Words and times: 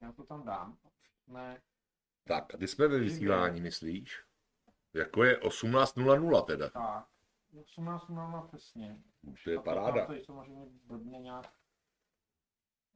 Já 0.00 0.12
to 0.12 0.24
tam 0.24 0.44
dám. 0.44 0.78
Ne. 1.26 1.60
Tak, 2.24 2.54
a 2.54 2.58
ty 2.58 2.68
jsme 2.68 2.88
ve 2.88 2.98
vysílání, 2.98 3.60
myslíš? 3.60 4.22
Jako 4.94 5.24
je 5.24 5.36
18.00 5.40 6.44
teda. 6.44 6.70
Tak. 6.70 7.06
18 7.60 8.08
mám 8.08 8.48
přesně. 8.48 8.98
To 9.44 9.50
je 9.50 9.56
A 9.58 9.62
paráda. 9.62 10.06
To 10.06 10.12
je 10.12 10.24
samozřejmě 10.24 10.66
blbně 10.84 11.18
nějak. 11.18 11.52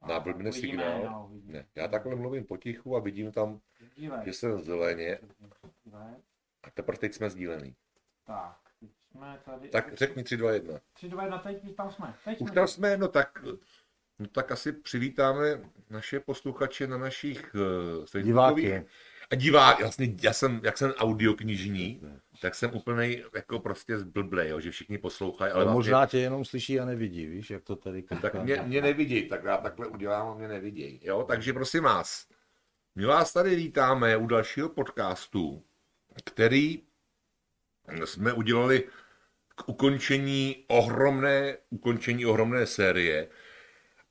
Na 0.07 0.19
blbne 0.19 0.51
signál. 0.51 1.03
no. 1.03 1.29
Ne, 1.43 1.67
já 1.75 1.87
takhle 1.87 2.15
mluvím 2.15 2.45
potichu 2.45 2.95
a 2.95 2.99
vidím 2.99 3.31
tam, 3.31 3.61
Dívej. 3.95 4.19
že 4.25 4.33
jsem 4.33 4.61
zeleně 4.61 5.19
a 6.63 6.69
teprve 6.71 6.97
teď 6.97 7.13
jsme 7.13 7.29
sdílený. 7.29 7.75
Tak, 8.23 8.59
teď 8.79 8.89
jsme 9.11 9.41
tady. 9.45 9.69
Tak 9.69 9.93
řekni 9.93 10.23
3, 10.23 10.37
2, 10.37 10.51
1. 10.51 10.79
3, 10.93 11.09
2, 11.09 11.23
1, 11.23 11.37
teď 11.39 11.75
tam 11.75 11.91
jsme. 11.91 12.15
Teď 12.25 12.41
Už 12.41 12.51
tam 12.51 12.67
jsme, 12.67 12.97
no 12.97 13.07
tak, 13.07 13.43
no 14.21 14.27
tak 14.27 14.51
asi 14.51 14.71
přivítáme 14.71 15.61
naše 15.89 16.19
posluchače 16.19 16.87
na 16.87 16.97
našich 16.97 17.55
uh, 17.55 18.05
facebookových 18.05 18.65
Diváky. 18.65 18.85
a 19.31 19.35
divá, 19.35 19.77
jasně, 19.79 20.15
já 20.21 20.33
jsem, 20.33 20.61
jak 20.63 20.77
jsem 20.77 20.91
audioknižní, 20.91 22.01
tak 22.41 22.55
jsem 22.55 22.75
úplně 22.75 23.23
jako 23.35 23.59
prostě 23.59 23.97
zblblej, 23.97 24.49
jo, 24.49 24.59
že 24.59 24.71
všichni 24.71 24.97
poslouchají, 24.97 25.51
ale 25.51 25.55
Ale 25.55 25.65
vlastně, 25.65 25.77
možná 25.77 26.05
tě 26.05 26.17
jenom 26.19 26.45
slyší 26.45 26.79
a 26.79 26.85
nevidí, 26.85 27.25
víš, 27.25 27.49
jak 27.49 27.63
to 27.63 27.75
tady 27.75 28.01
tak 28.01 28.31
kouká. 28.31 28.43
mě, 28.43 28.61
mě 28.65 28.81
nevidějí, 28.81 29.29
tak 29.29 29.43
já 29.43 29.57
takhle 29.57 29.87
udělám 29.87 30.27
a 30.27 30.35
mě 30.35 30.47
nevidějí, 30.47 30.99
jo, 31.03 31.23
takže 31.27 31.53
prosím 31.53 31.83
vás, 31.83 32.27
my 32.95 33.05
vás 33.05 33.33
tady 33.33 33.55
vítáme 33.55 34.17
u 34.17 34.27
dalšího 34.27 34.69
podcastu, 34.69 35.63
který 36.25 36.83
jsme 38.05 38.33
udělali 38.33 38.83
k 39.55 39.69
ukončení 39.69 40.65
ohromné, 40.67 41.57
ukončení 41.69 42.25
ohromné 42.25 42.65
série 42.65 43.27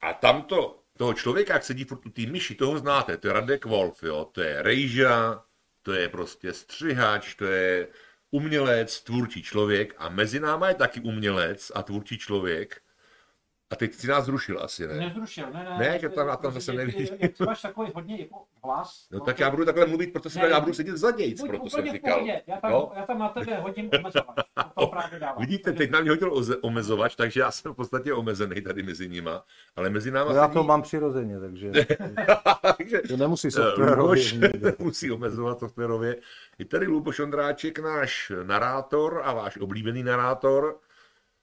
a 0.00 0.12
tamto, 0.12 0.82
toho 0.96 1.14
člověka, 1.14 1.52
jak 1.54 1.64
sedí 1.64 1.84
furt 1.84 2.06
u 2.06 2.10
té 2.10 2.26
myši, 2.26 2.54
toho 2.54 2.78
znáte, 2.78 3.16
to 3.16 3.26
je 3.28 3.32
Radek 3.32 3.64
Wolf, 3.64 4.02
jo, 4.02 4.24
to 4.32 4.42
je 4.42 4.62
rejža, 4.62 5.44
to 5.82 5.92
je 5.92 6.08
prostě 6.08 6.52
střihač, 6.52 7.34
to 7.34 7.44
je 7.44 7.88
umělec, 8.30 9.00
tvůrčí 9.00 9.42
člověk. 9.42 9.94
A 9.98 10.08
mezi 10.08 10.40
náma 10.40 10.68
je 10.68 10.74
taky 10.74 11.00
umělec 11.00 11.72
a 11.74 11.82
tvůrčí 11.82 12.18
člověk. 12.18 12.82
A 13.70 13.76
teď 13.76 13.94
si 13.94 14.06
nás 14.06 14.24
zrušil 14.24 14.60
asi, 14.62 14.86
ne? 14.86 14.94
Nezrušil, 14.94 15.46
ne, 15.52 15.64
ne. 15.64 15.78
Ne, 15.78 15.98
že 15.98 16.08
tam 16.08 16.26
na 16.26 16.36
tom 16.36 16.52
zase 16.52 16.72
nevidí. 16.72 17.08
Jak 17.18 17.32
ty 17.36 17.44
máš 17.44 17.62
takový 17.62 17.92
hodně 17.94 18.20
jako 18.20 18.44
hlas. 18.64 19.08
No 19.10 19.20
tak 19.20 19.38
já 19.38 19.50
budu 19.50 19.64
takhle 19.64 19.86
mluvit, 19.86 20.12
protože 20.12 20.40
Ne, 20.40 20.48
já 20.48 20.60
budu 20.60 20.74
sedět 20.74 20.96
za 20.96 21.10
Buď 21.12 21.48
proto 21.48 21.70
jsem 21.70 21.92
říkal. 21.92 22.14
pohodě, 22.14 22.42
já 22.46 22.60
tam, 22.60 22.70
Jo? 22.70 22.92
já 22.96 23.06
tam 23.06 23.18
na 23.18 23.28
tebe 23.28 23.56
hodím 23.60 23.90
omezovač. 24.00 24.36
To 24.78 24.86
právě 24.86 25.18
dávám. 25.18 25.40
Vidíte, 25.40 25.72
teď 25.72 25.90
na 25.90 26.00
mě 26.00 26.10
hodil 26.10 26.42
omezovač, 26.62 27.16
takže 27.16 27.40
já 27.40 27.50
jsem 27.50 27.72
v 27.72 27.76
podstatě 27.76 28.12
omezený 28.12 28.60
tady 28.60 28.82
mezi 28.82 29.08
nima, 29.08 29.44
ale 29.76 29.90
mezi 29.90 30.10
náma 30.10 30.32
No 30.32 30.36
já 30.36 30.48
to 30.48 30.64
mám 30.64 30.82
přirozeně, 30.82 31.40
takže 31.40 31.72
takže 32.76 33.00
to 33.08 33.16
nemusí 33.16 33.48
eh, 33.48 33.50
softwarově. 33.50 34.22
Musí 34.78 35.10
omezovat 35.10 35.58
softwarově. 35.58 36.16
Je 36.58 36.64
tady 36.64 36.86
Luboš 36.86 37.20
Ondráček, 37.20 37.78
náš 37.78 38.32
narátor 38.42 39.22
a 39.24 39.32
váš 39.32 39.56
oblíbený 39.56 40.02
narátor. 40.02 40.78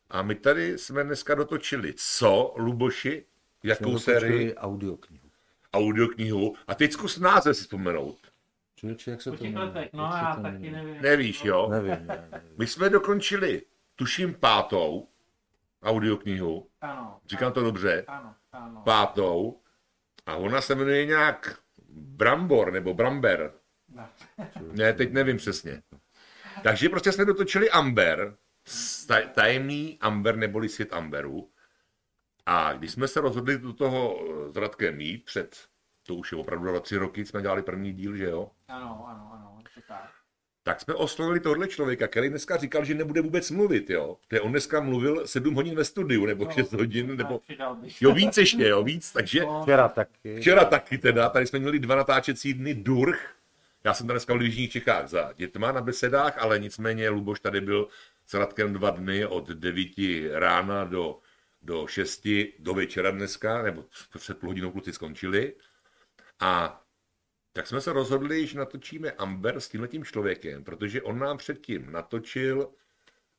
A 0.09 0.21
my 0.21 0.35
tady 0.35 0.77
jsme 0.77 1.03
dneska 1.03 1.35
dotočili 1.35 1.93
co, 1.97 2.53
Luboši? 2.57 3.25
Jakou 3.63 3.99
sérii? 3.99 4.55
Audioknihu. 4.55 5.29
Audioknihu. 5.73 6.55
A 6.67 6.75
teď 6.75 6.91
zkus 6.91 7.19
název 7.19 7.57
si 7.57 7.63
vzpomenout. 7.63 8.17
Člověče, 8.75 9.11
jak 9.11 9.21
se 9.21 9.31
to 9.31 9.43
jmenuje? 9.43 9.89
no 9.93 10.03
já 10.03 10.39
taky 10.41 10.71
nevím. 10.71 11.01
Nevíš, 11.01 11.43
jo? 11.45 11.67
Nevím, 11.71 12.07
ne, 12.07 12.27
nevím. 12.31 12.49
My 12.57 12.67
jsme 12.67 12.89
dokončili, 12.89 13.61
tuším, 13.95 14.33
pátou 14.33 15.07
audioknihu. 15.83 16.67
Ano. 16.81 17.19
Říkám 17.25 17.53
to 17.53 17.61
dobře. 17.63 18.03
Ano, 18.07 18.35
ano. 18.51 18.81
Pátou. 18.85 19.59
A 20.25 20.35
ona 20.35 20.61
se 20.61 20.75
jmenuje 20.75 21.05
nějak 21.05 21.59
Brambor 21.89 22.71
nebo 22.71 22.93
Bramber. 22.93 23.53
Ne. 23.89 24.09
Ne, 24.71 24.93
teď 24.93 25.11
nevím 25.13 25.37
přesně. 25.37 25.81
Takže 26.63 26.89
prostě 26.89 27.11
jsme 27.11 27.25
dotočili 27.25 27.69
Amber, 27.69 28.35
tajemný 29.33 29.97
Amber 30.01 30.35
neboli 30.35 30.69
svět 30.69 30.93
Amberu. 30.93 31.49
A 32.45 32.73
když 32.73 32.91
jsme 32.91 33.07
se 33.07 33.21
rozhodli 33.21 33.57
do 33.57 33.73
toho 33.73 34.19
eh, 34.21 34.51
s 34.51 34.55
Radkem 34.55 34.97
mít 34.97 35.25
před, 35.25 35.57
to 36.03 36.15
už 36.15 36.31
je 36.31 36.37
opravdu 36.37 36.65
dva, 36.65 36.79
tři 36.79 36.97
roky, 36.97 37.25
jsme 37.25 37.41
dělali 37.41 37.61
první 37.61 37.93
díl, 37.93 38.15
že 38.15 38.25
jo? 38.25 38.51
Ano, 38.67 39.05
ano, 39.07 39.31
ano, 39.33 39.57
to 39.75 39.81
tak. 39.87 40.09
Tak 40.63 40.81
jsme 40.81 40.93
oslovili 40.93 41.39
tohle 41.39 41.67
člověka, 41.67 42.07
který 42.07 42.29
dneska 42.29 42.57
říkal, 42.57 42.85
že 42.85 42.93
nebude 42.93 43.21
vůbec 43.21 43.51
mluvit, 43.51 43.89
jo? 43.89 44.17
Protože 44.27 44.41
on 44.41 44.51
dneska 44.51 44.81
mluvil 44.81 45.27
sedm 45.27 45.55
hodin 45.55 45.75
ve 45.75 45.83
studiu, 45.83 46.25
nebo 46.25 46.45
No, 46.45 46.51
šest 46.51 46.73
hodin, 46.73 47.17
nebo... 47.17 47.41
Jo, 48.01 48.13
víc 48.13 48.37
ještě, 48.37 48.67
jo, 48.67 48.83
víc, 48.83 49.11
takže... 49.11 49.39
No, 49.39 49.61
Včera 49.63 49.87
taky. 49.87 50.39
Včera 50.39 50.65
taky 50.65 50.97
teda, 50.97 51.29
tady 51.29 51.47
jsme 51.47 51.59
měli 51.59 51.79
dva 51.79 51.95
natáčecí 51.95 52.53
dny 52.53 52.73
Durch. 52.73 53.35
Já 53.83 53.93
jsem 53.93 54.07
tady 54.07 54.15
dneska 54.15 54.33
v 54.33 54.41
Jižních 54.41 54.71
Čechách 54.71 55.07
za 55.07 55.33
dětma 55.35 55.71
na 55.71 55.81
besedách, 55.81 56.37
ale 56.37 56.59
nicméně 56.59 57.09
Luboš 57.09 57.39
tady 57.39 57.61
byl 57.61 57.87
Radkem 58.33 58.73
dva 58.73 58.89
dny 58.89 59.25
od 59.25 59.47
9 59.49 59.89
rána 60.33 60.85
do, 60.85 61.19
do 61.61 61.87
6 61.87 62.27
do 62.59 62.73
večera 62.73 63.11
dneska, 63.11 63.61
nebo 63.61 63.85
před 64.17 64.37
půl 64.37 64.49
hodinou 64.49 64.71
kluci 64.71 64.93
skončili. 64.93 65.55
A 66.39 66.81
tak 67.53 67.67
jsme 67.67 67.81
se 67.81 67.93
rozhodli, 67.93 68.47
že 68.47 68.57
natočíme 68.57 69.11
Amber 69.11 69.59
s 69.59 69.69
tímhletím 69.69 70.05
člověkem, 70.05 70.63
protože 70.63 71.01
on 71.01 71.19
nám 71.19 71.37
předtím 71.37 71.91
natočil 71.91 72.73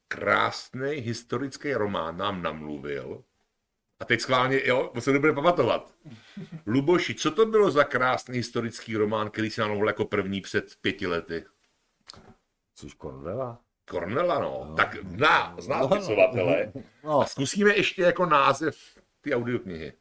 krásný 0.09 0.91
historický 0.91 1.75
román, 1.75 2.17
nám 2.17 2.43
namluvil. 2.43 3.25
A 4.01 4.05
teď 4.05 4.21
schválně, 4.21 4.67
jo, 4.67 4.91
to 4.95 5.01
se 5.01 5.13
nebude 5.13 5.33
pamatovat. 5.33 5.95
Luboši, 6.67 7.15
co 7.15 7.31
to 7.31 7.47
bylo 7.47 7.71
za 7.71 7.85
krásný 7.85 8.37
historický 8.37 8.97
román, 8.97 9.31
který 9.31 9.51
si 9.51 9.61
namluvil 9.61 9.87
jako 9.87 10.05
první 10.05 10.41
před 10.41 10.77
pěti 10.81 11.07
lety? 11.07 11.45
Což 12.75 12.95
Cornela? 12.95 13.68
Cornela, 13.91 14.39
no. 14.39 14.75
Tak 14.77 14.97
zná, 15.09 15.57
zná 15.59 15.85
spisovatele. 15.89 16.73
No, 17.05 17.21
A 17.21 17.27
zkusíme 17.27 17.77
ještě 17.77 18.03
jako 18.03 18.27
název 18.27 18.77
ty 19.21 19.35
audioknihy. 19.35 19.93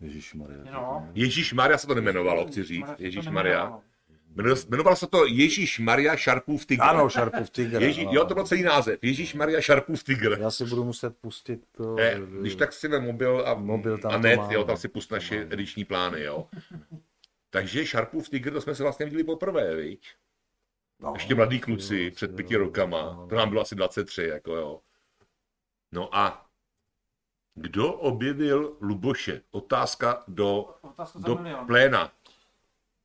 Ježišmarja. 0.00 0.58
No. 0.72 1.08
Ježíš 1.14 1.52
Maria 1.52 1.78
se 1.78 1.86
to 1.86 1.94
nemenovalo, 1.94 2.46
chci 2.46 2.64
říct. 2.64 2.80
Maria 2.80 2.96
Ježíš. 2.98 3.26
Maria. 3.28 3.80
Jmenovalo 4.68 4.96
se 4.96 5.06
to 5.06 5.26
Ježíš 5.26 5.78
Maria 5.78 6.16
Šarpův 6.16 6.66
tygr. 6.66 6.82
Ano, 6.82 7.08
Šarpův 7.08 7.50
tygr. 7.50 7.82
Ježí, 7.82 8.02
ano. 8.02 8.10
jo, 8.14 8.24
to 8.24 8.34
byl 8.34 8.44
celý 8.44 8.62
název. 8.62 8.98
Ježíš 9.02 9.34
Maria 9.34 9.60
Šarpův 9.60 10.04
tygr. 10.04 10.36
Já 10.40 10.50
si 10.50 10.64
budu 10.64 10.84
muset 10.84 11.16
pustit 11.20 11.60
to. 11.72 11.94
Ne, 11.94 12.20
když 12.40 12.54
tak 12.54 12.72
si 12.72 12.88
ve 12.88 13.00
mobil 13.00 13.42
a, 13.46 13.54
Mobil 13.54 13.98
tam 13.98 14.10
a 14.12 14.14
to 14.14 14.20
net, 14.22 14.40
jo, 14.50 14.64
tam 14.64 14.76
si 14.76 14.88
pust 14.88 15.12
naše 15.12 15.46
ediční 15.50 15.84
plány, 15.84 16.22
jo. 16.22 16.46
Takže 17.50 17.86
Šarpův 17.86 18.28
tygr, 18.28 18.52
to 18.52 18.60
jsme 18.60 18.74
se 18.74 18.82
vlastně 18.82 19.06
viděli 19.06 19.24
poprvé, 19.24 19.76
viď? 19.76 20.08
No, 21.00 21.12
Ještě 21.14 21.34
mladí 21.34 21.60
kluci, 21.60 22.10
před 22.10 22.36
pěti 22.36 22.54
jo, 22.54 22.60
rokama, 22.60 23.02
no. 23.02 23.26
to 23.28 23.34
nám 23.36 23.48
bylo 23.48 23.60
asi 23.62 23.74
23, 23.74 24.22
jako 24.24 24.56
jo. 24.56 24.80
No 25.92 26.16
a 26.16 26.46
kdo 27.54 27.92
objevil 27.92 28.76
Luboše? 28.80 29.40
Otázka 29.50 30.22
do, 30.28 30.74
Otázka 30.82 31.18
do 31.18 31.34
milion. 31.34 31.66
pléna. 31.66 32.12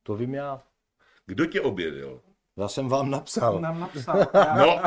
To 0.02 0.16
vím 0.16 0.34
já. 0.34 0.62
Kdo 1.26 1.46
tě 1.46 1.60
objevil? 1.60 2.20
Já 2.56 2.68
jsem 2.68 2.88
vám 2.88 3.10
napsal. 3.10 3.60
Nám 3.60 3.80
napsal. 3.80 4.18
Já, 4.34 4.54
No, 4.56 4.80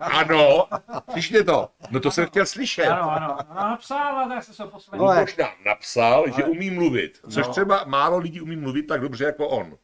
ano, 0.00 0.68
slyšte 1.12 1.44
to. 1.44 1.68
No 1.90 2.00
to 2.00 2.10
jsem 2.10 2.26
chtěl 2.26 2.46
slyšet. 2.46 2.86
Ano, 2.86 3.10
ano. 3.10 3.36
No, 3.48 3.54
napsal, 3.54 4.18
a 4.18 4.28
tak 4.28 4.44
se 4.44 4.56
to 4.56 4.68
poslední. 4.68 5.06
Ale- 5.06 5.18
Luboš 5.20 5.36
nám 5.36 5.50
napsal, 5.66 6.24
že 6.36 6.44
umí 6.44 6.70
mluvit, 6.70 7.20
což 7.30 7.46
No. 7.46 7.52
třeba 7.52 7.84
málo 7.84 8.18
lidí 8.18 8.40
umí 8.40 8.56
mluvit 8.56 8.82
tak 8.82 9.00
dobře 9.00 9.24
jako 9.24 9.48
on. 9.48 9.78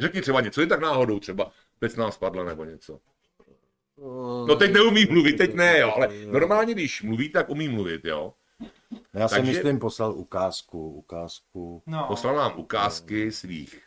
Řekni 0.00 0.20
třeba 0.20 0.40
něco, 0.40 0.60
je 0.60 0.66
tak 0.66 0.80
náhodou 0.80 1.20
třeba, 1.20 1.50
pec 1.78 1.96
nám 1.96 2.12
spadla 2.12 2.44
nebo 2.44 2.64
něco. 2.64 2.98
No 4.46 4.56
teď 4.56 4.72
neumí 4.72 5.04
mluvit, 5.10 5.32
teď 5.36 5.54
ne, 5.54 5.78
jo, 5.78 5.92
ale 5.96 6.08
normálně, 6.26 6.74
když 6.74 7.02
mluví, 7.02 7.28
tak 7.28 7.50
umí 7.50 7.68
mluvit, 7.68 8.04
jo. 8.04 8.34
Já 9.14 9.28
jsem 9.28 9.38
Takže- 9.38 9.52
myslím 9.52 9.78
poslal 9.78 10.12
ukázku, 10.12 10.90
ukázku. 10.90 11.82
No. 11.86 12.04
Poslal 12.08 12.36
nám 12.36 12.52
ukázky 12.56 13.32
svých 13.32 13.82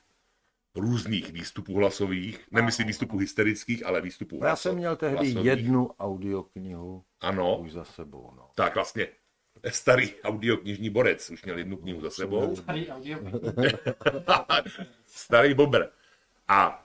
různých 0.76 1.32
výstupů 1.32 1.76
hlasových, 1.78 2.48
nemyslím 2.52 2.88
výstupů 2.88 3.18
hysterických, 3.18 3.86
ale 3.86 4.02
výstupů 4.02 4.40
já 4.44 4.56
jsem 4.56 4.76
měl 4.76 4.96
tehdy 4.96 5.16
hlasových. 5.16 5.46
jednu 5.46 5.92
audioknihu 6.00 7.04
Ano, 7.22 7.58
už 7.58 7.72
za 7.72 7.84
sebou. 7.84 8.32
No. 8.36 8.50
tak 8.56 8.76
vlastně 8.76 9.08
starý 9.70 10.14
audioknižní 10.24 10.90
borec 10.90 11.30
už 11.30 11.44
měl 11.44 11.58
jednu 11.58 11.78
knihu 11.78 12.02
za 12.02 12.10
sebou. 12.10 12.56
Starý 12.56 12.90
audio. 12.90 13.20
starý 15.06 15.54
bobr. 15.54 15.84
A 16.48 16.80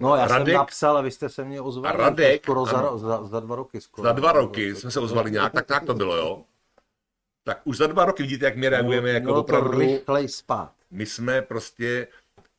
No, 0.00 0.16
já 0.16 0.26
Radek- 0.26 0.44
jsem 0.44 0.54
napsal 0.54 0.96
a 0.96 1.00
vy 1.00 1.10
jste 1.10 1.28
se 1.28 1.44
mě 1.44 1.60
ozvali. 1.60 1.94
A 1.94 1.96
Radek, 1.96 2.42
skoro 2.42 2.64
za, 2.66 2.96
za, 2.98 3.24
za, 3.24 3.40
dva 3.40 3.56
roky. 3.56 3.80
Skoro. 3.80 4.08
za 4.08 4.12
dva 4.12 4.32
roky 4.32 4.74
jsme 4.74 4.90
se 4.90 5.00
ozvali 5.00 5.30
nějak, 5.30 5.52
tak 5.52 5.66
tak 5.66 5.84
to 5.84 5.94
bylo, 5.94 6.16
jo. 6.16 6.44
Tak 7.44 7.60
už 7.64 7.76
za 7.76 7.86
dva 7.86 8.04
roky 8.04 8.22
vidíte, 8.22 8.44
jak 8.44 8.56
my 8.56 8.68
reagujeme 8.68 9.10
jako 9.10 9.24
Mělo 9.24 9.36
to 9.36 9.40
opravdu. 9.40 9.78
rychlej 9.78 10.28
spát. 10.28 10.72
My 10.90 11.06
jsme 11.06 11.42
prostě, 11.42 12.08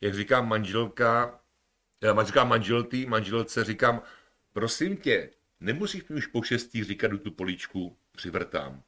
jak 0.02 0.14
říká 0.14 0.42
manželka, 0.42 1.40
já 2.04 2.24
říkám 2.24 2.50
manželtý, 2.50 3.06
manželce 3.06 3.64
říkám, 3.64 4.02
prosím 4.54 4.98
tě, 4.98 5.30
nemusíš 5.60 6.08
mi 6.08 6.16
už 6.16 6.28
po 6.28 6.42
šestý 6.44 6.84
říkat, 6.84 7.12
tu 7.24 7.32
políčku 7.32 7.96
přivrtám. 8.12 8.82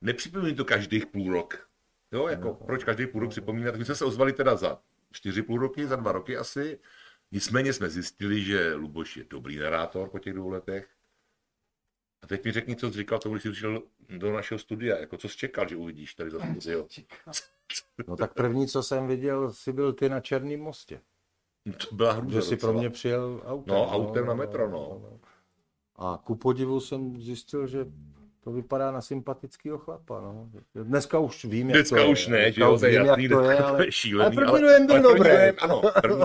Nepřipomínej 0.00 0.54
to 0.54 0.64
každých 0.64 1.06
půl 1.06 1.32
rok. 1.32 1.66
Jo, 2.12 2.28
jako 2.28 2.54
proč 2.54 2.84
každý 2.84 3.06
půl 3.06 3.20
rok 3.20 3.30
připomínat. 3.30 3.76
My 3.76 3.84
jsme 3.84 3.94
se 3.94 4.04
ozvali 4.04 4.32
teda 4.32 4.56
za 4.56 4.78
čtyři 5.12 5.42
půl 5.42 5.58
roky, 5.58 5.86
za 5.86 5.96
dva 5.96 6.12
roky 6.12 6.36
asi. 6.36 6.78
Nicméně 7.32 7.72
jsme 7.72 7.90
zjistili, 7.90 8.44
že 8.44 8.74
Luboš 8.74 9.16
je 9.16 9.24
dobrý 9.30 9.58
narátor 9.58 10.10
po 10.10 10.18
těch 10.18 10.32
dvou 10.32 10.48
letech. 10.48 10.88
A 12.22 12.26
teď 12.26 12.44
mi 12.44 12.52
řekni, 12.52 12.76
co 12.76 12.90
jsi 12.90 12.98
říkal 12.98 13.18
tomu, 13.18 13.34
když 13.34 13.42
jsi 13.42 13.50
přišel 13.50 13.82
do 14.08 14.32
našeho 14.32 14.58
studia, 14.58 14.98
jako 14.98 15.16
co 15.16 15.28
jsi 15.28 15.36
čekal, 15.36 15.68
že 15.68 15.76
uvidíš 15.76 16.14
tady 16.14 16.30
za 16.30 16.38
studio. 16.60 16.86
No 18.06 18.16
tak 18.16 18.34
první, 18.34 18.68
co 18.68 18.82
jsem 18.82 19.06
viděl, 19.06 19.52
si 19.52 19.72
byl 19.72 19.92
ty 19.92 20.08
na 20.08 20.20
Černém 20.20 20.60
mostě. 20.60 21.00
To 21.88 21.94
byla 21.94 22.12
hrůza 22.12 22.40
Že 22.40 22.42
si 22.42 22.56
pro 22.56 22.72
mě 22.72 22.90
přijel 22.90 23.42
autem. 23.44 23.74
No, 23.74 23.90
autem 23.90 24.26
na 24.26 24.34
metro, 24.34 24.70
no. 24.70 25.20
A 25.96 26.22
ku 26.24 26.36
podivu 26.36 26.80
jsem 26.80 27.20
zjistil, 27.20 27.66
že 27.66 27.86
to 28.44 28.52
vypadá 28.52 28.90
na 28.90 29.00
sympatického 29.00 29.78
chlapa. 29.78 30.20
No. 30.20 30.48
Dneska 30.74 31.18
už 31.18 31.44
vím, 31.44 31.70
jak 31.70 31.76
Dneska 31.78 31.96
to 31.96 32.02
je. 32.02 32.08
už 32.08 32.26
ne, 32.26 32.52
že 32.52 32.60
Dneska 32.60 32.64
jo, 32.64 32.74
už 32.74 32.80
to 32.80 32.86
je 32.86 32.90
vím, 32.98 33.06
jasný, 33.06 33.24
jak 33.24 33.32
to 33.32 33.50
je, 33.50 33.56
to 33.56 33.66
ale... 33.66 33.86
je 33.86 33.92
šílený. 33.92 34.36
ale 34.36 34.46
první 34.46 34.60
dojem 34.62 34.86
byl 34.86 34.94
ale 34.96 35.02
dobrý. 35.02 35.30
dojem, 35.30 35.54
ano, 35.60 35.82
první. 36.02 36.24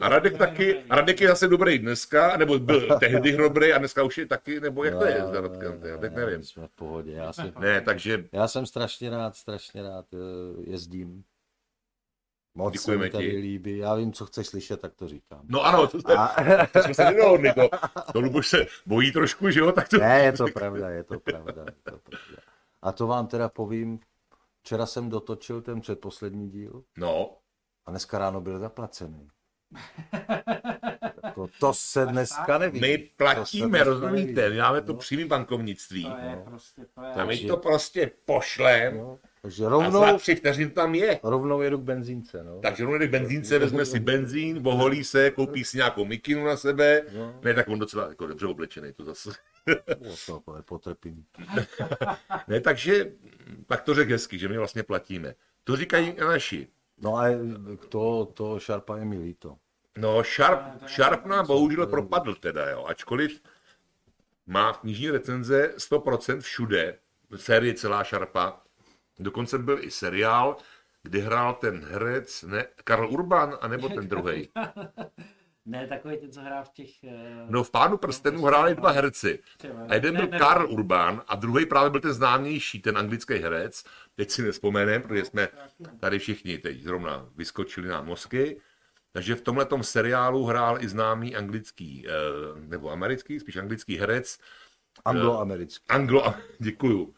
A 0.00 0.08
Radek 0.08 0.38
taky, 0.38 0.76
Radek 0.90 1.20
je 1.20 1.28
zase 1.28 1.48
dobrý 1.48 1.78
dneska, 1.78 2.36
nebo 2.36 2.58
byl 2.58 2.98
tehdy 3.00 3.36
dobrý 3.36 3.72
a 3.72 3.78
dneska 3.78 4.02
už 4.02 4.18
je 4.18 4.26
taky, 4.26 4.60
nebo 4.60 4.84
jak 4.84 4.98
to 4.98 5.04
je 5.04 5.22
s 5.26 5.32
Radkem, 5.32 5.80
já 5.84 5.96
teď 5.96 6.14
nevím. 6.14 6.42
Jsme 6.44 6.66
v 6.66 6.70
pohodě. 6.70 7.12
Já, 7.12 7.32
si, 7.32 7.42
Ne, 7.60 7.80
takže 7.80 8.24
já 8.32 8.48
jsem 8.48 8.66
strašně 8.66 9.10
rád, 9.10 9.36
strašně 9.36 9.82
rád 9.82 10.04
eh, 10.14 10.16
jezdím. 10.70 11.22
Moc 12.60 12.72
Děkujeme 12.72 13.02
se 13.02 13.06
mi 13.06 13.10
tady 13.12 13.30
ti. 13.30 13.36
líbí. 13.36 13.78
Já 13.78 13.94
vím, 13.94 14.12
co 14.12 14.26
chceš 14.26 14.46
slyšet, 14.46 14.80
tak 14.80 14.94
to 14.94 15.08
říkám. 15.08 15.40
No 15.48 15.64
ano, 15.64 15.86
to, 15.86 16.00
jste, 16.00 16.14
A, 16.16 16.66
to 16.72 16.82
jsme 16.82 16.94
se 16.94 17.04
nedohodli, 17.04 17.52
to, 17.52 17.68
to 18.12 18.20
Luboš 18.20 18.48
se 18.48 18.66
bojí 18.86 19.12
trošku, 19.12 19.50
že 19.50 19.60
jo, 19.60 19.72
tak 19.72 19.88
to... 19.88 19.98
ne, 19.98 20.20
je 20.24 20.32
to 20.32 20.44
pravda, 20.54 20.88
je 20.90 21.04
to 21.04 21.20
pravda, 21.20 21.62
je 21.64 21.74
to 21.92 21.98
pravda. 21.98 22.42
A 22.82 22.92
to 22.92 23.06
vám 23.06 23.26
teda 23.26 23.48
povím, 23.48 24.00
včera 24.62 24.86
jsem 24.86 25.08
dotočil 25.10 25.62
ten 25.62 25.80
předposlední 25.80 26.50
díl 26.50 26.82
No, 26.98 27.36
a 27.86 27.90
dneska 27.90 28.18
ráno 28.18 28.40
byl 28.40 28.58
zaplacený. 28.58 29.28
Jako, 31.24 31.48
to 31.60 31.74
se 31.74 32.06
dneska 32.06 32.58
neví. 32.58 32.80
my 32.80 32.98
To 32.98 33.04
platíme, 33.16 33.84
rozumíte, 33.84 34.50
my 34.50 34.56
máme 34.58 34.82
to 34.82 34.92
No. 34.92 34.98
přímým 34.98 35.28
bankovnictví. 35.28 36.04
To 36.04 36.16
je 36.16 36.42
prostě, 36.44 36.82
to 36.94 37.02
je... 37.02 37.12
A 37.12 37.24
my 37.24 37.38
to 37.38 37.56
prostě 37.56 38.10
pošlem 38.24 38.96
No, 38.98 39.18
takže 39.42 39.66
a 39.66 39.68
rovnou, 39.68 40.00
za 40.00 40.18
tři 40.18 40.34
vteřin 40.34 40.70
tam 40.70 40.94
je. 40.94 41.20
rovnou 41.22 41.60
jedu 41.60 41.78
k 41.78 41.82
benzínce. 41.82 42.44
No. 42.44 42.60
Takže 42.60 42.84
rovnou 42.84 42.98
jde 42.98 43.08
k 43.08 43.10
benzínce, 43.10 43.58
vezme 43.58 43.84
si 43.84 44.00
benzín, 44.00 44.62
boholí 44.62 45.04
se, 45.04 45.30
koupí 45.30 45.64
si 45.64 45.76
nějakou 45.76 46.04
mikinu 46.04 46.44
na 46.44 46.56
sebe. 46.56 47.02
No. 47.14 47.34
Ne, 47.42 47.54
tak 47.54 47.68
on 47.68 47.78
docela 47.78 48.08
jako 48.08 48.26
dobře 48.26 48.46
oblečený, 48.46 48.92
to 48.92 49.04
zase. 49.04 49.30
To 50.26 50.42
potrpím. 50.64 51.24
Ne, 52.48 52.60
takže 52.60 53.12
tak 53.66 53.80
to 53.80 53.94
řekl 53.94 54.12
hezky, 54.12 54.38
že 54.38 54.48
my 54.48 54.58
vlastně 54.58 54.82
platíme. 54.82 55.34
To 55.64 55.76
říkají 55.76 56.14
naši. 56.20 56.68
No 57.02 57.16
a 57.16 57.24
to, 57.88 58.28
to 58.34 58.58
šarpa 58.58 58.98
je 58.98 59.04
mi 59.04 59.18
líto. 59.18 59.56
No, 59.98 60.22
Sharp, 60.22 60.60
je 60.82 60.88
Sharp 60.88 61.26
nám 61.26 61.46
bohužel 61.46 61.86
propadl 61.86 62.34
teda, 62.34 62.70
jo. 62.70 62.84
Ačkoliv 62.84 63.40
má 64.46 64.72
knižní 64.72 65.10
recenze 65.10 65.74
100% 65.76 66.40
všude, 66.40 66.98
série 67.36 67.74
celá 67.74 68.04
Sharpa. 68.04 68.62
Dokonce 69.20 69.58
byl 69.58 69.78
i 69.84 69.90
seriál, 69.90 70.56
kde 71.02 71.18
hrál 71.18 71.54
ten 71.54 71.84
herec, 71.84 72.42
ne, 72.42 72.66
Karl 72.84 73.08
Urban, 73.10 73.58
anebo 73.60 73.88
ten 73.88 74.08
druhý. 74.08 74.48
Ne, 75.66 75.86
takový 75.86 76.16
ten, 76.16 76.32
co 76.32 76.40
hrál 76.40 76.64
v 76.64 76.68
těch... 76.68 77.04
eh, 77.04 77.46
No 77.48 77.64
v 77.64 77.70
Pánu 77.70 77.96
prstenů 77.96 78.42
hráli 78.42 78.74
dva 78.74 78.90
herci. 78.90 79.38
A 79.88 79.94
jeden 79.94 80.14
ne, 80.14 80.20
byl 80.20 80.28
ne, 80.30 80.38
Karl 80.38 80.70
Urban 80.70 81.22
a 81.28 81.36
druhý 81.36 81.66
právě 81.66 81.90
byl 81.90 82.00
ten 82.00 82.12
známější, 82.12 82.82
ten 82.82 82.98
anglický 82.98 83.34
herec. 83.34 83.84
Teď 84.14 84.30
si 84.30 84.42
nespomenem, 84.42 85.02
protože 85.02 85.24
jsme 85.24 85.48
tady 86.00 86.18
všichni 86.18 86.58
teď 86.58 86.80
zrovna 86.82 87.28
vyskočili 87.36 87.88
na 87.88 88.02
mozky. 88.02 88.60
Takže 89.12 89.34
v 89.34 89.40
tomhle 89.42 89.66
seriálu 89.80 90.44
hrál 90.44 90.82
i 90.82 90.88
známý 90.88 91.36
anglický, 91.36 92.06
eh, 92.08 92.10
nebo 92.60 92.90
americký, 92.90 93.40
spíš 93.40 93.56
anglický 93.56 93.96
herec. 93.96 94.38
Angloamerický. 95.04 95.84
Anglo, 95.88 96.34
děkuju. 96.58 97.14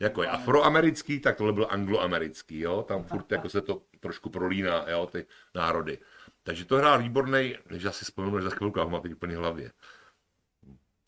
Jako 0.00 0.22
je 0.22 0.28
afroamerický, 0.28 1.20
tak 1.20 1.36
tohle 1.36 1.52
byl 1.52 1.66
angloamerický, 1.70 2.60
jo. 2.60 2.82
Tam 2.82 3.02
furt 3.04 3.32
jako 3.32 3.48
se 3.48 3.60
to 3.60 3.82
trošku 4.00 4.30
prolíná, 4.30 4.84
jo, 4.90 5.06
ty 5.12 5.26
národy. 5.54 5.98
Takže 6.42 6.64
to 6.64 6.76
hrál 6.76 6.98
výborný, 6.98 7.54
že 7.70 7.88
asi 7.88 8.04
vzpomenu, 8.04 8.38
že 8.38 8.44
za 8.44 8.50
chvilku, 8.50 8.78
já 8.78 8.84
ho 8.84 8.90
mám 8.90 9.02
teď 9.02 9.12
úplně 9.12 9.36
hlavě. 9.36 9.70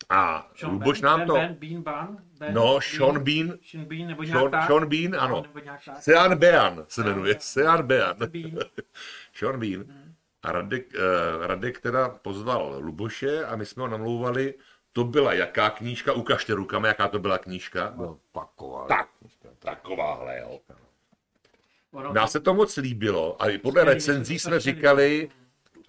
A 0.09 0.51
Sean 0.55 0.71
Luboš 0.73 1.01
Ben- 1.01 1.05
nám 1.05 1.19
Ben- 1.19 1.27
to... 1.27 1.33
Ben, 1.33 1.53
Bean 1.53 1.81
Ban? 1.83 2.17
Ben, 2.39 2.53
No, 2.53 2.79
Sean 2.81 3.23
Bean, 3.23 3.57
Sean 3.61 3.85
Bean, 3.85 4.07
nebo 4.07 4.25
Sean, 4.25 4.51
tak. 4.51 4.67
Sean 4.67 4.89
Bean, 4.89 5.15
ano. 5.19 5.43
Sean 5.99 6.37
Bean 6.37 6.85
se 6.87 7.03
jmenuje, 7.03 7.35
Sean 7.39 7.87
Bean. 7.87 8.15
Bean. 8.27 8.57
Sean 9.33 9.59
Bean. 9.59 9.85
A 10.43 10.51
Radek, 10.51 10.93
uh, 10.95 11.45
Radek 11.45 11.79
teda 11.79 12.09
pozval 12.09 12.75
Luboše 12.79 13.45
a 13.45 13.55
my 13.55 13.65
jsme 13.65 13.81
ho 13.81 13.87
namlouvali. 13.87 14.53
To 14.93 15.03
byla 15.03 15.33
jaká 15.33 15.69
knížka? 15.69 16.13
Ukažte 16.13 16.53
rukama, 16.53 16.87
jaká 16.87 17.07
to 17.07 17.19
byla 17.19 17.37
knížka. 17.37 17.91
Byl 17.95 18.17
paková. 18.31 18.85
Tak, 18.87 19.09
takováhle, 19.59 20.39
jo. 20.39 20.59
Ono- 21.91 22.13
Nám 22.13 22.27
se 22.27 22.39
to 22.39 22.53
moc 22.53 22.77
líbilo 22.77 23.41
a 23.41 23.49
i 23.49 23.57
podle 23.57 23.83
recenzí 23.83 24.39
jsme 24.39 24.59
říkali, 24.59 25.29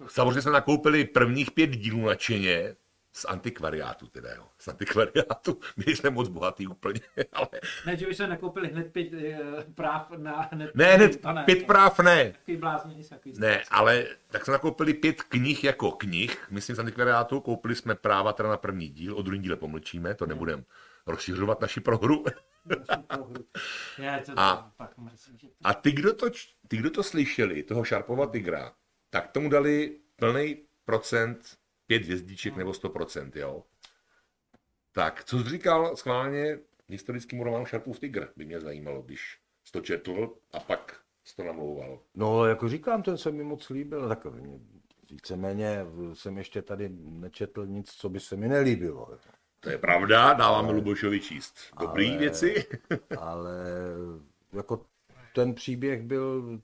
samozřejmě 0.07 0.41
jsme 0.41 0.51
nakoupili 0.51 1.05
prvních 1.05 1.51
pět 1.51 1.67
dílů 1.67 2.05
nadšeně, 2.05 2.75
z 3.15 3.25
antikvariátu 3.25 4.07
teda, 4.07 4.33
jo. 4.33 4.47
Z 4.57 4.67
antikvariátu. 4.67 5.59
My 5.77 5.95
jsme 5.95 6.09
moc 6.09 6.29
bohatý 6.29 6.67
úplně, 6.67 6.99
ale... 7.33 7.47
Ne, 7.85 7.97
že 7.97 8.07
by 8.07 8.15
se 8.15 8.27
nekoupili 8.27 8.67
hned 8.67 8.93
pět 8.93 9.13
eh, 9.13 9.39
práv 9.75 10.11
na 10.17 10.49
hned... 10.51 10.71
Ne, 10.75 10.95
hned 10.95 11.21
to 11.21 11.31
ne. 11.31 11.43
pět 11.43 11.65
práv 11.65 11.99
ne. 11.99 12.31
Takový 12.31 12.57
bláznění, 12.57 13.03
takový 13.03 13.35
Ne, 13.37 13.63
ale 13.71 14.05
tak 14.27 14.45
jsme 14.45 14.51
nakoupili 14.51 14.93
pět 14.93 15.21
knih 15.23 15.63
jako 15.63 15.91
knih, 15.91 16.47
myslím 16.51 16.75
z 16.75 16.79
antikvariátu, 16.79 17.39
koupili 17.41 17.75
jsme 17.75 17.95
práva 17.95 18.33
teda 18.33 18.49
na 18.49 18.57
první 18.57 18.89
díl, 18.89 19.17
o 19.17 19.21
druhém 19.21 19.41
díle 19.41 19.55
pomlčíme, 19.55 20.15
to 20.15 20.25
nebudeme 20.25 20.63
rozšiřovat 21.07 21.61
naši 21.61 21.79
prohru. 21.79 22.25
A- 24.35 24.71
a, 25.63 25.73
ty, 25.73 25.91
kdo 25.91 26.13
to, 26.13 26.29
ty, 26.67 26.77
kdo 26.77 26.89
to 26.89 27.03
slyšeli, 27.03 27.63
toho 27.63 27.83
Šarpova 27.83 28.27
tygra, 28.27 28.73
tak 29.09 29.31
tomu 29.31 29.49
dali 29.49 29.99
plný 30.15 30.57
procent, 30.85 31.57
pět 31.87 32.03
hvězdiček 32.03 32.55
nebo 32.55 32.71
100%, 32.71 33.31
jo. 33.35 33.63
Tak, 34.91 35.23
co 35.23 35.39
jsi 35.43 35.49
říkal 35.49 35.95
schválně 35.95 36.59
historickému 36.87 37.43
románu 37.43 37.65
Šarpův 37.65 37.99
tygr, 37.99 38.27
by 38.35 38.45
mě 38.45 38.59
zajímalo, 38.61 39.01
když 39.01 39.39
jsi 39.63 39.71
to 39.71 39.81
četl 39.81 40.33
a 40.53 40.59
pak 40.59 40.99
jsi 41.23 41.35
to 41.35 41.43
namlouval. 41.43 41.99
No, 42.15 42.45
jako 42.45 42.69
říkám, 42.69 43.03
ten 43.03 43.17
se 43.17 43.31
mi 43.31 43.43
moc 43.43 43.69
líbil. 43.69 44.09
Tak 44.09 44.27
víceméně 45.11 45.85
jsem 46.13 46.37
ještě 46.37 46.61
tady 46.61 46.89
nečetl 46.99 47.65
nic, 47.65 47.91
co 47.91 48.09
by 48.09 48.19
se 48.19 48.35
mi 48.35 48.47
nelíbilo. 48.47 49.17
To 49.59 49.69
je 49.69 49.77
pravda, 49.77 50.33
dáváme 50.33 50.71
Lubošovi 50.71 51.19
číst 51.19 51.55
dobrý 51.79 52.09
Ale- 52.09 52.17
věci. 52.17 52.65
Ale 53.19 53.65
jako 54.53 54.85
ten 55.35 55.53
příběh 55.53 56.01
byl, 56.01 56.59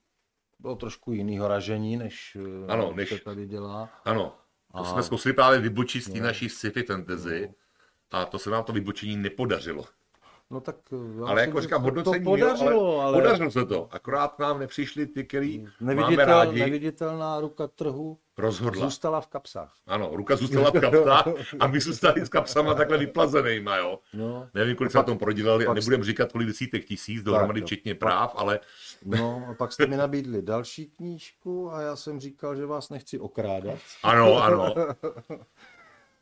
byl 0.59 0.75
trošku 0.75 1.11
jinýho 1.13 1.47
ražení, 1.47 1.97
než, 1.97 2.37
Ano, 2.67 2.93
než- 2.95 3.09
se 3.09 3.19
tady 3.19 3.47
dělá. 3.47 3.89
Ano, 4.05 4.37
to 4.71 4.77
A- 4.79 4.85
jsme 4.85 5.03
zkusili 5.03 5.33
právě 5.33 5.59
vybočit 5.59 6.03
z 6.03 6.09
té 6.13 6.19
naší 6.19 6.49
sci-fi 6.49 6.83
fantasy 6.83 7.53
a 8.11 8.25
to 8.25 8.39
se 8.39 8.49
nám 8.49 8.63
to 8.63 8.73
vybočení 8.73 9.17
nepodařilo. 9.17 9.85
No 10.51 10.61
tak 10.61 10.75
já 11.19 11.25
Ale 11.25 11.41
jako 11.41 11.61
říkám, 11.61 11.81
to 11.81 11.85
hodnocení 11.85 12.25
podařilo, 12.25 12.71
jo, 12.71 12.99
ale 12.99 13.21
podařilo 13.21 13.51
se 13.51 13.65
to. 13.65 13.87
Akorát 13.91 14.39
nám 14.39 14.59
nepřišli 14.59 15.05
ty, 15.05 15.23
který 15.23 15.59
máme 15.59 15.95
neviditel, 15.95 16.25
rádi, 16.25 16.59
neviditelná 16.59 17.39
ruka 17.39 17.67
trhu 17.67 18.17
rozhodla. 18.37 18.85
zůstala 18.85 19.21
v 19.21 19.27
kapsách. 19.27 19.73
Ano, 19.87 20.09
ruka 20.13 20.35
zůstala 20.35 20.71
v 20.71 20.79
kapsách 20.79 21.27
a 21.59 21.67
my 21.67 21.79
zůstali 21.79 22.25
s 22.25 22.29
kapsama 22.29 22.73
takhle 22.73 22.97
vyplazenýma, 22.97 23.77
jo. 23.77 23.99
No, 24.13 24.47
Nevím, 24.53 24.75
kolik 24.75 24.91
jsme 24.91 24.97
na 24.97 25.03
tom 25.03 25.17
prodělali, 25.17 25.67
a 25.67 25.73
nebudeme 25.73 26.03
říkat, 26.03 26.31
kolik 26.31 26.47
desítek 26.47 26.85
tisíc 26.85 27.23
dohromady, 27.23 27.61
včetně 27.61 27.95
práv, 27.95 28.33
ale 28.37 28.59
no 29.05 29.45
a 29.49 29.53
pak 29.53 29.71
jste 29.71 29.85
mi 29.85 29.97
nabídli 29.97 30.41
další 30.41 30.85
knížku 30.85 31.73
a 31.73 31.81
já 31.81 31.95
jsem 31.95 32.19
říkal, 32.19 32.55
že 32.55 32.65
vás 32.65 32.89
nechci 32.89 33.19
okrádat. 33.19 33.79
ano, 34.03 34.43
ano. 34.43 34.75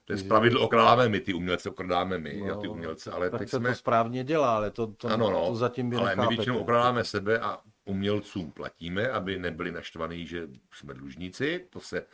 To 0.09 0.13
je 0.13 0.17
zpravidlo 0.17 0.61
okrádáme 0.61 1.09
my, 1.09 1.19
ty 1.19 1.33
umělce 1.33 1.69
okrádáme 1.69 2.17
my, 2.17 2.37
jo, 2.39 2.55
ty 2.55 2.67
No, 2.67 2.73
umělce, 2.73 3.11
ale 3.11 3.29
Tak 3.29 3.39
teď 3.39 3.49
se 3.49 3.57
jsme... 3.57 3.69
to 3.69 3.75
správně 3.75 4.23
dělá, 4.23 4.55
ale 4.55 4.71
to, 4.71 4.87
to, 4.87 5.07
Ano, 5.07 5.29
no, 5.31 5.47
to 5.47 5.55
zatím 5.55 5.89
vy 5.89 5.97
ale 5.97 6.15
my 6.15 6.27
většinou 6.27 6.59
okrádáme 6.59 7.03
sebe 7.03 7.39
a 7.39 7.59
umělcům 7.85 8.51
platíme, 8.51 9.09
aby 9.09 9.39
nebyli 9.39 9.71
naštvaní, 9.71 10.27
že 10.27 10.47
jsme 10.73 10.93
dlužníci. 10.93 11.67
To 11.69 11.79
se 11.79 12.05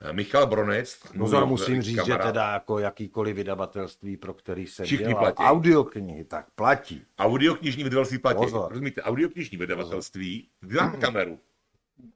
eh, 0.00 0.12
Michal 0.12 0.46
Bronec, 0.46 0.98
Pozor, 1.18 1.40
můj 1.40 1.48
musím 1.50 1.82
říct, 1.82 1.96
kamarád, 1.96 2.26
že 2.26 2.32
teda 2.32 2.52
jako 2.52 2.78
jakýkoliv 2.78 3.36
vydavatelství, 3.36 4.16
pro 4.16 4.34
který 4.34 4.66
jsem 4.66 4.86
Všichni 4.86 5.06
dělal 5.06 5.20
platí. 5.22 5.36
audioknihy, 5.42 6.24
tak 6.24 6.46
platí. 6.54 7.02
Audioknižní 7.18 7.84
vydavatelství 7.84 8.18
platí. 8.18 8.38
Pozor. 8.38 8.68
Rozumíte, 8.70 9.02
audioknižní 9.02 9.58
vydavatelství, 9.58 10.48
dám 10.62 11.00
kameru. 11.00 11.38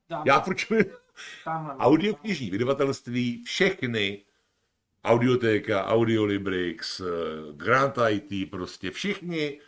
Tam, 0.09 0.23
Já 0.26 0.40
proč 0.40 0.73
audioknižní 1.78 2.50
vydavatelství, 2.50 3.42
všechny, 3.45 4.23
Audiotéka, 5.04 5.85
Audiolibrix, 5.87 7.00
eh, 7.00 7.04
Grant 7.52 7.94
IT, 8.11 8.50
prostě 8.50 8.90
všichni 8.90 9.61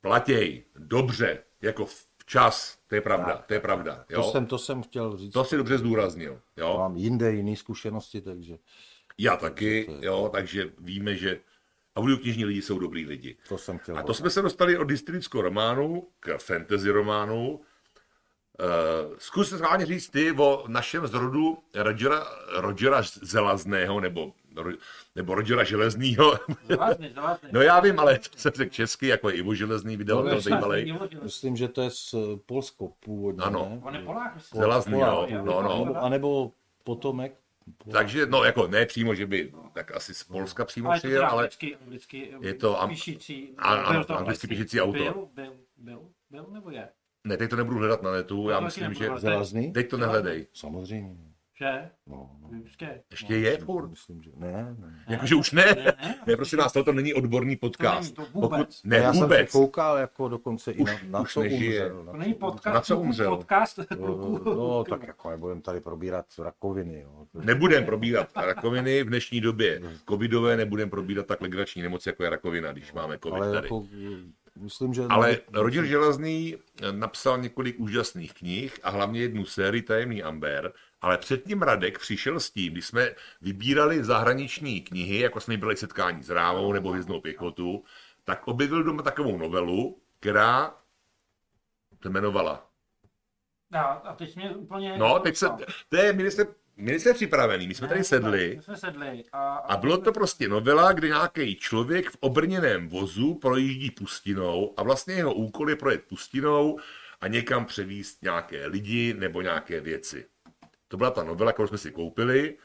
platěj 0.00 0.64
dobře, 0.76 1.38
jako 1.62 1.86
Včas, 2.18 2.78
to 2.86 2.94
je 2.94 3.00
pravda, 3.00 3.44
to 3.46 3.54
je 3.54 3.60
pravda. 3.60 4.04
To 4.08 4.14
Jo? 4.14 4.22
jsem, 4.22 4.46
to 4.46 4.58
jsem 4.58 4.82
chtěl 4.82 5.16
říct. 5.16 5.32
To 5.32 5.44
si 5.44 5.56
dobře 5.56 5.78
zdůraznil. 5.78 6.40
Jo? 6.56 6.74
Mám 6.78 6.96
jinde 6.96 7.32
jiné 7.32 7.56
zkušenosti, 7.56 8.20
takže 8.20 8.58
Já 9.18 9.36
taky, 9.36 9.90
jo, 10.00 10.30
takže 10.32 10.72
víme, 10.78 11.14
že 11.16 11.40
audioknižní 11.96 12.44
lidi 12.44 12.62
jsou 12.62 12.78
dobrý 12.78 13.06
lidi. 13.06 13.36
to 13.48 13.58
jsem 13.58 13.78
chtěl. 13.78 13.98
A 13.98 14.02
to 14.02 14.14
jsme 14.14 14.30
se 14.30 14.42
dostali 14.42 14.78
od 14.78 14.90
historického 14.90 15.42
románu 15.42 16.08
k 16.20 16.38
fantasy 16.38 16.90
románu. 16.90 17.60
Uh, 18.60 19.16
zkus 19.18 19.48
se 19.48 19.58
schválně 19.58 19.86
říct 19.86 20.08
ty 20.10 20.32
o 20.32 20.64
našem 20.68 21.06
zrodu 21.06 21.58
Rogera, 21.74 22.26
Rogera 22.56 23.02
Zelazného, 23.22 24.00
nebo, 24.00 24.32
nebo 25.14 25.34
Rogera 25.34 25.64
Železného. 25.64 26.38
Zavázný, 26.68 27.10
zavázný. 27.14 27.48
no 27.52 27.60
já 27.60 27.80
vím, 27.80 27.98
ale 28.00 28.18
to 28.18 28.38
jsem 28.38 28.52
řekl 28.54 28.74
česky, 28.74 29.06
jako 29.06 29.30
Ivo 29.30 29.54
Železný 29.54 29.96
vydavatel 29.96 30.34
No, 30.34 30.56
bývalej. 30.56 30.98
Myslím, 31.22 31.56
že 31.56 31.68
to 31.68 31.82
je 31.82 31.90
z 31.90 32.14
eh, 32.14 32.36
Polsko 32.46 32.92
původně, 33.00 33.44
Ano. 33.44 33.68
ne? 33.70 33.80
On 33.84 33.94
je 33.94 34.00
Polák. 34.00 34.32
Zelazný, 34.54 34.92
no, 34.92 34.98
Polák, 34.98 35.30
no, 35.44 35.62
no. 35.62 35.84
Nebo, 35.84 35.96
a 36.02 36.08
nebo 36.08 36.52
potomek. 36.84 37.34
Takže, 37.92 38.26
no 38.26 38.44
jako 38.44 38.66
ne 38.66 38.86
přímo, 38.86 39.14
že 39.14 39.26
by 39.26 39.52
tak 39.72 39.96
asi 39.96 40.14
z 40.14 40.24
Polska 40.24 40.64
přímo 40.64 40.88
Ale 40.88 40.96
je 40.96 41.00
to 41.00 41.06
přijel, 41.06 41.22
ale 41.26 41.32
anglicky, 41.32 41.76
anglicky 41.76 42.34
je 42.40 42.54
to 42.54 42.82
am- 42.82 42.88
píšící. 42.88 43.54
Ano, 43.58 43.86
ano, 43.86 43.98
byl 43.98 44.04
to 44.04 44.18
anglicky 44.18 44.46
píšící 44.46 44.80
autor. 44.80 45.02
Byl, 45.02 45.28
byl, 45.34 45.52
byl, 45.76 46.00
byl 46.30 46.46
nebo 46.52 46.70
je? 46.70 46.88
ne, 47.24 47.36
teď 47.36 47.50
to 47.50 47.56
nebudu 47.56 47.78
hledat 47.78 48.02
na 48.02 48.12
netu, 48.12 48.50
já 48.50 48.60
myslím, 48.60 48.94
že. 48.94 49.10
Zelazný? 49.16 49.72
teď 49.72 49.90
to 49.90 49.96
nehledej. 49.96 50.46
Samozřejmě. 50.52 51.16
Že? 51.58 51.90
No, 52.06 52.30
no. 52.42 52.48
Vždycky. 52.48 52.86
Ještě 53.10 53.36
je 53.36 53.58
furt. 53.58 53.88
Myslím, 53.88 54.22
že 54.22 54.30
ne, 54.36 54.76
ne. 54.78 55.04
Jakože 55.08 55.34
už 55.34 55.52
ne. 55.52 55.64
Ne, 55.64 55.84
ne. 56.02 56.14
Ne, 56.26 56.36
prosím 56.36 56.58
vás, 56.58 56.72
tohle 56.72 56.92
není 56.92 57.14
odborný 57.14 57.56
podcast. 57.56 58.14
To 58.14 58.22
není 58.22 58.32
to 58.32 58.40
vůbec. 58.40 58.80
ne, 58.84 58.96
já 58.96 59.12
jsem 59.12 59.22
vůbec. 59.22 59.50
se 59.50 59.58
koukal 59.58 59.96
jako 59.98 60.28
dokonce 60.28 60.72
i 60.72 60.84
na, 60.84 60.92
na 61.10 61.20
už 61.20 61.32
co 61.32 61.40
nežije. 61.40 61.84
umřel. 61.86 62.04
na 62.04 62.12
To 62.12 62.18
není 62.18 62.32
co- 62.34 62.38
podcast, 62.40 62.74
Na 62.74 62.80
co 62.80 62.98
umřel? 62.98 63.36
podcast 63.36 63.78
No, 64.00 64.40
no, 64.44 64.84
tak 64.84 65.06
jako 65.06 65.30
nebudeme 65.30 65.60
tady 65.60 65.80
probírat 65.80 66.26
rakoviny. 66.38 67.00
Jo. 67.00 67.26
Nebudem 67.34 67.84
probírat 67.84 68.28
rakoviny 68.36 69.02
v 69.02 69.08
dnešní 69.08 69.40
době. 69.40 69.80
Covidové 70.08 70.56
nebudem 70.56 70.90
probírat 70.90 71.26
tak 71.26 71.40
legrační 71.40 71.82
nemoci, 71.82 72.08
jako 72.08 72.24
je 72.24 72.30
rakovina, 72.30 72.72
když 72.72 72.92
máme 72.92 73.18
covid 73.18 73.34
Ale 73.42 73.52
tady. 73.52 73.66
jako, 73.66 73.86
myslím, 74.60 74.94
že... 74.94 75.02
Ale 75.08 75.38
Roger 75.52 75.84
Železný 75.84 76.56
napsal 76.92 77.38
několik 77.38 77.80
úžasných 77.80 78.34
knih 78.34 78.78
a 78.82 78.90
hlavně 78.90 79.20
jednu 79.20 79.44
sérii 79.44 79.82
Tajemný 79.82 80.22
Amber, 80.22 80.72
ale 81.06 81.18
předtím 81.18 81.62
Radek 81.62 81.98
přišel 81.98 82.40
s 82.40 82.50
tím, 82.50 82.72
když 82.72 82.86
jsme 82.86 83.14
vybírali 83.40 84.04
zahraniční 84.04 84.80
knihy, 84.80 85.18
jako 85.18 85.40
jsme 85.40 85.56
byli 85.56 85.76
setkání 85.76 86.22
s 86.22 86.30
Rávou 86.30 86.72
nebo 86.72 86.90
Hvězdnou 86.90 87.20
pěchotu, 87.20 87.84
tak 88.24 88.48
objevil 88.48 88.84
doma 88.84 89.02
takovou 89.02 89.38
novelu, 89.38 90.02
která 90.20 90.74
se 92.02 92.08
jmenovala. 92.08 92.70
A, 93.72 93.82
a 93.82 94.14
teď 94.14 94.36
mě 94.36 94.50
úplně... 94.50 94.98
No, 94.98 95.18
teď 95.18 95.36
se, 95.36 95.48
to 95.88 95.96
je, 95.96 96.12
my 96.76 97.00
jsme 97.00 97.14
připravený, 97.14 97.68
my 97.68 97.74
jsme 97.74 97.88
tady 97.88 98.04
sedli 98.04 98.54
My 98.56 98.62
jsme 98.62 98.76
sedli. 98.76 99.24
A, 99.32 99.54
a 99.56 99.76
bylo 99.76 99.98
to 99.98 100.12
prostě 100.12 100.48
novela, 100.48 100.92
kde 100.92 101.08
nějaký 101.08 101.56
člověk 101.56 102.10
v 102.10 102.16
obrněném 102.20 102.88
vozu 102.88 103.34
projíždí 103.34 103.90
pustinou 103.90 104.74
a 104.76 104.82
vlastně 104.82 105.14
jeho 105.14 105.34
úkol 105.34 105.70
je 105.70 105.76
projet 105.76 106.04
pustinou 106.08 106.78
a 107.20 107.28
někam 107.28 107.64
převíst 107.64 108.22
nějaké 108.22 108.66
lidi 108.66 109.14
nebo 109.14 109.42
nějaké 109.42 109.80
věci. 109.80 110.26
To 110.96 110.98
byla 110.98 111.10
ta 111.10 111.24
novela, 111.24 111.52
kterou 111.52 111.68
jsme 111.68 111.78
si 111.78 111.90
koupili. 111.92 112.58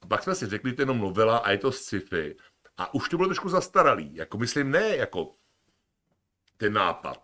A 0.00 0.06
pak 0.06 0.22
jsme 0.22 0.34
si 0.34 0.46
řekli, 0.46 0.72
to 0.72 0.82
je 0.82 0.84
jenom 0.84 0.98
novela 0.98 1.38
a 1.38 1.50
je 1.50 1.58
to 1.58 1.72
sci-fi. 1.72 2.36
A 2.76 2.94
už 2.94 3.08
to 3.08 3.16
bylo 3.16 3.28
trošku 3.28 3.48
zastaralý. 3.48 4.14
Jako 4.14 4.38
myslím, 4.38 4.70
ne 4.70 4.96
jako 4.96 5.34
ten 6.56 6.72
nápad. 6.72 7.18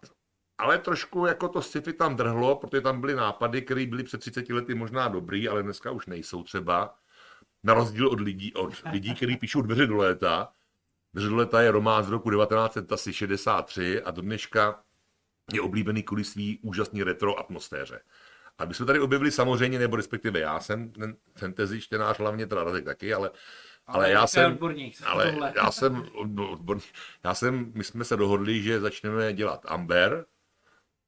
Ale 0.59 0.79
trošku 0.79 1.27
jako 1.27 1.49
to 1.49 1.63
sci-fi 1.63 1.93
tam 1.93 2.17
drhlo, 2.17 2.57
protože 2.57 2.83
tam 2.83 3.01
byly 3.01 3.15
nápady, 3.15 3.63
které 3.63 3.87
byly 3.87 4.03
před 4.03 4.21
30 4.21 4.49
lety 4.49 4.75
možná 4.75 5.09
dobrý, 5.09 5.49
ale 5.49 5.63
dneska 5.63 5.91
už 5.91 6.07
nejsou 6.07 6.43
třeba. 6.43 6.95
Na 7.63 7.75
rozdíl 7.75 8.09
od 8.09 8.21
lidí, 8.21 8.55
od 8.55 8.83
lidí, 8.93 9.15
kteří 9.15 9.37
píšou 9.37 9.63
Dveře 9.63 9.87
do 9.87 9.97
léta. 9.97 10.53
Dveře 11.13 11.29
do 11.29 11.37
léta 11.37 11.63
je 11.63 11.71
román 11.71 12.05
z 12.05 12.09
roku 12.09 12.31
1963 12.31 14.03
a 14.03 14.11
do 14.11 14.23
dneška 14.23 14.83
je 15.53 15.61
oblíbený 15.61 16.03
kvůli 16.03 16.25
svý 16.25 16.59
úžasný 16.63 17.03
retro 17.03 17.39
atmosféře. 17.39 18.01
A 18.59 18.65
my 18.65 18.75
jsme 18.75 18.87
tady 18.87 19.01
objevili 19.01 19.31
samozřejmě, 19.31 19.79
nebo 19.79 19.97
respektive 19.97 20.41
já 20.41 20.61
jsem 20.61 20.93
ten 20.93 21.17
fantasy 21.37 21.81
čtenář, 21.81 22.19
hlavně 22.19 22.47
teda 22.47 22.65
Radek 22.65 22.85
taky, 22.85 23.15
ale, 23.15 23.31
ale 23.87 24.11
já 24.11 24.19
to 24.19 24.23
je 24.25 24.29
jsem, 24.29 24.53
odborník 24.53 24.97
ale 25.07 25.27
tomhle. 25.27 25.53
já 25.57 25.71
jsem, 25.71 26.09
odborný, 26.51 26.83
já 27.25 27.35
jsem, 27.35 27.73
my 27.75 27.85
jsme 27.85 28.05
se 28.05 28.17
dohodli, 28.17 28.63
že 28.63 28.81
začneme 28.81 29.33
dělat 29.33 29.67
Amber, 29.69 30.27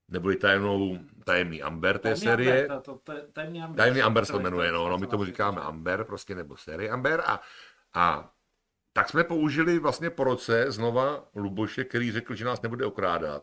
neboli 0.08 0.36
tajemnou, 0.36 0.98
tajemný 1.24 1.62
Amber 1.62 1.98
té 1.98 2.02
Tajemný 2.02 2.20
série. 2.24 2.62
Amber, 2.62 2.80
to- 2.80 3.00
to- 3.04 3.12
Tajemný 3.32 3.62
Amber. 3.62 3.76
Tajemný 3.76 4.02
Amber 4.02 4.24
se 4.24 4.32
to 4.32 4.40
jmenuje, 4.40 4.72
no, 4.72 4.88
no 4.88 4.98
my 4.98 5.06
tomu 5.06 5.24
říkáme 5.24 5.60
Amber, 5.60 6.04
prostě 6.04 6.34
nebo 6.34 6.56
série 6.56 6.90
Amber 6.90 7.22
a, 7.26 7.40
a 7.94 8.30
tak 8.92 9.08
jsme 9.08 9.24
použili 9.24 9.78
vlastně 9.78 10.10
po 10.10 10.24
roce 10.24 10.64
znova 10.72 11.24
Luboše, 11.34 11.84
který 11.84 12.12
řekl, 12.12 12.34
že 12.34 12.44
nás 12.44 12.62
nebude 12.62 12.86
okrádat. 12.86 13.42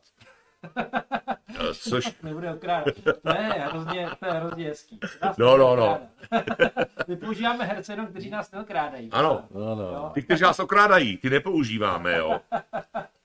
Eh, 1.60 1.74
Což, 1.74 2.14
Nebude 2.24 2.54
okrádat. 2.54 2.94
To 3.04 3.30
je 3.30 3.44
hrozně, 3.44 4.10
to 4.20 4.26
je 4.26 4.32
hrozně 4.32 4.66
hezký. 4.66 5.00
Nás 5.22 5.38
No, 5.38 5.58
no, 5.58 5.76
no. 5.76 6.00
My 7.08 7.16
používáme 7.16 7.66
herce 7.66 7.94
jenom, 7.94 8.08
kteří 8.08 8.30
nás 8.30 8.52
neokrádají. 8.52 9.10
ano, 9.12 9.44
No, 9.54 9.76
no. 9.76 9.84
Jo. 9.84 10.12
ty, 10.14 10.22
kteří 10.22 10.44
nás 10.44 10.60
okrádají, 10.60 11.18
ty 11.18 11.30
nepoužíváme, 11.30 12.18
jo. 12.18 12.40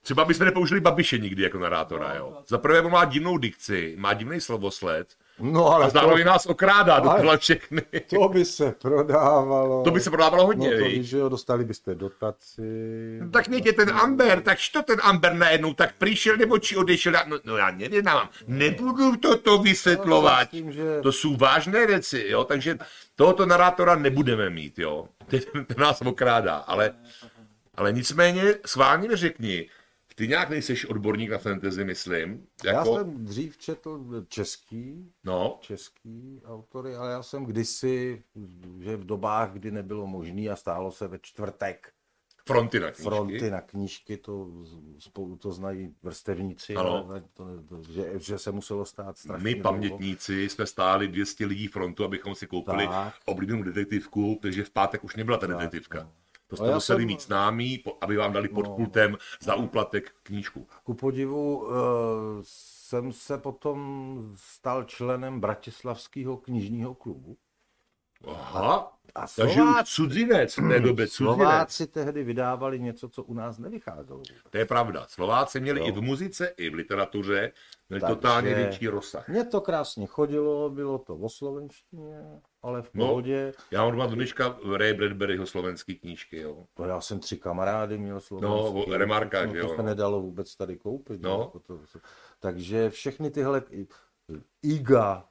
Třeba 0.01 0.25
bychom 0.25 0.45
nepoužili 0.45 0.79
Babiše 0.81 1.17
nikdy 1.17 1.43
jako 1.43 1.59
narátora, 1.59 2.13
jo. 2.13 2.37
Za 2.47 2.57
prvé 2.57 2.81
on 2.81 2.91
má 2.91 3.05
divnou 3.05 3.37
dikci, 3.37 3.95
má 3.99 4.13
divný 4.13 4.41
slovosled 4.41 5.07
no 5.39 5.67
ale 5.67 5.85
a 5.85 5.89
zároveň 5.89 6.25
nás 6.25 6.45
okrádá 6.45 6.93
Ale- 6.95 7.03
dokola 7.03 7.37
všechny. 7.37 7.81
to, 8.09 8.15
to 8.19 8.29
by 8.29 8.45
se 8.45 8.71
prodávalo. 8.81 9.83
To 9.83 9.91
by 9.91 9.99
se 9.99 10.09
prodávalo 10.09 10.45
hodně, 10.45 10.71
No 10.71 10.77
to 10.77 10.83
víš, 10.85 11.07
že 11.07 11.17
jo, 11.17 11.29
dostali 11.29 11.65
byste 11.65 11.95
dotaci. 11.95 12.61
Tak 13.31 13.47
někde 13.47 13.73
ten 13.73 13.89
Amber, 13.89 14.41
tak 14.41 14.57
što 14.57 14.81
ten 14.81 14.99
Amber 15.03 15.33
najednou 15.33 15.73
tak 15.73 15.95
přišel 15.97 16.37
nebo 16.37 16.57
či 16.57 16.75
odešel? 16.77 17.13
No, 17.27 17.37
no 17.43 17.57
já 17.57 17.71
nevím, 17.71 18.03
mám. 18.05 18.29
nebudu 18.47 19.15
toto 19.15 19.57
vysvětlovat. 19.57 20.51
Myslím, 20.53 20.71
že 20.71 21.01
To 21.01 21.11
jsou 21.11 21.35
vážné 21.35 21.85
věci, 21.87 22.25
jo, 22.27 22.43
takže 22.43 22.77
tohoto 23.15 23.45
narátora 23.45 23.95
nebudeme 23.95 24.49
mít, 24.49 24.79
jo. 24.79 25.07
Ten, 25.27 25.39
ten 25.65 25.77
nás 25.77 26.01
okrádá, 26.01 26.55
ale, 26.55 26.91
ale 27.75 27.93
nicméně 27.93 28.55
sválně 28.65 29.07
mi 29.07 29.15
řekni, 29.15 29.69
ty 30.15 30.27
nějak 30.27 30.49
nejseš 30.49 30.85
odborník 30.85 31.29
na 31.29 31.37
fantasy, 31.37 31.83
myslím. 31.85 32.47
já 32.65 32.73
Jako, 32.73 32.95
jsem 32.95 33.25
dřív 33.25 33.57
četl 33.57 34.25
český, 34.27 35.11
no, 35.23 35.57
český 35.61 36.41
autory, 36.45 36.95
ale 36.95 37.11
já 37.11 37.23
jsem 37.23 37.45
kdysi, 37.45 38.23
že 38.79 38.97
v 38.97 39.05
dobách, 39.05 39.51
kdy 39.53 39.71
nebylo 39.71 40.07
možné 40.07 40.49
a 40.49 40.55
stálo 40.55 40.91
se 40.91 41.07
ve 41.07 41.19
čtvrtek 41.21 41.91
fronty 42.47 42.79
na 42.79 42.87
knížky. 42.91 43.03
fronty 43.03 43.51
na 43.51 43.61
knížky, 43.61 44.17
to 44.17 44.47
spolu 44.99 45.35
to 45.37 45.51
znají 45.51 45.95
vrstevníci, 46.03 46.75
Ano. 46.75 47.05
ale 47.09 47.23
to, 47.33 47.45
to, 47.69 47.83
že, 47.91 48.11
že 48.19 48.37
se 48.39 48.51
muselo 48.51 48.85
stát 48.85 49.17
strašně 49.17 49.43
My 49.43 49.53
dlouho. 49.55 49.63
pamětníci 49.63 50.49
jsme 50.49 50.65
stáli 50.65 51.07
200 51.07 51.45
lidí 51.45 51.67
frontu, 51.67 52.03
abychom 52.03 52.35
si 52.35 52.47
koupili 52.47 52.87
Tak. 52.87 53.13
oblíbenou 53.25 53.63
detektivku, 53.63 54.39
takže 54.41 54.63
v 54.63 54.69
pátek 54.69 55.03
už 55.03 55.15
nebyla 55.15 55.37
ta 55.37 55.47
detektivka. 55.47 56.11
To 56.57 56.63
jste 56.65 56.73
museli 56.73 57.01
jsem- 57.01 57.07
mít 57.07 57.21
s 57.21 57.27
námi, 57.27 57.81
po- 57.83 57.97
aby 58.01 58.17
vám 58.17 58.33
dali 58.33 58.47
pod 58.49 58.65
No. 58.67 58.75
pultem 58.75 59.17
za 59.41 59.55
úplatek 59.55 60.11
knížku. 60.23 60.67
Ku 60.83 60.93
podivu 60.93 61.57
uh, 61.65 61.71
jsem 62.43 63.11
se 63.13 63.37
potom 63.37 64.31
stal 64.35 64.83
členem 64.83 65.39
Bratislavského 65.39 66.37
knižního 66.37 66.93
klubu. 66.95 67.37
Aha, 68.27 68.89
A 69.15 69.25
takže 69.35 69.53
Slováci, 69.55 69.91
cudzinec 69.95 70.57
v 70.57 70.69
té 70.69 70.79
době, 70.79 71.07
cudzinec. 71.07 71.35
Slováci 71.35 71.87
tehdy 71.87 72.23
vydávali 72.23 72.79
něco, 72.79 73.09
co 73.09 73.23
u 73.23 73.33
nás 73.33 73.57
nevycházelo. 73.57 74.17
vůbec. 74.19 74.43
To 74.49 74.57
je 74.57 74.65
pravda. 74.65 75.05
Slováci 75.09 75.59
měli 75.59 75.79
Jo. 75.79 75.85
i 75.87 75.91
v 75.91 76.01
muzice, 76.01 76.47
i 76.57 76.69
v 76.69 76.73
literatuře, 76.73 77.51
měli 77.89 78.01
Takže- 78.01 78.15
totálně 78.15 78.55
větší 78.55 78.87
rozsah. 78.87 79.27
Mně 79.29 79.43
to 79.43 79.61
krásně 79.61 80.07
chodilo, 80.07 80.69
bylo 80.69 80.97
to 80.97 81.15
o 81.15 81.29
slovenštině, 81.29 82.19
ale 82.61 82.81
v 82.81 82.89
No. 82.93 83.07
pohodě. 83.07 83.53
Já 83.71 83.85
mám 83.89 84.09
do 84.09 84.15
dneška 84.15 84.57
Ray 84.77 84.93
Bradburyho 84.93 85.45
slovenský 85.45 85.95
knížky, 85.95 86.37
jo. 86.39 86.65
No, 86.79 86.85
já 86.85 87.01
jsem 87.01 87.19
tři 87.19 87.37
kamarády 87.37 87.97
měl 87.97 88.15
No, 88.15 88.21
slovenský. 88.21 88.91
o 88.93 88.97
Remarka, 88.97 89.45
no, 89.45 89.53
že 89.53 89.61
to 89.61 89.67
jo, 89.67 89.75
se 89.75 89.81
no. 89.81 89.83
nedalo 89.83 90.21
vůbec 90.21 90.55
tady 90.55 90.77
koupit. 90.77 91.21
No. 91.21 91.39
Jako 91.39 91.59
to, 91.59 91.79
takže 92.39 92.89
všechny 92.89 93.31
tyhle 93.31 93.61
Iga, 94.63 95.25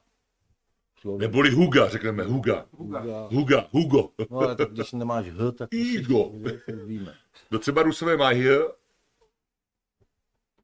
sloven- 1.03 1.21
Neboli 1.21 1.49
Huga, 1.51 1.89
řekneme 1.89 2.23
Huga. 2.23 2.65
Huga. 2.71 3.27
Huga, 3.31 3.67
Hugo. 3.71 4.09
No 4.31 4.37
ale 4.39 4.55
tak 4.55 4.71
když 4.71 4.91
nemáš 4.91 5.25
H, 5.29 5.51
tak 5.51 5.69
Igo. 5.73 6.31
víme. 6.85 7.13
No 7.51 7.59
třeba 7.59 7.83
Rusové 7.83 8.17
mají 8.17 8.43
H, 8.43 8.47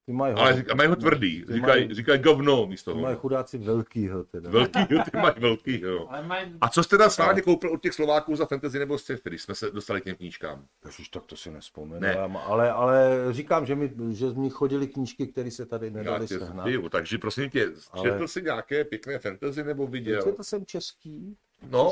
Ty 0.10 0.13
mají, 0.13 0.34
Ale 0.34 0.54
říkají, 0.54 0.78
mají 0.78 0.89
ho 0.89 0.96
tvrdý, 0.96 1.39
říkají, 1.39 1.62
mají- 1.62 1.94
říkají 1.94 2.20
govno 2.22 2.68
místo 2.68 2.94
ty 2.94 3.00
mají 3.01 3.16
toho. 3.16 3.22
chudáci 3.22 3.58
velkýho 3.58 4.24
teda. 4.24 4.50
Velký, 4.50 4.86
ty 4.86 4.96
mají 5.18 5.34
velký, 5.39 5.82
jo. 5.82 6.08
Ale 6.10 6.24
mají... 6.28 6.54
A 6.62 6.70
co 6.70 6.84
jste 6.84 6.98
teda 6.98 7.10
stále 7.10 7.42
koupil 7.42 7.72
od 7.72 7.82
těch 7.82 7.94
Slováků 7.94 8.36
za 8.36 8.46
fantasy 8.46 8.80
nebo 8.80 8.98
sci-fi, 8.98 9.30
když 9.30 9.42
jsme 9.42 9.56
se 9.56 9.72
dostali 9.72 10.01
k 10.01 10.04
těm 10.04 10.16
knížkám? 10.16 10.66
Ježiš, 10.86 11.10
tak 11.10 11.25
to 11.25 11.36
si 11.36 11.51
nespomenu. 11.51 12.00
Ne. 12.01 12.16
Ale, 12.16 12.72
ale 12.72 13.10
říkám, 13.32 13.66
že 13.66 13.75
mi, 13.75 13.94
že 14.12 14.30
z 14.30 14.36
ní 14.36 14.50
chodily 14.50 14.88
knížky, 14.88 15.28
které 15.28 15.51
se 15.51 15.66
tady 15.66 15.92
tě 16.28 16.28
sehnat. 16.39 16.66
zdiju, 16.66 16.89
takže 16.89 17.18
prosím 17.18 17.50
tě, 17.50 17.68
Ale- 17.92 18.04
četl 18.12 18.28
jsi 18.28 18.42
nějaké 18.42 18.84
pěkné 18.84 19.20
fantasy 19.20 19.63
nebo 19.63 19.88
viděl? 19.88 20.22
Četl 20.24 20.44
jsem 20.44 20.66
český, 20.66 21.38
No. 21.70 21.92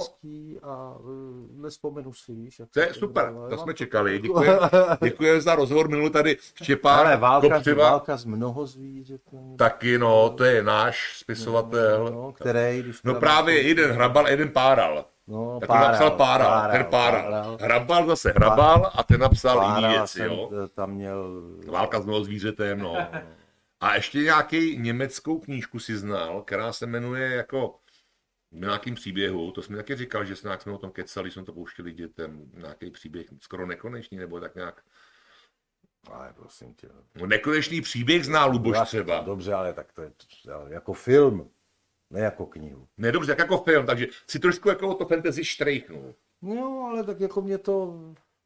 a 0.64 0.96
uh, 1.00 1.62
nespomenu 1.62 2.14
si, 2.14 2.34
víš. 2.36 2.60
Jak 2.60 2.70
To 2.70 2.80
je 2.80 2.94
super, 2.94 3.34
to 3.50 3.58
jsme 3.58 3.74
čekali. 3.74 4.20
Děkujeme 4.20 4.60
děkujem 5.04 5.42
za 5.42 5.56
rozhovor 5.56 5.90
minulý 5.90 6.10
tady 6.10 6.38
Štěpán 6.64 7.00
Ale 7.00 7.18
válka, 7.18 7.50
Kopřiva. 7.56 7.90
válka 7.90 8.18
z 8.18 8.26
mnoho 8.26 8.66
zvířat. 8.66 9.22
Taky 9.58 9.98
no, 9.98 10.30
to 10.30 10.44
je 10.44 10.64
náš 10.64 11.18
spisovatel. 11.20 12.10
No, 12.14 12.32
který, 12.32 12.82
když 12.82 13.04
No 13.04 13.16
právě 13.16 13.62
jeden 13.62 13.92
hrabal 13.92 14.26
a 14.26 14.30
jeden 14.30 14.50
páral. 14.50 15.06
No, 15.28 15.60
Tak 15.60 15.70
on 15.70 15.78
napsal 15.80 16.12
páral, 16.12 16.72
ten 16.72 16.86
páral. 16.86 17.22
páral. 17.24 17.58
Hrabal 17.62 18.08
zase 18.08 18.32
hrabal 18.32 18.92
a 18.96 19.04
ten 19.04 19.20
napsal 19.20 19.62
jiný 19.62 19.74
Páral 19.74 19.92
věci, 19.92 20.18
jsem 20.18 20.32
jo. 20.32 20.50
eh, 20.66 20.68
tam 20.68 20.92
měl... 20.92 21.42
Válka 21.72 22.02
s 22.02 22.06
mnoho 22.06 22.24
zvířetem, 22.24 22.80
no. 22.80 22.98
A 23.82 23.96
ještě 23.96 24.20
nějaký 24.20 24.78
německou 24.78 25.40
knížku 25.40 25.80
si 25.80 25.98
znal, 25.98 26.42
která 26.42 26.74
se 26.74 26.86
jmenuje 26.86 27.36
jako 27.36 27.76
nějakým 28.52 28.96
příběhu, 28.96 29.52
to 29.52 29.62
jsme 29.62 29.78
taky 29.78 29.96
říkal, 29.96 30.26
že 30.26 30.36
jsme, 30.36 30.48
nějak 30.48 30.62
jsme 30.62 30.72
o 30.72 30.78
tom 30.78 30.92
kecali, 30.92 31.32
jsme 31.32 31.44
to 31.44 31.54
pouštěli 31.54 31.92
dětem, 31.92 32.52
nějaký 32.54 32.92
příběh 32.92 33.28
skoro 33.42 33.68
nekonečný, 33.68 34.18
nebo 34.18 34.40
tak 34.40 34.56
nějak. 34.56 34.84
Ale 36.12 36.34
prosím 36.34 36.74
tě. 36.74 36.90
No, 37.16 37.28
nekonečný 37.28 37.82
příběh 37.82 38.26
zná 38.26 38.46
Luboš 38.46 38.76
Já- 38.78 38.86
třeba. 38.86 39.20
Dobře, 39.22 39.54
ale 39.54 39.74
tak 39.74 39.94
to 39.94 40.02
je 40.02 40.12
jako 40.68 40.94
film, 40.94 41.50
ne 42.10 42.20
jako 42.20 42.46
knihu. 42.46 42.88
Ne, 42.98 43.12
dobře, 43.12 43.32
tak 43.32 43.40
jako 43.40 43.58
film, 43.64 43.86
takže 43.86 44.08
si 44.28 44.40
trošku 44.40 44.70
jako 44.70 44.94
to 44.94 45.06
fantasy 45.06 45.46
štrejchnul. 45.46 46.16
No, 46.42 46.88
ale 46.92 47.04
tak 47.04 47.20
jako 47.20 47.42
mě 47.42 47.58
to, 47.58 48.00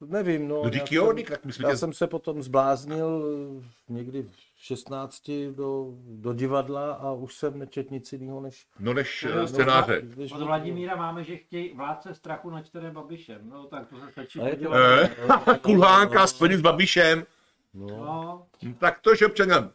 nevím, 0.06 0.48
no. 0.48 0.56
No, 0.56 0.62
já 0.64 0.70
díky 0.70 0.96
jo, 0.96 1.08
jsem- 1.08 1.16
dík, 1.16 1.30
tak 1.30 1.46
my 1.46 1.54
jsme 1.54 1.66
Já 1.68 1.72
tě... 1.72 1.78
jsem 1.78 1.94
se 1.94 2.08
potom 2.08 2.44
zbláznil 2.44 3.24
eh, 3.62 3.94
někdy 3.94 4.24
v 4.24 4.32
16 4.58 5.32
do, 5.56 5.88
do 6.08 6.34
divadla 6.34 6.94
a 6.94 7.12
už 7.12 7.36
jsem 7.36 7.60
nečet 7.60 7.92
nic 7.92 8.14
jiného 8.14 8.42
než... 8.42 8.68
No 8.80 8.94
než 8.94 9.28
No, 9.36 9.42
eh, 9.42 9.48
scénáře. 9.48 10.02
než- 10.16 10.32
Od 10.32 10.42
Vladimíra 10.42 10.96
máme, 10.96 11.24
že 11.24 11.38
chtějí 11.38 11.74
vládce 11.76 12.14
strachu 12.14 12.50
načtené 12.50 12.92
Babišem. 12.92 13.42
No 13.50 13.64
tak 13.66 13.88
to 13.90 13.96
se 14.00 14.12
stačí 14.12 14.40
je 14.40 14.50
podívat. 14.50 14.78
Eh, 14.78 15.58
Kulhánka 15.62 16.28
spojený 16.28 16.56
s 16.58 16.62
Babišem. 16.62 17.26
No, 17.74 17.88
No, 17.88 18.46
No, 18.64 18.74
Tak 18.80 19.00
to, 19.00 19.16
že 19.16 19.26
občanem. 19.26 19.72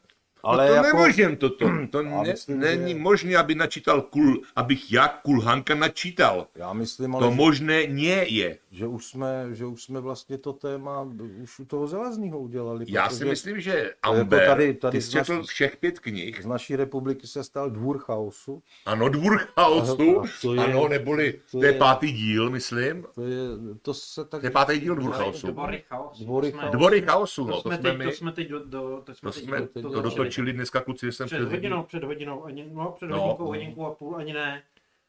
Ale 0.47 0.67
no 0.67 0.71
to 0.71 0.75
jako- 0.87 0.97
nemůžem 0.99 1.37
toto. 1.37 1.71
To 1.91 2.03
Já 2.03 2.23
ne, 2.23 2.31
myslím, 2.31 2.61
není 2.61 2.93
že- 2.93 2.99
možné, 2.99 3.37
aby 3.37 3.55
načítal 3.55 4.03
kul, 4.03 4.41
abych 4.57 4.93
já 4.93 5.09
Kulhánka 5.09 5.75
načítal. 5.75 6.47
já 6.57 6.73
myslím, 6.73 7.15
ale 7.17 7.25
To 7.27 7.31
že, 7.31 7.37
možné 7.37 7.87
nie 7.87 8.33
je. 8.33 8.59
že, 8.71 8.87
už 8.87 9.07
jsme, 9.07 9.47
že 9.53 9.67
už 9.67 9.83
jsme 9.83 10.01
vlastně 10.01 10.39
to 10.39 10.53
téma 10.53 11.03
už 11.43 11.59
u 11.59 11.65
toho 11.65 11.87
Zelazního 11.87 12.39
udělali. 12.41 12.85
Já 12.89 13.09
si 13.11 13.25
myslím, 13.25 13.61
že 13.61 13.71
jako 14.05 14.21
Amber, 14.21 14.47
tady- 14.47 14.75
tady 14.75 14.99
ty 14.99 15.03
jsi 15.03 15.11
četl 15.13 15.43
všech 15.43 15.77
pět 15.77 15.99
knih. 15.99 16.43
Z 16.43 16.47
naší 16.47 16.77
republiky 16.77 17.27
se 17.27 17.45
stal 17.45 17.71
dvůr 17.71 17.99
chaosu. 17.99 18.63
Ano, 18.87 19.09
Dvůr 19.09 19.39
chaosu. 19.39 20.21
A 20.21 20.27
to 20.43 20.55
je- 20.55 20.61
Ano, 20.61 20.89
neboli, 20.89 21.33
to 21.51 21.59
to 21.59 21.65
je 21.65 21.73
je- 21.73 21.79
pátý 21.79 22.13
díl, 22.13 22.51
myslím. 22.51 23.05
To, 23.15 23.23
je, 23.23 23.37
to 23.83 23.95
se 23.95 24.25
tak... 24.25 24.41
To 24.41 24.47
je 24.47 24.51
pátý 24.51 24.81
díl 24.81 24.95
Dvůr 24.95 25.13
chaosu. 25.13 25.47
Dvory 25.47 25.83
chaosu. 25.89 26.25
Dvory 26.25 26.47
To 26.47 26.51
jsme- 26.53 26.61
chaosu. 26.61 26.77
Dvory 26.79 27.03
chaosu, 27.03 27.45
no, 27.45 27.57
To 27.57 27.63
to 27.63 27.69
jsme 27.69 27.77
jsme 27.79 27.83
teď, 27.91 27.99
my, 27.99 28.05
to 28.05 28.11
jsme 28.11 28.33
teď 28.33 28.49
do, 28.49 28.65
do, 28.65 29.03
to 29.05 29.15
jsme 29.15 29.31
to 29.31 29.35
teď 29.35 29.45
jsme 29.45 29.61
do, 29.61 29.67
to 29.67 29.91
to 29.91 30.01
dotočili. 30.03 30.36
Dotočili 30.37 30.53
dneska 30.53 30.81
kluci, 30.81 31.13
jsem 31.13 31.27
Před 31.27 31.37
před 31.37 31.49
hodinou, 31.51 31.83
před 31.83 32.05
hodinou, 32.05 32.45
ani, 32.45 32.71
no 32.73 32.93
před 32.93 33.07
No. 33.07 33.21
hodinkou, 33.21 33.45
hodinku 33.47 33.87
a 33.87 33.95
půl, 33.95 34.17
ani 34.17 34.33
ne. 34.33 34.63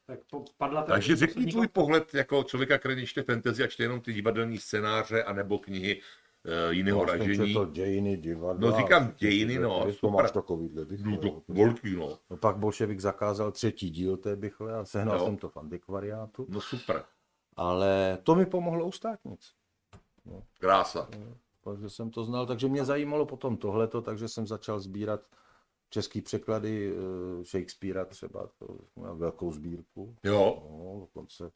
Tak 0.08 0.20
po, 0.32 0.46
padla 0.58 0.82
ta 0.82 0.92
Takže 0.92 1.16
řekni 1.16 1.34
poslední 1.34 1.52
tvůj 1.52 1.68
pohled 1.68 2.14
jako 2.14 2.44
člověka, 2.44 2.78
který 2.78 3.06
čte 3.06 3.24
fantasy 3.24 3.64
a 3.64 3.68
čte 3.68 3.84
jenom 3.84 4.02
ty 4.02 4.14
divadelní 4.14 4.58
scénáře 4.58 5.24
anebo 5.24 5.60
knihy 5.60 6.02
uh, 6.66 6.72
jiného 6.74 7.08
jsem 7.08 7.20
ražení. 7.20 7.48
četl 7.54 7.66
dějiny, 7.66 8.18
divadla. 8.18 8.72
No, 8.72 8.78
říkám 8.78 9.14
dějiny, 9.18 9.60
no, 9.60 9.84
To 9.86 9.94
super. 9.94 10.12
máš 10.24 10.32
takovýhle 10.32 10.82
No, 10.82 10.88
bychle. 10.88 11.18
to 11.18 11.42
velký, 11.48 11.96
no. 11.96 12.20
No 12.30 12.38
pak 12.38 12.58
bolševik 12.58 13.00
zakázal 13.00 13.52
třetí 13.52 13.90
díl 13.90 14.18
té 14.18 14.36
bychle 14.36 14.74
a 14.76 14.86
sehnal 14.86 15.18
Jo. 15.18 15.26
jsem 15.26 15.38
to 15.38 15.50
v 15.50 15.58
antikvariátu. 15.58 16.46
No 16.50 16.62
super, 16.62 17.04
Ale 17.56 18.18
to 18.24 18.36
mi 18.36 18.46
pomohlo 18.46 18.86
u 18.86 18.92
státnic. 18.92 19.52
krása. 20.60 21.10
Takže 21.72 21.90
jsem 21.90 22.10
to 22.12 22.24
znal, 22.24 22.46
takže 22.46 22.68
mě 22.68 22.86
zajímalo 22.86 23.26
potom 23.26 23.58
tohleto, 23.58 24.02
takže 24.02 24.28
jsem 24.28 24.48
začal 24.48 24.80
sbírat 24.80 25.22
český 25.90 26.22
překlady 26.22 26.94
eh, 26.94 27.44
Shakespearea 27.46 28.06
třeba, 28.06 28.50
to 28.60 28.78
mám 28.96 29.18
velkou 29.18 29.52
sbírku. 29.52 30.16
Jo, 30.24 30.64
No, 30.70 31.00
dokonce 31.00 31.52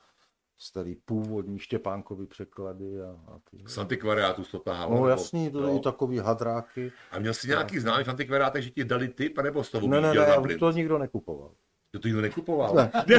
starý 0.57 0.95
původní 0.95 1.59
Štěpánkovy 1.59 2.25
překlady 2.27 3.01
a, 3.01 3.05
a 3.27 3.39
ty. 3.51 3.57
z 3.67 3.77
antikvariátu 3.77 4.43
to 4.51 4.59
tahal. 4.59 4.89
No 4.89 4.95
nebo- 4.95 5.07
jasný, 5.07 5.51
to 5.51 5.59
jo. 5.59 5.75
i 5.77 5.79
takový 5.79 6.17
hadráky. 6.17 6.91
A 7.11 7.19
měl 7.19 7.33
jsi 7.33 7.47
nějaký 7.47 7.79
známý 7.79 8.03
v 8.03 8.07
antikvariátech, 8.07 8.63
že 8.63 8.69
ti 8.69 8.83
dali 8.83 9.07
tip, 9.07 9.37
anebo 9.37 9.63
z 9.63 9.71
toho 9.71 9.87
Ne, 9.87 10.01
ne, 10.01 10.13
ne, 10.13 10.57
to 10.59 10.71
nikdo 10.71 10.97
nekupoval. 10.97 11.51
To 11.91 11.99
ty 11.99 12.11
ho 12.11 12.21
nekupoval. 12.21 12.75
Ne. 12.75 12.91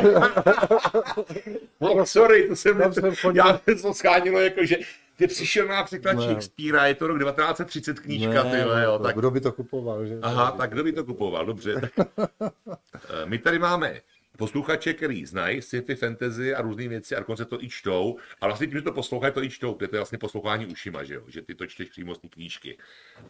no, 1.81 2.07
sorry, 2.07 2.49
to 2.49 2.57
jsem, 2.57 2.79
Tam 2.79 2.93
jsem 2.93 3.15
chodil- 3.17 3.45
já 3.47 3.59
jsem 3.59 3.83
to 3.83 3.95
schánilo, 3.95 4.41
jako 4.41 4.65
že 4.65 4.77
ty 5.16 5.27
přišel 5.27 5.66
na 5.68 5.85
překlad 5.85 6.12
Ne. 6.16 6.22
Shakespearea, 6.22 6.87
je 6.87 6.94
to 6.94 7.07
rok 7.07 7.18
1930 7.18 8.01
knížka, 8.01 8.42
ty 8.42 8.59
jo, 8.59 8.98
to- 8.98 9.05
tak 9.05 9.16
Kdo 9.16 9.31
by 9.31 9.40
to 9.40 9.53
kupoval, 9.53 10.07
že? 10.07 10.18
Aha, 10.22 10.51
tak 10.51 10.70
kdo 10.70 10.85
by 10.85 10.92
to 10.92 11.05
kupoval, 11.05 11.46
dobře. 11.46 11.75
Tak. 11.81 12.09
My 13.25 13.38
tady 13.38 13.59
máme 13.59 14.01
posluchače, 14.38 14.92
který 14.94 15.27
znají 15.27 15.62
sci-fi, 15.62 15.94
fantasy 15.94 16.55
a 16.55 16.62
různé 16.62 16.88
věci 16.88 17.16
a 17.16 17.18
dokonce 17.18 17.44
to 17.44 17.62
i 17.62 17.68
čtou. 17.68 18.16
A 18.40 18.46
vlastně 18.46 18.66
tím, 18.66 18.77
že 18.79 18.83
to 18.83 18.92
poslouchají, 18.92 19.33
to 19.33 19.42
i 19.42 19.51
čtou. 19.51 19.75
To 19.75 19.85
je 19.85 19.88
vlastně 19.92 20.18
poslouchání 20.18 20.66
ušima, 20.66 21.05
že 21.05 21.14
jo? 21.14 21.22
Že 21.29 21.42
ty 21.42 21.55
to 21.55 21.66
čteš 21.66 21.88
přímo 21.88 22.14
z 22.14 22.18
té 22.18 22.29
knížky. 22.29 22.79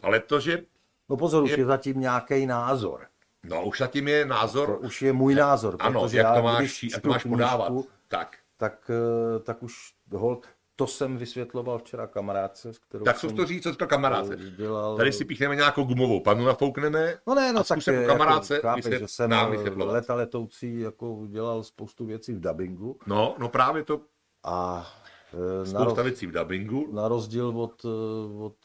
Ale 0.01 0.19
to, 0.19 0.39
že, 0.39 0.63
No 1.09 1.17
pozor, 1.17 1.43
už 1.43 1.51
Je- 1.51 1.59
je 1.59 1.65
zatím 1.65 1.99
nějaký 1.99 2.45
názor. 2.45 3.07
no 3.43 3.65
už 3.65 3.77
zatím 3.79 4.07
je 4.07 4.23
To 4.23 4.29
názor, 4.29 4.79
už 4.81 5.01
je 5.01 5.13
můj 5.13 5.35
názor. 5.35 5.75
ano, 5.79 6.01
jak 6.03 6.13
já, 6.13 6.35
to 6.35 6.43
máš, 6.43 6.83
jak 6.83 7.01
to 7.01 7.09
máš 7.09 7.23
podávat. 7.23 7.67
knížku, 7.67 7.89
Tak. 8.07 8.37
Tak, 8.57 8.91
eh, 9.35 9.39
tak 9.39 9.63
už 9.63 9.73
hold, 10.11 10.47
to 10.75 10.87
jsem 10.87 11.17
vysvětloval 11.17 11.79
včera 11.79 12.07
kamarádce, 12.07 12.73
s 12.73 12.77
kterou 12.79 13.05
Tak 13.05 13.17
co 13.17 13.27
jsem 13.27 13.37
to 13.37 13.45
říct, 13.45 13.63
co 13.63 13.71
říkal 13.71 13.87
kamarádce. 13.87 14.37
dělal... 14.57 14.97
Tady 14.97 15.11
si 15.11 15.25
píchneme 15.25 15.55
nějakou 15.55 15.83
gumovou 15.83 16.19
panu, 16.19 16.45
nafoukneme. 16.45 17.17
No 17.27 17.35
ne, 17.35 17.53
no 17.53 17.59
a 17.59 17.63
tak 17.63 17.87
je, 17.87 18.05
kamarádce 18.05 18.53
jako, 18.55 18.67
chápeš, 18.67 18.85
že 18.85 19.07
jsem 19.07 19.29
nám 19.29 19.47
eh, 19.47 19.51
vysvětlovat. 19.51 19.93
leta 19.93 20.15
letoucí 20.15 20.79
jako 20.79 21.23
dělal 21.27 21.63
spoustu 21.63 22.05
věcí 22.05 22.33
v 22.33 22.39
dubbingu 22.39 22.99
No, 23.05 23.35
no 23.39 23.49
právě 23.49 23.83
to 23.83 24.01
a 24.43 24.87
eh, 25.33 25.59
na, 25.59 25.65
spousta 25.65 25.83
roz, 25.83 26.03
věcí 26.03 26.27
v 26.27 26.31
dubbingu. 26.31 26.89
na 26.93 27.07
rozdíl 27.07 27.47
od, 27.47 27.85
eh, 27.85 28.43
od 28.43 28.57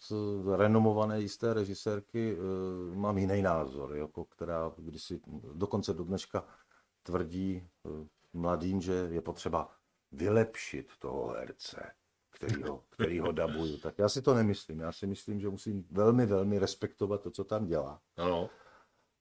renomované 0.57 1.21
jisté 1.21 1.55
režisérky 1.55 2.37
mám 2.95 3.19
jiný 3.19 3.43
názor, 3.43 3.97
jako 3.97 4.25
která 4.25 4.73
kdysi 4.77 5.21
dokonce 5.55 5.95
do 5.95 6.05
dneška 6.05 6.45
tvrdí 7.03 7.69
mladým, 8.33 8.81
že 8.81 8.93
je 9.11 9.21
potřeba 9.21 9.69
vylepšit 10.13 10.89
toho 10.99 11.29
herce, 11.29 11.91
který 12.31 12.63
ho, 12.63 12.85
který 12.91 13.21
ho 13.21 13.33
dabuju. 13.33 13.77
Tak 13.77 13.99
já 13.99 14.09
si 14.09 14.23
to 14.23 14.35
nemyslím. 14.35 14.81
Já 14.81 14.93
si 14.93 15.07
myslím, 15.07 15.41
že 15.41 15.49
musím 15.49 15.87
velmi, 15.91 16.27
velmi 16.27 16.59
respektovat 16.59 17.23
to, 17.23 17.31
co 17.31 17.45
tam 17.45 17.67
dělá 17.67 18.01
Ano. 18.17 18.51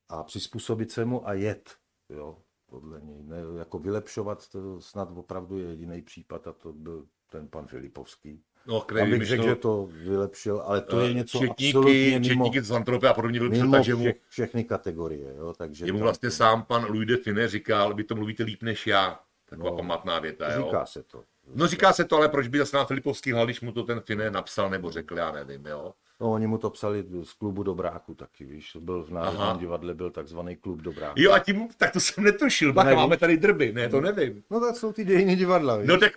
a 0.09 0.23
přizpůsobit 0.23 0.91
se 0.91 1.05
mu 1.05 1.27
a 1.27 1.33
jet. 1.33 1.75
Jo, 2.09 2.37
podle 2.65 3.01
něj. 3.01 3.23
Ne, 3.23 3.37
jako 3.57 3.79
vylepšovat 3.79 4.49
to 4.49 4.81
snad 4.81 5.09
opravdu 5.15 5.57
je 5.57 5.65
jediný 5.69 6.01
případ 6.01 6.47
a 6.47 6.53
to 6.53 6.73
byl 6.73 7.05
ten 7.31 7.47
pan 7.47 7.67
Filipovský. 7.67 8.43
No, 8.65 8.81
který 8.81 9.01
Abych 9.01 9.25
řekl, 9.27 9.43
že 9.43 9.55
to 9.55 9.85
vylepšil, 9.91 10.61
ale 10.61 10.81
to 10.81 11.01
je 11.01 11.11
eh, 11.11 11.13
něco 11.13 11.39
četníky, 11.39 11.67
absolutně 11.69 12.19
mimo, 12.19 12.23
četníky 12.45 12.61
z 12.61 12.71
Antropy 12.71 13.07
a 13.07 13.13
podobně 13.13 13.39
byl 13.39 13.49
mimo 13.49 13.71
tak, 13.71 13.83
že 13.83 13.95
mu, 13.95 14.03
vše, 14.03 14.13
všechny 14.29 14.63
kategorie. 14.63 15.35
Jo, 15.35 15.53
takže 15.57 15.85
jemu 15.85 15.97
tam- 15.97 16.03
vlastně 16.03 16.31
sám 16.31 16.63
pan 16.63 16.85
Louis 16.85 17.07
de 17.07 17.17
Fine 17.17 17.47
říkal, 17.47 17.93
vy 17.95 18.03
to 18.03 18.15
mluvíte 18.15 18.43
líp 18.43 18.63
než 18.63 18.87
já. 18.87 19.19
Taková 19.49 19.69
No, 19.69 19.75
památná 19.77 20.19
věta, 20.19 20.53
jo. 20.53 20.63
Říká 20.65 20.85
se 20.85 21.03
to. 21.03 21.23
No 21.55 21.67
říká 21.67 21.93
se 21.93 22.05
to, 22.05 22.15
ale 22.17 22.29
proč 22.29 22.47
by 22.47 22.57
zase 22.57 22.77
na 22.77 22.85
Filipovský 22.85 23.31
hlal, 23.31 23.45
když 23.45 23.61
mu 23.61 23.71
to 23.71 23.83
ten 23.83 23.99
Fine 24.01 24.31
napsal 24.31 24.69
nebo 24.69 24.91
řekl, 24.91 25.17
já 25.17 25.31
nevím, 25.31 25.65
jo. 25.65 25.93
No, 26.19 26.31
oni 26.31 26.47
mu 26.47 26.57
to 26.57 26.69
psali 26.69 27.05
z 27.23 27.33
klubu 27.33 27.63
Dobráku 27.63 28.15
taky, 28.15 28.45
víš, 28.45 28.77
byl 28.79 29.03
v 29.03 29.09
Národním 29.09 29.59
divadle, 29.59 29.93
byl 29.93 30.11
takzvaný 30.11 30.55
klub 30.55 30.81
Dobráku. 30.81 31.13
Jo 31.21 31.31
a 31.33 31.39
tím, 31.39 31.67
tak 31.77 31.91
to 31.93 31.99
jsem 31.99 32.23
netušil, 32.23 32.73
bacha, 32.73 32.89
Nevíš? 32.89 33.01
máme 33.01 33.17
tady 33.17 33.37
drby, 33.37 33.73
ne, 33.73 33.89
to 33.89 34.01
nevím. 34.01 34.43
No 34.51 34.59
tak 34.59 34.75
jsou 34.77 34.93
ty 34.93 35.05
dějiny 35.05 35.35
divadla, 35.35 35.77
víš. 35.77 35.87
No 35.87 35.97
tak, 35.97 36.11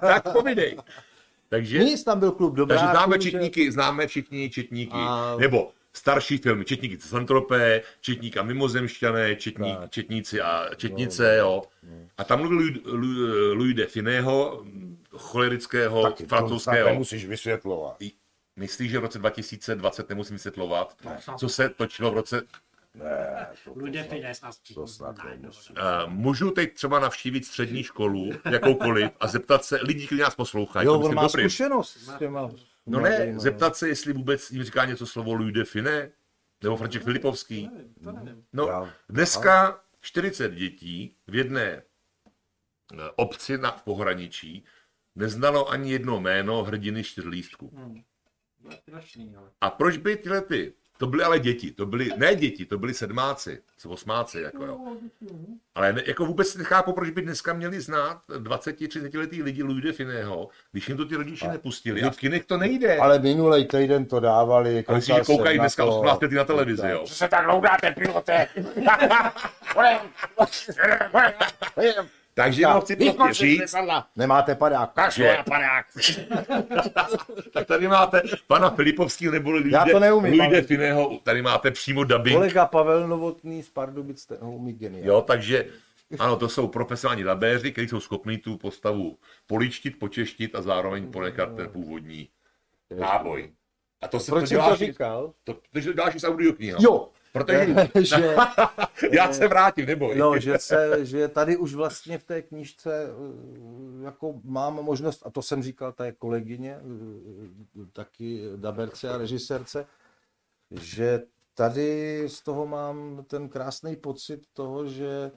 tak 0.00 0.32
povídej. 0.32 0.76
Takže, 1.48 1.78
Nic, 1.78 2.04
tam 2.04 2.18
byl 2.20 2.32
klub 2.32 2.54
Dobráku. 2.54 2.80
takže 2.80 2.92
známe 2.92 3.20
že- 3.20 3.30
četníky, 3.30 3.72
známe 3.72 4.06
všichni 4.06 4.50
četníky, 4.50 4.92
A- 4.96 5.36
nebo 5.40 5.70
starší 5.96 6.38
filmy, 6.38 6.64
četníky 6.64 6.96
z 7.00 7.14
Antropé, 7.14 7.82
četníka 8.00 8.42
mimozemšťané, 8.42 9.36
četník, 9.36 9.78
Tak. 9.78 9.90
četníci 9.90 10.40
a 10.40 10.68
četnice, 10.76 11.36
jo. 11.38 11.62
A 12.18 12.24
tam 12.24 12.38
mluvil 12.38 12.70
Louis, 13.54 13.74
de 13.76 13.86
Finého, 13.86 14.64
cholerického, 15.16 16.02
Taky, 16.02 16.22
to 16.22 16.28
francouzského. 16.28 16.88
nemusíš 16.88 17.26
vysvětlovat. 17.26 17.96
myslíš, 18.56 18.90
že 18.90 18.98
v 18.98 19.02
roce 19.02 19.18
2020 19.18 20.08
nemusím 20.08 20.36
vysvětlovat, 20.36 20.96
snad. 21.20 21.38
co 21.38 21.48
se 21.48 21.68
točilo 21.68 22.10
v 22.10 22.14
roce... 22.14 22.42
Ne, 22.94 23.46
to, 23.64 23.70
to, 23.74 23.80
snad- 24.30 24.56
to 24.74 24.86
snad. 24.86 25.16
Uh, 26.06 26.12
můžu 26.12 26.50
teď 26.50 26.74
třeba 26.74 27.00
navštívit 27.00 27.44
střední 27.46 27.82
školu, 27.82 28.30
jakoukoliv, 28.50 29.10
a 29.20 29.26
zeptat 29.26 29.64
se 29.64 29.78
lidí, 29.82 30.06
kteří 30.06 30.20
nás 30.20 30.34
poslouchají. 30.34 30.86
Jo, 30.86 30.92
to 30.92 31.00
on 31.00 31.14
má 31.14 31.22
dobrý. 31.22 31.42
zkušenost 31.42 31.96
s 31.96 32.18
těma 32.18 32.50
No 32.88 33.00
ne, 33.00 33.10
mladýma, 33.10 33.38
zeptat 33.38 33.76
se, 33.76 33.88
jestli 33.88 34.12
vůbec 34.12 34.50
jim 34.50 34.62
říká 34.62 34.84
něco 34.84 35.06
slovo 35.06 35.34
Louis 35.34 35.54
de 35.54 35.64
Fine, 35.64 36.10
nebo 36.62 36.76
František 36.76 37.04
Filipovský. 37.04 37.70
To 38.04 38.12
nevím. 38.12 38.44
No, 38.52 38.88
dneska 39.08 39.80
40 40.00 40.54
dětí 40.54 41.16
v 41.26 41.34
jedné 41.34 41.66
eh, 41.72 42.96
obci 43.16 43.58
na, 43.58 43.70
v 43.70 43.82
pohraničí 43.82 44.64
neznalo 45.14 45.70
ani 45.70 45.92
jedno 45.92 46.20
jméno 46.20 46.64
hrdiny 46.64 47.04
čtyřlístku. 47.04 47.70
Hmm. 47.74 48.02
A 49.60 49.70
proč 49.70 49.96
by 49.96 50.16
tyhle 50.16 50.42
ty, 50.42 50.74
to 50.98 51.06
byly 51.06 51.24
ale 51.24 51.38
děti, 51.38 51.70
to 51.70 51.86
byly, 51.86 52.10
ne 52.16 52.34
děti, 52.34 52.66
to 52.66 52.78
byli 52.78 52.94
sedmáci, 52.94 53.62
osmáci, 53.86 54.40
jako 54.40 54.64
jo. 54.64 54.78
Ale 55.74 55.92
ne, 55.92 56.02
jako 56.06 56.26
vůbec 56.26 56.56
nechápu, 56.56 56.92
proč 56.92 57.10
by 57.10 57.22
dneska 57.22 57.52
měli 57.52 57.80
znát 57.80 58.20
20-30 58.28 59.18
letý 59.18 59.42
lidi 59.42 59.62
Louis 59.62 59.84
de 59.84 59.92
Fineho, 59.92 60.48
když 60.72 60.88
jim 60.88 60.96
to 60.96 61.04
ty 61.04 61.16
rodiče 61.16 61.48
nepustili. 61.48 62.02
A 62.02 62.10
v 62.10 62.16
kinech 62.16 62.44
to 62.44 62.56
nejde. 62.56 62.98
Ale 62.98 63.18
minulý 63.18 63.64
týden 63.64 64.06
to 64.06 64.20
dávali. 64.20 64.84
Ale 64.88 65.00
si, 65.00 65.06
že 65.06 65.20
koukají 65.20 65.58
na 65.58 65.62
dneska 65.62 65.84
to. 65.84 65.90
18 65.90 66.22
letý 66.22 66.34
na 66.34 66.44
televizi, 66.44 66.88
jo. 66.88 67.02
Co 67.06 67.14
se 67.14 67.28
tak 67.28 67.46
loudáte, 67.46 67.92
pilote? 67.92 68.48
Takže 72.38 72.62
jenom 72.62 72.80
chci 72.80 72.96
prostě 72.96 73.32
říct, 73.34 73.74
Nemáte 74.16 74.54
padák. 74.54 74.96
Na 74.96 75.42
padák. 75.42 75.86
tak 77.52 77.66
tady 77.66 77.88
máte 77.88 78.22
pana 78.46 78.70
Filipovského 78.70 79.32
nebo 79.32 79.50
Louis 79.50 79.72
Já 79.72 79.84
to 79.84 80.00
neumím, 80.00 80.32
Louis 80.32 80.40
ale- 80.40 80.50
de 80.56 80.62
Fineho, 80.62 81.18
tady 81.22 81.42
máte 81.42 81.70
přímo 81.70 82.04
dubbing. 82.04 82.36
Kolega 82.36 82.66
Pavel 82.66 83.08
Novotný 83.08 83.62
z 83.62 83.70
Pardubic 83.70 84.26
ten 84.26 84.38
ho 84.40 84.52
umí 84.52 84.72
geniálně. 84.72 85.08
Jo, 85.08 85.20
takže 85.20 85.66
ano, 86.18 86.36
to 86.36 86.48
jsou 86.48 86.68
profesionální 86.68 87.22
dabéři, 87.22 87.72
kteří 87.72 87.88
jsou 87.88 88.00
schopní 88.00 88.38
tu 88.38 88.56
postavu 88.56 89.18
poličtit, 89.46 89.98
počeštit 89.98 90.54
a 90.54 90.62
zároveň 90.62 91.10
ponechat 91.10 91.56
ten 91.56 91.68
původní 91.68 92.28
náboj. 92.98 93.52
A 94.02 94.08
to 94.08 94.20
se 94.20 94.32
Proč 94.32 94.40
to 94.42 94.46
jsi 94.46 94.54
to 94.54 94.60
děláš, 94.60 94.78
říkal? 94.78 95.32
to, 95.44 95.54
to, 95.54 95.60
to 95.72 95.92
děláš 95.92 96.14
i 96.14 96.20
s 96.20 96.24
audioknihou. 96.24 96.78
Jo, 96.82 97.08
Protože 97.32 97.90
že, 98.00 98.36
já 99.12 99.32
se 99.32 99.48
vrátím, 99.48 99.86
neboj. 99.86 100.18
no, 100.18 100.38
že, 100.38 100.58
se, 100.58 101.06
že 101.06 101.28
tady 101.28 101.56
už 101.56 101.74
vlastně 101.74 102.18
v 102.18 102.24
té 102.24 102.42
knížce 102.42 103.04
eh, 103.04 104.04
jako 104.04 104.40
mám 104.44 104.74
možnost, 104.74 105.22
a 105.26 105.30
to 105.30 105.42
jsem 105.42 105.62
říkal 105.62 105.92
té 105.92 106.12
kolegyně, 106.12 106.76
eh, 106.76 107.86
taky 107.92 108.42
daberce 108.56 109.10
a 109.10 109.18
režisérce, 109.18 109.86
že 110.70 111.22
tady 111.54 112.24
z 112.28 112.42
toho 112.42 112.66
mám 112.66 113.24
ten 113.26 113.48
krásný 113.48 113.96
pocit 113.96 114.46
toho, 114.52 114.86
že 114.86 115.30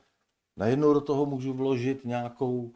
najednou 0.57 0.93
do 0.93 1.01
toho 1.01 1.25
můžu 1.25 1.53
vložit 1.53 2.05
nějakou, 2.05 2.73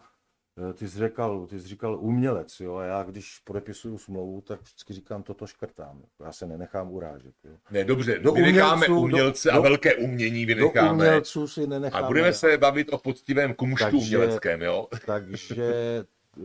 ty 0.73 0.89
jsi 0.89 0.99
říkal, 1.07 1.47
ty 1.47 1.59
jsi 1.59 1.67
říkal 1.67 1.97
umělec, 1.99 2.59
jo, 2.59 2.75
a 2.75 2.83
já 2.83 3.03
když 3.03 3.39
podepisuju 3.39 3.97
smlouvu, 3.97 4.41
tak 4.41 4.61
vždycky 4.61 4.93
říkám, 4.93 5.23
toto 5.23 5.47
škrtám, 5.47 6.03
já 6.23 6.31
se 6.31 6.47
nenechám 6.47 6.91
urážet, 6.91 7.35
jo. 7.43 7.55
Ne, 7.71 7.83
dobře, 7.83 8.19
Do 8.19 8.31
vynecháme 8.31 8.87
umělců, 8.87 8.93
do- 8.95 9.01
umělce 9.01 9.51
a 9.51 9.55
do- 9.55 9.61
velké 9.61 9.95
umění 9.95 10.45
Do 10.45 10.55
vynecháme. 10.55 10.91
umělců 10.91 11.47
si 11.47 11.67
nenechám 11.67 12.03
A 12.03 12.07
budeme 12.07 12.33
se 12.33 12.57
bavit 12.57 12.93
o 12.93 12.97
poctivém 12.97 13.53
kumštu 13.53 13.83
Takže- 13.85 13.97
uměleckém, 14.17 14.61
jo? 14.61 14.87
Takže 15.05 15.73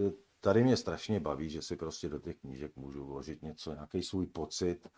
eh, 0.06 0.10
tady 0.40 0.62
mě 0.64 0.76
strašně 0.76 1.20
baví, 1.20 1.50
že 1.50 1.62
si 1.62 1.76
prostě 1.76 2.08
do 2.08 2.18
těch 2.18 2.36
knížek 2.36 2.76
můžu 2.76 3.04
vložit 3.06 3.42
něco, 3.42 3.72
nějaký 3.74 4.02
svůj 4.02 4.26
pocit. 4.26 4.88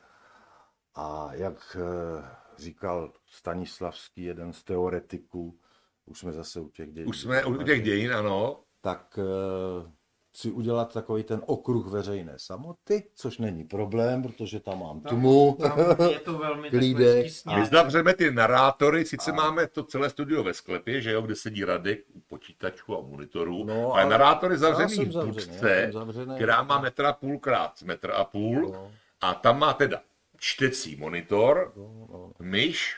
A 0.95 1.31
jak 1.33 1.77
eh, 1.81 2.25
říkal 2.59 3.13
Stanislavský, 3.27 4.23
jeden 4.23 4.53
z 4.53 4.63
teoretiků, 4.63 5.59
už 6.07 6.19
jsme 6.19 6.33
zase 6.33 6.61
u 6.61 6.69
těch 6.69 6.93
dějin. 6.93 7.09
Už 7.09 7.21
jsme 7.21 7.45
u 7.45 7.63
těch 7.63 7.83
dějin, 7.83 8.13
ano. 8.13 8.61
Tak 8.85 9.19
eh, 9.19 9.91
chci 10.35 10.51
udělat 10.51 10.93
takový 10.93 11.23
ten 11.23 11.43
okruh 11.47 11.87
veřejné 11.87 12.33
samoty, 12.37 13.09
což 13.15 13.39
není 13.39 13.65
problém, 13.65 14.23
protože 14.23 14.61
tam 14.61 14.81
mám 14.81 15.01
tmu. 15.01 15.57
Tam 15.61 15.79
je 16.11 16.19
to 16.21 16.39
velmi 16.39 16.71
Klídek. 16.71 17.27
My 17.57 17.67
zavřeme 17.67 18.15
ty 18.15 18.31
narátory, 18.31 19.05
sice 19.05 19.33
máme 19.33 19.67
to 19.67 19.85
celé 19.85 20.11
studio 20.11 20.43
ve 20.43 20.55
sklepě, 20.55 21.01
že 21.01 21.13
jo, 21.13 21.23
kde 21.23 21.35
sedí 21.37 21.65
Radek 21.65 22.05
u 22.15 22.21
počítačů 22.21 22.99
a 22.99 23.01
monitorů, 23.01 23.65
No, 23.65 23.93
ale 23.93 24.03
ale 24.03 24.11
narátory 24.11 24.59
zavřený 24.59 25.05
v 25.05 25.25
budce, 25.27 25.91
zavřený. 25.93 26.35
která 26.35 26.63
má 26.63 26.81
metr 26.81 27.05
a 27.07 27.13
půl 27.13 27.39
krát 27.39 27.83
metr 27.83 28.11
a 28.11 28.25
půl 28.25 28.71
No. 28.73 28.91
a 29.21 29.35
tam 29.35 29.59
má 29.59 29.73
teda 29.73 30.01
čtecí 30.37 30.97
monitor, 30.97 31.73
No, 31.77 32.07
no. 32.13 32.33
myš 32.41 32.97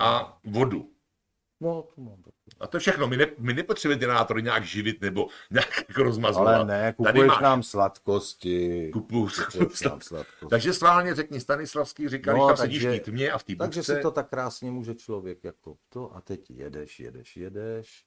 a 0.00 0.38
vodu. 0.44 0.90
No, 1.60 1.82
to 1.94 2.00
mám 2.00 2.16
taky. 2.22 2.36
A 2.60 2.66
to 2.66 2.76
je 2.76 2.80
všechno. 2.80 3.08
My, 3.08 3.16
ne, 3.16 3.26
my 3.38 3.54
nepotřebujeme 3.54 4.06
narátory 4.06 4.42
nějak 4.42 4.64
živit 4.64 5.00
nebo 5.00 5.28
nějak 5.50 5.84
jako 5.88 6.02
rozmazovat. 6.02 6.54
Ale 6.54 6.64
ne, 6.66 6.82
Tady 6.82 6.94
kupuješ 6.94 7.28
máš 7.28 7.40
nám 7.42 7.62
sladkosti. 7.62 8.90
kupu. 8.92 9.28
Kupuješ 9.52 9.80
nám 9.80 10.00
sladkosti. 10.00 10.46
Takže 10.50 10.72
sválně 10.72 11.14
řekni, 11.14 11.40
Stanislavský 11.40 12.08
říká, 12.08 12.32
No, 12.32 12.46
když 12.46 12.46
tam 12.46 12.56
sedíš 12.66 12.82
v 12.82 12.86
takže- 12.86 13.00
tmě 13.00 13.30
a 13.30 13.38
v 13.38 13.44
té 13.44 13.56
Takže 13.56 13.82
si 13.82 14.00
to 14.02 14.10
tak 14.10 14.28
krásně 14.30 14.70
může 14.70 14.94
člověk 14.94 15.44
jako 15.44 15.76
to 15.88 16.16
a 16.16 16.20
teď 16.20 16.50
jedeš, 16.50 17.00
jedeš, 17.00 17.36
jedeš 17.36 18.04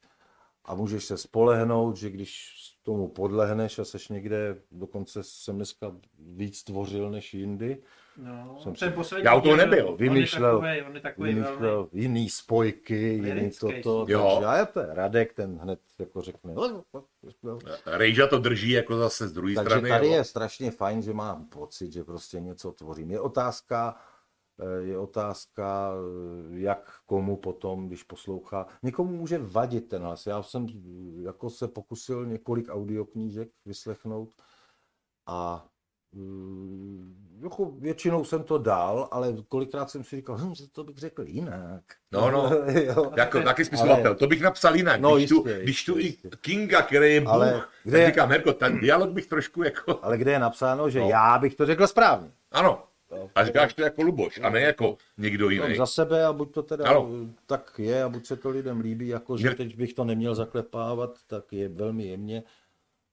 a 0.65 0.75
můžeš 0.75 1.05
se 1.05 1.17
spolehnout, 1.17 1.97
že 1.97 2.09
když 2.09 2.45
tomu 2.83 3.07
podlehneš 3.07 3.79
a 3.79 3.85
seš 3.85 4.09
někde, 4.09 4.61
dokonce 4.71 5.19
jsem 5.23 5.55
dneska 5.55 5.91
víc 6.19 6.63
tvořil 6.63 7.09
než 7.11 7.33
jindy, 7.33 7.77
No, 8.17 8.57
Jsem 8.63 8.75
ten 8.75 8.89
si- 8.89 8.95
poslední 8.95 9.25
Já 9.25 9.35
u 9.35 9.41
toho 9.41 9.55
nebyl. 9.55 9.87
on 9.87 9.91
je 9.91 9.97
Vymýšlel- 10.09 10.51
takovej- 10.59 10.83
On 10.87 10.95
je 10.95 11.01
takový 11.01 11.33
velmi... 11.33 11.45
vymýšlel 11.47 11.89
jiný 11.91 12.29
spojky, 12.29 12.95
jiný 13.13 13.51
toto, 13.59 14.05
Jo. 14.09 14.29
takže 14.33 14.45
a 14.45 14.57
je 14.57 14.65
to 14.65 14.81
Radek, 14.85 15.33
ten 15.33 15.57
hned 15.57 15.79
jako 15.99 16.21
řekne, 16.21 16.53
Rejža 17.85 18.27
to 18.27 18.37
drží 18.39 18.69
jako 18.69 18.97
zase 18.97 19.27
z 19.27 19.33
druhé 19.33 19.55
Takže 19.55 19.69
strany. 19.69 19.89
tady 19.89 20.07
jo. 20.07 20.13
je 20.13 20.23
strašně 20.23 20.71
fajn, 20.71 21.01
že 21.01 21.13
mám 21.13 21.45
pocit, 21.45 21.93
že 21.93 22.03
prostě 22.03 22.39
něco 22.39 22.71
tvořím. 22.71 23.11
Je 23.11 23.19
otázka, 23.19 23.95
eh, 24.61 24.81
je 24.83 24.97
otázka, 24.97 25.91
eh, 25.93 26.59
jak 26.59 26.91
komu 27.05 27.37
potom, 27.37 27.87
když 27.87 28.03
poslouchá. 28.03 28.67
Někomu 28.83 29.11
může 29.17 29.37
vadit 29.37 29.87
ten 29.89 30.01
hlas. 30.01 30.25
Já 30.25 30.43
jsem 30.43 30.67
eh, 30.69 31.23
jako 31.23 31.49
se 31.49 31.67
pokusil 31.67 32.25
několik 32.25 32.69
audioknížek 32.69 33.49
vyslechnout 33.65 34.29
a 35.27 35.65
jako 37.43 37.71
většinou 37.79 38.23
jsem 38.23 38.43
to 38.43 38.57
dal, 38.57 39.07
ale 39.11 39.33
kolikrát 39.49 39.89
jsem 39.89 40.03
si 40.03 40.15
říkal, 40.15 40.37
hm, 40.37 40.55
že 40.55 40.63
to 40.71 40.83
bych 40.83 40.97
řekl 40.97 41.23
jinak. 41.27 41.81
No, 42.11 42.31
no. 42.31 42.51
jo. 42.85 43.11
Jako 43.17 43.41
taky 43.41 43.59
Ale- 43.61 43.65
spisovatel, 43.65 44.15
to 44.15 44.27
bych 44.27 44.41
napsal 44.41 44.75
jinak. 44.75 45.01
No, 45.01 45.15
když, 45.15 45.29
tu, 45.29 45.35
jistě, 45.47 45.59
když 45.63 45.85
tu 45.85 45.97
jistě, 45.97 46.27
i 46.27 46.31
Kinga, 46.41 46.81
který 46.81 47.13
je 47.13 47.21
Bůh, 47.21 47.29
Ale 47.33 47.51
tak 47.51 47.69
kde 47.83 47.99
je- 47.99 48.07
říkám, 48.07 48.29
Herko, 48.29 48.53
ten 48.53 48.79
dialog 48.79 49.09
bych 49.09 49.27
trošku 49.27 49.63
jako, 49.63 49.99
Ale 50.03 50.17
kde 50.17 50.31
je 50.31 50.39
napsáno, 50.39 50.89
že 50.89 50.99
No. 50.99 51.09
já 51.09 51.37
bych 51.39 51.55
to 51.55 51.65
řekl 51.65 51.87
správně. 51.87 52.31
ano. 52.51 52.83
A 53.35 53.45
říkáš 53.45 53.73
to 53.73 53.81
jako 53.81 54.01
Luboš, 54.03 54.39
a 54.43 54.49
ne 54.49 54.61
jako 54.61 54.97
někdo 55.17 55.49
jiný. 55.49 55.75
za 55.75 55.85
sebe 55.85 56.25
a 56.25 56.33
buď 56.33 56.53
to 56.53 56.63
teda 56.63 56.89
Ano. 56.89 57.09
tak 57.45 57.71
je 57.77 58.03
a 58.03 58.09
buď 58.09 58.25
se 58.25 58.35
to 58.35 58.49
lidem 58.49 58.79
líbí, 58.79 59.07
jako 59.07 59.37
že 59.37 59.49
teď 59.55 59.75
bych 59.77 59.93
to 59.93 60.03
neměl 60.05 60.35
zaklepávat, 60.35 61.17
tak 61.27 61.53
je 61.53 61.69
velmi 61.69 62.05
jemně. 62.07 62.43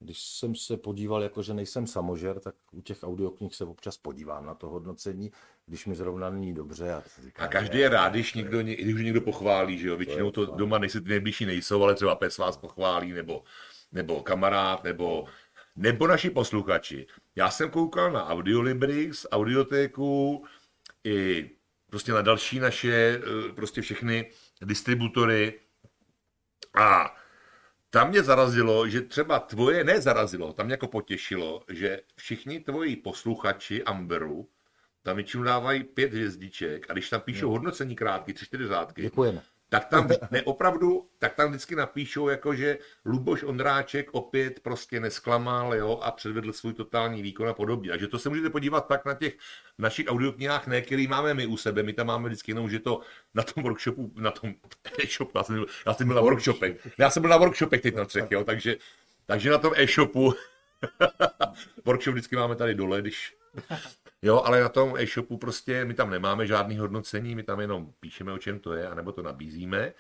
Když 0.01 0.23
jsem 0.23 0.55
se 0.55 0.77
podíval, 0.77 1.23
jako 1.23 1.43
že 1.43 1.55
nejsem 1.55 1.87
samožer, 1.87 2.41
tak 2.41 2.55
u 2.73 2.81
těch 2.81 3.03
audioknih 3.03 3.55
se 3.55 3.65
občas 3.65 3.97
podívám 3.97 4.47
na 4.47 4.55
to 4.55 4.69
hodnocení, 4.69 5.33
když 5.67 5.87
mi 5.87 5.95
zrovna 5.95 6.31
není 6.31 6.55
dobře. 6.55 6.93
A, 6.93 7.03
říkám, 7.25 7.45
A 7.45 7.49
každý 7.49 7.79
je 7.79 7.89
rád, 7.89 8.09
když 8.09 8.35
někdo, 8.35 8.61
ně- 8.61 8.77
když 8.77 8.95
už 8.95 9.03
někdo 9.03 9.21
pochválí, 9.21 9.79
že 9.79 9.89
jo. 9.89 9.97
Většinou 9.97 10.31
to 10.31 10.47
doma 10.47 10.79
nejsi 10.79 11.01
ty 11.01 11.09
nejbližší 11.09 11.47
nejsou, 11.47 11.83
ale 11.83 11.95
třeba 11.95 12.15
pes 12.15 12.39
vás 12.39 12.57
pochválí, 12.57 13.13
nebo, 13.13 13.45
nebo 13.93 14.23
kamarád, 14.23 14.85
nebo, 14.85 15.25
nebo 15.77 16.07
naši 16.07 16.31
posluchači. 16.31 17.07
Já 17.37 17.51
jsem 17.51 17.71
koukal 17.71 18.13
na 18.13 18.27
Audiolibrix, 18.27 19.27
Audiotéku, 19.31 20.45
i 21.05 21.51
prostě 21.91 22.13
na 22.13 22.23
další 22.23 22.59
naše, 22.61 23.21
eh, 23.49 23.53
prostě 23.53 23.83
všechny 23.83 24.31
distributory. 24.65 25.61
A 26.75 27.15
tam 27.91 28.09
mě 28.09 28.23
zarazilo, 28.23 28.89
že 28.89 29.01
třeba 29.01 29.39
tvoje, 29.39 29.85
ne 29.85 30.01
zarazilo, 30.01 30.53
tam 30.53 30.67
mě 30.67 30.73
jako 30.73 30.89
potěšilo, 30.89 31.63
že 31.69 32.01
všichni 32.17 32.61
tvoji 32.61 32.97
posluchači 32.97 33.85
Amberu 33.85 34.49
tam 35.09 35.17
většinou 35.17 35.43
dávají 35.43 35.85
pět 35.85 36.13
hvězdiček 36.13 36.91
a 36.91 36.93
když 36.93 37.11
tam 37.11 37.21
píšou 37.21 37.51
hodnocení 37.51 37.97
krátky, 37.97 38.33
tři, 38.35 38.47
čtyři 38.47 38.67
řádky, 38.67 39.03
Děkujeme. 39.03 39.43
Tak 39.69 39.85
tam 39.85 40.09
ne 40.31 40.43
opravdu, 40.43 41.09
tak 41.19 41.35
tam 41.35 41.49
vždycky 41.49 41.77
napíšou 41.77 42.29
jako, 42.29 42.55
že 42.55 42.79
Luboš 43.05 43.43
Ondráček 43.43 44.09
opět 44.13 44.61
prostě 44.61 45.01
nesklamal, 45.01 45.75
jo, 45.75 46.01
a 46.03 46.11
předvedl 46.11 46.53
svůj 46.53 46.73
totální 46.73 47.23
výkon 47.23 47.49
a 47.49 47.55
podobně. 47.55 47.91
Takže 47.91 48.07
to 48.07 48.19
se 48.19 48.29
můžete 48.29 48.51
podívat 48.51 48.87
pak 48.87 49.05
na 49.05 49.15
těch 49.15 49.35
našich 49.79 50.07
audioknihách, 50.09 50.67
ne, 50.67 50.83
který 50.83 51.07
máme 51.07 51.35
my 51.35 51.47
u 51.47 51.57
sebe. 51.57 51.83
My 51.83 51.93
tam 51.93 52.07
máme 52.07 52.29
vždycky 52.29 52.51
jenom, 52.51 52.71
že 52.71 52.79
to 52.79 53.01
na 53.35 53.43
tom 53.43 53.63
workshopu, 53.63 54.13
na 54.15 54.31
tom 54.31 54.55
e-shopu, 55.05 55.39
já 55.39 55.45
jsem, 55.45 55.55
byl- 55.55 55.67
já 55.87 55.95
jsem 55.95 56.07
byl 56.07 56.17
na 56.17 56.23
workshopech. 56.23 56.89
Já 56.99 57.11
jsem 57.11 57.21
byl 57.21 57.31
na 57.31 57.37
workshopech 57.37 57.81
teď 57.81 57.95
na 57.95 58.05
třech, 58.05 58.25
jo, 58.31 58.45
takže, 58.45 58.77
takže 59.27 59.51
na 59.51 59.59
tom 59.59 59.73
e-shopu 59.77 60.35
Workshop 61.85 62.13
vždycky 62.15 62.37
máme 62.37 62.57
tady 62.57 62.75
dole, 62.75 63.01
když 63.01 63.37
Jo, 64.23 64.43
ale 64.45 64.61
na 64.61 64.69
tom 64.69 64.97
e-shopu 64.97 65.37
prostě 65.37 65.85
my 65.85 65.95
tam 65.95 66.11
nemáme 66.11 66.47
žádný 66.47 66.79
hodnocení, 66.79 67.35
my 67.35 67.43
tam 67.43 67.61
jenom 67.61 67.93
píšeme, 68.01 68.33
o 68.33 68.39
čem 68.39 68.61
to 68.61 68.73
je, 68.73 68.89
anebo 68.89 69.13
to 69.13 69.23
nabízíme, 69.23 69.93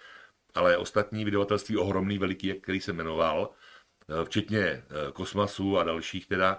ale 0.54 0.76
ostatní 0.76 1.24
vydavatelství 1.24 1.76
ohromný, 1.76 2.18
veliký, 2.18 2.54
který 2.60 2.80
se 2.80 2.92
jmenoval, 2.92 3.50
eh, 4.08 4.24
včetně 4.24 4.60
eh, 4.60 4.84
Kosmasu 5.12 5.78
a 5.78 5.84
dalších 5.84 6.26
teda, 6.26 6.58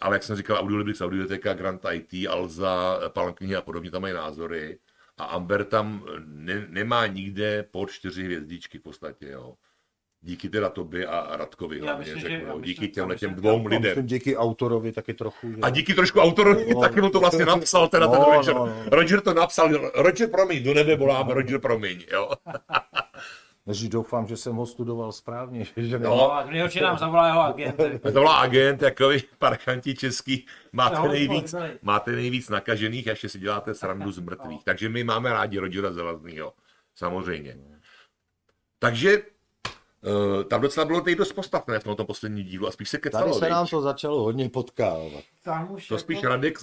ale 0.00 0.16
jak 0.16 0.22
jsem 0.22 0.36
říkal, 0.36 0.56
Audiolibrix, 0.56 1.00
Audioteka, 1.00 1.54
Grant 1.54 1.82
IT, 1.92 2.28
Alza, 2.28 3.00
eh, 3.06 3.10
Palanknihy 3.10 3.56
a 3.56 3.62
podobně 3.62 3.90
tam 3.90 4.02
mají 4.02 4.14
názory. 4.14 4.78
A 5.18 5.24
Amber 5.24 5.64
tam 5.64 6.06
ne, 6.24 6.66
nemá 6.68 7.06
nikde 7.06 7.62
pod 7.62 7.90
čtyři 7.90 8.24
hvězdičky 8.24 8.78
v 8.78 8.82
podstatě, 8.82 9.28
jo. 9.28 9.56
Díky 10.26 10.48
teda 10.48 10.68
tobě 10.68 11.06
a 11.06 11.36
Radkovi 11.36 11.78
Já 11.78 11.84
hlavně, 11.84 11.98
myslím, 12.04 12.20
že- 12.20 12.28
řeknu, 12.28 12.46
já 12.46 12.52
jo. 12.52 12.58
myslím- 12.58 12.74
díky 12.74 12.88
těm 12.88 13.12
že- 13.16 13.26
dvou 13.28 13.58
No, 13.58 13.64
lidem. 13.68 13.82
myslím, 13.82 14.06
díky 14.06 14.36
autorovi 14.36 14.92
taky 14.92 15.14
trochu. 15.14 15.50
Že... 15.50 15.56
A 15.62 15.70
díky 15.70 15.94
trošku 15.94 16.20
autorovi, 16.20 16.74
No. 16.74 16.80
taky 16.80 17.00
mu 17.00 17.10
to 17.10 17.20
vlastně 17.20 17.44
napsal, 17.44 17.88
teda 17.88 18.06
ten 18.08 18.20
No, 18.20 18.30
Roger. 18.32 18.54
no, 18.54 18.66
no. 18.66 18.74
Roger 18.86 19.20
to 19.20 19.34
napsal, 19.34 19.90
Roger 19.94 20.28
promiň, 20.30 20.62
do 20.64 20.74
nebe 20.74 20.96
voláme, 20.96 21.34
Roger 21.34 21.58
promiň, 21.60 22.04
jo. 22.12 22.30
Než 23.66 23.88
doufám, 23.88 24.26
že 24.26 24.36
jsem 24.36 24.54
ho 24.56 24.66
studoval 24.66 25.12
správně, 25.12 25.64
že. 25.76 25.98
No. 25.98 26.08
No, 26.10 26.32
a 26.32 26.44
nejhorší 26.44 26.80
nám 26.80 26.98
zavolá 26.98 27.26
jeho 27.26 27.40
agent. 27.42 27.76
To 28.02 28.10
byla 28.10 28.36
agent, 28.36 28.80
takový 28.80 29.22
parchanti 29.38 29.94
český, 29.94 30.46
máte 30.72 30.96
No, 30.96 31.08
nejvíc, 31.08 31.52
je- 31.52 31.78
máte 31.82 32.12
nejvíc 32.12 32.48
nakažených, 32.48 33.08
a 33.08 33.10
ještě 33.10 33.28
si 33.28 33.38
děláte 33.38 33.74
srandu 33.74 34.12
z 34.12 34.18
mrtvých. 34.18 34.64
Takže 34.64 34.88
my 34.88 35.04
máme 35.04 35.30
rádi 35.32 35.58
Rogera 35.58 35.92
Zelaznýho, 35.92 36.52
samozřejmě. 36.94 37.56
Takže 38.78 39.22
uh, 40.06 40.44
tam 40.44 40.60
docela 40.60 40.86
bylo 40.86 41.00
teď 41.00 41.18
dost 41.18 41.32
postav, 41.32 41.66
ne, 41.66 41.78
v 41.78 41.84
tomto 41.84 42.04
posledním 42.04 42.44
dílu, 42.44 42.66
a 42.66 42.70
spíš 42.70 42.88
se 42.88 42.98
kecalo, 42.98 43.24
Tady 43.24 43.46
se 43.46 43.48
nám 43.48 43.66
to 43.66 43.80
začalo 43.82 44.22
hodně 44.22 44.48
potkávat. 44.48 45.24
Tam 45.42 45.70
už 45.72 45.88
To 45.88 45.94
jako- 45.94 46.00
spíš 46.02 46.24
Radek, 46.24 46.58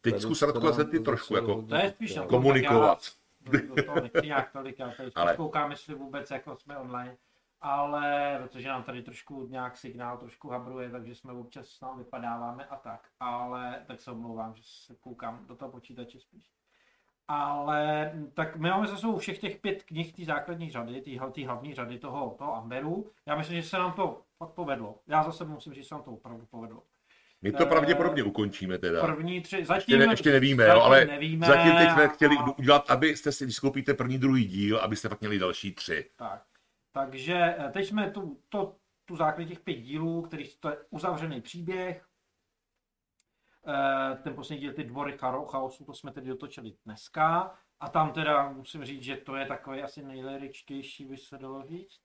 teď 0.00 0.12
Tady 0.12 0.20
zkus 0.20 0.38
se 0.38 0.46
Radku 0.46 0.60
nám 0.64 0.72
zase 0.74 0.84
ty 0.84 0.98
to 0.98 1.04
trošku 1.04 1.34
jako 1.36 1.62
To 1.62 1.74
je 1.74 1.90
spíš 1.90 2.14
tom, 2.14 2.26
komunikovat. 2.26 2.98
tak 3.44 3.54
já 3.54 3.74
Do, 3.74 3.82
toho 3.84 4.00
nechci 4.00 4.26
nějak 4.26 4.52
tolik, 4.52 4.78
já 4.78 4.90
tady 4.90 5.10
Ale- 5.14 5.26
ale... 5.26 5.36
koukám, 5.36 5.70
jestli 5.70 5.94
vůbec 5.94 6.30
jako 6.30 6.56
jsme 6.56 6.78
online, 6.78 7.16
ale 7.60 8.38
protože 8.42 8.68
nám 8.68 8.82
tady 8.82 9.02
trošku 9.02 9.46
nějak 9.50 9.76
signál 9.76 10.18
trošku 10.18 10.48
habruje, 10.48 10.90
takže 10.90 11.14
jsme 11.14 11.32
občas 11.32 11.66
s 11.68 11.80
námi 11.80 11.98
vypadáváme 12.04 12.64
a 12.64 12.76
tak, 12.76 13.08
ale 13.20 13.82
tak 13.86 14.00
se 14.00 14.10
omlouvám, 14.10 14.54
že 14.54 14.62
se 14.86 14.94
koukám 15.00 15.46
do 15.46 15.56
toho 15.56 15.70
počítače 15.70 16.20
spíš. 16.20 16.50
Ale 17.28 18.12
tak 18.34 18.56
my 18.56 18.70
máme 18.70 18.86
za 18.86 18.96
sebou 18.96 19.18
všech 19.18 19.38
těch 19.38 19.56
pět 19.56 19.82
knih 19.82 20.12
té 20.12 20.24
základní 20.24 20.70
řady, 20.70 21.00
té 21.34 21.44
hlavní 21.46 21.74
řady 21.74 21.98
toho, 21.98 22.34
toho 22.38 22.56
Amberu. 22.56 23.10
Já 23.26 23.36
myslím, 23.36 23.62
že 23.62 23.68
se 23.68 23.78
nám 23.78 23.92
to 23.92 24.22
fakt 24.38 24.50
povedlo. 24.50 24.98
Já 25.06 25.22
zase 25.22 25.44
musím 25.44 25.72
říct, 25.72 25.82
že 25.82 25.88
se 25.88 25.94
nám 25.94 26.04
to 26.04 26.10
opravdu 26.10 26.46
povedlo. 26.50 26.82
My 27.42 27.52
to 27.52 27.62
Eh, 27.62 27.66
pravděpodobně 27.66 28.22
ukončíme 28.22 28.78
teda. 28.78 29.00
První 29.06 29.40
tři, 29.40 29.64
zatím, 29.64 29.94
Ještě, 29.94 30.06
ne, 30.06 30.12
ještě 30.12 30.32
nevíme, 30.32 30.64
jo, 30.64 30.68
zatím 30.68 30.82
ale 30.82 31.04
nevíme, 31.04 31.46
zatím 31.46 31.72
teď 31.76 31.90
jsme 31.90 32.08
chtěli 32.08 32.36
a- 32.38 32.58
udělat, 32.58 32.90
abyste 32.90 33.32
si, 33.32 33.44
když 33.44 33.58
koupíte 33.58 33.94
první, 33.94 34.18
druhý 34.18 34.44
díl, 34.44 34.78
abyste 34.78 35.08
pak 35.08 35.20
měli 35.20 35.38
další 35.38 35.72
tři. 35.74 36.10
Tak. 36.16 36.42
Takže 36.92 37.54
eh, 37.58 37.70
teď 37.72 37.86
jsme 37.86 38.10
tu, 38.10 38.38
to, 38.48 38.76
tu 39.04 39.16
základní 39.16 39.46
těch 39.48 39.60
pět 39.60 39.74
dílů, 39.74 40.22
který 40.22 40.44
to 40.60 40.68
je 40.68 40.76
uzavřený 40.90 41.40
příběh. 41.40 42.05
Eh, 43.68 44.16
Ten 44.22 44.34
poslední 44.34 44.60
díl, 44.60 44.72
ty 44.72 44.84
dvory 44.84 45.18
chaosu, 45.18 45.84
to 45.84 45.94
jsme 45.94 46.12
tedy 46.12 46.28
dotočili 46.28 46.72
dneska. 46.84 47.54
A 47.80 47.88
tam 47.88 48.12
teda 48.12 48.52
musím 48.52 48.84
říct, 48.84 49.02
že 49.02 49.16
to 49.16 49.36
je 49.36 49.46
takový 49.46 49.82
asi 49.82 50.02
nejliričtější, 50.02 51.04
by 51.04 51.16
se 51.16 51.38
dalo 51.38 51.62
říct, 51.66 52.00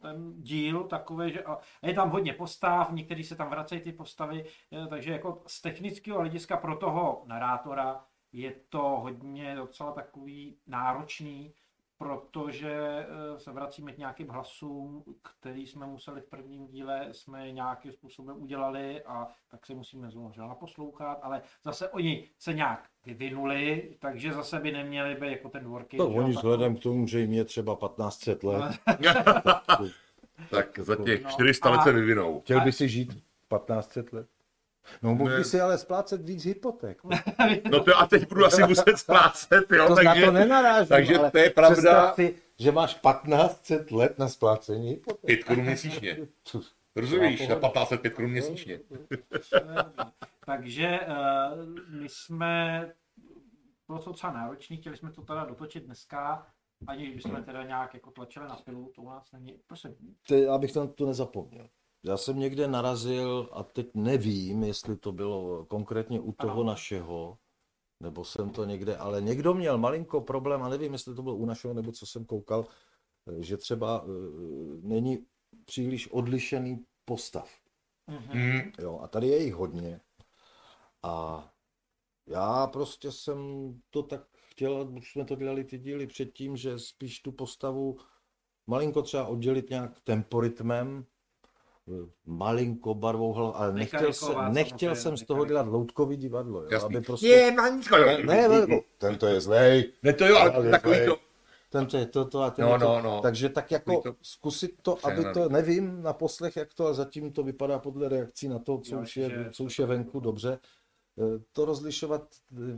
ten 0.00 0.42
díl 0.42 0.84
takový, 0.84 1.32
že 1.32 1.42
a 1.42 1.52
a 1.82 1.86
je 1.86 1.94
tam 1.94 2.10
hodně 2.10 2.32
postav, 2.32 2.90
některý 2.92 3.24
se 3.24 3.36
tam 3.36 3.50
vracejí 3.50 3.80
ty 3.80 3.92
postavy, 3.92 4.44
eh, 4.72 4.86
takže 4.86 5.12
jako 5.12 5.42
z 5.46 5.60
technického 5.62 6.18
hlediska 6.18 6.56
pro 6.56 6.76
toho 6.76 7.22
narátora 7.26 8.04
je 8.32 8.52
to 8.68 8.82
hodně 8.82 9.54
docela 9.56 9.92
takový 9.92 10.58
náročný, 10.66 11.54
protože 12.02 12.72
eh, 12.72 13.38
se 13.40 13.52
vracíme 13.52 13.92
k 13.92 13.98
nějakým 13.98 14.28
hlasům, 14.28 15.04
který 15.22 15.66
jsme 15.66 15.86
museli 15.86 16.20
v 16.20 16.28
prvním 16.30 16.66
díle, 16.66 17.08
jsme 17.12 17.52
nějakým 17.52 17.92
způsobem 17.92 18.42
udělali 18.42 19.02
a 19.02 19.28
tak 19.50 19.66
se 19.66 19.74
musíme 19.74 20.10
znovu 20.10 20.32
naposlouchat, 20.36 21.18
ale 21.22 21.42
zase 21.64 21.88
oni 21.88 22.28
se 22.38 22.52
nějak 22.52 22.84
vyvinuli, 23.06 23.96
takže 24.00 24.32
zase 24.32 24.58
by 24.60 24.72
neměli 24.72 25.14
být 25.14 25.30
jako 25.30 25.48
ten 25.48 25.64
dvorky. 25.64 25.96
To 25.96 26.08
oni 26.08 26.30
vzhledem 26.32 26.76
k 26.76 26.82
tomu, 26.82 27.06
že 27.06 27.20
jim 27.20 27.32
je 27.32 27.44
třeba 27.44 27.74
1500 27.76 28.44
let, 28.44 28.72
Tak 30.50 30.78
za 30.78 30.96
těch 30.96 31.24
No, 31.24 31.30
400 31.30 31.70
let 31.70 31.78
a- 31.78 31.82
se 31.82 31.92
vyvinou. 31.92 32.40
chtěl 32.40 32.60
by 32.60 32.72
si 32.72 32.88
žít 32.88 33.08
1500 33.08 34.12
let? 34.12 34.26
No 35.02 35.14
mohl 35.14 35.36
by 35.36 35.44
si 35.44 35.60
ale 35.60 35.78
splácet 35.78 36.22
víc 36.22 36.44
hypoték. 36.44 37.02
No 37.70 37.84
to 37.84 37.98
a 37.98 38.06
teď 38.06 38.28
budu 38.28 38.44
asi 38.44 38.62
muset 38.62 38.96
splácet, 38.98 39.70
jo, 39.72 39.88
To 39.88 39.94
takže... 39.94 40.20
na 40.20 40.26
to 40.26 40.32
nenarážím, 40.32 40.88
takže 40.88 41.18
ale 41.18 41.30
to 41.30 41.38
je 41.38 41.50
pravda. 41.50 42.12
Si, 42.14 42.34
že 42.58 42.72
máš 42.72 42.94
1500 42.94 43.90
let 43.90 44.18
na 44.18 44.28
splácení 44.28 44.88
hypoték. 44.88 45.26
5 45.26 45.44
korun 45.44 45.64
měsíčně. 45.64 46.16
Rozumíš? 46.96 47.48
Na 47.48 47.56
pohoda. 47.56 47.68
1505 47.68 48.14
korun 48.14 48.30
měsíčně. 48.30 48.80
Takže 50.46 51.00
uh, 51.00 51.98
my 52.00 52.08
jsme, 52.08 52.92
bylo 53.86 53.98
to 53.98 54.10
docela 54.10 54.32
náročné, 54.32 54.76
chtěli 54.76 54.96
jsme 54.96 55.10
to 55.10 55.22
teda 55.22 55.44
dotočit 55.44 55.84
dneska, 55.84 56.46
aniž 56.86 57.14
bychom 57.14 57.44
teda 57.44 57.62
nějak 57.64 57.94
jako 57.94 58.10
tlačili 58.10 58.48
na 58.48 58.56
pilu, 58.56 58.92
to 58.94 59.02
u 59.02 59.08
nás 59.08 59.32
není, 59.32 59.58
prosím. 59.66 59.94
Ty, 60.28 60.46
abych 60.48 60.72
tam 60.72 60.88
to 60.88 61.06
nezapomněl. 61.06 61.68
Já 62.04 62.16
jsem 62.16 62.38
někde 62.38 62.68
narazil 62.68 63.48
a 63.52 63.62
teď 63.62 63.90
nevím, 63.94 64.64
jestli 64.64 64.96
to 64.96 65.12
bylo 65.12 65.64
konkrétně 65.64 66.20
u 66.20 66.32
toho 66.32 66.60
Ano. 66.60 66.64
našeho, 66.64 67.38
nebo 68.00 68.24
jsem 68.24 68.50
to 68.50 68.64
někde, 68.64 68.96
ale 68.96 69.20
někdo 69.20 69.54
měl 69.54 69.78
malinko 69.78 70.20
problém 70.20 70.62
a 70.62 70.68
nevím, 70.68 70.92
jestli 70.92 71.14
to 71.14 71.22
bylo 71.22 71.36
u 71.36 71.46
našeho, 71.46 71.74
nebo 71.74 71.92
co 71.92 72.06
jsem 72.06 72.24
koukal, 72.24 72.66
eh, 73.28 73.42
že 73.42 73.56
třeba 73.56 74.04
eh, 74.04 74.08
není 74.82 75.26
příliš 75.64 76.08
odlišený 76.08 76.84
postav. 77.04 77.50
Mhm. 78.06 78.20
Hmm. 78.20 78.72
Jo, 78.78 78.98
a 79.02 79.08
tady 79.08 79.28
je 79.28 79.44
jich 79.44 79.54
hodně. 79.54 80.00
A 81.02 81.48
já 82.26 82.66
prostě 82.66 83.12
jsem 83.12 83.38
to 83.90 84.02
tak 84.02 84.26
chtěl, 84.32 84.88
už 84.96 85.12
jsme 85.12 85.24
to 85.24 85.36
dělali 85.36 85.64
ty 85.64 85.78
díly 85.78 86.06
předtím, 86.06 86.56
že 86.56 86.78
spíš 86.78 87.20
tu 87.20 87.32
postavu 87.32 87.96
malinko 88.66 89.02
třeba 89.02 89.26
oddělit 89.26 89.70
nějak 89.70 90.00
temporitmem, 90.00 91.06
malinko 92.26 92.94
barvou 92.94 93.32
hlavy, 93.32 93.54
ale 93.58 93.72
nechtěl, 93.72 94.12
jsem, 94.12 94.28
Nekarikovat, 94.28 94.52
nechtěl 94.52 94.96
jsem 94.96 95.16
z 95.16 95.24
toho 95.24 95.44
dělat 95.44 95.66
loutkový 95.66 96.16
divadlo, 96.16 96.62
jo, 96.62 96.68
Jasný. 96.72 96.86
aby 96.96 97.00
prostě... 97.04 97.26
Je, 97.28 97.52
maničko. 97.52 97.96
Ne, 97.98 98.18
ne, 98.24 98.48
ne, 98.66 98.80
tento 98.98 99.26
je 99.26 99.40
zlej, 99.40 99.92
Ne, 100.02 100.12
to 100.12 100.26
jo, 100.26 100.36
ale 100.38 100.50
Ale 100.52 100.70
takový 100.70 100.94
zlej. 100.94 101.06
to... 101.08 101.16
tento 101.70 101.96
je 101.96 102.06
toto 102.06 102.40
a 102.42 102.50
ten 102.50 102.64
No, 102.64 102.72
je 102.72 102.78
to. 102.78 102.84
no, 102.84 103.00
no. 103.02 103.20
Takže 103.20 103.48
tak 103.48 103.70
jako 103.70 104.00
to 104.00 104.14
zkusit 104.22 104.74
to, 104.82 105.06
aby 105.06 105.24
to, 105.34 105.48
nevím 105.48 106.02
na 106.02 106.12
poslech, 106.12 106.56
jak 106.56 106.74
to, 106.74 106.86
a 106.86 106.92
zatím 106.94 107.32
to 107.32 107.42
vypadá 107.42 107.78
podle 107.78 108.08
reakcí 108.08 108.48
na 108.48 108.58
to, 108.58 108.78
co, 108.78 108.94
Jo, 108.94 109.00
už 109.02 109.16
je, 109.16 109.30
že- 109.30 109.50
co 109.52 109.64
už 109.64 109.78
je 109.78 109.86
venku 109.86 110.20
dobře, 110.20 110.58
eh, 111.18 111.38
to 111.52 111.64
rozlišovat 111.64 112.22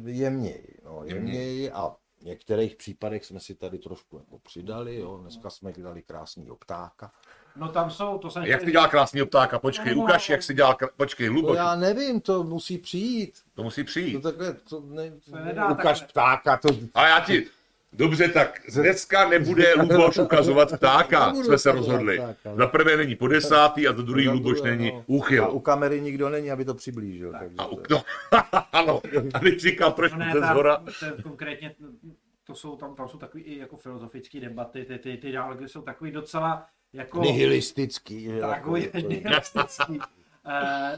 jemněji, 0.06 0.78
no, 0.84 1.00
jemněji 1.04 1.70
a 1.70 1.88
v 2.20 2.24
některých 2.24 2.76
případech 2.76 3.24
jsme 3.24 3.40
si 3.40 3.54
tady 3.54 3.78
trošku 3.78 4.16
jako 4.18 4.38
přidali, 4.38 4.96
jo, 4.96 5.16
dneska 5.16 5.50
jsme 5.50 5.72
dali 5.72 6.02
krásný 6.02 6.46
ptáka. 6.64 7.12
No 7.56 7.68
tam 7.68 7.90
jsou, 7.90 8.18
to 8.18 8.30
jsem 8.30 8.42
Jak 8.44 8.62
ty 8.62 8.70
dělá 8.70 8.88
krásný 8.88 9.24
ptáka? 9.26 9.58
Počkej, 9.58 9.94
No, 9.94 10.02
ukaž, 10.02 10.28
jak 10.28 10.42
si 10.42 10.54
dělá... 10.54 10.74
kr- 10.76 10.88
Počkej, 10.96 11.26
To 11.26 11.32
Luboš, 11.32 11.56
já 11.56 11.74
nevím, 11.76 12.20
to 12.20 12.42
musí 12.44 12.78
přijít. 12.78 13.34
to 13.54 13.62
musí 13.62 13.82
To 13.82 13.86
přijít. 13.86 14.22
takhle, 14.22 14.52
to 14.54 14.80
ne, 14.86 15.10
To 15.30 15.36
nedá 15.44 15.68
ukaž 15.68 16.00
takhle. 16.00 16.08
ptáka, 16.12 16.56
to 16.56 16.68
A 16.94 17.08
já 17.08 17.20
ti... 17.20 17.46
Dobře, 17.96 18.28
tak 18.28 18.60
dneska 18.74 19.28
nebude 19.28 19.74
Luboš 19.80 20.18
ukazovat 20.18 20.72
ptáka, 20.76 21.26
Nebudu 21.26 21.44
jsme 21.44 21.58
se 21.58 21.72
rozhodli. 21.72 22.18
ptáka. 22.18 22.56
Za 22.56 22.66
prvé 22.66 22.96
není 22.96 23.16
po 23.16 23.28
desátý 23.28 23.88
a 23.88 23.92
za 23.92 24.02
druhý 24.02 24.28
Luboš 24.28 24.62
není 24.62 24.90
no. 24.90 24.96
A 24.98 25.00
u 25.06 25.16
úchyl. 25.16 25.60
kamery 25.60 26.00
nikdo 26.00 26.28
není, 26.28 26.50
aby 26.50 26.64
to 26.64 26.74
přiblížil. 26.74 27.32
Takže 27.38 27.54
A 27.58 27.66
u, 27.66 27.76
to- 27.76 27.94
no, 27.94 28.02
ano, 28.72 29.00
a 29.34 29.38
teď 29.38 29.60
říkal 29.60 29.92
trošku 29.92 30.18
No 30.18 30.24
ne, 30.24 30.32
tam, 30.32 30.52
zhora. 30.54 30.76
to 31.00 31.04
je 31.04 31.12
konkrétně, 31.22 31.74
to 32.46 32.54
jsou, 32.54 32.76
tam, 32.76 32.94
tam 32.94 33.08
jsou 33.08 33.18
takový 33.18 33.42
i 33.42 33.58
jako 33.58 33.76
filozofické 33.76 34.40
debaty, 34.40 34.84
ty, 34.84 34.98
ty, 34.98 35.16
ty 35.16 35.30
dialogy 35.30 35.68
jsou 35.68 35.82
takový 35.82 36.10
docela 36.10 36.66
jako... 36.94 37.20
nihilistický. 37.20 38.28
Takový 38.40 38.82
jako- 38.82 38.96
jako- 38.96 39.08
nihilistický. 39.08 39.98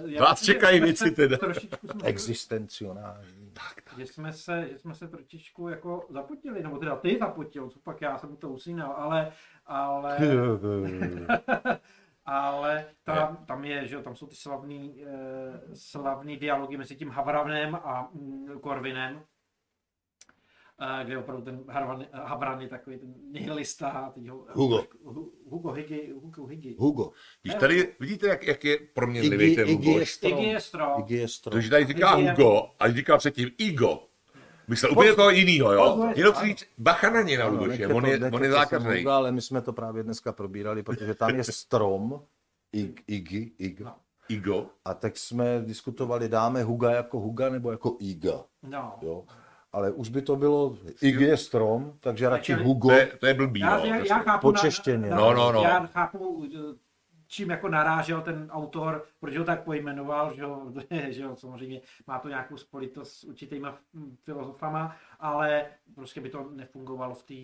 Já 0.06 0.24
Vás 0.24 0.42
čekají 0.42 0.78
jsme 0.78 0.86
věci 0.86 1.04
se 1.04 1.10
teda. 1.10 1.36
Trošičku 1.36 1.88
jsme, 1.88 2.02
Existencionální. 2.04 3.52
že 3.98 4.06
jsme 4.06 4.32
se, 4.32 4.68
že 4.72 4.78
jsme 4.78 4.94
se 4.94 5.08
trošičku 5.08 5.68
jako 5.68 6.06
zapotili, 6.10 6.62
nebo 6.62 6.78
teda 6.78 6.96
ty 6.96 7.18
zapotil, 7.20 7.68
co 7.68 7.78
pak 7.78 8.00
já 8.00 8.18
jsem 8.18 8.36
to 8.36 8.48
usínal, 8.48 8.92
ale, 8.92 9.32
ale, 9.66 10.18
ale 12.24 12.86
tam, 13.04 13.36
tam 13.46 13.64
je, 13.64 13.86
že 13.86 13.94
jo, 13.94 14.02
tam 14.02 14.16
jsou 14.16 14.26
ty 14.26 14.36
slavný, 14.36 15.04
eh, 15.06 15.60
slavný 15.74 16.36
dialogy 16.36 16.76
mezi 16.76 16.96
tím 16.96 17.10
Havranem 17.10 17.74
a 17.74 18.08
mm, 18.14 18.60
Korvinem. 18.60 19.22
Eh, 20.80 21.04
kde 21.04 21.18
opravdu 21.18 21.44
ten 21.44 21.64
Harvan, 21.68 22.06
Habran 22.12 22.60
je 22.60 22.68
takový 22.68 22.98
ten 22.98 23.14
nihilista. 23.32 24.10
teď 24.14 24.28
ho, 24.28 24.46
Hugo. 24.52 24.84
Hu- 25.04 25.30
Hugo 25.50 25.72
Higgy. 25.72 26.12
Hugo 26.22 26.46
Higgy. 26.46 26.76
Hugo. 26.78 27.10
Když 27.42 27.54
tady 27.54 27.94
vidíte, 28.00 28.26
jak, 28.26 28.46
jak 28.46 28.64
je 28.64 28.78
pro 28.94 29.06
mě 29.06 29.22
Iggy, 29.22 29.56
ten 29.56 29.68
Iggy 29.68 29.90
je 29.90 30.06
strom. 30.06 30.32
Iggy 30.32 30.46
je 30.46 30.60
strom. 30.60 31.00
Iggy 31.00 31.16
je 31.16 31.28
strom. 31.28 31.52
Takže 31.52 31.70
tady 31.70 31.86
říká 31.86 32.16
Iggy 32.18 32.30
Hugo 32.30 32.70
a 32.78 32.90
říká 32.90 33.18
předtím 33.18 33.50
Igo. 33.58 34.02
Myslel 34.68 34.92
úplně 34.92 35.14
toho 35.14 35.30
jinýho, 35.30 35.72
jo? 35.72 36.12
Jenom 36.16 36.34
chci 36.34 36.46
říct, 36.46 36.66
bacha 36.78 37.10
na 37.10 37.22
ně 37.22 37.38
na 37.38 37.44
je 37.44 37.50
on 37.50 37.58
to- 37.58 37.66
je, 38.10 38.30
on 38.32 38.42
je 38.44 38.50
zákazný. 38.52 39.06
Ale 39.06 39.32
my 39.32 39.40
jsme 39.40 39.60
to 39.62 39.72
právě 39.72 40.02
dneska 40.02 40.32
probírali, 40.32 40.82
protože 40.82 41.14
tam 41.14 41.30
je 41.36 41.44
strom, 41.44 42.22
Ig, 42.72 43.02
Iggy, 43.06 43.52
Ig. 43.58 43.80
No. 43.80 43.94
Igo. 44.28 44.66
A 44.84 44.94
tak 44.94 45.16
jsme 45.16 45.60
diskutovali, 45.66 46.28
dáme 46.28 46.62
Huga 46.62 46.90
jako 46.90 47.20
Huga 47.20 47.48
nebo 47.48 47.70
jako 47.70 47.96
Iga. 48.00 48.44
No. 48.62 48.94
Jo? 49.02 49.24
Ale 49.76 49.90
už 49.90 50.08
by 50.08 50.22
to 50.22 50.36
bylo, 50.36 50.76
Ig 51.02 51.20
je 51.20 51.36
strom, 51.36 51.92
takže 52.00 52.28
radši 52.28 52.52
Hugo. 52.52 52.88
To 52.88 52.94
je, 52.94 53.06
to 53.06 53.26
je 53.26 53.34
blbý, 53.34 53.60
Já, 53.60 53.78
no. 53.78 53.84
já, 53.84 53.94
prostě. 53.96 54.12
já 54.12 54.18
chápu, 54.18 54.40
Počeštěně. 54.52 55.10
Na, 55.10 55.16
No, 55.16 55.32
no, 55.34 55.52
no. 55.52 55.62
Já 55.62 55.86
chápu, 55.86 56.46
čím 57.28 57.50
jako 57.50 57.68
narážel 57.68 58.20
ten 58.20 58.48
autor, 58.50 59.04
proč 59.20 59.36
ho 59.36 59.44
tak 59.44 59.64
pojmenoval, 59.64 60.34
že 60.34 60.42
jo, 60.42 60.72
že 61.08 61.22
jo 61.22 61.36
samozřejmě 61.36 61.80
má 62.06 62.18
to 62.18 62.28
nějakou 62.28 62.56
spojitost 62.56 63.12
s 63.12 63.24
určitýma 63.24 63.78
hm, 63.94 64.16
filozofama, 64.24 64.96
ale 65.20 65.66
prostě 65.94 66.20
by 66.20 66.28
to 66.28 66.50
nefungovalo 66.54 67.14
v 67.14 67.22
té 67.22 67.34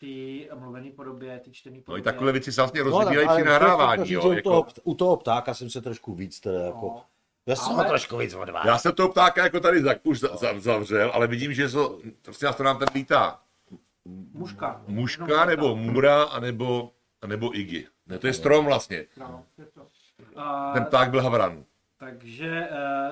v 0.00 0.60
mluvené 0.60 0.90
podobě, 0.90 1.38
té 1.44 1.50
čtené 1.50 1.76
No 1.76 1.80
i 1.80 1.84
podobě. 1.84 2.02
takové 2.04 2.32
věci 2.32 2.52
se 2.52 2.60
vlastně 2.60 2.84
No, 2.84 2.90
tak, 2.90 2.92
rozvírají 2.92 3.28
ale 3.28 3.40
při 3.42 3.48
nahrávání, 3.48 4.04
říct, 4.04 4.10
jo. 4.14 4.22
že 4.22 4.40
U, 4.40 4.42
toho, 4.42 4.56
Jako, 4.56 4.70
u 4.84 4.94
toho 4.94 5.16
ptáka 5.16 5.54
jsem 5.54 5.70
se 5.70 5.80
trošku 5.82 6.14
víc 6.14 6.40
teda 6.40 6.60
jako... 6.60 6.86
No. 6.86 7.02
Já 7.46 7.56
jsem 7.56 7.74
Ale- 7.74 7.84
ho 7.84 7.88
trošku 7.88 8.16
víc 8.16 8.34
odváděl. 8.34 8.72
já 8.72 8.78
jsem 8.78 8.92
toho 8.92 9.08
ptáka 9.08 9.42
jako 9.44 9.60
tady 9.60 9.82
za, 9.82 9.94
už 10.02 10.20
za, 10.20 10.36
za, 10.36 10.60
zavřel, 10.60 11.10
ale 11.14 11.26
vidím, 11.26 11.52
že 11.54 11.68
to, 11.68 11.98
prostě 12.22 12.46
nás 12.46 12.56
to 12.56 12.62
nám 12.62 12.78
ten 12.78 12.88
lítá. 12.94 13.40
Muška. 14.32 14.82
Muška, 14.86 15.44
nebo 15.44 15.76
můra, 15.76 16.22
anebo, 16.22 16.92
anebo 17.22 17.58
Iggy. 17.58 17.86
Ne, 18.06 18.18
to 18.18 18.26
je 18.26 18.32
strom 18.32 18.64
vlastně. 18.64 19.06
No, 19.16 19.44
je 19.58 19.66
to. 19.66 19.86
A, 20.36 20.72
Ten 20.72 20.84
pták 20.84 21.10
byl 21.10 21.22
havran. 21.22 21.64
Takže 21.98 22.68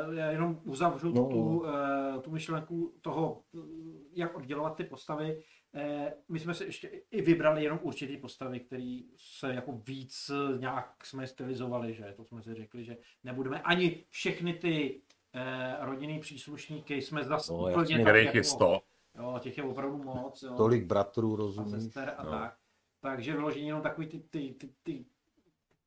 uh, 0.08 0.14
já 0.14 0.30
jenom 0.30 0.60
uzavřu 0.64 1.12
No, 1.14 1.22
no, 1.22 1.28
tu, 1.28 1.58
uh, 1.58 2.22
tu 2.22 2.30
myšlenku 2.30 2.92
toho, 3.00 3.40
eh, 3.54 3.58
jak 4.12 4.36
oddělovat 4.36 4.76
ty 4.76 4.84
postavy. 4.84 5.42
Uh, 5.74 6.08
my 6.28 6.38
jsme 6.38 6.54
si 6.54 6.64
ještě 6.64 6.88
i 7.10 7.22
vybrali 7.22 7.64
jenom 7.64 7.78
určitý 7.82 8.16
postavy, 8.16 8.60
které 8.60 9.00
se 9.16 9.54
jako 9.54 9.72
víc 9.72 10.30
eh, 10.30 10.58
nějak 10.58 11.06
jsme 11.06 11.26
stylizovali, 11.26 11.94
že 11.94 12.14
to 12.16 12.24
jsme 12.24 12.42
si 12.42 12.54
řekli, 12.54 12.84
že 12.84 12.96
nebudeme 13.24 13.62
ani 13.62 14.04
všechny 14.10 14.54
ty 14.54 15.02
uh, 15.34 15.86
rodinný 15.86 16.20
příslušníky 16.20 17.02
jsme 17.02 17.24
zase 17.24 17.52
No, 17.52 17.58
úplně 17.58 18.04
tak 18.04 18.16
jako, 18.16 18.36
je 18.36 18.44
100. 18.44 18.80
Jo, 19.18 19.38
těch 19.40 19.58
je 19.58 19.64
opravdu 19.64 20.02
moc. 20.02 20.42
Jo 20.42 20.54
Tolik 20.56 20.84
bratrů, 20.84 21.34
a 21.34 21.36
rozumíš? 21.36 21.82
sester 21.82 22.14
a 22.16 22.24
No. 22.24 22.30
tak. 22.30 22.56
Takže 23.00 23.32
vyložení 23.32 23.66
jenom 23.66 23.82
takový 23.82 24.06
ty, 24.06 24.18
ty, 24.20 24.54
ty, 24.54 24.74
ty 24.82 25.04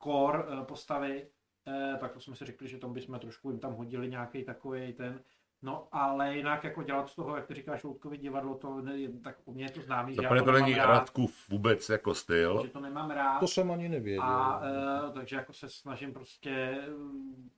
core 0.03 0.43
eh, 0.47 0.65
postavy, 0.65 1.27
eh, 1.67 1.97
tak 1.99 2.11
to 2.13 2.19
jsme 2.19 2.35
si 2.35 2.45
řekli, 2.45 2.67
že 2.67 2.77
tam 2.77 2.93
bychom 2.93 3.19
trošku 3.19 3.49
jim 3.49 3.59
tam 3.59 3.73
hodili 3.73 4.09
nějaký 4.09 4.43
takový 4.43 4.93
ten, 4.93 5.23
no 5.61 5.87
ale 5.91 6.35
jinak 6.37 6.63
jako 6.63 6.83
dělat 6.83 7.09
z 7.09 7.15
toho, 7.15 7.35
jak 7.35 7.47
ty 7.47 7.53
říkáš, 7.53 7.83
Loutkovi 7.83 8.17
divadlo, 8.17 8.55
to 8.55 8.81
ne, 8.81 8.93
tak 9.23 9.35
u 9.45 9.53
mě 9.53 9.65
je 9.65 9.71
to 9.71 9.81
známý, 9.81 10.15
že 10.15 10.21
já 10.21 10.29
Zaprvé 10.29 10.43
to 10.45 10.51
není 10.51 10.73
rád, 10.75 10.85
Radkův 10.87 11.49
vůbec 11.49 11.89
jako 11.89 12.13
styl. 12.15 12.61
že 12.65 12.69
to 12.71 12.79
nemám 12.79 13.11
rád. 13.11 13.39
To 13.39 13.47
jsem 13.47 13.71
ani 13.71 13.89
nevěděl. 13.89 14.23
A 14.23 14.59
uh, 15.07 15.13
takže 15.13 15.35
jako 15.35 15.53
se 15.53 15.69
snažím 15.69 16.13
prostě 16.13 16.81
mm, 16.97 17.49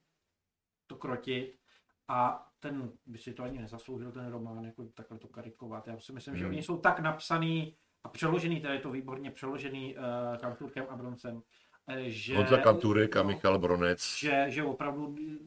to 0.87 0.95
krotit 0.95 1.59
a 2.07 2.47
ten 2.59 2.91
by 3.05 3.17
si 3.17 3.33
to 3.33 3.43
ani 3.43 3.59
nezasloužil, 3.59 4.11
ten 4.11 4.27
román, 4.31 4.63
jako 4.65 4.85
takhle 4.93 5.19
to 5.19 5.27
karikovat. 5.27 5.87
Já 5.87 5.99
si 5.99 6.13
myslím, 6.13 6.35
že 6.37 6.43
Hmm. 6.43 6.53
oni 6.53 6.63
jsou 6.63 6.77
tak 6.77 6.99
napsaný 6.99 7.75
a 8.03 8.09
přeložený, 8.09 8.61
teda 8.61 8.73
je 8.73 8.79
to 8.79 8.91
výborně 8.91 9.31
přeložený 9.31 9.95
uh, 9.95 10.37
Kanturkem 10.37 10.85
a 10.89 10.95
Broncem, 10.95 11.41
eh, 11.87 12.09
že, 12.09 12.37
Honza 12.37 12.57
Kanturek 12.57 13.15
a 13.15 13.23
no, 13.23 13.27
Michal 13.27 13.59
Bronec. 13.59 14.15
že, 14.17 14.45
že 14.47 14.63
opravdu 14.63 15.15
eh, 15.19 15.37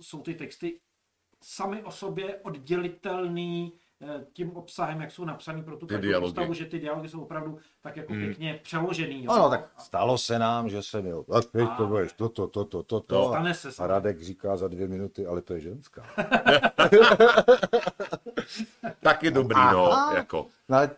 jsou 0.00 0.22
ty 0.22 0.34
texty 0.34 0.80
sami 1.42 1.82
o 1.84 1.90
sobě 1.90 2.36
oddělitelný 2.42 3.72
eh, 4.02 4.24
tím 4.32 4.56
obsahem, 4.56 5.00
jak 5.00 5.10
jsou 5.10 5.24
napsaný 5.24 5.62
pro 5.62 5.76
tu 5.76 5.86
postavu, 6.20 6.54
že 6.54 6.64
ty 6.64 6.78
dialogy 6.78 7.08
jsou 7.08 7.20
opravdu 7.22 7.58
tak 7.80 7.96
jako 7.96 8.12
Hmm. 8.12 8.22
pěkně 8.22 8.60
přeložený. 8.62 9.24
Jo. 9.24 9.32
Ano, 9.32 9.50
tak 9.50 9.70
stalo 9.78 10.18
se 10.18 10.38
nám, 10.38 10.68
že 10.68 10.82
jsem 10.82 11.06
jo, 11.06 11.24
a 11.32 11.40
teď 11.40 11.68
to 11.76 11.86
budeš 11.86 12.12
toto, 12.12 12.46
toto, 12.46 12.82
toto. 12.82 13.14
No. 13.14 13.28
Stane 13.28 13.54
se 13.54 13.68
A 13.78 13.86
Radek 13.86 14.22
říká 14.22 14.56
za 14.56 14.68
dvě 14.68 14.88
minuty, 14.88 15.26
ale 15.26 15.42
to 15.42 15.54
je 15.54 15.60
ženská. 15.60 16.06
Tak 19.00 19.22
je 19.22 19.30
dobrý, 19.30 19.60
no, 19.72 19.92
Aha. 19.92 20.16
jako. 20.16 20.46
No, 20.68 20.76
ale 20.76 20.90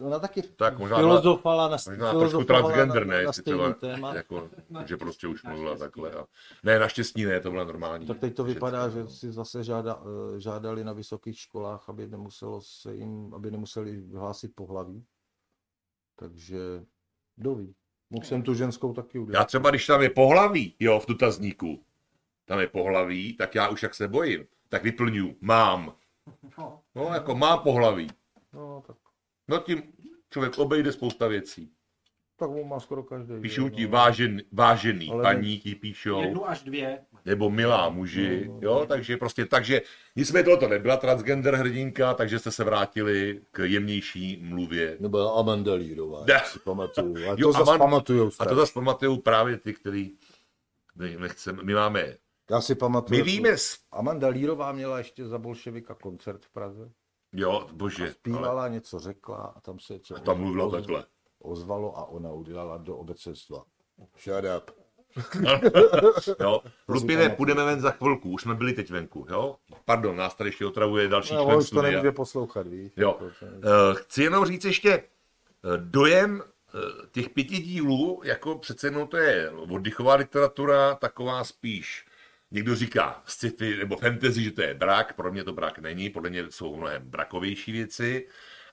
ona 0.00 0.18
taky 0.18 0.42
Tak 0.42 0.78
možná, 0.78 0.96
filozofala 0.96 1.68
na, 1.68 1.76
možná 1.88 2.10
trošku 2.10 2.18
filozofovala 2.18 2.62
transgender, 2.62 3.06
na, 3.06 3.16
ne, 3.16 3.24
na 3.24 3.32
stejný 3.32 3.74
téma. 3.80 4.14
jako, 4.14 4.50
že 4.86 4.96
prostě 4.96 5.26
už 5.26 5.42
mluvila 5.44 5.76
takhle. 5.76 6.10
A, 6.12 6.26
ne, 6.62 6.78
naštěstí 6.78 7.24
ne, 7.24 7.40
to 7.40 7.50
byla 7.50 7.64
normální. 7.64 8.06
Tak 8.06 8.18
teď 8.18 8.34
to 8.34 8.44
vypadá, 8.44 8.88
že 8.88 9.08
si 9.08 9.32
zase 9.32 9.64
žáda, 9.64 10.02
eh, 10.36 10.40
žádali 10.40 10.84
na 10.84 10.92
vysokých 10.92 11.38
školách, 11.38 11.88
aby 11.88 12.06
nemuselo 12.06 12.60
se 12.60 12.94
jim, 12.94 13.34
aby 13.34 13.50
nemuseli 13.50 14.02
hlásit 14.14 14.52
pohlaví. 14.54 15.04
Takže 16.16 16.58
kdo 17.36 17.54
ví. 17.54 17.74
Mohl 18.10 18.24
jsem 18.26 18.42
tu 18.42 18.54
ženskou 18.54 18.92
taky 18.92 19.18
Já 19.18 19.22
udělat. 19.22 19.44
třeba, 19.44 19.70
když 19.70 19.86
tam 19.86 20.02
je 20.02 20.10
pohlaví, 20.10 20.74
jo, 20.80 21.00
v 21.00 21.06
dotazníku, 21.06 21.84
tam 22.44 22.60
je 22.60 22.66
pohlaví, 22.66 23.36
tak 23.36 23.54
já 23.54 23.68
už 23.68 23.82
jak 23.82 23.94
se 23.94 24.08
bojím, 24.08 24.46
tak 24.68 24.82
vyplňuji, 24.82 25.36
mám. 25.40 25.94
No, 26.58 26.80
No, 26.94 27.04
jako 27.14 27.34
mám 27.34 27.58
pohlaví. 27.58 28.08
No, 28.52 28.82
tak, 28.86 28.96
No 29.50 29.58
tím 29.58 29.82
člověk 30.30 30.58
obejde 30.58 30.92
spousta 30.92 31.26
věcí. 31.28 31.70
tak 32.36 32.50
on 32.50 32.68
má 32.68 32.80
skoro 32.80 33.02
každý. 33.02 33.40
Píšou 33.40 33.68
ti 33.68 33.84
no. 33.84 33.90
vážen, 33.90 34.42
vážený, 34.52 35.10
Ale 35.10 35.22
paní 35.22 35.58
ti 35.60 35.74
píšou, 35.74 36.20
jednu 36.22 36.48
až 36.48 36.62
dvě. 36.62 36.98
nebo 37.24 37.50
milá 37.50 37.88
muži, 37.88 38.44
No, 38.46 38.52
no, 38.54 38.58
jo, 38.62 38.84
takže 38.88 39.16
prostě, 39.16 39.46
takže 39.46 39.82
nicméně 40.16 40.44
tohle 40.44 40.58
to 40.58 40.68
nebyla 40.68 40.96
transgender 40.96 41.54
hrdinka, 41.54 42.14
takže 42.14 42.38
jste 42.38 42.50
se 42.50 42.64
vrátili 42.64 43.40
k 43.50 43.58
jemnější 43.64 44.40
mluvě. 44.42 44.96
Nebo 45.00 45.36
Amanda 45.38 45.74
Lírová, 45.74 46.24
Ne. 46.26 46.32
já 46.32 46.40
si 46.40 46.58
pamatuju. 46.58 47.16
A 47.16 47.34
Jo, 47.38 47.46
to 47.48 47.52
zase 47.52 47.64
Amanda- 47.64 47.78
pamatujou 47.78 48.30
A 48.38 48.44
to 48.44 48.54
zase 48.54 48.72
pamatuju 48.72 49.16
právě 49.16 49.58
ty, 49.58 49.74
který 49.74 50.12
ne- 50.96 51.16
nechceme, 51.18 51.62
my 51.62 51.74
máme, 51.74 52.16
Já 52.50 52.60
si 52.60 52.74
pamatuju. 52.74 53.18
my 53.18 53.30
víme, 53.30 53.48
s- 53.50 53.78
Amanda 53.92 54.28
Lírová 54.28 54.72
měla 54.72 54.98
ještě 54.98 55.26
za 55.26 55.38
bolševika 55.38 55.94
koncert 55.94 56.44
v 56.44 56.50
Praze. 56.50 56.90
Jo, 57.32 57.68
bože, 57.72 58.02
ale 58.02 58.12
Zpívala, 58.12 58.68
něco 58.68 58.98
řekla 59.00 59.36
a 59.56 59.60
tam 59.60 59.78
se 59.78 59.98
co 59.98 60.14
tam 60.14 60.38
mluvila 60.40 60.66
oz- 60.66 60.72
takhle. 60.72 61.04
ozvalo 61.38 61.98
a 61.98 62.04
ona 62.08 62.32
udělala 62.32 62.78
do 62.78 62.96
obecenstva. 62.96 63.64
Shut 64.18 64.44
up. 64.58 64.70
Jo, 66.40 66.62
Lupine, 66.88 67.28
půjdeme 67.30 67.64
ven 67.64 67.80
za 67.80 67.90
chvilku, 67.90 68.30
už 68.30 68.42
jsme 68.42 68.54
byli 68.54 68.72
teď 68.72 68.90
venku, 68.90 69.26
jo? 69.30 69.56
Pardon, 69.84 70.16
nás 70.16 70.34
tady 70.34 70.48
ještě 70.48 70.66
otravuje 70.66 71.08
další 71.08 71.34
No, 71.34 71.44
člen 71.44 71.56
už 71.58 71.70
to 71.70 71.82
nemůže 71.82 72.12
poslouchat, 72.12 72.66
víš? 72.66 72.92
Jo. 72.96 73.08
Jako 73.20 73.24
to- 73.40 73.46
Eh, 73.46 73.94
Chci 73.94 74.22
jenom 74.22 74.44
říct 74.46 74.64
ještě 74.64 74.90
eh, 74.92 75.02
dojem 75.76 76.42
eh, 76.42 76.78
těch 77.12 77.28
pěti 77.30 77.58
dílů, 77.58 78.20
jako 78.24 78.58
přece 78.58 78.86
jenom 78.86 79.08
to 79.08 79.16
je 79.16 79.50
oddychová 79.50 80.14
literatura, 80.14 80.94
taková 80.94 81.44
spíš, 81.44 82.06
někdo 82.50 82.74
říká 82.74 83.22
sci-fi 83.26 83.76
nebo 83.76 83.96
fantasy, 83.96 84.42
že 84.42 84.50
to 84.50 84.62
je 84.62 84.74
brak, 84.74 85.12
pro 85.12 85.32
mě 85.32 85.44
to 85.44 85.52
brak 85.52 85.78
není, 85.78 86.10
podle 86.10 86.30
mě 86.30 86.44
jsou 86.50 86.76
mnohem 86.76 87.02
brakovější 87.02 87.72
věci, 87.72 88.28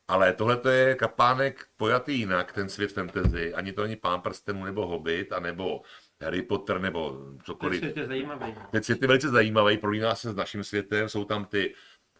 ale 0.08 0.34
tohle 0.34 0.58
to 0.58 0.70
je 0.70 0.96
kapánek 0.96 1.68
pojatý 1.78 2.20
jinak, 2.20 2.54
ten 2.54 2.70
svět 2.70 2.92
fantasy, 2.92 3.54
ani 3.54 3.74
to 3.74 3.84
není 3.84 3.96
Pán 3.96 4.22
prstenů 4.22 4.64
nebo 4.66 4.88
Hobbit, 4.88 5.34
anebo 5.34 5.82
Harry 6.22 6.42
Potter 6.42 6.82
nebo 6.82 7.18
cokoliv. 7.44 7.98
je 7.98 8.06
zajímavý. 8.06 8.56
Ten 8.72 8.84
svět 8.84 9.02
je 9.02 9.08
velice 9.08 9.30
zajímavý, 9.30 9.78
prolíná 9.78 10.16
se 10.16 10.32
s 10.32 10.36
naším 10.36 10.64
světem, 10.64 11.10
jsou 11.10 11.26
tam 11.26 11.46
ty 11.46 11.74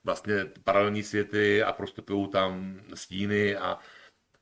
vlastně 0.04 0.46
paralelní 0.64 1.04
světy 1.04 1.64
a 1.64 1.74
prostupují 1.74 2.30
tam 2.30 2.82
stíny 2.94 3.56
a 3.56 3.78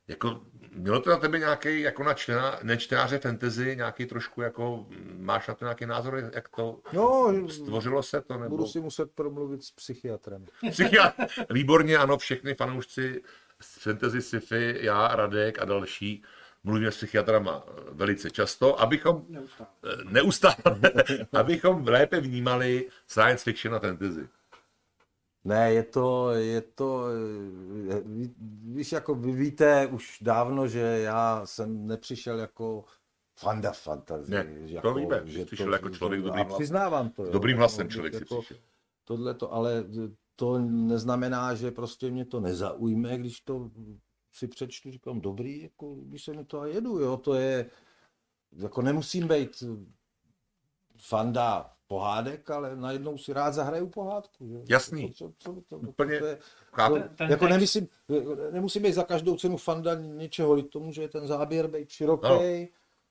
jako, 0.08 0.40
mělo 0.76 1.00
to 1.00 1.10
na 1.10 1.16
tebe 1.16 1.38
nějaký, 1.38 1.80
jako 1.80 2.02
na 2.04 2.14
čtena, 2.14 2.58
nečtenáře 2.62 3.18
fantasy, 3.18 3.76
nějaký 3.76 4.06
trošku 4.06 4.40
jako, 4.42 4.86
máš 5.18 5.46
na 5.48 5.54
to 5.54 5.64
nějaký 5.64 5.86
názor, 5.86 6.30
jak 6.34 6.48
to 6.48 6.80
No, 6.92 7.34
stvořilo 7.48 8.02
se 8.02 8.20
to, 8.20 8.38
nebo? 8.38 8.56
budu 8.56 8.66
si 8.66 8.80
muset 8.80 9.10
promluvit 9.14 9.64
s 9.64 9.70
psychiatrem. 9.70 10.44
Psychiatr. 10.70 11.26
Výborně, 11.50 11.98
ano, 11.98 12.18
všechny 12.18 12.54
fanoušci 12.54 13.22
z 13.60 13.78
fantasy 13.82 14.22
sci-fi, 14.22 14.76
já, 14.80 15.08
Radek 15.08 15.58
a 15.58 15.64
další, 15.64 16.22
mluvíme 16.64 16.92
s 16.92 16.96
psychiatrama 16.96 17.64
velice 17.92 18.30
často, 18.30 18.80
abychom 18.80 19.24
Neustále. 19.28 19.68
neustále, 20.04 20.56
abychom 21.32 21.88
lépe 21.88 22.20
vnímali 22.20 22.88
science 23.06 23.44
fiction 23.44 23.74
a 23.74 23.78
fantasy. 23.78 24.28
Ne, 25.46 25.72
je 25.72 25.82
to, 25.82 26.30
je 26.30 26.60
to, 26.60 27.04
eh, 27.90 28.00
ví- 28.00 28.34
víš, 28.74 28.92
jako 28.92 29.14
vy 29.14 29.32
víte 29.32 29.86
už 29.86 30.18
dávno, 30.22 30.68
že 30.68 30.80
já 30.80 31.42
jsem 31.46 31.86
nepřišel 31.86 32.38
jako 32.38 32.84
fanda 33.38 33.72
fantasy. 33.72 34.30
Ne, 34.30 34.46
že 34.64 34.80
to 34.80 34.88
jako, 34.88 34.94
víme, 34.94 35.22
že 35.24 35.44
přišel 35.44 35.72
jako 35.72 35.90
člověk 35.90 36.22
dobrý. 36.22 36.44
Přiznávám 36.44 37.10
to. 37.10 37.24
S 37.26 37.30
dobrým 37.30 37.56
hlasem 37.56 37.86
No, 37.86 37.90
člověk 37.90 38.14
si 38.14 38.20
jako, 38.20 38.40
přišel. 38.40 38.56
Tohle 39.04 39.34
to, 39.34 39.52
ale 39.52 39.84
eh, 40.04 40.10
to 40.36 40.58
neznamená, 40.58 41.54
že 41.54 41.70
prostě 41.70 42.10
mě 42.10 42.24
to 42.24 42.40
nezaujme, 42.40 43.18
když 43.18 43.40
to 43.40 43.70
si 44.32 44.48
přečtu, 44.48 44.90
říkám, 44.90 45.20
dobrý, 45.20 45.62
jako, 45.62 45.94
když 45.94 46.24
se 46.24 46.32
mi 46.32 46.44
to 46.44 46.60
a 46.60 46.66
jedu, 46.66 46.98
jo, 46.98 47.16
to 47.16 47.34
je, 47.34 47.70
jako 48.52 48.82
nemusím 48.82 49.28
být 49.28 49.62
fanda 50.96 51.75
pohádek, 51.86 52.50
ale 52.50 52.76
najednou 52.76 53.18
si 53.18 53.32
rád 53.32 53.52
zahraju 53.52 53.88
pohádku. 53.88 54.48
Že? 54.48 54.74
Jasný. 54.74 55.08
To, 55.08 55.14
co, 55.14 55.32
co, 55.38 55.62
to, 55.68 55.76
Úplně 55.76 56.18
to 56.18 56.26
je, 56.26 56.38
chápu. 56.72 56.94
to, 56.94 57.02
Ten- 57.16 57.30
jako 57.30 57.44
text- 57.44 57.50
nemyslím, 57.50 57.88
nemusím 58.52 58.82
být 58.82 58.92
za 58.92 59.04
každou 59.04 59.36
cenu 59.36 59.56
fanda 59.56 59.94
něčeho, 59.94 60.62
to 60.62 60.80
může 60.80 61.08
ten 61.08 61.26
záběr 61.26 61.68
být 61.68 61.90
široký, 61.90 62.28
No. 62.28 62.40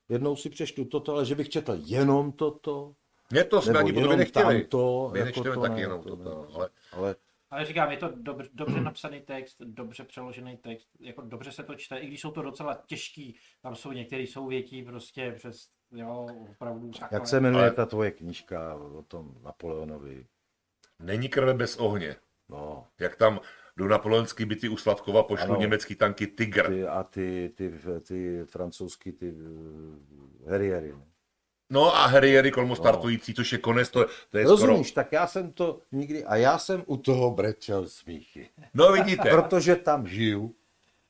jednou 0.08 0.36
si 0.36 0.50
přečtu 0.50 0.84
toto, 0.84 1.12
ale 1.12 1.24
že 1.24 1.34
bych 1.34 1.48
četl 1.48 1.76
jenom 1.84 2.32
toto, 2.32 2.94
Mě 3.30 3.44
to 3.44 3.62
jsme 3.62 3.78
ani 3.78 3.92
po 3.92 3.94
tobě 3.94 4.02
jenom 4.02 4.18
nechtěli. 4.18 4.60
tamto, 4.60 5.10
My 5.12 5.18
jako 5.18 5.26
nečteme 5.26 5.54
to 5.54 5.60
taky 5.60 5.74
ne, 5.74 5.80
jenom 5.80 6.02
to 6.02 6.08
to, 6.08 6.16
ne. 6.16 6.24
to, 6.24 6.48
ale 6.54 6.68
ale 6.92 7.16
Ale 7.50 7.64
říkám, 7.64 7.90
je 7.90 7.96
to 7.96 8.08
dobře, 8.16 8.48
dobře 8.54 8.80
napsaný 8.80 9.20
text, 9.20 9.56
dobře 9.60 10.04
přeložený 10.04 10.56
text, 10.56 10.88
jako 11.00 11.22
dobře 11.22 11.52
se 11.52 11.62
to 11.62 11.74
čte, 11.74 11.98
i 11.98 12.06
když 12.06 12.20
jsou 12.20 12.30
to 12.30 12.42
docela 12.42 12.82
těžký, 12.86 13.36
tam 13.62 13.74
jsou 13.76 13.92
některé 13.92 14.26
souvětí 14.26 14.82
prostě 14.82 15.32
přes, 15.36 15.68
jo, 15.92 16.26
opravdu. 16.50 16.90
takové. 16.90 17.08
jak 17.12 17.26
se 17.28 17.40
jmenuje 17.40 17.64
Ale- 17.64 17.74
ta 17.74 17.86
tvoje 17.86 18.10
knížka 18.10 18.74
o 18.74 19.02
tom 19.02 19.34
Napoleonovi? 19.44 20.26
není 20.98 21.28
krve 21.28 21.54
bez 21.54 21.76
ohně. 21.76 22.16
No, 22.48 22.86
Jak 23.00 23.16
tam 23.16 23.40
do 23.76 23.88
napoleonský 23.88 24.44
byty 24.44 24.68
u 24.68 24.76
Slavkova 24.76 25.22
pošlu 25.22 25.50
Ano. 25.50 25.60
německý 25.60 25.94
tanky 25.94 26.26
Tiger. 26.26 26.66
ty, 26.66 26.86
a 26.86 27.02
ty, 27.02 27.52
ty, 27.54 27.72
ty 28.02 28.40
francouzský, 28.44 29.12
ty 29.12 29.32
uh, 29.32 30.50
Harriery. 30.50 30.92
ne? 30.92 31.02
No 31.70 31.96
a 31.96 32.06
Harriery 32.06 32.50
kolmo 32.50 32.76
startující, 32.76 33.34
což 33.34 33.52
je 33.52 33.58
konec, 33.58 33.90
to, 33.90 34.06
to 34.30 34.38
je 34.38 34.44
skoro... 34.44 34.66
Rozumíš, 34.66 34.92
tak 34.92 35.12
já 35.12 35.26
jsem 35.26 35.52
to 35.52 35.80
nikdy, 35.92 36.24
a 36.24 36.36
já 36.36 36.58
jsem 36.58 36.82
u 36.86 36.96
toho 36.96 37.30
brečel 37.30 37.88
smíchy. 37.88 38.48
No 38.74 38.92
vidíte. 38.92 39.30
Protože 39.30 39.76
tam 39.76 40.06
žiju, 40.06 40.54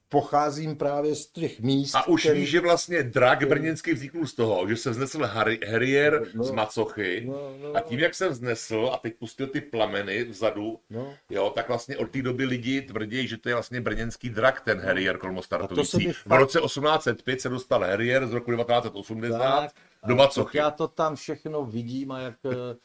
pocházím 0.09 0.77
právě 0.77 1.15
z 1.15 1.27
těch 1.27 1.61
míst, 1.61 1.95
A 1.95 2.09
už 2.09 2.23
který- 2.23 2.41
víš, 2.41 2.51
že 2.51 2.61
vlastně 2.61 3.03
drak 3.03 3.49
brněnský 3.49 3.93
vznikl 3.93 4.27
z 4.27 4.35
toho, 4.35 4.69
že 4.69 4.77
se 4.77 4.91
vznesl 4.91 5.23
Harry, 5.25 5.61
Harrier 5.71 6.27
No. 6.35 6.45
z 6.45 6.51
Macochy 6.51 7.25
No, 7.27 7.53
no, 7.63 7.77
a 7.77 7.81
tím, 7.81 7.99
jak 7.99 8.15
se 8.15 8.29
vznesl 8.29 8.91
a 8.93 8.97
teď 8.99 9.15
pustil 9.19 9.47
ty 9.47 9.61
plameny 9.61 10.25
vzadu, 10.25 10.79
No. 10.91 11.15
jo, 11.31 11.53
tak 11.55 11.69
vlastně 11.69 11.97
od 11.97 12.11
té 12.11 12.23
doby 12.23 12.45
lidi 12.45 12.83
tvrdí, 12.83 13.29
že 13.29 13.37
to 13.37 13.49
je 13.49 13.55
vlastně 13.55 13.81
brněnský 13.81 14.29
drak, 14.31 14.61
ten 14.61 14.81
Harrier 14.81 15.19
kolmo 15.19 15.39
A 15.39 15.43
to 15.43 15.47
startující. 15.47 15.91
se 15.91 15.99
mi 16.09 16.13
V 16.13 16.27
roce 16.39 16.61
1805 16.61 17.41
se 17.41 17.49
dostal 17.49 17.81
Harrier 17.81 18.27
z 18.27 18.33
roku 18.33 18.51
1980 18.57 19.39
Tak, 19.61 19.71
do 20.09 20.17
Macochy. 20.17 20.59
Já 20.59 20.71
to 20.71 20.89
tam 20.89 21.17
všechno 21.17 21.65
vidím 21.65 22.13
a 22.13 22.21
jak 22.21 22.35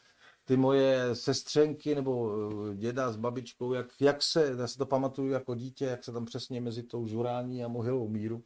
ty 0.45 0.57
moje 0.57 1.15
sestřenky 1.15 1.95
nebo 1.95 2.31
eh, 2.71 2.75
děda 2.75 3.11
s 3.11 3.15
babičkou, 3.17 3.73
jak, 3.73 3.87
jak 4.01 4.23
se, 4.23 4.55
já 4.59 4.67
si 4.67 4.77
to 4.77 4.85
pamatuju 4.85 5.29
jako 5.31 5.55
dítě, 5.55 5.85
jak 5.85 6.03
se 6.03 6.11
tam 6.11 6.25
přesně 6.25 6.61
mezi 6.61 6.83
tou 6.83 7.07
žurání 7.07 7.63
a 7.63 7.67
mohylou 7.67 8.07
míru. 8.07 8.43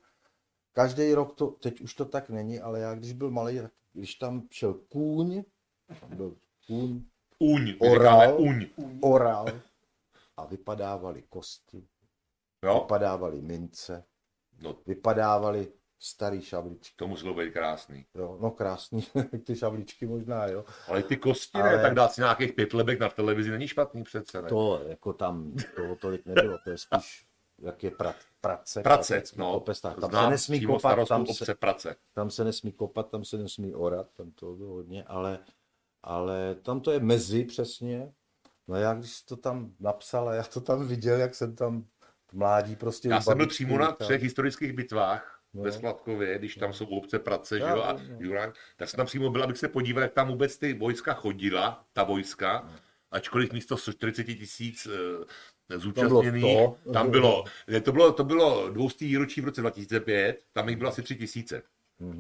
Každý 0.74 1.14
rok 1.14 1.36
to, 1.36 1.48
teď 1.48 1.82
už 1.82 1.94
to 1.94 2.06
tak 2.06 2.30
není, 2.30 2.60
ale 2.60 2.80
já 2.80 2.96
když 2.96 3.14
byl 3.14 3.32
malý, 3.32 3.60
tak 3.62 3.72
když 3.94 4.16
tam 4.16 4.48
šel 4.52 4.74
kůň, 4.74 5.44
tam 6.00 6.16
byl 6.18 6.36
kůň, 6.68 7.04
Uň, 7.40 7.74
Oral. 7.80 8.42
uň. 8.42 8.66
oral 9.02 9.46
a 10.38 10.46
vypadávali 10.46 11.24
kosti, 11.30 11.88
Jo? 12.64 12.80
vypadávali 12.82 13.42
mince, 13.42 14.04
No, 14.62 14.76
vypadávali 14.88 15.74
starý 16.00 16.42
šabličky. 16.42 16.96
to 16.96 17.08
muselo 17.08 17.34
být 17.34 17.52
krásný. 17.54 18.06
Jo, 18.16 18.38
no 18.42 18.52
krásný, 18.52 19.08
ty 19.44 19.56
šabličky 19.56 20.06
možná, 20.06 20.48
jo. 20.48 20.66
Ale 20.88 21.04
ty 21.04 21.18
kosti 21.18 21.58
Ale- 21.58 21.76
ne, 21.76 21.82
tak 21.82 21.94
dát 21.94 22.14
si 22.14 22.22
nějakých 22.22 22.54
pět 22.54 22.74
lebek 22.74 23.00
na 23.00 23.10
televizi 23.10 23.52
není 23.52 23.68
špatný 23.68 24.04
přece, 24.04 24.42
ne? 24.42 24.50
To 24.50 24.82
jako 24.88 25.14
tam 25.14 25.54
toho 25.76 25.96
tolik 25.96 26.26
nebylo, 26.26 26.58
to 26.64 26.70
je 26.70 26.78
spíš 26.78 27.26
jak 27.60 27.84
je 27.84 27.92
pra, 27.92 28.16
prace. 28.42 28.82
Prace, 28.82 29.24
no. 29.36 29.54
Kopestách. 29.54 29.96
Tam 29.96 30.12
se 30.12 30.30
nesmí 30.30 30.66
kopat, 30.66 31.08
tam 31.08 31.22
obce 31.22 31.46
se, 31.46 31.56
Prace. 31.56 31.96
tam 32.14 32.32
se 32.32 32.44
nesmí 32.44 32.72
kopat, 32.72 33.10
tam 33.10 33.26
se 33.26 33.38
nesmí 33.38 33.76
orat, 33.76 34.08
tam 34.14 34.32
to 34.32 34.54
bylo 34.54 34.74
hodně, 34.74 35.04
ale, 35.04 35.40
ale 36.04 36.56
tam 36.56 36.82
to 36.82 36.92
je 36.92 37.00
mezi 37.00 37.46
přesně. 37.46 38.14
No 38.68 38.76
já 38.76 38.94
když 38.94 39.22
to 39.22 39.36
tam 39.36 39.72
napsal 39.80 40.30
a 40.30 40.34
já 40.34 40.44
to 40.44 40.62
tam 40.62 40.88
viděl, 40.88 41.16
jak 41.16 41.36
jsem 41.36 41.56
tam 41.56 41.86
v 42.28 42.34
mládí 42.34 42.76
prostě... 42.76 43.10
Já 43.10 43.22
jsem 43.22 43.38
byl 43.38 43.48
přímo 43.48 43.78
na 43.78 43.92
třech 43.92 44.22
historických 44.22 44.74
bitvách 44.74 45.35
No. 45.56 45.64
ve 45.64 45.72
Sladkově, 45.72 46.38
když 46.38 46.56
tam 46.56 46.74
jsou 46.74 46.86
obce 46.86 47.20
Prace, 47.20 47.60
že 47.60 47.66
jo, 47.66 47.82
a 47.82 47.94
no. 47.94 48.00
Jurán, 48.20 48.54
tak 48.78 48.90
jsem 48.90 48.98
tam 48.98 49.06
přímo 49.06 49.30
byl, 49.30 49.44
abych 49.44 49.58
se 49.58 49.68
podíval, 49.68 50.04
jak 50.04 50.14
tam 50.14 50.28
vůbec 50.28 50.58
ty 50.58 50.74
vojska 50.74 51.14
chodila, 51.14 51.86
ta 51.94 52.04
vojska, 52.04 52.70
ačkoliv 53.12 53.54
místo 53.54 53.78
140 53.78 54.24
tisíc 54.24 54.88
eh, 55.72 55.78
zúčastněných, 55.80 56.58
to. 56.84 56.92
tam 56.94 57.12
bylo, 57.12 57.44
ne, 57.68 57.82
to 57.82 57.92
bylo, 57.92 58.12
to 58.12 58.24
bylo 58.24 58.70
200 58.70 59.06
výročí 59.06 59.42
v 59.42 59.46
roce 59.46 59.62
2005, 59.62 60.40
tam 60.54 60.70
jich 60.70 60.78
bylo 60.78 60.90
asi 60.90 61.02
3 61.04 61.16
tisíce. 61.16 61.62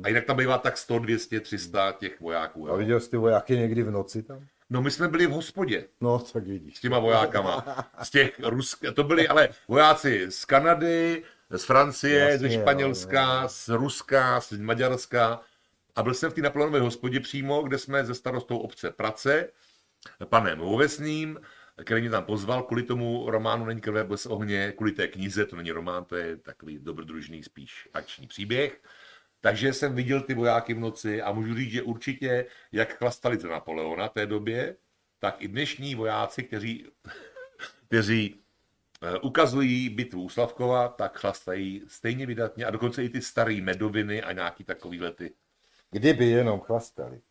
A 0.04 0.08
jinak 0.08 0.26
tam 0.26 0.38
bývá 0.38 0.58
tak 0.58 0.78
100, 0.78 1.00
200, 1.00 1.40
300 1.40 1.92
těch 1.92 2.22
vojáků. 2.22 2.68
A 2.68 2.72
Jo. 2.72 2.78
viděl 2.78 3.00
jsi 3.00 3.10
ty 3.10 3.18
vojáky 3.18 3.58
někdy 3.58 3.84
v 3.84 3.92
noci 3.92 4.24
tam? 4.24 4.46
No 4.70 4.82
my 4.82 4.92
jsme 4.92 5.08
byli 5.08 5.28
v 5.28 5.32
hospodě. 5.32 5.88
No, 6.02 6.20
tak 6.20 6.44
vidíš. 6.44 6.78
s 6.78 6.82
těma 6.82 7.00
vojákama. 7.00 7.66
Z 8.04 8.10
těch 8.10 8.40
rusk... 8.44 8.80
To 8.94 9.04
byli 9.04 9.28
ale 9.28 9.50
vojáci 9.68 10.26
z 10.32 10.46
Kanady, 10.46 11.24
z 11.50 11.64
Francie, 11.64 12.20
Jasně, 12.20 12.38
ze 12.38 12.56
jo, 12.56 12.62
Španělska, 12.62 13.48
z 13.48 13.70
Ruska, 13.70 14.42
z 14.42 14.52
Maďarska. 14.52 15.42
A 15.96 16.04
byl 16.04 16.14
jsem 16.14 16.32
v 16.32 16.34
té 16.34 16.42
Napoleonové 16.42 16.80
hospodě 16.80 17.20
přímo, 17.20 17.64
kde 17.64 17.78
jsme 17.78 18.06
ze 18.06 18.16
starostou 18.16 18.58
obce 18.58 18.92
Prace, 18.92 19.50
panem 20.30 20.62
Ovesným, 20.62 21.40
který 21.84 22.02
mě 22.02 22.10
tam 22.10 22.24
pozval 22.24 22.64
kvůli 22.64 22.84
tomu 22.84 23.30
románu 23.30 23.66
Není 23.66 23.82
krve 23.82 24.04
bez 24.04 24.26
ohně, 24.26 24.74
kvůli 24.78 24.92
té 24.92 25.08
knize, 25.08 25.46
to 25.46 25.56
není 25.56 25.72
román, 25.72 26.06
to 26.06 26.16
je 26.16 26.38
takový 26.38 26.80
dobrodružný 26.80 27.44
spíš 27.44 27.90
akční 27.94 28.28
příběh. 28.28 28.82
Takže 29.42 29.74
jsem 29.74 29.96
viděl 29.96 30.22
ty 30.22 30.34
vojáky 30.34 30.74
v 30.74 30.80
noci 30.80 31.22
a 31.22 31.32
můžu 31.32 31.56
říct, 31.56 31.72
že 31.72 31.82
určitě, 31.82 32.46
jak 32.72 32.98
chlastali 32.98 33.38
za 33.40 33.48
Napoleona 33.48 34.10
té 34.10 34.26
době, 34.26 34.76
tak 35.20 35.36
i 35.40 35.48
dnešní 35.48 35.96
vojáci, 35.96 36.44
kteří, 36.44 36.86
kteří 37.88 38.45
ukazují 39.22 39.90
bitvu 39.90 40.24
u 40.24 40.30
Slavkova, 40.30 40.88
tak 40.88 41.20
chlastají 41.20 41.82
stejně 41.88 42.26
vydatně 42.26 42.66
a 42.66 42.72
dokonce 42.72 43.04
i 43.04 43.10
ty 43.10 43.22
staré 43.22 43.62
medoviny 43.62 44.24
a 44.24 44.32
nějaký 44.32 44.64
takovýhle 44.64 45.12
ty. 45.12 45.34
Kdyby 45.92 46.26
jenom 46.26 46.60
chlastali. 46.60 47.22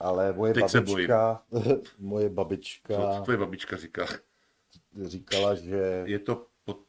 Ale 0.00 0.32
moje 0.32 0.54
Teď 0.54 0.68
se 0.68 0.80
babička, 0.80 1.42
moje 1.98 2.28
babička 2.28 2.94
Co 2.94 3.20
tvoje 3.24 3.38
babička 3.38 3.76
říká? 3.76 4.06
říkala, 5.04 5.54
že, 5.54 6.02
Je 6.04 6.18
to, 6.18 6.46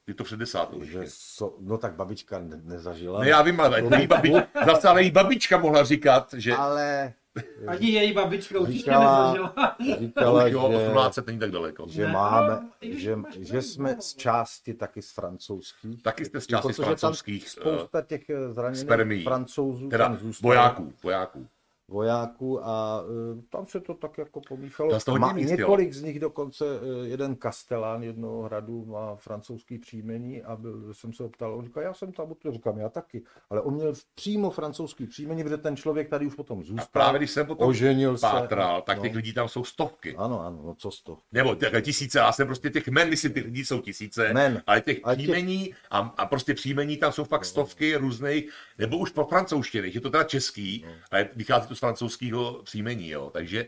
je 0.07 0.13
to 0.13 0.23
před 0.23 0.39
desátou. 0.39 0.83
že 0.83 0.99
so, 1.07 1.57
no 1.61 1.77
tak 1.77 1.93
babička 1.93 2.39
ne, 2.39 2.61
nezažila. 2.63 3.21
Ne, 3.21 3.29
já 3.29 3.41
vím, 3.41 3.61
ale 3.61 3.81
její 3.97 4.07
babička, 4.07 4.47
zase 4.65 4.87
ale 4.87 5.03
její 5.03 5.11
babička 5.11 5.57
mohla 5.57 5.83
říkat, 5.83 6.33
že 6.37 6.55
Ale 6.55 7.13
Ani 7.67 7.87
její 7.89 8.13
babička 8.13 8.59
určitě 8.59 8.77
Říkala- 8.79 9.21
nezažila. 9.23 9.75
říkala, 9.99 10.47
jo, 10.47 10.69
že, 10.71 10.77
18 10.87 11.19
není 11.27 11.39
tak 11.39 11.51
daleko. 11.51 11.85
že 11.89 12.05
Ne, 12.05 12.11
máme, 12.13 12.49
no, 12.61 12.69
že, 12.81 13.17
že 13.39 13.61
jsme 13.61 13.95
z 14.01 14.15
části 14.15 14.73
taky 14.73 15.01
z 15.01 15.11
francouzských. 15.11 16.03
Taky 16.03 16.25
jste 16.25 16.41
z 16.41 16.47
No, 16.47 16.57
části 16.57 16.73
z 16.73 16.77
francouzských 16.77 17.45
eh, 17.45 17.49
Spousta 17.49 18.01
těch 18.01 18.29
eh, 18.29 18.53
zraněných 18.53 18.81
spermií. 18.81 19.23
francouzů 19.23 19.89
teda 19.89 20.05
tam 20.05 20.17
zůstalo. 20.17 20.49
vojáků, 20.49 20.93
vojáků. 21.03 21.47
Vojáků 21.87 22.65
a 22.65 23.01
uh, 23.01 23.41
tam 23.49 23.65
se 23.65 23.79
to 23.79 23.93
tak 23.93 24.17
jako 24.17 24.41
pomíchalo. 24.47 24.99
Má, 25.19 25.33
místilo. 25.33 25.57
několik 25.57 25.93
z 25.93 26.01
nich 26.03 26.19
dokonce, 26.19 26.65
uh, 26.79 27.05
jeden 27.07 27.35
kastelán 27.35 28.03
jednoho 28.03 28.41
hradu 28.41 28.85
má 28.85 29.15
francouzský 29.15 29.77
příjmení 29.79 30.43
a 30.43 30.55
byl, 30.55 30.93
jsem 30.93 31.13
se 31.13 31.23
ho 31.23 31.29
ptal, 31.29 31.55
on 31.55 31.65
říkal, 31.65 31.83
já 31.83 31.93
jsem 31.93 32.11
tam, 32.11 32.33
to 32.41 32.51
říkám, 32.51 32.77
já 32.77 32.89
taky, 32.89 33.23
ale 33.49 33.61
on 33.61 33.73
měl 33.73 33.93
přímo 34.15 34.49
francouzský 34.49 35.07
příjmení, 35.07 35.43
protože 35.43 35.57
ten 35.57 35.75
člověk 35.75 36.09
tady 36.09 36.25
už 36.27 36.35
potom 36.35 36.59
A 36.59 36.63
zůstal, 36.63 36.87
právě 36.91 37.19
když 37.19 37.31
jsem 37.31 37.45
potom 37.45 37.67
oženil 37.69 38.17
se. 38.17 38.21
pátral, 38.21 38.81
tak 38.81 38.97
no. 38.97 39.03
těch 39.03 39.15
lidí 39.15 39.33
tam 39.33 39.47
jsou 39.47 39.63
stovky. 39.63 40.15
Ano, 40.15 40.41
ano, 40.41 40.61
no 40.65 40.75
co 40.75 40.89
toho. 41.03 41.17
Nebo 41.31 41.55
těch 41.55 41.83
tisíce, 41.83 42.19
já 42.19 42.31
jsem 42.31 42.47
prostě 42.47 42.69
těch 42.69 42.87
men, 42.87 43.09
myslím, 43.09 43.33
těch 43.33 43.45
lidí 43.45 43.65
jsou 43.65 43.81
tisíce, 43.81 44.33
Men. 44.33 44.63
ale 44.67 44.81
těch 44.81 44.99
Ale 45.03 45.15
těch- 45.15 45.23
příjmení 45.23 45.73
a, 45.91 45.99
a 45.99 46.25
prostě 46.25 46.53
příjmení 46.53 46.97
tam 46.97 47.11
jsou 47.11 47.23
fakt 47.23 47.45
stovky 47.45 47.95
různých, 47.95 48.51
nebo 48.77 48.97
už 48.97 49.09
po 49.11 49.25
francouzštiny, 49.25 49.91
je 49.93 50.01
to 50.01 50.09
teda 50.09 50.23
český, 50.23 50.85
ale 51.11 51.29
vychází 51.35 51.67
to 51.67 51.75
z 51.75 51.79
francouzského 51.79 52.61
příjmení, 52.63 53.09
jo, 53.09 53.29
takže 53.33 53.67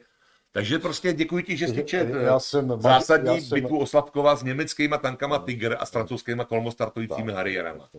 takže 0.51 0.79
prostě 0.79 1.13
děkuji 1.13 1.43
ti, 1.43 1.57
že 1.57 1.67
jsi 1.67 1.83
čet 1.83 2.09
Já 2.09 2.35
eh, 2.35 2.39
jsem- 2.39 2.81
zásadní 2.81 3.35
já 3.35 3.41
jsem- 3.41 3.61
bitvu 3.61 3.79
Oslavkova 3.79 4.35
s 4.35 4.43
německýma 4.43 4.97
tankama 4.97 5.37
Tiger 5.39 5.77
a 5.79 5.85
s 5.85 5.91
francouzskýma 5.91 6.45
kolmostartujícími 6.45 7.31
Harrierama. 7.31 7.89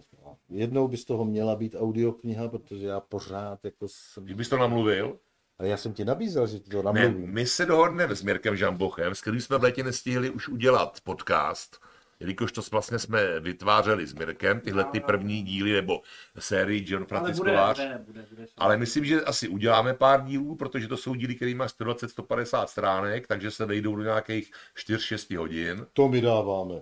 Jednou 0.48 0.88
by 0.88 0.96
z 0.96 1.04
toho 1.04 1.24
měla 1.24 1.56
být 1.56 1.76
audiokniha, 1.78 2.48
protože 2.48 2.86
já 2.86 3.00
pořád 3.00 3.64
jako 3.64 3.86
jsem... 3.88 4.24
Kdybys 4.24 4.48
to 4.48 4.56
namluvil, 4.58 5.18
Ale 5.58 5.68
já 5.68 5.76
jsem 5.76 5.92
ti 5.92 6.04
nabízel, 6.04 6.46
že 6.46 6.58
ti 6.58 6.70
to 6.70 6.82
ne, 6.82 7.00
namluvím. 7.02 7.32
my 7.32 7.46
se 7.46 7.66
dohodneme 7.66 8.14
s 8.14 8.22
Mirkem 8.22 8.56
Žambochem, 8.56 9.14
s 9.14 9.20
kterým 9.20 9.40
jsme 9.40 9.58
v 9.58 9.62
létě 9.62 9.82
nestihli 9.82 10.30
už 10.30 10.48
udělat 10.48 10.98
podcast, 11.04 11.78
jelikož 12.20 12.52
to 12.52 12.62
vlastně 12.72 12.98
jsme 12.98 13.40
vytvářeli 13.40 14.06
s 14.06 14.14
Mirkem, 14.14 14.60
tyhle 14.60 14.84
ty 14.84 15.00
první 15.00 15.42
díly 15.42 15.72
nebo 15.72 16.02
sérii 16.38 16.84
John 16.88 17.02
Ale 17.02 17.06
Francisco 17.08 17.44
bude, 17.44 17.74
bude, 17.74 18.02
bude, 18.06 18.26
bude. 18.30 18.46
Ale 18.58 18.76
myslím, 18.76 19.04
že 19.04 19.20
asi 19.20 19.48
uděláme 19.48 19.94
pár 19.94 20.24
dílů, 20.24 20.56
protože 20.56 20.88
to 20.88 20.96
jsou 20.96 21.14
díly, 21.14 21.34
které 21.34 21.54
mají 21.54 21.70
120-150 21.70 22.66
stránek, 22.66 23.26
takže 23.26 23.50
se 23.50 23.66
vejdou 23.66 23.96
do 23.96 24.02
nějakých 24.02 24.52
4-6 24.76 25.38
hodin. 25.38 25.86
To 25.92 26.08
my 26.08 26.20
dáváme. 26.20 26.74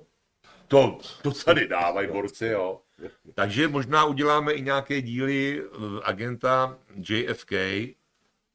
To, 0.69 0.99
to 1.23 1.31
tady 1.31 1.69
dávají 1.69 2.09
borci, 2.09 2.47
jo. 2.47 2.81
Takže 3.35 3.69
možná 3.69 4.05
uděláme 4.05 4.53
i 4.53 4.63
nějaké 4.63 5.03
díly 5.03 5.63
eh, 5.63 5.77
agenta 6.03 6.79
JFK. 7.11 7.53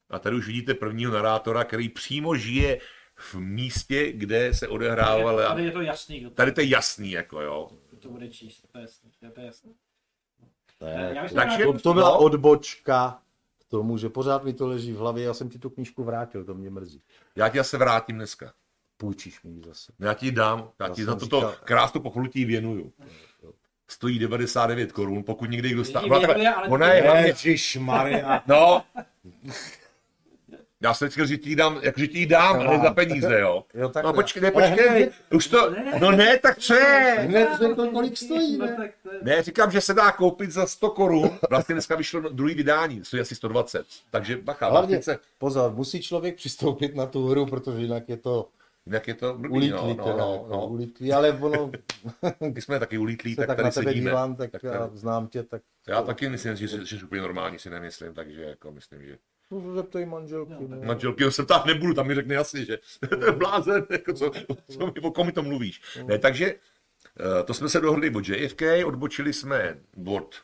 A 0.10 0.20
tady 0.20 0.36
už 0.36 0.48
vidíte 0.48 0.74
prvního 0.74 1.12
narátora, 1.12 1.64
který 1.64 1.90
přímo 1.90 2.36
žije 2.36 2.80
v 3.32 3.36
místě, 3.36 4.12
kde 4.14 4.54
se 4.54 4.68
odehrávala. 4.68 5.48
Tady 5.48 5.64
je 5.66 5.72
to 5.72 5.82
jasný, 5.82 6.20
kdo 6.20 6.30
to, 6.30 6.36
Tady 6.36 6.52
to 6.52 6.62
je 6.62 6.68
jasný, 6.68 7.12
jako 7.12 7.42
jo. 7.42 7.70
to 8.00 8.10
bude 8.10 8.30
číst, 8.30 8.66
to 8.72 8.78
je 8.78 8.82
jasný, 8.82 9.12
to 9.34 9.40
je 9.42 9.46
jasný. 9.46 9.76
Ne, 10.82 11.12
Já 11.16 11.24
myslím, 11.24 11.42
Takže- 11.42 11.58
že- 11.58 11.64
to, 11.64 11.80
to 11.80 11.94
byla 11.94 12.10
No. 12.10 12.20
odbočka 12.20 13.20
k 13.60 13.70
tomu, 13.70 13.98
že 13.98 14.10
pořád 14.10 14.44
mi 14.44 14.54
to 14.54 14.68
leží 14.68 14.92
v 14.94 14.98
hlavě, 14.98 15.24
já 15.24 15.34
jsem 15.34 15.50
ti 15.50 15.60
tu 15.60 15.70
knížku 15.70 16.04
vrátil, 16.04 16.46
to 16.46 16.54
mě 16.54 16.70
mrzí. 16.70 17.02
Já 17.36 17.50
ti 17.50 17.64
se 17.64 17.78
vrátím 17.78 18.16
dneska. 18.16 18.54
Půjčíš 18.98 19.44
mi 19.44 19.52
ji 19.52 19.62
zase. 19.66 19.92
Já 20.00 20.14
ti 20.14 20.32
dám, 20.32 20.70
já 20.80 20.88
Já 20.88 20.94
ti 20.94 21.06
za 21.06 21.16
toto 21.16 21.36
říkal- 21.40 21.56
krásnou 21.64 22.02
pochlutí 22.02 22.46
věnuju. 22.46 22.94
Stojí 23.88 24.20
99 24.20 24.92
korun, 24.92 25.24
pokud 25.24 25.50
někdy 25.50 25.70
kdo 25.70 25.86
stá... 25.86 26.00
Lidi 26.00 26.28
Ona, 26.70 26.94
je 26.94 27.02
hlavně... 27.02 27.28
Ježišmarja. 27.28 28.44
No, 28.48 28.84
já 30.84 30.94
jsem 30.94 31.10
říkal, 31.10 31.26
že 31.26 31.38
ti 31.38 31.56
dám, 31.56 31.80
jako, 31.82 32.00
že 32.00 32.08
ti 32.08 32.20
ji 32.20 32.26
dám, 32.26 32.60
ale 32.60 32.80
za 32.80 32.94
peníze, 32.94 33.40
jo. 33.40 33.64
Jo, 33.74 33.90
takhle. 33.90 34.12
No 34.12 34.14
počkej, 34.16 34.42
ne, 34.44 34.52
počkej, 34.52 34.90
hned- 34.90 35.12
už 35.34 35.48
to, 35.48 35.76
no 36.00 36.12
ne, 36.12 36.38
tak 36.40 36.58
co 36.58 36.74
je? 36.74 37.16
Hned 37.20 37.50
řekl, 37.60 37.88
kolik 37.88 38.18
stojí, 38.18 38.58
No 38.58 38.66
ne? 38.66 38.76
tak 38.78 38.92
to 39.04 39.12
je- 39.14 39.20
Ne, 39.22 39.44
říkám, 39.44 39.72
že 39.72 39.82
se 39.82 39.94
dá 39.94 40.12
koupit 40.12 40.52
za 40.52 40.66
100 40.66 40.90
korun, 40.90 41.30
vlastně 41.50 41.76
dneska 41.76 41.96
vyšlo 41.96 42.30
druhý 42.30 42.54
vydání, 42.56 43.06
stojí 43.06 43.22
asi 43.22 43.36
120, 43.36 43.86
takže 44.12 44.38
bacha, 44.38 44.70
Hlavně, 44.70 44.96
vlastně 44.96 45.14
se, 45.14 45.20
pozor, 45.38 45.72
musí 45.72 46.02
člověk 46.02 46.36
přistoupit 46.36 46.96
na 46.96 47.06
tu 47.06 47.28
hru, 47.28 47.46
protože 47.46 47.78
jinak 47.82 48.10
je 48.10 48.18
to 48.18 48.50
jinak 48.86 49.08
je 49.08 49.14
to 49.14 49.34
blbý, 49.34 49.54
ulítlý, 49.54 49.96
no, 49.98 50.04
teda, 50.04 50.18
no, 50.18 50.34
jako 50.34 50.48
no, 50.50 50.58
no. 50.58 50.68
ulítlý, 50.68 51.14
ale 51.14 51.32
ono, 51.32 51.72
Když 52.50 52.64
jsme 52.64 52.80
taky 52.80 52.98
ulítlí, 52.98 53.36
tak 53.36 53.48
tak 53.48 53.56
tady 53.58 53.66
na 53.66 53.72
tebe 53.72 53.92
sedíme. 53.92 54.10
dívám, 54.10 54.36
tak, 54.36 54.52
tak 54.52 54.64
já 54.64 54.72
tady- 54.72 54.98
znám 54.98 55.28
tě, 55.28 55.44
tak 55.44 55.62
Já 55.88 56.02
taky 56.02 56.30
myslím, 56.30 56.56
že, 56.56 56.68
že 56.68 56.86
jsi 57.00 57.04
úplně 57.04 57.22
normální, 57.22 57.60
si 57.60 57.70
nemyslím, 57.70 58.14
takže 58.14 58.42
jako 58.44 58.72
myslím, 58.72 59.04
že 59.06 59.18
No, 59.52 59.62
to 59.62 59.74
zeptej 59.74 60.06
manželky. 60.06 60.54
No, 60.68 60.78
manželky 60.84 61.32
se 61.32 61.44
ptát 61.44 61.66
nebudu, 61.66 61.94
tam 61.94 62.08
mi 62.08 62.16
řekne 62.16 62.36
jasně, 62.36 62.66
že 62.66 62.78
to 63.10 63.26
je 63.26 63.32
blázen, 63.32 63.86
jako 63.90 64.14
co, 64.14 64.32
co 64.72 64.86
mi, 64.86 64.92
o 65.02 65.12
komu 65.12 65.32
to 65.32 65.44
mluvíš. 65.44 65.82
Ne, 66.06 66.20
takže 66.20 66.56
eh, 67.20 67.44
to 67.44 67.54
jsme 67.54 67.70
se 67.70 67.80
dohodli 67.82 68.16
od 68.16 68.28
JFK, 68.30 68.62
odbočili 68.86 69.34
jsme 69.34 69.80
od 70.08 70.36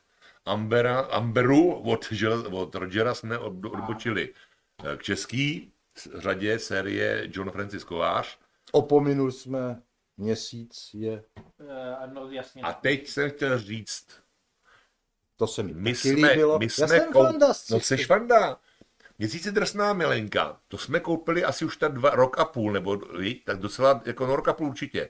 Ambera, 0.46 1.00
Amberu, 1.00 1.74
od, 1.74 2.06
od 2.52 2.76
Rogera 2.76 3.14
jsme 3.14 3.38
od, 3.38 3.66
odbočili 3.66 4.34
eh, 4.94 4.98
k 4.98 5.04
český 5.04 5.72
řadě 6.16 6.60
série 6.60 7.28
John 7.32 7.52
Francis 7.52 7.84
Kovář. 7.84 8.38
Opominul 8.72 9.32
jsme 9.32 9.82
měsíc 10.18 10.90
je, 10.94 11.24
Eh, 11.70 11.96
ano, 11.96 12.32
jasně. 12.32 12.62
A 12.62 12.74
teď 12.74 13.08
jsem 13.08 13.30
chtěl 13.30 13.60
říct, 13.60 14.08
to 15.38 15.48
se 15.48 15.64
mi 15.64 15.74
my 15.74 15.94
taky 15.94 16.10
jsme, 16.10 16.28
líbilo. 16.32 16.60
my 16.60 16.66
Já 16.66 16.70
jsme 16.70 16.88
jsem 16.88 17.12
kou- 17.14 17.24
fanda 17.24 17.48
no 17.72 17.80
seš 17.80 18.06
fanda. 18.06 18.60
Měsíce 19.20 19.52
drsná 19.52 19.94
milenka, 19.94 20.60
to 20.68 20.78
jsme 20.78 21.00
koupili 21.00 21.44
asi 21.44 21.66
už 21.66 21.78
tak 21.78 21.94
dva, 21.94 22.10
rok 22.10 22.40
a 22.40 22.46
půl, 22.46 22.72
nebo 22.72 23.02
tak 23.46 23.60
docela, 23.60 24.02
jako 24.06 24.28
no, 24.28 24.36
rok 24.36 24.48
a 24.48 24.54
půl 24.54 24.68
určitě. 24.68 25.10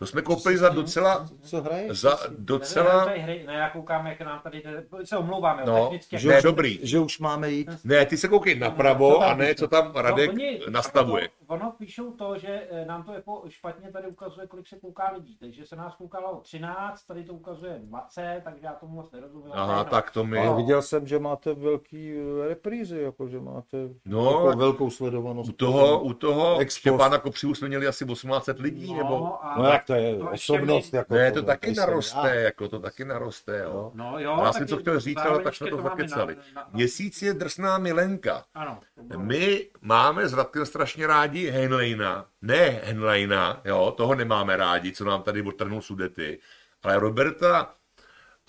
To 0.00 0.06
jsme 0.06 0.22
koupili 0.22 0.58
za 0.58 0.68
docela, 0.68 1.26
Co 1.42 1.62
hraješ? 1.62 2.00
za 2.00 2.18
docela, 2.38 3.04
ne, 3.04 3.12
hry, 3.12 3.44
ne, 3.46 3.54
já 3.54 3.70
koukám, 3.70 4.06
jak 4.06 4.20
nám 4.20 4.40
tady, 4.40 4.62
jde- 4.62 4.84
se 5.04 5.16
omlouvám, 5.16 5.58
jo, 5.58 5.64
No, 5.66 5.82
technicky. 5.82 6.18
že- 6.18 6.28
Ne, 6.28 6.42
dobrý. 6.42 6.78
Že 6.82 6.98
už 6.98 7.18
máme 7.18 7.50
jít. 7.50 7.68
ne, 7.84 8.06
ty 8.06 8.16
se 8.16 8.28
koukej 8.28 8.58
napravo 8.58 9.18
a 9.22 9.34
ne, 9.34 9.54
co 9.54 9.68
tam 9.68 9.92
Radek 9.94 10.26
No, 10.26 10.32
oni- 10.32 10.60
nastavuje. 10.70 11.28
Ono, 11.46 11.60
ono 11.62 11.72
píšou 11.78 12.10
to, 12.10 12.38
že 12.38 12.62
eh, 12.70 12.84
nám 12.84 13.02
to 13.02 13.12
jako 13.12 13.42
špatně 13.48 13.92
tady 13.92 14.08
ukazuje, 14.08 14.46
kolik 14.46 14.66
se 14.68 14.76
kouká 14.80 15.10
lidí. 15.14 15.36
Takže 15.40 15.66
se 15.66 15.76
nás 15.76 15.94
koukalo 15.96 16.40
13, 16.42 17.02
tady 17.06 17.24
to 17.24 17.32
ukazuje 17.34 17.78
20, 17.82 18.40
takže 18.44 18.66
já 18.66 18.72
tomu 18.72 18.94
moc 18.94 19.12
nerozumím. 19.12 19.52
Aha, 19.52 19.76
No, 19.76 19.84
tak 19.84 20.10
to 20.10 20.24
mi, 20.24 20.38
Ale 20.38 20.46
No. 20.46 20.56
viděl 20.56 20.82
jsem, 20.82 21.06
že 21.06 21.18
máte 21.18 21.54
velký 21.54 22.12
eh, 22.44 22.48
reprízy, 22.48 23.00
jako 23.02 23.28
že 23.28 23.40
máte 23.40 23.76
No, 24.06 24.24
jako 24.46 24.58
velkou 24.58 24.90
sledovanost. 24.90 25.48
u 25.50 25.52
toho, 25.52 26.00
u 26.00 26.12
toho 26.12 26.58
Expos. 26.58 26.80
Štěpána 26.80 27.18
Kopřivu 27.18 27.54
jsme 27.54 27.68
měli 27.68 27.86
asi 27.86 28.04
1800 28.06 28.58
lidí, 28.60 28.94
nebo? 28.94 29.44
a, 29.44 29.58
No 29.58 29.64
jak 29.64 29.84
to 29.90 29.96
je, 29.96 30.16
to 30.16 30.28
ještě 30.32 30.52
osobnost 30.52 30.94
jako 30.94 31.14
Ne, 31.14 31.32
to 31.32 31.40
to, 31.40 31.46
taky 31.46 31.72
naroste, 31.74 32.18
dá. 32.28 32.34
jako 32.34 32.68
to 32.68 32.78
taky 32.80 33.04
naroste, 33.04 33.58
jo. 33.58 33.90
No 33.94 34.14
jo, 34.18 34.40
Já 34.44 34.52
jsem 34.52 34.66
to 34.66 34.76
chtěl 34.76 35.00
říct, 35.00 35.18
ale 35.18 35.42
tak 35.42 35.54
jsme 35.54 35.70
to 35.70 35.82
zakecali. 35.82 36.36
na- 36.36 36.42
na- 36.54 36.62
na- 36.62 36.68
Měsíc 36.72 37.22
je 37.22 37.34
drsná 37.34 37.78
milenka. 37.78 38.44
Ano. 38.54 38.80
My 39.16 39.70
máme 39.80 40.28
s 40.28 40.32
Radkem 40.34 40.66
strašně 40.66 41.06
rádi 41.06 41.50
Henleina. 41.50 42.26
Ne 42.42 42.80
Henleina, 42.84 43.60
jo, 43.64 43.94
toho 43.96 44.14
nemáme 44.14 44.56
rádi, 44.56 44.92
co 44.92 45.04
nám 45.04 45.22
tady 45.22 45.42
odtrhnul 45.42 45.80
sudety, 45.82 46.38
ale 46.82 46.98
Roberta 46.98 47.74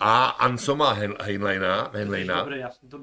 a 0.00 0.24
Ansoma 0.26 0.92
Heinleina, 1.22 1.90
Heinleina 1.94 2.46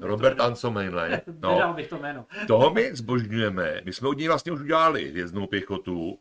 Robert 0.00 0.36
to- 0.36 0.42
Ansom 0.42 0.76
Heinlein, 0.76 1.20
no, 1.40 1.72
bych 1.76 1.88
to 1.88 1.96
jméno. 1.98 2.26
toho 2.46 2.70
my 2.70 2.90
zbožňujeme. 2.94 3.80
My 3.84 3.92
jsme 3.92 4.08
od 4.08 4.18
něj 4.18 4.28
vlastně 4.28 4.52
už 4.52 4.60
udělali 4.60 5.08
hvězdnou 5.10 5.46
pěchotu. 5.46 6.18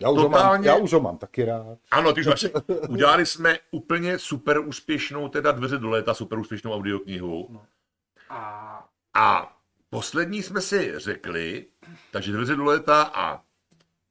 Já 0.00 0.10
už, 0.10 0.18
ho 0.18 0.28
mám, 0.28 0.32
Totálně- 0.40 0.68
já 0.68 0.76
už 0.76 0.92
ho 0.92 1.00
mám 1.00 1.18
taky 1.18 1.44
rád. 1.44 1.78
Ano, 1.90 2.12
ty 2.12 2.20
už 2.20 2.26
máš, 2.26 2.46
udělali 2.88 3.26
jsme 3.26 3.58
úplně 3.70 4.18
super 4.18 4.58
úspěšnou, 4.58 5.28
teda 5.28 5.52
dveře 5.52 5.78
do 5.78 5.90
léta, 5.90 6.14
super 6.14 6.38
úspěšnou 6.38 6.72
audioknihu. 6.72 7.60
A 8.28 8.88
A 9.14 9.56
poslední 9.90 10.42
jsme 10.42 10.60
si 10.60 10.92
řekli, 10.96 11.66
takže 12.10 12.32
dveře 12.32 12.56
do 12.56 12.64
léta 12.64 13.02
a 13.02 13.40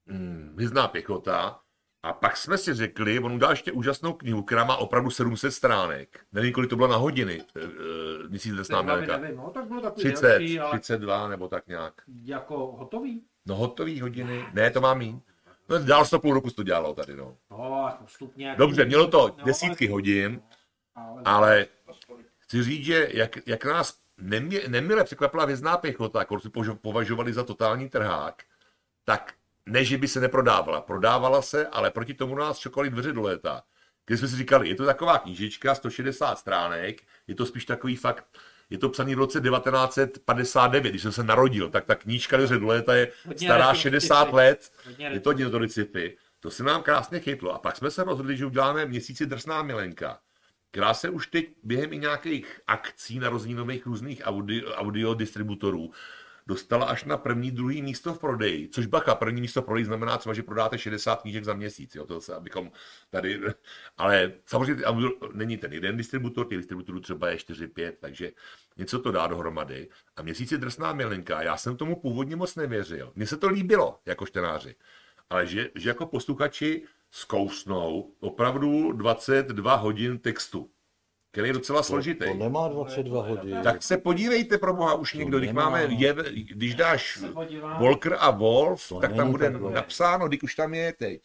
hm, 0.07 0.51
hvězdná 0.53 0.87
pěchota. 0.87 1.59
A 2.03 2.13
pak 2.13 2.37
jsme 2.37 2.57
si 2.57 2.73
řekli, 2.73 3.19
on 3.19 3.31
udělal 3.33 3.51
ještě 3.53 3.71
úžasnou 3.71 4.13
knihu, 4.13 4.43
která 4.43 4.63
má 4.63 4.75
opravdu 4.77 5.09
700 5.09 5.53
stránek. 5.53 6.19
Nevím, 6.31 6.53
kolik 6.53 6.69
to 6.69 6.75
bylo 6.75 6.87
na 6.87 6.95
hodiny, 6.95 7.41
e, 7.55 7.59
e, 7.63 8.27
měsíc 8.29 8.53
drsná 8.53 8.77
teď 8.77 8.85
hlavně 8.85 9.05
milka. 9.07 9.21
nevím, 9.21 9.37
no, 9.37 9.49
tak 9.49 9.65
bylo 9.67 9.81
takový 9.81 10.03
30, 10.03 10.27
delší, 10.27 10.59
ale 10.59 10.79
32 10.79 11.27
nebo 11.27 11.47
tak 11.47 11.67
nějak. 11.67 11.93
jako 12.23 12.57
hotový. 12.57 13.23
No 13.45 13.55
hotový 13.55 14.01
hodiny, 14.01 14.45
ne, 14.53 14.71
to 14.71 14.81
má 14.81 14.93
mít. 14.93 15.23
No, 15.69 15.79
dál 15.79 16.05
to 16.05 16.19
půl 16.19 16.33
roku 16.33 16.49
to 16.49 16.63
dělalo 16.63 16.93
tady, 16.93 17.15
no. 17.15 17.37
No, 17.51 17.85
jako 17.85 18.03
postupně. 18.03 18.55
Dobře, 18.57 18.85
mělo 18.85 19.07
to 19.07 19.35
desítky 19.45 19.87
hodin, 19.87 20.41
ale, 21.25 21.65
chci 22.37 22.63
říct, 22.63 22.85
že 22.85 23.09
jak, 23.11 23.47
jak 23.47 23.65
nás 23.65 23.99
nemě, 24.17 24.61
nemile 24.67 25.03
překvapila 25.03 25.45
vězná 25.45 25.77
pěchota, 25.77 26.25
kterou 26.25 26.39
si 26.39 26.49
považovali 26.81 27.33
za 27.33 27.43
totální 27.43 27.89
trhák, 27.89 28.43
tak 29.05 29.33
ne, 29.65 29.83
že 29.85 29.97
by 29.97 30.07
se 30.07 30.19
neprodávala. 30.19 30.81
Prodávala 30.81 31.41
se, 31.41 31.67
ale 31.67 31.91
proti 31.91 32.13
tomu 32.13 32.35
nás 32.35 32.57
čekali 32.57 32.89
dveře 32.89 33.13
do 33.13 33.21
léta. 33.21 33.63
Když 34.05 34.19
jsme 34.19 34.27
si 34.27 34.35
říkali, 34.35 34.69
je 34.69 34.75
to 34.75 34.85
taková 34.85 35.17
knížička, 35.17 35.75
160 35.75 36.39
stránek, 36.39 37.01
je 37.27 37.35
to 37.35 37.45
spíš 37.45 37.65
takový 37.65 37.95
fakt, 37.95 38.25
je 38.69 38.77
to 38.77 38.89
psaný 38.89 39.15
v 39.15 39.17
roce 39.17 39.41
1959, 39.41 40.89
když 40.89 41.01
jsem 41.01 41.11
se 41.11 41.23
narodil, 41.23 41.69
tak 41.69 41.85
ta 41.85 41.95
knížka 41.95 42.37
dveře 42.37 42.57
do 42.57 42.67
léta 42.67 42.95
je 42.95 43.11
Hodně 43.25 43.47
stará 43.47 43.65
retro 43.65 43.81
60 43.81 44.23
sci-fi. 44.23 44.35
let, 44.35 44.71
je 44.97 45.19
to 45.19 45.29
hodně 45.29 45.49
to 45.49 45.67
sci-fi. 45.67 46.17
To 46.39 46.51
se 46.51 46.63
nám 46.63 46.83
krásně 46.83 47.19
chytlo. 47.19 47.53
A 47.53 47.59
pak 47.59 47.75
jsme 47.75 47.91
se 47.91 48.03
rozhodli, 48.03 48.37
že 48.37 48.45
uděláme 48.45 48.85
měsíci 48.85 49.25
drsná 49.25 49.63
milenka, 49.63 50.19
která 50.71 50.93
se 50.93 51.09
už 51.09 51.27
teď 51.27 51.49
během 51.63 51.93
i 51.93 51.97
nějakých 51.97 52.59
akcí 52.67 53.19
na 53.19 53.29
rozvínových 53.29 53.85
různých 53.85 54.21
audio, 54.25 54.71
audio 54.71 55.13
distributorů 55.13 55.91
dostala 56.49 56.85
až 56.85 57.03
na 57.03 57.17
první, 57.17 57.51
druhý 57.51 57.81
místo 57.81 58.13
v 58.13 58.19
prodeji. 58.19 58.69
Což 58.69 58.85
bacha, 58.85 59.15
první 59.15 59.41
místo 59.41 59.61
v 59.61 59.65
prodeji 59.65 59.85
znamená 59.85 60.17
třeba, 60.17 60.33
že 60.33 60.43
prodáte 60.43 60.77
60 60.77 61.21
knížek 61.21 61.43
za 61.43 61.53
měsíc. 61.53 61.95
Jo, 61.95 62.05
to 62.05 62.21
se, 62.21 62.35
abychom 62.35 62.71
tady, 63.09 63.41
ale 63.97 64.33
samozřejmě 64.45 64.83
není 65.33 65.57
ten 65.57 65.73
jeden 65.73 65.97
distributor, 65.97 66.47
těch 66.47 66.57
distributorů 66.57 66.99
třeba 66.99 67.29
je 67.29 67.37
4-5, 67.37 67.93
takže 67.99 68.31
něco 68.77 68.99
to 68.99 69.11
dá 69.11 69.27
dohromady. 69.27 69.89
A 70.15 70.21
měsíc 70.21 70.51
je 70.51 70.57
drsná 70.57 70.93
milenka. 70.93 71.41
Já 71.41 71.57
jsem 71.57 71.77
tomu 71.77 71.95
původně 71.95 72.35
moc 72.35 72.55
nevěřil. 72.55 73.11
Mně 73.15 73.27
se 73.27 73.37
to 73.37 73.49
líbilo 73.49 73.99
jako 74.05 74.25
čtenáři. 74.25 74.75
Ale 75.29 75.47
že, 75.47 75.69
že 75.75 75.89
jako 75.89 76.05
posluchači 76.05 76.83
zkousnou 77.11 78.13
opravdu 78.19 78.91
22 78.91 79.75
hodin 79.75 80.19
textu, 80.19 80.69
který 81.31 81.47
je 81.47 81.53
docela 81.53 81.83
složitý. 81.83 82.25
To 82.25 82.33
nemá 82.33 82.67
22 82.67 83.23
hodin. 83.23 83.57
Tak 83.63 83.83
se 83.83 83.97
podívejte 83.97 84.57
pro 84.57 84.73
boha 84.73 84.93
už 84.93 85.13
někdo, 85.13 85.37
když 85.37 85.47
nemá. 85.49 85.63
máme, 85.65 85.83
je, 85.83 86.15
když 86.33 86.75
dáš. 86.75 87.19
Volker 87.79 88.15
a 88.19 88.31
Wolf, 88.31 88.89
To 88.89 88.99
tak 88.99 89.15
tam 89.15 89.31
bude 89.31 89.51
tak 89.51 89.61
napsáno, 89.61 90.27
když 90.27 90.43
už 90.43 90.55
tam 90.55 90.73
je 90.73 90.93
teď. 90.93 91.21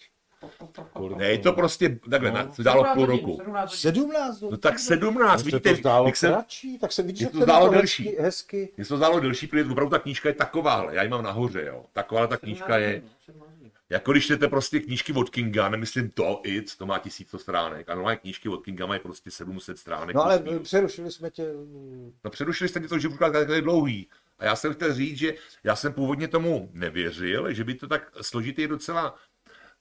Ne, 1.16 1.26
je 1.26 1.38
to 1.38 1.52
prostě 1.52 1.98
takhle, 2.10 2.30
No. 2.30 2.36
na, 2.36 2.44
to 2.44 2.62
dálo 2.62 2.82
17 2.84 2.94
půl 2.96 3.06
roku. 3.06 3.36
17 3.36 3.84
hodin. 3.84 4.02
17 4.02 4.40
No 4.40 4.56
tak 4.56 4.78
17, 4.78 5.42
Mně 5.42 5.50
se 5.50 5.56
vidíte, 5.56 5.70
to 5.70 5.76
zdálo 5.76 6.06
jak 6.06 6.16
se, 6.16 6.28
kratší, 6.28 6.78
tak 6.78 6.92
se 6.92 7.02
Mně 7.02 7.14
jak 7.20 7.32
to 7.32 7.38
to 7.38 7.44
zdálo 7.44 7.68
delší. 7.68 8.16
hezky, 8.20 8.68
mně 8.76 8.84
se 8.84 8.88
to 8.88 8.96
zdálo 8.96 9.20
delší, 9.20 9.46
protože 9.46 9.64
opravdu 9.70 9.90
ta 9.90 9.98
knížka 9.98 10.28
je 10.28 10.34
takováhle, 10.34 10.94
já 10.94 11.02
ji 11.02 11.08
mám 11.08 11.22
nahoře, 11.24 11.64
jo. 11.66 11.84
Taková 11.92 12.26
ta 12.26 12.36
knížka 12.36 12.78
je, 12.78 13.02
17 13.26 13.40
hodin. 13.50 13.53
Jako 13.90 14.12
když 14.12 14.24
čtete 14.24 14.48
prostě 14.48 14.80
knížky 14.80 15.12
od 15.12 15.30
Kinga, 15.30 15.68
nemyslím 15.68 16.10
to, 16.10 16.40
it, 16.44 16.76
to 16.76 16.86
má 16.86 16.98
tisíc 16.98 17.34
stránek, 17.36 17.88
a 17.88 17.94
normálně 17.94 18.16
knížky 18.16 18.48
od 18.48 18.64
Kinga 18.64 18.86
mají 18.86 19.00
prostě 19.00 19.30
700 19.30 19.78
stránek. 19.78 20.16
No 20.16 20.24
ale 20.24 20.42
minus. 20.42 20.62
přerušili 20.62 21.10
jsme 21.10 21.30
tě. 21.30 21.52
No 22.24 22.30
přerušili 22.30 22.68
jste 22.68 22.80
mě 22.80 22.88
to, 22.88 22.98
že 22.98 23.08
budu 23.08 23.18
takhle 23.18 23.60
dlouhý. 23.60 24.08
A 24.38 24.44
já 24.44 24.56
jsem 24.56 24.74
chtěl 24.74 24.94
říct, 24.94 25.18
že 25.18 25.34
já 25.64 25.76
jsem 25.76 25.92
původně 25.92 26.28
tomu 26.28 26.70
nevěřil, 26.72 27.52
že 27.52 27.64
by 27.64 27.74
to 27.74 27.88
tak 27.88 28.12
složitý 28.20 28.66
docela 28.66 29.14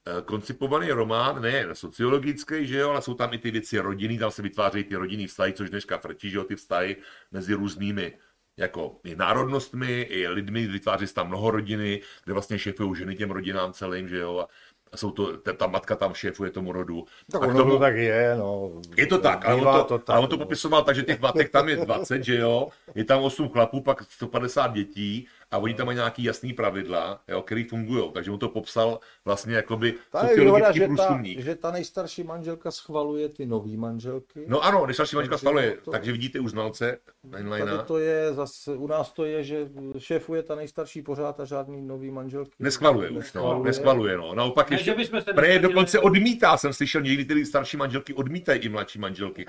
eh, 0.06 0.22
koncipovaný 0.22 0.90
román, 0.90 1.42
ne 1.42 1.66
sociologický, 1.72 2.66
že 2.66 2.78
jo, 2.78 2.90
ale 2.90 3.02
jsou 3.02 3.14
tam 3.14 3.34
i 3.34 3.38
ty 3.38 3.50
věci 3.50 3.78
rodiny, 3.78 4.18
tam 4.18 4.30
se 4.30 4.42
vytvářejí 4.42 4.84
ty 4.84 4.96
rodinný 4.96 5.26
vztahy, 5.26 5.52
což 5.52 5.70
dneska 5.70 5.98
frčí, 5.98 6.30
že 6.30 6.36
jo, 6.36 6.44
ty 6.44 6.56
vztahy 6.56 6.96
mezi 7.32 7.54
různými 7.54 8.18
jako 8.56 8.96
i 9.04 9.16
národnostmi, 9.16 10.00
i 10.02 10.28
lidmi, 10.28 10.66
vytváří 10.66 11.06
se 11.06 11.14
tam 11.14 11.28
mnoho 11.28 11.50
rodiny, 11.50 12.00
kde 12.24 12.32
vlastně 12.32 12.58
šéfují 12.58 12.96
ženy 12.96 13.16
těm 13.16 13.30
rodinám 13.30 13.72
celým, 13.72 14.08
že 14.08 14.18
jo, 14.18 14.46
a 14.92 14.96
jsou 14.96 15.10
to, 15.10 15.36
ta, 15.36 15.52
ta 15.52 15.66
matka 15.66 15.96
tam 15.96 16.14
šéfuje 16.14 16.50
tomu 16.50 16.72
rodu. 16.72 17.04
Tak 17.32 17.42
A 17.42 17.46
ono 17.46 17.58
tomu- 17.58 17.70
to 17.70 17.78
tak 17.78 17.96
je, 17.96 18.34
no. 18.38 18.70
je 18.96 19.06
to 19.06 19.18
tak, 19.18 19.44
ale 19.44 19.54
on 19.54 19.60
Bývá 19.60 19.84
to, 19.84 19.98
tak, 19.98 20.10
ale 20.10 20.20
on 20.20 20.28
to 20.28 20.36
no. 20.36 20.44
popisoval 20.44 20.82
tak, 20.84 20.94
že 20.96 21.02
těch 21.02 21.20
matek 21.20 21.50
tam 21.50 21.68
je 21.68 21.76
20, 21.76 22.24
že 22.24 22.36
jo, 22.38 22.68
je 22.94 23.04
tam 23.04 23.22
8 23.22 23.48
chlapů, 23.48 23.80
pak 23.80 24.02
150 24.02 24.72
dětí 24.72 25.26
a 25.50 25.58
oni 25.58 25.74
tam 25.74 25.86
mají 25.86 25.96
nějaký 25.96 26.24
jasný 26.24 26.52
pravidla, 26.52 27.20
jo, 27.28 27.42
který 27.42 27.64
fungují. 27.64 28.12
Takže 28.12 28.30
on 28.30 28.38
to 28.38 28.48
popsal 28.48 29.00
vlastně 29.24 29.54
jakoby 29.54 29.94
Ta 30.10 30.28
je 30.28 30.40
výhoda, 30.40 30.66
sociologický 30.66 31.34
že 31.34 31.42
ta, 31.42 31.42
že 31.42 31.56
ta 31.56 31.70
nejstarší 31.70 32.22
manželka 32.22 32.70
schvaluje 32.70 33.28
ty 33.28 33.46
nový 33.46 33.76
manželky. 33.76 34.44
No 34.48 34.64
ano, 34.64 34.86
nejstarší 34.86 35.16
manželka 35.16 35.38
stvaluje, 35.38 35.76
to- 35.84 35.90
takže 35.90 36.12
vidíte 36.12 36.40
u 36.40 36.48
znalce 36.48 36.98
Tady 37.30 37.44
to 37.86 37.98
je 37.98 38.34
zase, 38.34 38.76
u 38.76 38.86
nás 38.86 39.12
to 39.12 39.24
je, 39.24 39.44
že 39.44 39.68
šéfuje 39.98 40.42
ta 40.42 40.54
nejstarší 40.54 41.02
pořád 41.02 41.40
a 41.40 41.44
žádný 41.44 41.82
nový 41.82 42.10
manželky. 42.10 42.50
Neschvaluje 42.58 43.10
už, 43.10 43.32
no, 43.32 43.62
Neschvaluje. 43.62 44.16
no. 44.16 44.34
Naopak 44.34 44.70
Ne, 44.70 44.74
ještě, 44.76 44.96
se 45.20 45.32
Pre 45.32 45.58
dokonce 45.58 46.00
odmítá, 46.00 46.56
jsem 46.56 46.72
slyšel, 46.72 47.02
někdy 47.02 47.24
ty 47.24 47.46
starší 47.46 47.76
manželky 47.76 48.14
odmítají 48.14 48.60
i 48.60 48.68
mladší 48.68 48.98
manželky. 48.98 49.46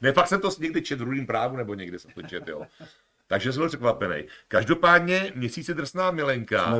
Ne, 0.00 0.12
fakt 0.12 0.28
jsem 0.28 0.40
to 0.40 0.50
někdy 0.60 0.82
čet 0.82 1.00
v 1.00 1.26
právu, 1.26 1.56
nebo 1.56 1.74
někde 1.74 1.98
jsem 1.98 2.10
to 2.10 2.22
čet, 2.22 2.48
jo. 2.48 2.62
Takže 3.28 3.52
jsem 3.52 3.60
byl 3.60 3.68
překvapený. 3.68 4.24
Každopádně 4.48 5.32
měsíce 5.34 5.74
drsná 5.74 6.10
milenka, 6.10 6.74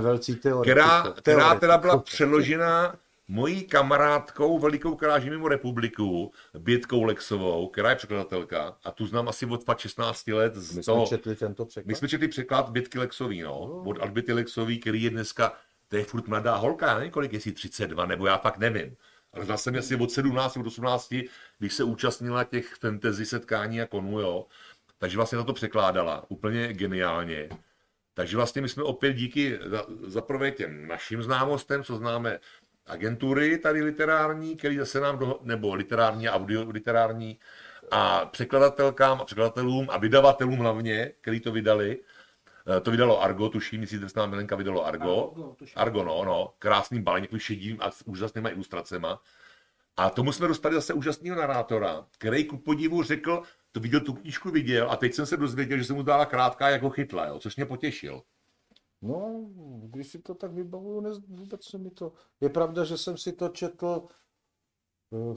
která, 0.62 1.02
která 1.16 1.54
teda 1.54 1.78
byla 1.78 1.98
přeložena 1.98 2.96
mojí 3.28 3.62
kamarádkou, 3.62 4.58
velikou 4.58 4.94
kráží 4.94 5.30
mimo 5.30 5.48
republiku, 5.48 6.32
Bětkou 6.58 7.02
Lexovou, 7.02 7.68
která 7.68 7.90
je 7.90 7.96
překladatelka 7.96 8.76
a 8.84 8.90
tu 8.90 9.06
znám 9.06 9.28
asi 9.28 9.46
od 9.46 9.64
fakt 9.64 9.78
16 9.78 10.28
let 10.28 10.54
z 10.56 10.76
My 10.76 10.82
toho, 10.82 11.06
jsme 11.06 11.16
četli 11.16 11.36
tento 11.36 11.64
překlad. 11.64 11.88
my 11.88 11.94
jsme 11.94 12.08
četli 12.08 12.28
překlad 12.28 12.70
Bětky 12.70 12.98
Lexový, 12.98 13.42
no, 13.42 13.60
od 13.60 13.98
Albity 14.00 14.32
Lexový, 14.32 14.78
který 14.78 15.02
je 15.02 15.10
dneska, 15.10 15.52
to 15.88 15.96
je 15.96 16.04
furt 16.04 16.28
mladá 16.28 16.56
holka, 16.56 16.86
já 16.86 16.94
nevím 16.94 17.10
kolik, 17.10 17.32
jestli 17.32 17.52
32, 17.52 18.06
nebo 18.06 18.26
já 18.26 18.38
fakt 18.38 18.58
nevím. 18.58 18.96
Ale 19.32 19.44
znal 19.44 19.58
jsem 19.58 19.78
asi 19.78 19.96
od 19.96 20.10
17, 20.10 20.56
od 20.56 20.66
18, 20.66 21.14
když 21.58 21.74
se 21.74 21.84
účastnila 21.84 22.44
těch 22.44 22.74
fantasy 22.74 23.26
setkání 23.26 23.80
a 23.80 23.86
konů, 23.86 24.20
jo. 24.20 24.46
Takže 24.98 25.16
vlastně 25.16 25.44
to 25.44 25.52
překládala 25.52 26.30
úplně 26.30 26.72
geniálně. 26.72 27.48
Takže 28.14 28.36
vlastně 28.36 28.62
my 28.62 28.68
jsme 28.68 28.82
opět 28.82 29.12
díky 29.12 29.58
za, 29.64 29.86
za 30.06 30.20
prvé 30.22 30.50
těm 30.50 30.88
našim 30.88 31.22
známostem, 31.22 31.84
co 31.84 31.96
známe 31.96 32.38
agentury 32.86 33.58
tady 33.58 33.82
literární, 33.82 34.56
který 34.56 34.76
zase 34.76 35.00
nám, 35.00 35.18
do, 35.18 35.38
nebo 35.42 35.74
literární 35.74 36.28
a 36.28 36.34
audio 36.34 36.70
literární, 36.70 37.38
a 37.90 38.26
překladatelkám 38.26 39.20
a 39.20 39.24
překladatelům 39.24 39.86
a 39.90 39.98
vydavatelům 39.98 40.58
hlavně, 40.58 41.12
který 41.20 41.40
to 41.40 41.52
vydali. 41.52 41.98
Eh, 42.76 42.80
To 42.80 42.90
vydalo 42.90 43.22
Argo, 43.22 43.48
tuším, 43.48 43.80
jestli 43.80 43.98
drsná 43.98 44.26
milenka 44.26 44.56
vydalo 44.56 44.86
Argo. 44.86 45.34
Argo, 45.76 46.04
no, 46.04 46.24
no, 46.24 46.54
krásný 46.58 47.02
balení, 47.02 47.28
šedým 47.36 47.76
a 47.80 47.90
s 47.90 48.06
úžasnýma 48.06 48.48
ilustracema. 48.50 49.20
A 49.96 50.10
tomu 50.10 50.32
jsme 50.32 50.48
dostali 50.48 50.74
zase 50.74 50.92
úžasného 50.92 51.36
narátora, 51.36 52.06
který 52.18 52.44
ku 52.44 52.56
podivu 52.56 53.02
řekl, 53.02 53.42
to 53.72 53.80
viděl, 53.80 54.00
tu 54.00 54.14
knížku 54.14 54.50
viděl 54.50 54.90
a 54.90 54.96
teď 54.96 55.14
jsem 55.14 55.26
se 55.26 55.36
dozvěděl, 55.36 55.78
že 55.78 55.84
se 55.84 55.92
mu 55.92 56.02
dala 56.02 56.26
krátká, 56.26 56.68
jako 56.68 56.90
chytla, 56.90 57.26
jo, 57.26 57.38
což 57.38 57.56
mě 57.56 57.66
potěšil. 57.66 58.22
No, 59.02 59.46
když 59.82 60.06
si 60.06 60.18
to 60.18 60.34
tak 60.34 60.52
vybavuju, 60.52 61.00
ne, 61.00 61.10
vůbec 61.28 61.64
se 61.64 61.78
mi 61.78 61.90
to... 61.90 62.12
Je 62.40 62.48
pravda, 62.48 62.84
že 62.84 62.98
jsem 62.98 63.16
si 63.16 63.32
to 63.32 63.48
četl 63.48 64.08
eh, 65.12 65.36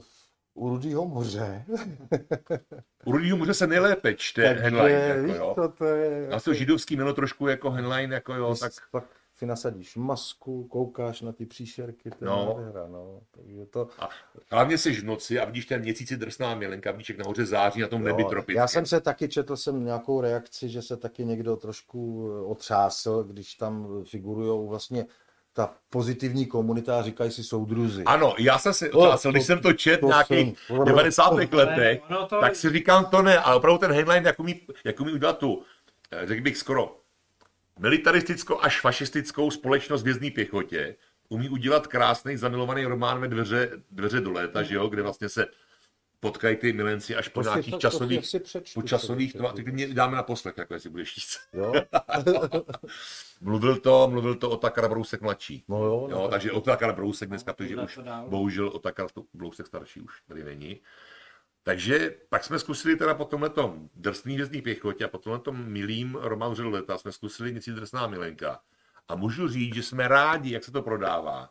u 0.54 0.68
Rudýho 0.68 1.08
moře. 1.08 1.64
U 3.04 3.12
Rudýho 3.12 3.36
moře 3.36 3.54
se 3.54 3.66
nejlépe 3.66 4.14
čte 4.14 4.42
headline, 4.42 4.90
jako, 4.90 5.22
víš 5.22 5.36
jo. 5.36 5.52
to, 5.54 5.68
to 5.68 5.84
je... 5.84 6.26
Já 6.30 6.40
to 6.40 6.54
židovský 6.54 6.96
jméno 6.96 7.14
trošku 7.14 7.46
jako 7.46 7.70
headline, 7.70 8.14
jako 8.14 8.34
jo, 8.34 8.54
tak 8.60 8.72
Pak 8.90 9.04
si 9.42 9.46
nasadíš 9.46 9.96
masku, 9.96 10.64
koukáš 10.64 11.20
na 11.20 11.32
ty 11.32 11.46
příšerky, 11.46 12.10
to 12.10 12.24
je 12.24 12.30
No. 12.30 12.54
nádhera, 12.56 12.86
no. 12.88 13.20
Takže 13.30 13.66
to... 13.66 13.88
a 13.98 14.08
hlavně 14.50 14.78
jsi 14.78 14.92
v 14.94 15.04
noci 15.04 15.38
a 15.40 15.44
vidíš 15.44 15.66
ten 15.66 15.80
měsíci 15.80 16.16
drsná 16.16 16.54
milenka, 16.54 16.92
vidíš, 16.92 17.08
jak 17.08 17.18
nahoře 17.18 17.46
září 17.46 17.80
na 17.80 17.88
tom 17.88 18.04
nebi 18.04 18.22
Jo, 18.22 18.28
tropickém. 18.28 18.56
Já 18.60 18.68
jsem 18.68 18.86
se 18.86 19.00
taky 19.00 19.28
četl 19.28 19.56
jsem 19.56 19.84
nějakou 19.84 20.20
reakci, 20.20 20.68
že 20.68 20.82
se 20.82 20.96
taky 20.96 21.24
někdo 21.24 21.56
trošku 21.56 22.28
eh, 22.32 22.40
otřásl, 22.46 23.24
když 23.24 23.54
tam 23.54 24.04
figurují 24.04 24.68
vlastně 24.68 25.06
ta 25.52 25.74
pozitivní 25.90 26.46
komunita 26.46 26.98
a 26.98 27.02
říkají 27.02 27.30
si 27.30 27.44
soudruzi. 27.44 28.04
Ano, 28.04 28.34
já 28.38 28.58
jsem 28.58 28.74
si 28.74 28.88
To- 28.88 28.98
otázal, 28.98 29.32
když 29.32 29.42
to- 29.42 29.46
jsem 29.46 29.58
to 29.60 29.72
čet 29.72 29.96
v 29.96 30.00
to 30.00 30.06
nějakých 30.06 30.58
jsem- 30.66 30.84
90. 30.84 31.52
letech, 31.52 32.00
ono 32.10 32.26
to- 32.26 32.40
tak 32.40 32.56
si 32.56 32.70
říkám, 32.70 33.04
to 33.04 33.22
ne, 33.22 33.38
ale 33.38 33.56
opravdu 33.56 33.78
ten 33.78 33.92
headline, 33.92 34.26
jak 34.26 34.40
umí, 34.40 34.60
jak 34.84 35.00
umí 35.00 35.12
udělat 35.12 35.38
tu, 35.38 35.62
eh, 36.12 36.26
řekl 36.26 36.42
bych 36.42 36.56
skoro, 36.56 36.96
militaristickou 37.78 38.60
až 38.60 38.80
fašistickou 38.80 39.50
společnost 39.50 40.02
vězný 40.02 40.30
pěchotě, 40.30 40.96
umí 41.28 41.48
udělat 41.48 41.86
krásný 41.86 42.36
zamilovaný 42.36 42.84
román 42.84 43.20
ve 43.20 43.28
dveře, 43.28 43.70
dveře 43.90 44.20
do 44.20 44.32
léta, 44.32 44.62
že 44.62 44.74
jo, 44.74 44.88
kde 44.88 45.02
vlastně 45.02 45.28
se 45.28 45.46
potkají 46.20 46.56
ty 46.56 46.72
milenci 46.72 47.16
až 47.16 47.28
po 47.28 47.40
To 47.40 47.44
si 47.44 47.50
nějakých 47.50 47.70
to 47.70 47.76
si 47.76 47.80
časových, 47.80 48.18
asi 48.18 48.40
přečtu, 48.40 48.80
po 48.80 48.86
časových, 48.86 49.32
to 49.32 49.52
si 49.56 49.64
ty 49.64 49.72
mě 49.72 49.88
dáme 49.94 50.16
na 50.16 50.22
poslech, 50.22 50.54
jako 50.58 50.74
jestli 50.74 50.90
budeš 50.90 51.12
číst. 51.14 51.40
Jo? 51.52 51.72
Mluvil 53.40 53.76
to, 53.76 54.08
mluvil 54.10 54.34
to 54.34 54.50
Otakar 54.50 54.88
Brousek 54.88 55.20
mladší. 55.20 55.64
No 55.68 55.84
jo, 55.84 56.06
no 56.10 56.16
Jo, 56.16 56.22
tak- 56.22 56.30
takže 56.30 56.52
Otakar 56.52 56.94
Brousek 56.94 57.28
dneska, 57.28 57.52
protože 57.52 57.76
Dá 57.76 57.82
už 57.82 57.94
to 57.94 58.02
dál. 58.02 58.28
bohužel 58.28 58.68
Otakar 58.68 59.06
Brousek 59.34 59.66
starší 59.66 60.00
už 60.00 60.22
tady 60.28 60.44
není. 60.44 60.80
Takže 61.62 62.14
pak 62.28 62.44
jsme 62.44 62.58
zkusili 62.58 62.96
teda 62.96 63.14
po 63.14 63.24
tomhletom 63.24 63.88
drsný 63.94 64.36
vězný 64.36 64.62
pěchotě 64.62 65.04
a 65.04 65.08
po 65.08 65.18
tomhletom 65.18 65.64
milým 65.64 66.14
Roman 66.14 66.66
leta 66.66 66.98
jsme 66.98 67.12
zkusili 67.12 67.54
něco 67.54 67.72
drsná 67.72 68.06
milenka. 68.06 68.60
A 69.08 69.14
můžu 69.14 69.48
říct, 69.48 69.74
že 69.74 69.82
jsme 69.82 70.08
rádi, 70.08 70.52
jak 70.52 70.64
se 70.64 70.72
to 70.72 70.82
prodává. 70.82 71.50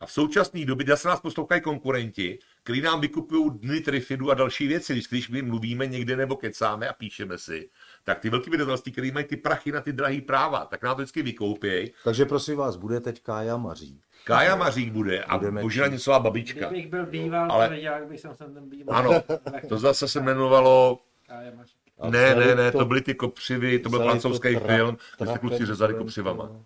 A 0.00 0.06
v 0.06 0.12
současné 0.12 0.64
době 0.64 0.86
zase 0.86 1.08
nás 1.08 1.20
poslouchají 1.20 1.60
konkurenti, 1.60 2.38
kteří 2.62 2.80
nám 2.80 3.00
vykupují 3.00 3.50
dny 3.50 3.80
trifidu 3.80 4.30
a 4.30 4.34
další 4.34 4.66
věci. 4.66 4.92
Když, 4.92 5.08
když 5.08 5.28
my 5.28 5.42
mluvíme 5.42 5.86
někde 5.86 6.16
nebo 6.16 6.36
kecáme 6.36 6.88
a 6.88 6.92
píšeme 6.92 7.38
si, 7.38 7.70
tak 8.04 8.18
ty 8.18 8.30
velký 8.30 8.50
vydavatelství, 8.50 8.92
který 8.92 9.10
mají 9.10 9.26
ty 9.26 9.36
prachy 9.36 9.72
na 9.72 9.80
ty 9.80 9.92
drahý 9.92 10.20
práva, 10.20 10.64
tak 10.64 10.82
nám 10.82 10.96
to 10.96 11.02
vždycky 11.02 11.22
vykoupějí. 11.22 11.92
Takže 12.04 12.24
prosím 12.24 12.56
vás, 12.56 12.76
bude 12.76 13.00
teď 13.00 13.22
Kája 13.22 13.56
Maří. 13.56 14.00
Kája 14.24 14.56
Mařík 14.56 14.92
bude 14.92 15.22
a 15.24 15.38
Budeme 15.38 15.62
Božena 15.62 15.86
číst. 15.86 15.92
Něcová 15.92 16.18
babička. 16.20 16.66
Kdybych 16.68 16.86
byl 16.90 17.06
býval, 17.06 17.52
Ale- 17.52 17.80
jak 17.80 18.06
bych 18.06 18.20
jsem 18.20 18.34
ten 18.34 18.68
býval. 18.70 18.96
Ano, 18.96 19.22
to 19.68 19.78
zase 19.78 20.08
se 20.08 20.18
jmenovalo 20.18 20.98
A 21.28 21.40
já 21.42 21.50
máš- 21.56 21.74
A 22.00 22.10
Ne, 22.10 22.34
ne, 22.34 22.54
ne, 22.54 22.72
to 22.72 22.84
byly 22.84 23.00
ty 23.00 23.14
kopřivy, 23.14 23.78
to 23.78 23.88
byl 23.88 24.02
francouzský 24.04 24.48
tra- 24.48 24.76
film, 24.76 24.98
kde 25.18 25.26
se 25.32 25.38
kluci 25.38 25.66
řezali 25.66 25.94
kopřivama. 25.94 26.44
no. 26.52 26.64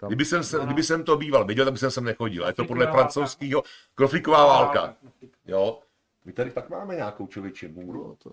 Kam- 0.00 0.08
Kdyby 0.08 0.24
jsem, 0.24 0.44
se, 0.44 0.58
kdyby 0.64 0.82
jsem 0.82 1.04
to 1.04 1.16
býval 1.16 1.44
viděl, 1.44 1.64
tak 1.64 1.74
bych 1.74 1.84
sem 1.92 2.04
nechodil. 2.04 2.44
A 2.44 2.46
je 2.48 2.52
to 2.52 2.64
podle 2.64 2.86
francouzského 2.86 3.62
Kroflíková 3.94 4.46
válka. 4.46 4.94
Jo. 5.46 5.78
My 6.24 6.32
tady 6.32 6.50
fakt 6.50 6.70
máme 6.70 6.94
nějakou 6.94 7.26
člověče 7.26 7.68
můru. 7.68 8.16
to- 8.22 8.30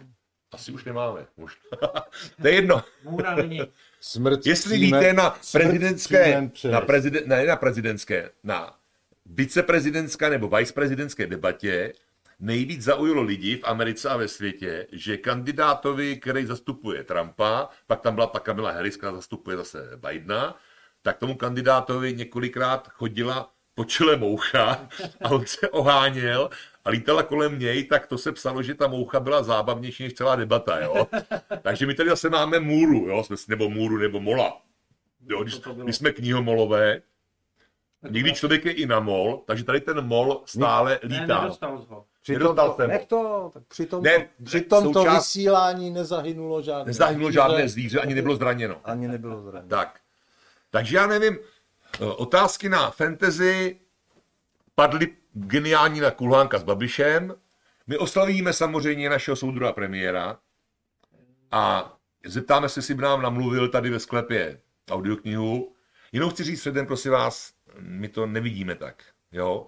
Asi 0.52 0.72
už 0.72 0.84
nemáme. 0.84 1.26
Už. 1.36 1.58
to 2.42 2.48
je 2.48 2.54
jedno. 2.54 2.82
Můra 3.04 3.36
není. 3.36 3.62
Smrt 4.08 4.46
Jestli 4.46 4.76
přímé- 4.78 4.98
víte 5.00 5.14
na 5.14 5.36
prezidentské, 5.52 6.50
na 6.72 6.82
prezident, 6.82 7.28
ne 7.28 7.46
na 7.46 7.56
prezidentské, 7.56 8.30
na 8.44 8.76
viceprezidentské 9.26 10.30
nebo 10.30 10.48
viceprezidentské 10.50 11.28
debatě 11.28 11.94
nejvíc 12.40 12.82
zaujalo 12.82 13.22
lidi 13.22 13.58
v 13.58 13.64
Americe 13.64 14.10
a 14.10 14.18
ve 14.18 14.28
světě, 14.28 14.88
že 14.92 15.18
kandidátovi, 15.18 16.16
který 16.16 16.46
zastupuje 16.46 17.04
Trumpa, 17.04 17.70
pak 17.88 18.02
tam 18.02 18.16
byla 18.16 18.28
ta 18.28 18.40
Kamila 18.40 18.72
Harris, 18.72 18.98
která 18.98 19.12
zastupuje 19.14 19.58
zase 19.58 19.90
Bidena, 19.96 20.56
tak 21.02 21.18
tomu 21.18 21.36
kandidátovi 21.36 22.14
několikrát 22.14 22.88
chodila 22.88 23.52
po 23.76 23.84
čele 23.86 24.18
moucha 24.18 24.88
a 25.24 25.30
on 25.30 25.46
se 25.46 25.70
oháněl 25.70 26.50
a 26.86 26.90
lítala 26.90 27.24
kolem 27.24 27.60
něj, 27.60 27.84
tak 27.84 28.08
to 28.08 28.18
se 28.18 28.32
psalo, 28.32 28.64
že 28.64 28.74
ta 28.76 28.88
moucha 28.88 29.20
byla 29.20 29.44
zábavnější 29.44 30.04
než 30.04 30.14
celá 30.14 30.36
debata, 30.36 30.80
jo. 30.80 31.08
Takže 31.62 31.86
my 31.86 31.94
tady 31.94 32.10
zase 32.10 32.30
máme 32.30 32.60
můru, 32.60 33.08
jo, 33.10 33.24
nebo 33.48 33.70
můru, 33.70 33.98
nebo 33.98 34.20
mola. 34.20 34.62
Jo, 35.30 35.44
když, 35.44 35.54
To 35.60 35.74
to 35.74 35.84
když 35.84 35.96
jsme 35.96 36.12
knihomolové, 36.12 37.02
někdy 38.10 38.34
člověk 38.34 38.66
je 38.66 38.72
i 38.72 38.86
na 38.86 39.00
mol, 39.00 39.42
takže 39.46 39.64
tady 39.64 39.82
ten 39.82 40.02
mol 40.08 40.42
stále 40.46 41.00
Ne, 41.04 41.20
lítá. 41.20 41.42
nedostal 41.42 41.80
jsi 41.82 41.86
ho. 41.90 42.06
Přitom 42.22 42.40
Nedostal 42.42 42.70
to, 42.70 42.76
jsem 42.76 42.86
ho. 42.86 42.88
nech 42.94 43.06
to, 43.06 43.52
tak 43.54 43.64
přitom, 43.68 44.04
Ne, 44.04 44.20
to, 44.20 44.44
přitom 44.44 44.84
to 44.94 45.00
součást- 45.00 45.16
vysílání 45.36 45.92
nezahynulo 45.92 46.62
žádné. 46.62 46.86
Nezahynulo 46.86 47.32
žádné 47.32 47.70
zvíře, 47.70 48.00
ani 48.00 48.16
nebylo 48.16 48.36
zraněno. 48.36 48.76
Ani 48.84 49.08
nebylo 49.08 49.42
zraněno. 49.42 49.70
Tak. 49.70 50.00
Takže 50.72 50.96
já 50.98 51.08
nevím, 51.08 51.38
otázky 52.00 52.70
na 52.70 52.92
fantasy 52.92 53.80
padly 54.76 55.08
geniální 55.34 56.00
na 56.00 56.12
Kulhánka 56.12 56.60
s 56.60 56.64
Babišem. 56.64 57.36
My 57.88 57.98
oslavíme 57.98 58.54
samozřejmě 58.54 59.10
našeho 59.10 59.36
soudruha 59.36 59.74
premiéra 59.74 60.40
a 61.52 61.94
zeptáme 62.26 62.70
se, 62.70 62.78
jestli 62.80 62.94
by 62.94 63.02
nám 63.02 63.22
namluvil 63.22 63.70
tady 63.70 63.90
ve 63.90 64.00
sklepě 64.00 64.62
audioknihu. 64.92 65.76
Jenom 66.12 66.30
chci 66.30 66.44
říct 66.44 66.60
předem, 66.60 66.86
prosím 66.86 67.12
vás, 67.12 67.54
my 67.80 68.10
to 68.10 68.26
nevidíme 68.26 68.76
tak, 68.76 69.04
jo. 69.32 69.68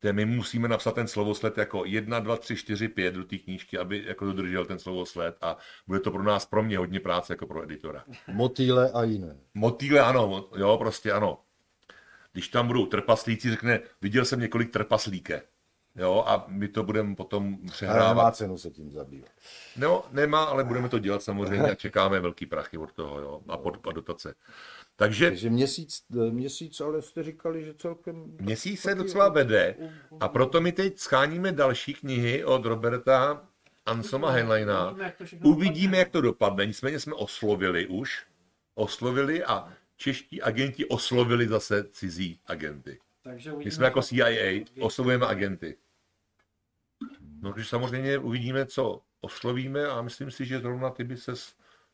To 0.00 0.12
my 0.12 0.24
musíme 0.24 0.68
napsat 0.68 0.94
ten 0.94 1.08
slovosled 1.08 1.58
jako 1.58 1.84
1, 1.84 2.18
2, 2.20 2.36
3, 2.36 2.56
4, 2.56 2.88
5 2.88 3.14
do 3.14 3.24
té 3.24 3.38
knížky, 3.38 3.78
aby 3.78 4.04
jako 4.06 4.24
dodržel 4.24 4.64
ten 4.64 4.78
slovosled 4.78 5.36
a 5.40 5.56
bude 5.86 6.00
to 6.00 6.10
pro 6.10 6.22
nás, 6.22 6.46
pro 6.46 6.62
mě 6.62 6.78
hodně 6.78 7.00
práce 7.00 7.32
jako 7.32 7.46
pro 7.46 7.62
editora. 7.62 8.04
Motýle 8.28 8.90
a 8.90 9.02
jiné. 9.02 9.36
Motýle 9.54 10.00
ano, 10.00 10.48
jo, 10.56 10.78
prostě 10.78 11.12
ano. 11.12 11.38
Když 12.32 12.48
tam 12.48 12.66
budou 12.66 12.86
trpaslíci, 12.86 13.50
řekne, 13.50 13.80
viděl 14.02 14.24
jsem 14.24 14.40
několik 14.40 14.70
trpaslíke. 14.70 15.42
Jo, 15.96 16.24
a 16.26 16.44
my 16.48 16.68
to 16.68 16.82
budeme 16.82 17.14
potom 17.14 17.44
Ale 17.44 17.54
nemá 17.54 17.70
přehrávat. 17.72 18.36
cenu 18.36 18.58
se 18.58 18.70
tím 18.70 18.92
zabývat. 18.92 19.30
No, 19.76 20.04
nemá, 20.10 20.44
ale 20.44 20.64
budeme 20.64 20.88
to 20.88 20.98
dělat 20.98 21.22
samozřejmě 21.22 21.70
a 21.70 21.74
čekáme 21.74 22.20
velký 22.20 22.46
prachy 22.46 22.78
od 22.78 22.92
toho, 22.92 23.20
jo, 23.20 23.40
a, 23.48 23.56
pod, 23.56 23.86
a 23.88 23.92
dotace. 23.92 24.34
Takže 25.00 25.28
Takže 25.28 25.50
měsíc, 25.50 26.04
měsíc, 26.30 26.80
ale 26.80 27.02
jste 27.02 27.22
říkali, 27.22 27.64
že 27.64 27.74
celkem... 27.74 28.36
měsíc 28.40 28.80
se 28.80 28.94
docela 28.94 29.28
vede 29.28 29.76
a 30.20 30.28
proto 30.28 30.60
my 30.60 30.72
teď 30.72 30.98
scháníme 30.98 31.52
další 31.52 31.94
knihy 31.94 32.44
od 32.44 32.64
Roberta 32.64 33.48
Ansoma 33.86 34.30
Heinleina. 34.30 34.96
Uvidíme, 35.44 35.96
jak 35.96 36.08
to 36.08 36.20
dopadne. 36.20 36.66
Nicméně 36.66 37.00
jsme 37.00 37.14
oslovili 37.14 37.86
už. 37.86 38.26
Oslovili 38.74 39.44
a 39.44 39.72
čeští 39.96 40.42
agenti 40.42 40.84
oslovili 40.86 41.48
zase 41.48 41.84
cizí 41.84 42.40
agenty. 42.46 42.98
Takže 43.22 43.52
My 43.52 43.70
jsme 43.70 43.84
jako 43.84 44.02
CIA, 44.02 44.64
oslovujeme 44.80 45.26
agenty. 45.26 45.76
No, 47.40 47.52
když 47.52 47.68
samozřejmě 47.68 48.18
uvidíme, 48.18 48.66
co 48.66 49.02
oslovíme 49.20 49.86
a 49.86 50.02
myslím 50.02 50.30
si, 50.30 50.44
že 50.44 50.60
zrovna 50.60 50.90
ty 50.90 51.04
by 51.04 51.16
se 51.16 51.32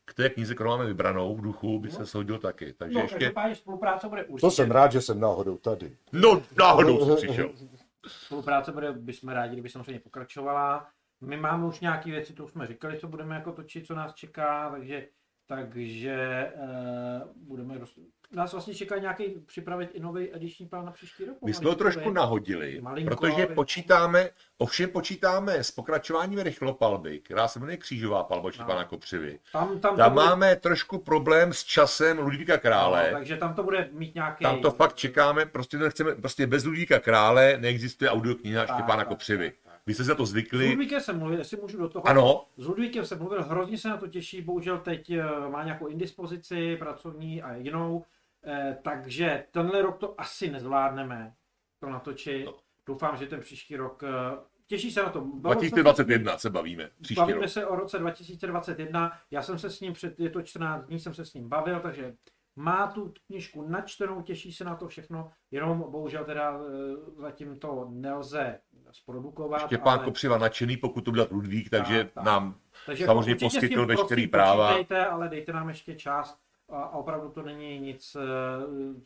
k 0.05 0.13
té 0.13 0.29
knize, 0.29 0.55
kterou 0.55 0.69
máme 0.69 0.85
vybranou 0.85 1.35
v 1.35 1.41
duchu, 1.41 1.79
by 1.79 1.91
se 1.91 2.05
shodil 2.05 2.39
taky. 2.39 2.73
Takže 2.73 2.97
No, 2.97 3.01
ještě, 3.01 3.33
spolupráce 3.53 4.09
bude 4.09 4.23
určitě. 4.23 4.47
To 4.47 4.51
jsem 4.51 4.71
rád, 4.71 4.91
že 4.91 5.01
jsem 5.01 5.19
náhodou 5.19 5.57
tady. 5.57 5.97
no 6.11 6.41
náhodou 6.57 7.05
jsem 7.05 7.15
přišel. 7.15 7.51
Spolupráce 8.07 8.71
bude, 8.71 8.91
bychom 8.91 9.29
rádi, 9.29 9.53
kdyby 9.53 9.69
samozřejmě 9.69 9.99
pokračovala. 9.99 10.87
My 11.21 11.37
máme 11.37 11.65
už 11.65 11.79
nějaké 11.79 12.11
věci, 12.11 12.33
to 12.33 12.45
už 12.45 12.51
jsme 12.51 12.67
říkali, 12.67 12.99
co 12.99 13.07
budeme 13.07 13.35
jako 13.35 13.51
točit, 13.51 13.85
co 13.85 13.95
nás 13.95 14.13
čeká, 14.13 14.69
takže, 14.69 15.07
takže 15.47 16.51
uh, 16.55 17.31
budeme 17.35 17.77
roz... 17.77 17.99
Nás 18.35 18.51
vlastně 18.51 18.75
čeká 18.75 18.97
nějaký 18.97 19.23
připravit 19.45 19.89
i 19.93 19.99
nový 19.99 20.35
ediční 20.35 20.65
plán 20.65 20.85
na 20.85 20.91
příští 20.91 21.25
rok. 21.25 21.37
My 21.45 21.53
jsme 21.53 21.69
ho 21.69 21.75
trošku 21.75 22.11
nahodili, 22.11 22.81
Malinko, 22.81 23.15
protože 23.15 23.33
ale- 23.33 23.47
počítáme, 23.47 24.29
ovšem 24.57 24.89
počítáme 24.89 25.53
s 25.63 25.71
pokračováním 25.71 26.39
rychlopalby, 26.39 27.19
která 27.19 27.47
se 27.47 27.59
jmenuje 27.59 27.77
Křížová 27.77 28.23
palba 28.23 28.51
či 28.51 28.59
No. 28.59 28.65
pana 28.65 28.83
Kopřivy. 28.83 29.39
Tam, 29.51 29.67
tam, 29.79 29.97
Tam 29.97 30.09
to 30.09 30.13
bude, 30.13 30.25
máme 30.25 30.55
trošku 30.55 30.97
problém 30.97 31.53
s 31.53 31.63
časem 31.63 32.19
Ludvíka 32.19 32.57
Krále. 32.57 33.07
No, 33.11 33.17
takže 33.17 33.37
tam 33.37 33.53
to 33.53 33.63
bude 33.63 33.89
mít 33.91 34.15
nějaký... 34.15 34.43
Tam 34.43 34.61
to 34.61 34.71
fakt 34.71 34.95
čekáme, 34.95 35.45
prostě 35.45 35.77
nechceme, 35.77 36.15
prostě 36.15 36.47
bez 36.47 36.63
Ludvíka 36.65 36.99
Krále 36.99 37.57
neexistuje 37.59 38.09
audiokniha 38.11 38.63
Štěpána 38.65 38.95
tak, 38.97 39.07
Kopřivy. 39.07 39.51
tak. 39.63 39.73
Vy 39.87 39.93
jste 39.93 40.03
se 40.03 40.07
za 40.07 40.15
to 40.15 40.25
S 40.25 40.29
zvykli. 40.29 40.69
Ludvíkem 40.69 41.01
jsem 41.01 41.19
mluvil, 41.19 41.37
jestli 41.37 41.57
můžu 41.61 41.77
do 41.77 41.89
toho. 41.89 42.07
Ano, 42.07 42.45
S 42.57 42.67
Ludvíkem 42.67 43.05
jsem 43.05 43.17
mluvil, 43.19 43.43
hrozně 43.43 43.77
se 43.77 43.89
na 43.89 43.97
to 43.97 44.07
těší, 44.07 44.41
bohužel 44.41 44.77
teď 44.77 45.09
eh, 45.09 45.23
má 45.51 45.63
nějakou 45.63 45.87
indispozici 45.87 46.75
pracovní 46.75 47.41
a 47.41 47.55
jinou, 47.55 48.05
eh, 48.45 48.77
takže 48.83 49.45
tenhle 49.51 49.81
rok 49.81 49.97
to 49.97 50.21
asi 50.21 50.51
nezvládneme, 50.51 51.33
to 51.79 51.89
natočit. 51.89 52.45
No. 52.45 52.53
Doufám, 52.85 53.17
že 53.17 53.27
ten 53.27 53.39
příští 53.39 53.75
rok, 53.75 54.03
eh, 54.03 54.37
těší 54.67 54.91
se 54.91 55.03
na 55.03 55.09
to. 55.09 55.21
Bavil 55.21 55.59
jsem 55.61 55.69
se- 55.69 55.75
2021 55.75 56.37
se 56.37 56.49
bavíme, 56.49 56.89
příští 57.01 57.19
Bavíme 57.21 57.39
rok. 57.39 57.49
se 57.49 57.65
o 57.65 57.75
roce 57.75 57.99
2021, 57.99 59.11
já 59.31 59.41
jsem 59.41 59.59
se 59.59 59.69
s 59.69 59.79
ním 59.81 59.93
před, 59.93 60.19
je 60.19 60.29
to 60.29 60.41
14 60.41 60.85
dní, 60.85 60.99
jsem 60.99 61.13
se 61.13 61.25
s 61.25 61.33
ním 61.33 61.49
bavil, 61.49 61.79
takže 61.79 62.15
má 62.55 62.87
tu 62.87 63.13
knižku 63.27 63.67
načtenou, 63.69 64.21
těší 64.21 64.53
se 64.53 64.63
na 64.63 64.75
to 64.75 64.87
všechno, 64.87 65.31
jenom 65.51 65.79
bohužel 65.91 66.25
teda 66.25 66.59
eh, 66.59 67.21
zatím 67.21 67.59
to 67.59 67.87
nelze 67.89 68.59
zprodukovat. 68.91 69.61
Štěpán 69.61 69.93
ale- 69.97 70.05
Kopřiva 70.05 70.37
nadšený, 70.37 70.77
pokud 70.77 71.01
to 71.01 71.11
udělat 71.11 71.31
Ludvík, 71.31 71.69
takže 71.69 72.03
Tak, 72.03 72.13
tak. 72.13 72.23
nám 72.23 72.55
takže 72.85 73.05
samozřejmě 73.05 73.35
poskytl 73.45 73.85
veškerý 73.85 74.27
práva. 74.27 74.67
počítejte, 74.73 75.05
ale 75.05 75.29
dejte 75.29 75.53
nám 75.53 75.67
ještě 75.69 75.95
čas 75.95 76.37
a, 76.69 76.81
a 76.81 76.89
opravdu 76.95 77.29
to 77.29 77.41
není 77.41 77.79
nic, 77.79 78.15
eh, 78.15 78.21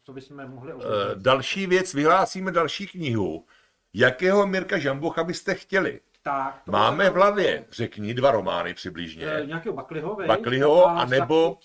co 0.04 0.14
bychom 0.14 0.48
mohli 0.48 0.72
Eh, 0.72 0.76
ovlivnit. 0.76 1.18
Další 1.24 1.68
věc, 1.68 1.94
vyhlásíme 1.94 2.52
další 2.52 2.88
knihu. 2.88 3.46
Jakého 3.94 4.48
Mirka 4.48 4.78
Žambocha 4.78 5.24
byste 5.24 5.56
chtěli? 5.56 6.00
Tak, 6.24 6.62
to 6.66 6.72
Máme 6.72 7.10
v 7.10 7.14
hlavě, 7.14 7.66
řekni, 7.72 8.14
dva 8.14 8.32
romány 8.32 8.72
eh, 8.72 8.74
přibližně. 8.74 9.26
nějakého 9.46 9.76
Bakliho? 9.76 10.18
Bakliho, 10.28 10.88
A 10.88 11.00
anebo 11.02 11.58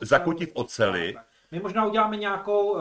Zakuti 0.00 0.46
v 0.46 0.50
oceli. 0.54 1.12
Tak, 1.12 1.22
tak. 1.24 1.32
My 1.50 1.60
možná 1.60 1.86
uděláme 1.86 2.16
nějakou... 2.16 2.72
Uh, 2.72 2.80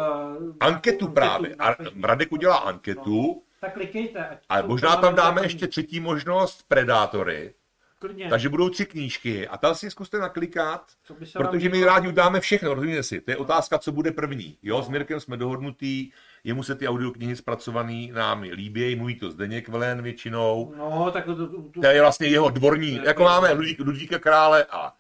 Anketu 0.60 1.08
právě. 1.08 1.56
A 1.60 1.76
Radek 2.04 2.32
udělá 2.32 2.58
anketu, 2.58 3.43
Tak 3.62 3.74
klikejte. 3.74 4.39
jsou 4.62 4.68
možná 4.68 4.95
to 4.95 5.02
tam 5.02 5.16
dáme 5.16 5.41
ještě 5.43 5.68
třetí 5.68 5.99
možnost 5.99 6.66
Predátory. 6.68 7.54
Klidně, 8.02 8.30
Takže 8.30 8.49
budou 8.49 8.70
tři 8.70 8.86
knížky 8.86 9.47
a 9.47 9.58
tam 9.58 9.76
si 9.76 9.91
zkuste 9.91 10.18
naklikat, 10.18 10.91
protože 11.34 11.70
my 11.70 11.86
rádi 11.86 12.08
udáme 12.08 12.39
všechno, 12.39 12.74
rozumíte 12.74 13.04
si. 13.04 13.22
To 13.22 13.32
je 13.32 13.38
otázka, 13.38 13.78
co 13.78 13.91
bude 13.91 14.12
první. 14.12 14.58
Jo, 14.64 14.82
s 14.82 14.89
Mirkem 14.89 15.20
jsme 15.20 15.38
dohodnutý, 15.38 16.12
jemu 16.43 16.64
se 16.64 16.76
ty 16.76 16.88
audioknihy 16.88 17.36
zpracovaný 17.36 18.12
námi 18.12 18.54
líbí, 18.54 18.95
mluví 18.95 19.16
to 19.16 19.32
Zdeněk 19.32 19.70
Velen 19.70 20.02
většinou. 20.02 20.74
No, 20.78 21.12
tak 21.12 21.26
to, 21.26 21.36
to, 21.36 21.47
to, 21.47 21.82
To 21.82 21.88
je 21.88 22.02
vlastně 22.02 22.28
jeho 22.28 22.49
dvorní, 22.49 22.99
To 22.99 23.06
jako 23.06 23.24
máme 23.24 23.52
Ludvík, 23.52 23.80
Ludvíka 23.80 24.20
Krále 24.20 24.66
a 24.70 24.93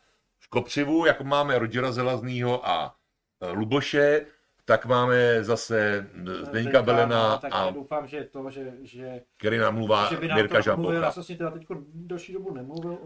Kopřivu, 0.49 1.05
jako 1.05 1.23
máme 1.23 1.59
Rodžera 1.59 1.91
Zelaznýho 1.91 2.69
a 2.69 2.95
e, 3.41 3.51
Luboše, 3.51 4.25
tak 4.71 4.85
máme 4.85 5.43
zase 5.43 6.07
Zdeňka 6.43 6.81
Belena 6.81 7.29
no, 7.29 7.37
tak 7.37 7.53
a 7.53 7.65
já 7.65 7.71
doufám, 7.71 8.07
že 8.07 8.23
to, 8.23 8.49
že, 8.49 8.73
že, 8.81 9.21
který 9.37 9.57
nám 9.57 9.75
mluvá 9.75 10.09
že 10.09 10.17
by 10.17 10.27
nám 10.27 10.37
Mirka 10.37 10.53
mluvil, 10.75 10.93
já 10.93 11.01
Žambocha. 11.01 11.11
jsem 11.11 11.23
s 11.23 11.27
ním 11.27 11.37
teda 11.37 11.51
teď 11.51 11.67
delší 11.93 12.33
dobu 12.33 12.53
nemluvil. 12.53 12.97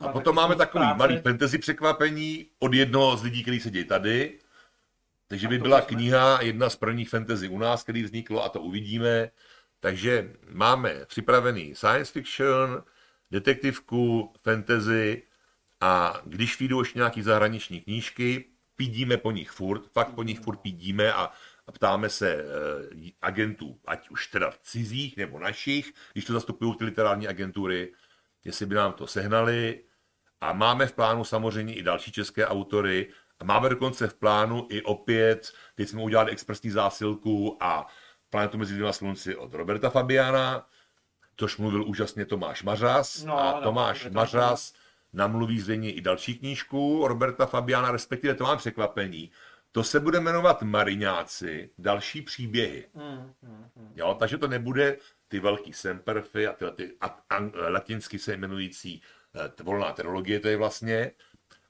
A 0.00 0.08
potom 0.08 0.36
máme 0.36 0.56
takový 0.56 0.84
práce. 0.84 0.98
malý 0.98 1.18
fantasy 1.18 1.58
překvapení 1.58 2.46
od 2.58 2.74
jednoho 2.74 3.16
z 3.16 3.22
lidí, 3.22 3.42
který 3.42 3.60
sedí 3.60 3.84
tady. 3.84 4.38
Takže 5.28 5.48
by 5.48 5.58
byla 5.58 5.76
bychom- 5.80 5.96
kniha, 5.96 6.42
jedna 6.42 6.70
z 6.70 6.76
prvních 6.76 7.10
fantasy 7.10 7.48
u 7.48 7.58
nás, 7.58 7.82
který 7.82 8.02
vzniklo 8.02 8.44
a 8.44 8.48
to 8.48 8.60
uvidíme. 8.60 9.30
Takže 9.80 10.32
máme 10.50 10.94
připravený 11.06 11.74
science 11.74 12.12
fiction, 12.12 12.82
detektivku, 13.30 14.32
fantasy 14.42 15.22
a 15.80 16.20
když 16.24 16.58
vyjdou 16.58 16.80
ještě 16.80 16.98
nějaký 16.98 17.22
zahraniční 17.22 17.80
knížky, 17.80 18.44
pídíme 18.78 19.16
po 19.16 19.30
nich 19.30 19.50
furt, 19.50 19.92
fakt 19.92 20.14
po 20.14 20.22
nich 20.22 20.40
furt 20.40 20.56
pídíme 20.56 21.12
a, 21.12 21.30
ptáme 21.72 22.08
se 22.08 22.30
e, 22.32 22.44
agentů, 23.22 23.80
ať 23.86 24.08
už 24.10 24.26
teda 24.26 24.52
cizích 24.62 25.16
nebo 25.16 25.38
našich, 25.38 25.92
když 26.12 26.24
to 26.24 26.32
zastupují 26.32 26.74
ty 26.76 26.84
literární 26.84 27.28
agentury, 27.28 27.92
jestli 28.44 28.66
by 28.66 28.74
nám 28.74 28.92
to 28.92 29.06
sehnali. 29.06 29.84
A 30.40 30.52
máme 30.52 30.86
v 30.86 30.92
plánu 30.92 31.24
samozřejmě 31.24 31.74
i 31.74 31.82
další 31.82 32.12
české 32.12 32.46
autory. 32.46 33.12
A 33.40 33.44
máme 33.44 33.68
dokonce 33.68 34.08
v 34.08 34.14
plánu 34.14 34.66
i 34.70 34.82
opět, 34.82 35.52
teď 35.74 35.88
jsme 35.88 36.02
udělali 36.02 36.32
expresní 36.32 36.70
zásilku 36.70 37.56
a 37.60 37.86
planetu 38.30 38.58
mezi 38.58 38.74
dvěma 38.74 38.92
slunci 38.92 39.36
od 39.36 39.54
Roberta 39.54 39.90
Fabiana, 39.90 40.66
což 41.36 41.56
mluvil 41.56 41.84
úžasně 41.84 42.26
Tomáš 42.26 42.62
Mařas. 42.62 43.24
No, 43.24 43.38
a 43.38 43.52
no, 43.52 43.62
Tomáš 43.62 44.04
Robert 44.04 44.14
Mařas 44.14 44.72
namluví 45.12 45.60
zřejmě 45.60 45.92
i 45.92 46.00
další 46.00 46.38
knížku 46.38 47.08
Roberta 47.08 47.46
Fabiana, 47.46 47.90
respektive 47.90 48.34
to 48.34 48.44
mám 48.44 48.58
překvapení. 48.58 49.30
To 49.72 49.84
se 49.84 50.00
bude 50.00 50.20
jmenovat 50.20 50.62
Mariňáci, 50.62 51.70
další 51.78 52.22
příběhy. 52.22 52.88
Mm, 52.94 53.32
mm, 53.42 53.66
mm. 53.76 53.92
Jo, 53.94 54.16
takže 54.18 54.38
to 54.38 54.48
nebude 54.48 54.96
ty 55.28 55.40
velký 55.40 55.72
semperfy 55.72 56.46
a 56.46 56.52
tyhle 56.52 56.72
ty 56.72 56.92
a, 57.00 57.06
a, 57.30 57.50
latinsky 57.68 58.18
se 58.18 58.34
jmenující 58.34 59.02
eh, 59.34 59.62
volná 59.62 59.92
teologie, 59.92 60.40
to 60.40 60.48
je 60.48 60.56
vlastně. 60.56 61.10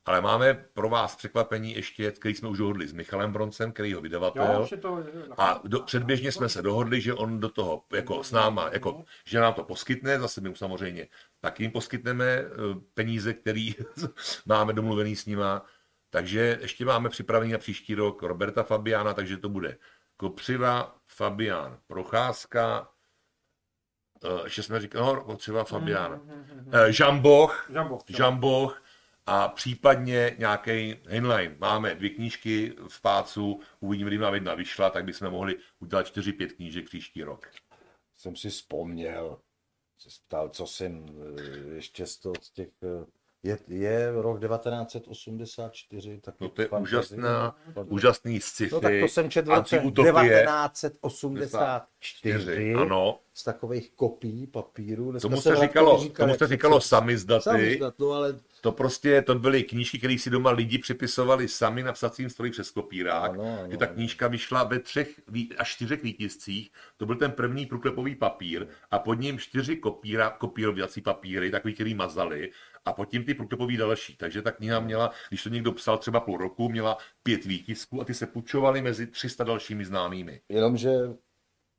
Ale 0.09 0.21
máme 0.21 0.55
pro 0.73 0.89
vás 0.89 1.17
překvapení 1.17 1.75
ještě, 1.75 2.11
který 2.11 2.35
jsme 2.35 2.49
už 2.49 2.59
dohodli 2.59 2.89
s 2.89 2.93
Michalem 2.93 3.33
Broncem, 3.33 3.73
který 3.73 3.91
Jo, 3.91 4.01
vydavatel. 4.01 4.69
je 4.71 4.77
to... 4.77 5.05
A 5.39 5.61
do, 5.65 5.81
předběžně 5.81 6.33
jsme 6.33 6.49
se 6.49 6.63
dohodli, 6.63 7.01
že 7.01 7.15
on 7.15 7.41
do 7.41 7.49
toho, 7.49 7.85
jako 7.93 8.25
s 8.25 8.33
náma, 8.33 8.71
jako, 8.73 9.05
že 9.25 9.41
nám 9.41 9.55
to 9.55 9.65
poskytne, 9.65 10.21
zase 10.21 10.41
my 10.41 10.49
mu 10.49 10.55
samozřejmě 10.55 11.09
taky 11.41 11.63
jim 11.65 11.71
poskytneme 11.73 12.25
eh, 12.25 12.47
peníze, 12.95 13.35
který 13.35 13.75
máme 14.47 14.73
domluvený 14.73 15.17
s 15.17 15.27
nima. 15.27 15.65
Takže 16.11 16.59
ještě 16.61 16.85
máme 16.85 17.09
připravený 17.09 17.53
na 17.53 17.59
příští 17.59 17.95
rok 17.95 18.23
Roberta 18.23 18.63
Fabiana, 18.63 19.15
takže 19.15 19.37
to 19.37 19.49
bude 19.49 19.79
Kopřiva, 20.17 20.97
Fabián, 21.07 21.79
Procházka, 21.87 22.89
eh, 24.25 24.29
ještě 24.45 24.63
jsme 24.63 24.81
říkali, 24.81 25.07
no, 25.07 25.21
Kopřiva, 25.25 25.65
Fabián, 25.65 26.21
Mm, 26.25 26.71
eh, 26.73 26.93
Žamboch, 26.93 27.67
Žambo. 27.73 27.99
Žamboch 28.09 28.83
a 29.29 29.49
případně 29.49 30.35
nějaký 30.39 30.97
Heinlein. 31.07 31.57
Máme 31.59 31.95
dvě 31.95 32.11
knížky 32.11 32.73
v 32.89 33.03
pácu, 33.03 33.61
uvidíme, 33.81 34.11
kdy 34.11 34.19
nám 34.19 34.35
jedna 34.35 34.55
vyšla, 34.55 34.91
tak 34.91 35.05
bychom 35.05 35.31
mohli 35.31 35.57
udělat 35.81 36.07
4-5 36.07 36.49
knížek 36.57 36.85
příští 36.85 37.23
rok. 37.23 37.47
jsem 38.17 38.37
si 38.37 38.51
vzpomněl, 38.51 39.39
se 39.99 40.09
ptal, 40.27 40.49
co 40.49 40.67
jsem 40.67 41.07
eh, 41.09 41.13
ještě 41.75 42.07
z, 42.07 42.17
toho, 42.17 42.35
z 42.41 42.51
těch... 42.51 42.69
eh, 42.83 43.05
Je, 43.43 43.59
je 43.69 44.13
rok 44.13 44.41
1984, 44.41 46.21
taky 46.21 46.37
No 46.41 46.49
to 46.49 46.63
je 46.63 46.69
úžasná, 46.69 47.51
Fantasy. 47.65 47.91
úžasný 47.91 48.41
sci-fi, 48.41 48.75
No 48.75 48.81
tak 48.81 48.93
to 49.01 49.09
jsem 49.09 49.31
četl 49.31 49.51
v 49.51 49.55
roce 49.55 49.77
antiutopie. 49.77 50.47
1984 50.47 52.75
Ano, 52.75 53.19
z 53.35 53.45
takových 53.45 53.91
kopií 53.91 54.47
papíru. 54.47 55.11
Dneska 55.11 55.29
tomu 55.29 55.41
se 55.41 55.57
se 55.57 55.63
říkalo, 55.63 55.99
říká, 56.03 56.23
tomu 56.25 56.35
se 56.39 56.47
říkalo 56.47 56.81
samizdaty. 56.81 57.43
Samizdat, 57.43 57.95
no 57.99 58.11
ale 58.13 58.41
To 58.61 58.73
prostě, 58.73 59.23
to 59.23 59.35
byly 59.35 59.63
knížky, 59.63 59.99
které 59.99 60.19
si 60.19 60.31
doma 60.31 60.51
lidi 60.51 60.79
připisovali 60.79 61.49
sami 61.49 61.83
na 61.83 61.93
psacím 61.93 62.31
stroji 62.31 62.51
přes 62.51 62.71
kopírák. 62.71 63.31
Ano, 63.31 63.59
ano, 63.61 63.71
že 63.71 63.77
ta 63.77 63.87
knížka 63.87 64.29
vyšla 64.29 64.65
ve 64.65 64.79
třech 64.79 65.21
až 65.59 65.75
čtyřech 65.75 66.03
výtiscích. 66.03 66.71
To 66.97 67.07
byl 67.07 67.17
ten 67.17 67.33
první 67.33 67.67
průklepový 67.67 68.15
papír 68.15 68.67
a 68.91 68.99
pod 68.99 69.15
ním 69.15 69.39
čtyři 69.39 69.77
kopíra, 69.77 70.31
kopírovací 70.31 71.01
papíry, 71.01 71.51
takový, 71.51 71.75
který 71.75 71.95
mazali 71.95 72.51
a 72.85 72.93
pod 72.93 73.05
tím 73.05 73.25
ty 73.25 73.35
průklepový 73.35 73.77
další. 73.77 74.17
Takže 74.17 74.43
ta 74.43 74.51
kniha 74.51 74.81
měla, 74.81 75.11
když 75.29 75.43
to 75.43 75.49
někdo 75.49 75.73
psal 75.73 75.99
třeba 75.99 76.21
půl 76.21 76.39
roku, 76.39 76.69
měla 76.69 76.99
pět 77.23 77.45
výtisků 77.45 78.01
a 78.01 78.05
ty 78.05 78.15
se 78.15 78.27
půjčovaly 78.27 78.83
mezi 78.83 79.07
300 79.07 79.45
dalšími 79.45 79.85
známými. 79.85 80.41
Jenomže 80.49 80.91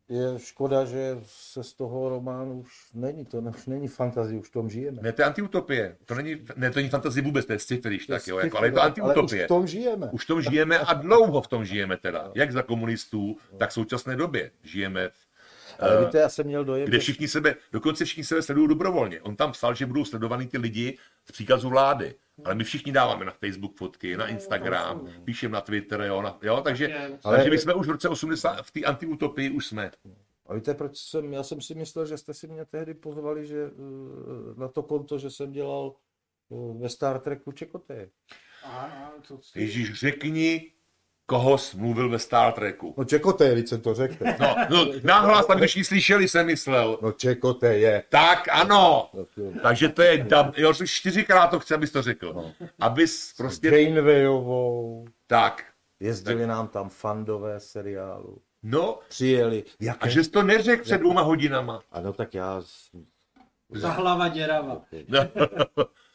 je 0.09 0.39
škoda, 0.39 0.85
že 0.85 1.17
se 1.23 1.63
z 1.63 1.73
toho 1.73 2.09
románu 2.09 2.59
už 2.59 2.73
není, 2.93 3.25
to 3.25 3.37
už 3.37 3.65
není 3.65 3.87
fantazie, 3.87 4.39
už 4.39 4.49
v 4.49 4.51
tom 4.51 4.69
žijeme. 4.69 4.97
Ne, 5.01 5.11
to 5.13 5.21
je 5.21 5.25
antiutopie. 5.25 5.97
To 6.05 6.15
není, 6.15 6.35
ne, 6.55 6.71
to 6.71 6.79
není 6.79 6.89
fantazie 6.89 7.23
vůbec, 7.23 7.45
to 7.45 7.53
je 7.53 7.59
sci-fi, 7.59 7.89
když 7.89 8.07
tak, 8.07 8.27
jo, 8.27 8.39
jako, 8.39 8.57
ale 8.57 8.67
je 8.67 8.71
to 8.71 8.81
Ale 8.81 8.91
už 8.91 8.97
antiutopie. 8.97 9.45
v 9.45 9.47
tom 9.47 9.67
žijeme. 9.67 10.09
Už 10.11 10.23
v 10.23 10.27
tom 10.27 10.41
žijeme 10.41 10.79
a 10.79 10.93
dlouho 10.93 11.41
v 11.41 11.47
tom 11.47 11.65
žijeme 11.65 11.97
teda. 11.97 12.31
Jak 12.35 12.51
za 12.51 12.61
komunistů, 12.61 13.37
tak 13.57 13.69
v 13.69 13.73
současné 13.73 14.15
době 14.15 14.51
žijeme, 14.63 15.09
v, 15.09 15.13
Ale 15.79 16.05
víte, 16.05 16.17
já 16.17 16.29
jsem 16.29 16.45
měl 16.45 16.65
dojem, 16.65 16.87
kde 16.87 16.99
všichni 16.99 17.27
sebe, 17.27 17.55
dokonce 17.71 18.05
všichni 18.05 18.23
sebe 18.23 18.41
sledují 18.41 18.67
dobrovolně. 18.67 19.21
On 19.21 19.35
tam 19.35 19.51
psal, 19.51 19.75
že 19.75 19.85
budou 19.85 20.05
sledovaný 20.05 20.47
ty 20.47 20.57
lidi 20.57 20.97
z 21.25 21.31
příkazu 21.31 21.69
vlády. 21.69 22.15
Ale 22.45 22.55
my 22.55 22.63
všichni 22.63 22.91
dáváme 22.91 23.25
na 23.25 23.31
Facebook 23.31 23.77
fotky, 23.77 24.17
na 24.17 24.27
Instagram, 24.27 25.07
píšeme 25.23 25.53
na 25.53 25.61
Twitter, 25.61 26.01
jo, 26.01 26.21
na, 26.21 26.37
jo 26.41 26.61
takže, 26.63 27.09
Ale- 27.23 27.37
takže 27.37 27.49
my 27.49 27.57
jsme 27.57 27.73
už 27.73 27.87
v 27.87 27.91
roce 27.91 28.09
80, 28.09 28.61
v 28.61 28.71
té 28.71 28.81
antiutopii 28.83 29.49
už 29.49 29.67
jsme. 29.67 29.91
A 30.45 30.53
víte, 30.53 30.73
proč 30.73 30.97
jsem, 30.97 31.33
já 31.33 31.43
jsem 31.43 31.61
si 31.61 31.75
myslel, 31.75 32.05
že 32.05 32.17
jste 32.17 32.33
si 32.33 32.47
mě 32.47 32.65
tehdy 32.65 32.93
pozvali, 32.93 33.47
že 33.47 33.65
eh, 33.65 34.59
na 34.59 34.67
to 34.67 34.83
konto, 34.83 35.17
že 35.17 35.29
jsem 35.29 35.51
dělal 35.51 35.95
eh, 36.51 36.55
ve 36.79 36.89
Star 36.89 37.19
Treku 37.19 37.51
Čekoté. 37.51 38.09
A, 38.63 38.67
a, 38.69 39.11
to, 39.27 39.39
Ježíš, 39.55 39.93
řekni, 39.93 40.71
koho 41.29 41.57
jsi 41.57 41.77
mluvil 41.77 42.09
ve 42.09 42.19
Star 42.19 42.53
Treku. 42.53 42.93
No 42.97 43.05
Čekoté, 43.05 43.53
když 43.53 43.69
jsem 43.69 43.81
to 43.81 43.93
řekl. 43.93 44.25
No, 44.39 44.55
no 44.69 44.85
nahlas, 45.03 45.45
tak 45.45 45.57
když 45.57 45.75
ji 45.77 45.83
slyšeli, 45.83 46.27
jsem 46.27 46.45
myslel. 46.45 46.99
No 47.01 47.11
Čekoté 47.11 47.77
je. 47.77 48.03
Tak 48.09 48.47
ano, 48.51 49.09
Tak 49.17 49.27
jo. 49.37 49.51
Takže 49.63 49.89
to 49.89 50.01
je 50.01 50.17
dub, 50.17 50.57
jo, 50.57 50.73
čtyřikrát 50.85 51.47
to 51.47 51.59
chci, 51.59 51.73
abys 51.73 51.91
to 51.91 52.01
řekl. 52.01 52.33
No. 52.33 52.51
Abys 52.79 53.33
prostě, 53.37 53.67
Janewayovou. 53.69 55.05
tak, 55.27 55.63
Jezdili 55.99 56.47
nám 56.47 56.67
tam 56.67 56.89
fandové 56.89 57.59
seriálu. 57.59 58.37
no, 58.63 58.99
Přijeli. 59.09 59.63
V 59.79 59.81
a 59.81 59.85
jakém... 59.85 60.09
že 60.11 60.23
jsi 60.23 60.29
to 60.29 60.43
neřekl 60.43 60.83
před 60.83 60.97
dvouma 60.97 61.21
hodinama. 61.21 61.81
Ano, 61.91 62.13
tak 62.13 62.33
já... 62.33 62.61
s- 62.61 62.89
ta 63.81 63.89
hlava 63.91 64.27
děrava. 64.27 64.81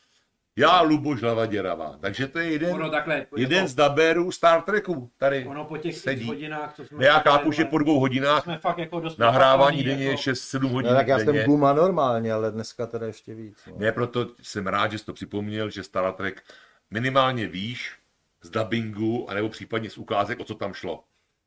Já, 0.57 0.81
Luboš 0.83 1.21
Hlava 1.23 1.47
děravá. 1.47 1.97
Takže 2.01 2.29
to 2.29 2.39
je 2.39 2.53
jeden, 2.53 2.75
Ono 2.75 2.91
takhle, 2.91 3.27
jeden 3.37 3.57
jako, 3.59 3.69
z 3.69 3.75
dabérů 3.75 4.31
Star 4.31 4.63
Treku 4.63 5.11
tady. 5.19 5.45
ono 5.49 5.65
po 5.65 5.77
těch 5.77 5.97
sedí. 5.97 6.27
hodinách, 6.27 6.75
co 6.77 6.85
jsme... 6.85 7.05
Já 7.05 7.19
chápu, 7.19 7.53
že 7.53 7.65
po 7.65 7.79
dvou 7.79 8.01
hodinách 8.01 8.43
Jsme 8.45 8.59
fakt 8.59 8.79
jako 8.79 9.01
dost 9.01 9.19
nahrávání 9.19 9.85
denně 9.85 10.05
je 10.05 10.11
jako, 10.11 10.23
6-7 10.23 10.69
hodin 10.69 10.91
No, 10.91 10.97
tak 10.97 11.09
já 11.09 11.19
jsem 11.19 11.27
denně. 11.27 11.45
guma 11.45 11.73
normálně, 11.73 12.33
ale 12.33 12.51
dneska 12.51 12.87
teda 12.87 13.07
ještě 13.07 13.35
víc. 13.35 13.59
No. 13.67 13.75
Ne, 13.79 13.93
proto 13.93 14.27
jsem 14.43 14.67
rád, 14.67 14.93
že 14.93 14.99
jsi 14.99 15.05
to 15.05 15.13
připomněl, 15.13 15.71
že 15.71 15.83
Star 15.83 16.13
Trek 16.13 16.43
minimálně 16.91 17.47
víš 17.47 17.93
z 18.43 18.51
dubbingu, 18.51 19.31
anebo 19.31 19.49
případně 19.49 19.91
z 19.91 19.99
ukázek, 19.99 20.41
o 20.41 20.45
co 20.45 20.55
tam 20.55 20.75
šlo. 20.75 21.05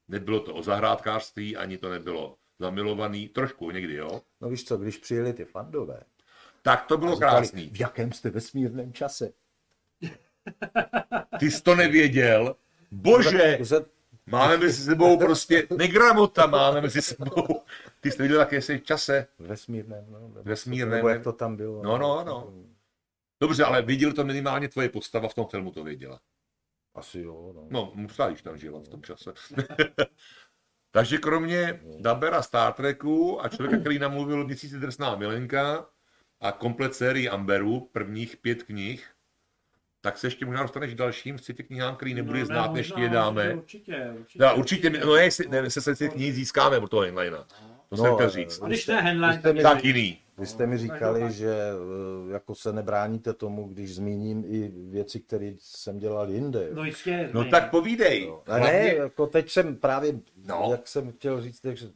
Nebylo 0.08 0.40
to 0.40 0.54
o 0.54 0.64
zahrádkářství, 0.64 1.58
ani 1.58 1.78
to 1.78 1.90
nebylo 1.90 2.36
zamilovaný, 2.60 3.28
trošku 3.30 3.72
někdy, 3.72 3.94
jo. 3.96 4.22
no 4.42 4.50
víš 4.50 4.64
co, 4.66 4.78
když 4.78 4.98
přijeli 4.98 5.34
ty 5.34 5.46
fandové, 5.46 6.00
Tak 6.68 6.86
to 6.86 6.98
bylo 6.98 7.16
říkali, 7.16 7.48
krásný. 7.48 7.70
v 7.70 7.80
jakém 7.80 8.12
jste 8.12 8.30
vesmírném 8.30 8.94
čase? 8.94 9.34
Ty 11.40 11.52
jsi 11.52 11.64
to 11.64 11.76
nevěděl. 11.76 12.56
Bože, 12.92 13.60
máme 14.26 14.58
mezi 14.58 14.84
sebou 14.84 15.18
prostě 15.26 15.68
negramota 15.78 16.46
máme 16.46 16.82
mezi 16.82 17.02
sebou. 17.02 17.62
Ty 18.00 18.12
jsi 18.12 18.18
nevěděl, 18.18 18.40
jaké 18.40 18.62
jsi 18.62 18.78
v 18.78 18.84
čase. 18.84 19.28
Vesmírném, 19.40 20.06
no. 20.10 20.32
Vesmírném. 20.44 20.96
Nebo 20.96 21.10
jak 21.10 21.24
to 21.24 21.34
tam 21.34 21.56
bylo. 21.56 21.84
No, 21.84 21.98
no, 21.98 22.24
no. 22.24 22.54
Dobře, 23.42 23.64
ale 23.64 23.82
viděl 23.82 24.14
to 24.14 24.24
minimálně 24.24 24.68
tvoje 24.68 24.90
postava 24.90 25.28
v 25.28 25.34
tom 25.34 25.48
filmu, 25.48 25.72
to 25.72 25.84
věděla. 25.84 26.20
Asi 26.96 27.20
jo, 27.20 27.54
no. 27.56 27.68
No, 27.70 27.92
musela 27.96 28.30
již 28.30 28.42
tam 28.42 28.58
žila 28.58 28.80
v 28.80 28.88
tom 28.88 29.04
čase. 29.04 29.34
Takže 30.92 31.18
kromě 31.18 31.82
Dabera 32.00 32.42
Star 32.42 32.74
Treku 32.74 33.46
a 33.46 33.50
člověka, 33.50 33.82
který 33.82 34.00
namluvil 34.00 34.46
Měsíc 34.46 34.74
drsná 34.74 35.16
milenka 35.16 35.90
a 36.42 36.52
komplet 36.52 36.96
sérii 36.96 37.30
Amberu, 37.30 37.80
prvních 37.92 38.38
pět 38.38 38.64
knih, 38.64 39.08
tak 40.02 40.18
se 40.18 40.28
ještě 40.28 40.46
možná 40.46 40.62
dostaneš 40.62 40.94
k 40.94 40.98
dalším 40.98 41.38
sci-fi 41.38 41.64
knihám, 41.64 41.96
který 41.96 42.14
nebude 42.14 42.40
No, 42.40 42.46
znát, 42.46 42.68
ne, 42.68 42.74
než 42.74 42.94
je 42.98 43.10
dáme. 43.10 43.54
Určitě, 43.56 44.14
určitě. 44.20 44.44
No, 44.46 44.56
určitě, 44.56 44.90
no 44.90 45.16
ne, 45.16 45.24
jestli- 45.24 45.48
ne, 45.48 45.70
se 45.70 45.96
se 45.96 46.08
knihy 46.10 46.32
získáme 46.34 46.78
od 46.78 46.88
toho 46.90 47.02
Heinleina. 47.02 47.48
To 47.90 47.96
No, 47.96 48.04
jsem 48.04 48.14
chtěl 48.16 48.28
eh, 48.28 48.30
říct. 48.30 48.62
A 48.62 48.68
když 48.68 48.88
ne 48.88 49.02
Henlein, 49.02 49.34
Vy 49.36 49.40
jste 49.40 49.54
mi 49.54 49.62
Tak 49.62 49.84
jiný. 49.84 50.20
Vy 50.38 50.46
jste 50.46 50.68
mi 50.68 50.78
říkali, 50.78 51.22
tak. 51.22 51.32
že 51.32 51.50
eh, 51.50 52.34
jako 52.34 52.56
se 52.56 52.74
nebráníte 52.74 53.34
tomu, 53.34 53.68
když 53.68 53.96
zmíním 53.96 54.44
i 54.48 54.72
věci, 54.90 55.20
které 55.20 55.52
jsem 55.60 56.00
dělal 56.00 56.30
jinde. 56.30 56.70
No 56.74 56.84
jistě. 56.86 57.30
No 57.34 57.46
tak 57.46 57.70
povídej. 57.72 58.34
A 58.46 58.58
ne, 58.60 58.94
jako 58.96 59.28
teď 59.28 59.50
jsem 59.52 59.76
právě, 59.76 60.14
No. 60.14 60.22
no. 60.46 60.68
jak 60.72 60.88
jsem 60.88 61.12
chtěl 61.12 61.42
říct, 61.42 61.60
takže 61.62 61.88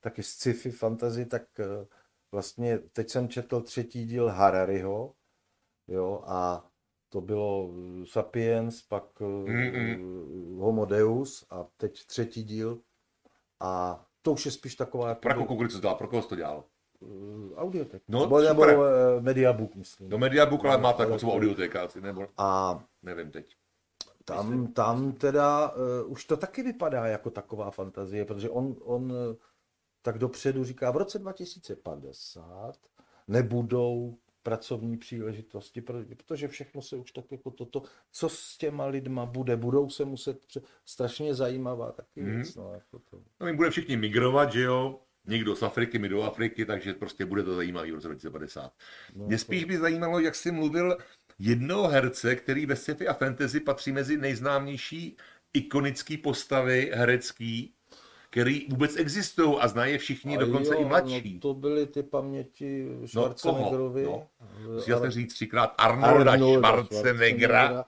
taky 0.00 0.22
sci-fi 0.22 0.70
fantasy, 0.70 1.26
tak 1.26 1.42
eh, 1.58 1.86
vlastně 2.32 2.78
teď 2.78 3.10
jsem 3.10 3.28
četl 3.28 3.60
třetí 3.60 4.04
díl 4.06 4.28
Harariho, 4.28 5.14
jo, 5.88 6.22
a 6.26 6.66
to 7.08 7.20
bylo 7.20 7.70
eh, 7.72 8.06
Sapiens, 8.06 8.82
pak 8.82 9.20
mm 9.20 10.58
Homo 10.60 10.84
Deus 10.84 11.46
a 11.50 11.66
teď 11.76 12.06
třetí 12.06 12.42
díl 12.44 12.80
a 13.60 14.04
to 14.22 14.32
už 14.32 14.44
je 14.46 14.52
spíš 14.52 14.74
taková 14.74 15.08
jako 15.08 15.20
Pro 15.20 15.34
koho 15.44 15.68
co 15.68 15.74
to 15.74 15.80
dělal, 15.80 15.96
pro 15.96 16.08
koho 16.08 16.22
to 16.22 16.36
dělal? 16.36 16.64
eh, 17.02 17.54
audiotek. 17.56 18.02
No, 18.08 18.20
nebo, 18.20 18.40
nebo 18.40 18.62
super. 18.62 18.78
eh, 19.18 19.20
Mediabook, 19.20 19.74
myslím. 19.74 20.08
Do 20.08 20.18
Mediabook, 20.18 20.64
ale 20.64 20.78
má 20.78 20.92
takovou 20.92 21.18
to- 21.18 21.32
audioteka 21.32 21.82
asi, 21.84 22.00
nebo 22.00 22.26
A 22.38 22.80
nevím 23.02 23.30
teď. 23.30 23.56
tam, 24.24 24.72
tam 24.72 25.12
teda 25.12 25.72
uh, 25.74 26.12
už 26.12 26.24
to 26.24 26.36
taky 26.36 26.62
vypadá 26.62 27.06
jako 27.06 27.30
taková 27.30 27.70
fantazie, 27.70 28.24
protože 28.24 28.50
on, 28.50 28.76
on 28.82 29.12
uh, 29.12 29.16
tak 30.02 30.18
dopředu 30.18 30.64
říká, 30.64 30.90
v 30.90 30.96
roce 30.96 31.18
2050 31.18 32.76
nebudou 33.28 34.18
pracovní 34.42 34.96
příležitosti, 34.98 35.80
pro- 35.80 36.04
protože 36.16 36.48
všechno 36.48 36.82
se 36.82 36.96
už 36.96 37.12
tak 37.12 37.32
jako 37.32 37.50
toto, 37.50 37.82
co 38.12 38.28
s 38.28 38.58
těma 38.58 38.86
lidma 38.86 39.26
bude, 39.26 39.56
budou 39.56 39.88
se 39.90 40.04
muset, 40.04 40.46
pře- 40.46 40.60
strašně 40.84 41.34
zajímavá 41.34 41.92
taky 41.92 42.20
Mhm. 42.22 42.34
věc, 42.34 42.54
no, 42.54 42.74
jako 42.74 42.98
to. 42.98 43.16
No, 43.40 43.46
my 43.46 43.52
bude 43.52 43.70
všichni 43.70 43.96
migrovat, 43.96 44.52
že 44.52 44.62
jo? 44.62 45.00
Někdo 45.26 45.56
z 45.56 45.62
Afriky, 45.62 45.98
my 45.98 46.08
do 46.08 46.22
Afriky, 46.22 46.66
takže 46.66 46.94
prostě 46.94 47.26
bude 47.26 47.42
to 47.42 47.54
zajímavý 47.54 47.90
v 47.90 47.94
roce 47.94 48.08
2050. 48.08 48.72
No, 49.14 49.26
Mě 49.26 49.38
spíš 49.38 49.64
by 49.64 49.78
zajímalo, 49.78 50.18
jak 50.20 50.34
jsi 50.34 50.50
mluvil 50.50 50.96
jednoho 51.38 51.88
herce, 51.88 52.36
který 52.36 52.66
ve 52.66 52.76
sci-fi 52.76 53.08
a 53.08 53.14
fantasy 53.14 53.60
patří 53.60 53.92
mezi 53.92 54.16
nejznámější 54.16 55.16
ikonický 55.52 56.16
postavy 56.18 56.90
herecký, 56.94 57.74
který 58.32 58.66
vůbec 58.70 58.96
existují 58.96 59.56
a 59.60 59.68
znají 59.68 59.92
je 59.92 59.98
všichni, 59.98 60.36
A 60.36 60.40
dokonce 60.40 60.74
jo, 60.74 60.80
i 60.80 60.84
mladší. 60.84 61.34
No, 61.34 61.40
to 61.40 61.54
byly 61.54 61.86
ty 61.86 62.02
paměti 62.02 62.86
koho? 63.14 63.34
Schwarzeneggerovi. 63.36 64.04
No, 64.04 64.26
eh, 64.40 64.68
Musíte 64.74 64.94
ale- 64.94 65.10
říct 65.10 65.34
třikrát 65.34 65.74
Arnolda 65.78 66.32
Arnolda 66.32 66.84
Schwarzeneggera. 66.84 67.84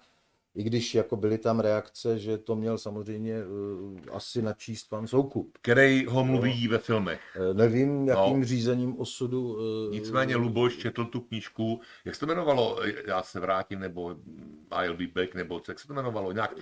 I 0.57 0.63
když 0.63 0.95
jako 0.95 1.17
byly 1.17 1.39
tam 1.39 1.61
reakce, 1.61 2.19
že 2.19 2.39
to 2.39 2.57
měl 2.57 2.79
samozřejmě 2.79 3.35
uh, 3.47 3.99
asi 4.13 4.43
načíst 4.43 4.85
pan 4.89 5.07
Soukup. 5.07 5.59
který 5.63 6.07
ho 6.07 6.25
mluví 6.25 6.69
ve 6.69 6.79
filmech. 6.79 7.21
Uh, 7.51 7.57
nevím, 7.57 8.09
jakým 8.09 8.39
No. 8.41 8.45
řízením 8.47 9.01
osudu. 9.01 9.55
Uh, 9.87 9.93
Nicméně 9.93 10.37
Luboš 10.37 10.77
četl 10.77 11.05
tu 11.05 11.21
knížku, 11.21 11.81
jak 12.05 12.15
se 12.15 12.21
to 12.21 12.27
jmenovalo, 12.27 12.81
já 13.07 13.23
se 13.23 13.41
vrátím, 13.41 13.79
nebo 13.81 14.17
I'll 14.83 14.97
be 14.97 15.07
back, 15.07 15.35
nebo 15.35 15.61
jak 15.69 15.79
se 15.81 15.87
to 15.87 15.93
jmenovalo, 15.93 16.33
nějak, 16.33 16.55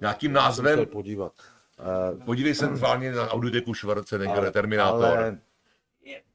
nějakým 0.00 0.32
názvem, 0.32 0.86
podívat. 0.86 1.32
Uh, 1.80 2.24
podívej 2.24 2.54
se 2.54 2.76
schválně 2.76 3.12
na 3.12 3.28
audioteku 3.28 3.74
Schwarzenegger, 3.74 4.52
Terminátor. 4.52 5.04
Ale, 5.04 5.38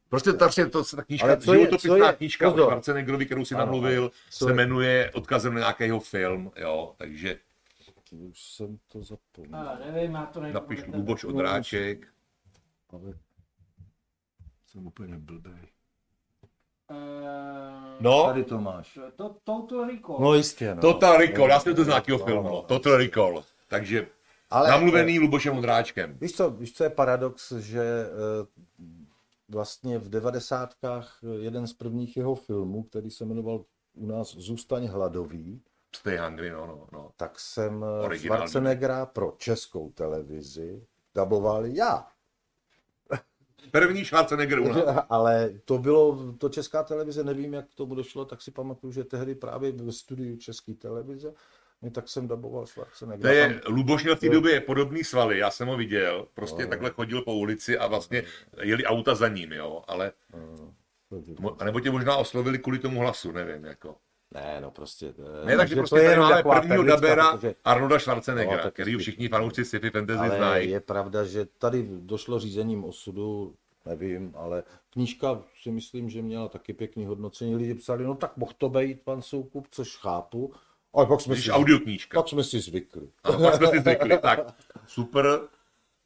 Prostě 0.10 0.34
ta, 0.34 0.50
to, 0.72 0.84
ta 0.96 1.04
knížka, 1.04 1.28
Ale 1.28 1.38
co 1.38 1.54
je- 1.54 1.60
životopisná 1.60 1.98
co 1.98 2.06
je- 2.06 2.14
knížka 2.14 2.48
o 2.48 2.52
pozor. 2.52 2.66
Schwarzeneggerovi, 2.68 3.26
kterou 3.26 3.46
si 3.46 3.56
Ano, 3.56 3.66
namluvil, 3.66 4.12
se 4.30 4.50
je- 4.50 4.54
jmenuje 4.54 5.12
odkazem 5.14 5.54
na 5.54 5.60
nějakého 5.60 6.00
film, 6.00 6.52
jo, 6.56 6.94
takže 6.98 7.38
už 8.12 8.44
jsem 8.44 8.78
to 8.92 9.04
zapomněl. 9.04 9.60
A 9.60 9.78
nevím, 9.92 10.12
má 10.12 10.26
to 10.26 10.40
nejde. 10.42 10.54
napiš 10.54 10.84
Luboš 10.94 11.24
Odráček. 11.24 12.08
Ale 12.90 13.14
Jsem 14.68 14.88
úplně 14.88 15.18
blbý. 15.18 15.52
Eh, 16.92 16.96
No, 18.00 18.26
Tady 18.26 18.44
to 18.44 18.60
máš. 18.60 19.00
To, 19.16 19.36
Total 19.44 19.88
Recall. 19.88 20.18
No 20.20 20.34
jistě, 20.34 20.76
no. 20.76 20.82
Total 20.82 21.18
Recall, 21.18 21.50
já 21.50 21.60
jsem 21.60 21.76
to 21.76 21.84
z 21.84 21.88
nějakého 21.88 22.18
filmu. 22.18 22.62
Total 22.68 22.98
Recall. 22.98 23.44
Takže 23.68 24.08
Ale, 24.56 24.70
namluvený 24.70 25.20
Lubošem 25.20 25.58
Ondráčkem. 25.58 26.18
Víš 26.22 26.34
co, 26.34 26.50
víš, 26.50 26.74
co 26.74 26.84
je 26.84 26.90
paradox, 26.90 27.52
že 27.52 27.82
eh, 27.82 28.48
vlastně 29.50 30.00
v 30.00 30.10
devadesátkách 30.10 31.20
jeden 31.40 31.68
z 31.68 31.74
prvních 31.74 32.18
jeho 32.18 32.36
filmů, 32.36 32.84
který 32.84 33.12
se 33.12 33.26
jmenoval 33.26 33.66
u 33.94 34.06
nás 34.06 34.36
Zůstaň 34.36 34.88
hladový, 34.88 35.62
Stay 35.96 36.18
Hungry, 36.18 36.50
no, 36.52 36.68
no, 36.68 36.88
no. 36.92 37.12
tak 37.18 37.40
jsem 37.40 37.86
eh. 38.12 38.18
Schwarzeneggera 38.18 39.06
pro 39.06 39.36
českou 39.38 39.90
televizi 39.90 40.88
daboval 41.16 41.66
já. 41.66 42.08
První 43.72 44.06
Schwarzenegger 44.06 44.60
u 44.60 44.68
nás. 44.68 45.06
Ale 45.10 45.50
to 45.66 45.78
bylo, 45.78 46.34
to 46.34 46.50
česká 46.50 46.84
televize, 46.84 47.24
nevím, 47.24 47.54
jak 47.54 47.74
to 47.74 47.86
bude 47.86 48.04
šlo, 48.04 48.26
tak 48.26 48.42
si 48.42 48.52
pamatuju, 48.52 48.94
že 48.94 49.04
tehdy 49.04 49.36
právě 49.36 49.72
ve 49.72 49.92
studiu 49.92 50.38
české 50.38 50.74
televize, 50.74 51.34
no, 51.86 51.92
tak 51.92 52.10
jsem 52.10 52.28
daboval 52.28 52.62
To 52.64 52.68
Schwarzeneggera. 52.68 53.34
je, 53.34 53.62
Luboš 53.68 54.04
měl 54.04 54.16
v 54.16 54.20
té 54.20 54.30
době 54.30 54.62
podobný 54.62 55.04
svaly, 55.04 55.38
já 55.38 55.52
jsem 55.52 55.68
ho 55.68 55.78
viděl, 55.78 56.28
prostě 56.34 56.64
No. 56.64 56.70
takhle 56.70 56.90
chodil 56.90 57.22
po 57.22 57.34
ulici 57.36 57.78
a 57.78 57.88
vlastně 57.88 58.24
jeli 58.64 58.86
auta 58.86 59.16
za 59.16 59.28
ním, 59.28 59.52
jo, 59.52 59.84
ale, 59.88 60.12
mo- 61.40 61.56
a 61.60 61.64
nebo 61.66 61.80
tě 61.80 61.92
možná 61.92 62.16
oslovili 62.18 62.60
kvůli 62.60 62.80
tomu 62.80 63.00
hlasu, 63.00 63.32
nevím, 63.32 63.66
jako. 63.66 63.96
ne, 64.34 64.60
no 64.62 64.72
prostě. 64.72 65.14
Ne, 65.46 65.58
takže 65.58 65.76
že 65.76 65.82
prostě 65.82 65.96
to 65.96 66.02
je 66.02 66.10
tady 66.10 66.22
máme 66.22 66.44
prvního 66.44 66.84
perlička, 66.84 66.96
dabera 66.96 67.32
protože- 67.38 67.56
Arnolda 67.66 68.00
Schwarzeneggera, 68.00 68.66
No, 68.66 68.72
který 68.72 68.96
všichni 68.98 69.28
fanoušci 69.30 69.66
sci-fi 69.66 69.90
fantasy 69.90 70.20
Ale 70.20 70.38
znají. 70.38 70.70
je 70.70 70.80
pravda, 70.80 71.24
že 71.24 71.46
tady 71.58 71.88
došlo 71.90 72.40
řízením 72.40 72.84
osudu, 72.86 73.56
nevím, 73.86 74.32
ale 74.36 74.64
knížka 74.94 75.42
si 75.62 75.72
myslím, 75.72 76.10
že 76.10 76.22
měla 76.22 76.48
taky 76.48 76.74
pěkný 76.74 77.06
hodnocení. 77.06 77.56
Lidi 77.56 77.74
psali, 77.74 78.04
no 78.04 78.16
tak 78.16 78.38
mohl 78.38 78.52
to 78.58 78.70
být 78.70 79.02
pan 79.02 79.22
Soukup, 79.22 79.68
což 79.72 79.98
chápu. 79.98 80.54
Ale 80.96 81.06
pak 81.06 81.22
jsme, 81.22 81.34
Když 81.36 81.46
si, 81.46 81.52
audioknížka. 81.52 82.20
pak 82.20 82.28
jsme 82.30 82.44
si 82.44 82.60
zvykli. 82.60 83.10
A 83.24 83.32
pak 83.32 83.56
jsme 83.56 83.68
si 83.68 83.80
zvykli, 83.80 84.18
tak 84.22 84.40
super. 84.88 85.40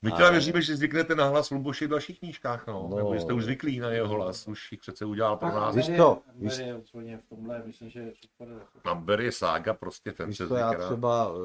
My 0.02 0.12
teda 0.12 0.24
Ale- 0.24 0.32
věříme, 0.32 0.62
že 0.62 0.76
zvyknete 0.78 1.16
na 1.16 1.26
hlas 1.28 1.50
Luboši 1.52 1.86
v 1.88 1.90
dalších 1.90 2.20
knížkách, 2.20 2.68
no. 2.68 2.88
No. 2.92 2.98
Nebo 2.98 3.14
jste 3.20 3.34
už 3.34 3.44
zvyklí 3.44 3.80
na 3.80 3.90
jeho 3.92 4.08
hlas, 4.16 4.48
už 4.48 4.72
jich 4.72 4.82
přece 4.82 5.06
udělal 5.06 5.38
pro 5.38 5.48
nás. 5.50 5.76
Víš 5.76 5.86
Amber 5.90 6.02
Amber 6.02 6.22
víš- 6.36 6.58
je 6.58 6.76
úplně 6.76 7.18
v 7.18 7.30
tomhle, 7.30 7.64
myslím, 7.66 7.90
že 7.90 8.00
je 8.00 8.14
super. 8.22 8.48
jako- 8.60 8.90
Number 8.90 9.22
je 9.22 9.32
sága 9.32 9.74
prostě 9.74 10.10
Víš 10.10 10.18
fantasy, 10.18 10.48
to, 10.48 10.56
já 10.56 10.74
třeba 10.74 11.34
uh, 11.34 11.40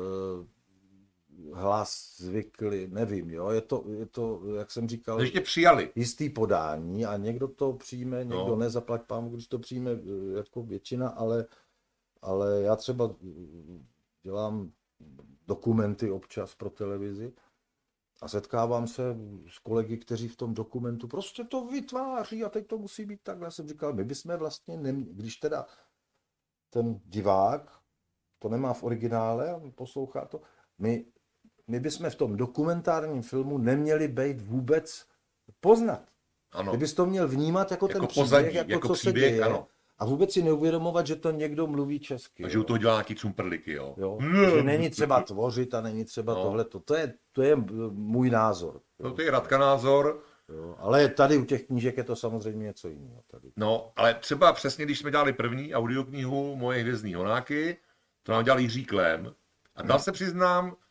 hlas 1.55 2.15
zvykli, 2.19 2.89
nevím, 2.93 3.31
jo, 3.31 3.51
je 3.51 3.61
to, 3.61 3.85
je 3.99 4.07
to, 4.07 4.41
jak 4.59 4.71
jsem 4.71 4.89
říkal, 4.89 5.21
Ještě 5.21 5.41
přijali. 5.41 5.91
jistý 5.95 6.31
podání 6.31 7.07
a 7.07 7.17
někdo 7.17 7.49
to 7.49 7.73
přijme, 7.73 8.19
někdo 8.19 8.47
No. 8.49 8.57
nezaplať 8.57 9.03
pámu, 9.03 9.31
když 9.31 9.47
to 9.49 9.59
přijme 9.59 9.91
eh, 9.91 10.37
jako 10.37 10.63
většina, 10.63 11.09
ale, 11.09 11.47
ale 12.25 12.63
já 12.63 12.77
třeba 12.77 13.11
eh, 13.25 13.83
dělám 14.23 14.73
dokumenty 15.47 16.11
občas 16.11 16.55
pro 16.55 16.71
televizi 16.71 17.33
a 18.23 18.29
setkávám 18.29 18.87
se 18.87 19.17
s 19.49 19.59
kolegy, 19.59 19.97
kteří 19.99 20.29
v 20.29 20.37
tom 20.37 20.55
dokumentu 20.55 21.09
prostě 21.09 21.45
to 21.45 21.67
vytváří 21.67 22.45
a 22.45 22.49
teď 22.49 22.67
to 22.67 22.79
musí 22.79 23.05
být 23.05 23.21
takhle. 23.23 23.47
Já 23.47 23.51
jsem 23.51 23.69
říkal, 23.69 23.93
my 23.93 24.05
bychom 24.05 24.37
vlastně, 24.37 24.77
nem, 24.77 25.05
když 25.05 25.37
teda 25.37 25.67
ten 26.71 27.01
divák 27.05 27.81
to 28.39 28.49
nemá 28.49 28.73
v 28.73 28.83
originále 28.83 29.51
a 29.51 29.61
poslouchá 29.75 30.25
to, 30.25 30.41
my, 30.79 31.07
my 31.67 31.81
bychom 31.81 32.11
v 32.11 32.15
tom 32.15 32.37
dokumentárním 32.37 33.23
filmu 33.23 33.59
neměli 33.59 34.09
být 34.09 34.41
vůbec 34.41 35.07
poznat. 35.61 36.11
Ano. 36.53 36.73
Ty 36.73 36.79
bys 36.79 36.95
to 36.95 37.07
měl 37.07 37.29
vnímat 37.29 37.71
jako, 37.71 37.89
Jako 37.89 37.99
ten 37.99 38.09
příběh, 38.09 38.25
pozadí, 38.25 38.55
jako, 38.55 38.71
jako 38.71 38.89
co 38.89 38.95
příběh, 38.95 39.25
se 39.25 39.31
děje. 39.31 39.45
ano. 39.45 39.69
A 39.99 40.05
vůbec 40.05 40.33
si 40.33 40.43
neuvědomovat, 40.43 41.07
že 41.07 41.17
to 41.17 41.31
někdo 41.31 41.67
mluví 41.67 42.01
česky. 42.01 42.45
A 42.45 42.49
že 42.49 42.59
u 42.59 42.63
toho 42.63 42.79
dělá 42.79 42.95
nějaký 42.95 43.15
čumprliky, 43.15 43.73
jo. 43.73 43.95
jo? 43.99 44.19
Že 44.55 44.63
není 44.63 44.91
třeba 44.91 45.21
tvořit 45.21 45.75
a 45.75 45.81
není 45.81 46.05
třeba 46.05 46.35
No. 46.35 46.43
tohle. 46.43 46.65
To 46.85 46.95
je, 46.95 47.15
to 47.33 47.43
je 47.43 47.57
můj 47.91 48.31
názor. 48.31 48.81
No 48.99 49.13
to 49.13 49.23
je 49.23 49.31
Radka 49.31 49.59
názor. 49.59 50.21
Jo? 50.49 50.75
Ale 50.79 51.09
tady 51.09 51.37
u 51.37 51.45
těch 51.45 51.67
knížek 51.67 51.97
je 51.97 52.05
to 52.05 52.17
samozřejmě 52.17 52.65
něco 52.65 52.89
jiného. 52.89 53.23
Tady. 53.31 53.53
No, 53.57 53.93
ale 53.97 54.15
třeba 54.15 54.53
přesně, 54.53 54.85
když 54.85 54.99
jsme 54.99 55.11
dělali 55.11 55.33
první 55.33 55.75
audioknihu 55.75 56.57
Moje 56.57 56.81
hvězdní 56.83 57.15
honáky, 57.15 57.77
to 58.23 58.33
nám 58.33 58.45
dělal 58.45 58.59
Jiří 58.61 58.85
Klem. 58.85 59.35
A 59.77 59.83
tam 59.83 59.99
se 59.99 60.13
přiznám, 60.13 60.73
eh, 60.73 60.84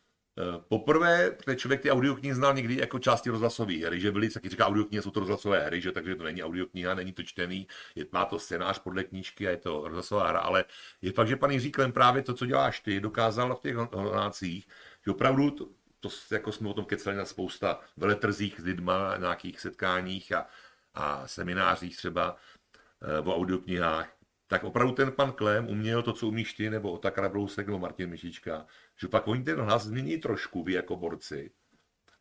poprvé, 0.68 1.32
protože 1.32 1.58
člověk 1.58 1.82
ty 1.82 1.92
audioknihy 1.92 2.36
znal 2.36 2.54
někdy 2.54 2.78
jako 2.78 3.00
části 3.00 3.30
rozhlasové 3.30 3.74
hry, 3.74 4.00
že 4.00 4.12
byly, 4.12 4.30
taky 4.30 4.50
říká 4.50 4.68
audioknihy, 4.68 5.02
jsou 5.02 5.12
to 5.12 5.20
rozhlasové 5.20 5.66
hry, 5.66 5.82
že 5.82 5.92
takže 5.92 6.16
to 6.16 6.24
není 6.24 6.44
audiokniha, 6.44 6.94
není 6.94 7.14
to 7.14 7.24
čtený, 7.24 7.68
je, 7.96 8.06
má 8.12 8.26
to 8.26 8.40
scénář 8.40 8.80
podle 8.80 9.04
knížky 9.04 9.48
a 9.48 9.52
je 9.52 9.58
to 9.58 9.82
rozhlasová 9.84 10.28
hra, 10.28 10.40
ale 10.40 10.66
je 11.02 11.12
fakt, 11.12 11.28
že 11.28 11.36
pan 11.36 11.52
Jiří 11.52 11.72
Klem 11.72 11.92
právě 11.92 12.22
to, 12.22 12.34
co 12.34 12.46
děláš 12.46 12.80
ty, 12.80 13.00
dokázal 13.00 13.56
v 13.56 13.62
těch 13.62 13.76
honácích, 13.76 14.68
že 15.06 15.12
opravdu 15.12 15.52
to, 15.52 15.70
to, 16.00 16.10
jako 16.32 16.52
jsme 16.52 16.70
o 16.70 16.74
tom 16.74 16.86
kecali 16.86 17.16
na 17.16 17.26
spousta 17.26 17.80
veletrzích 17.98 18.60
s 18.60 18.64
lidma, 18.64 18.98
na 18.98 19.18
nějakých 19.18 19.60
setkáních 19.60 20.32
a, 20.32 20.48
a 20.94 21.28
seminářích 21.28 21.98
třeba 21.98 22.36
eh, 23.02 23.20
o 23.20 23.36
audioknihách, 23.36 24.14
tak 24.48 24.64
opravdu 24.64 24.94
ten 24.94 25.12
pan 25.12 25.32
Klem 25.32 25.70
uměl 25.70 26.02
to, 26.02 26.14
co 26.14 26.28
umíš 26.28 26.54
ty, 26.54 26.70
nebo 26.70 26.92
Otakara 26.92 27.30
Brousek, 27.30 27.68
nebo 27.68 27.80
Martin 27.80 28.10
Myšička, 28.10 28.66
že 29.02 29.08
pak 29.08 29.28
oni 29.28 29.44
ten 29.44 29.62
hlas 29.62 29.84
změní 29.84 30.18
trošku, 30.18 30.64
vy 30.64 30.74
jako 30.74 30.96
borci. 30.96 31.52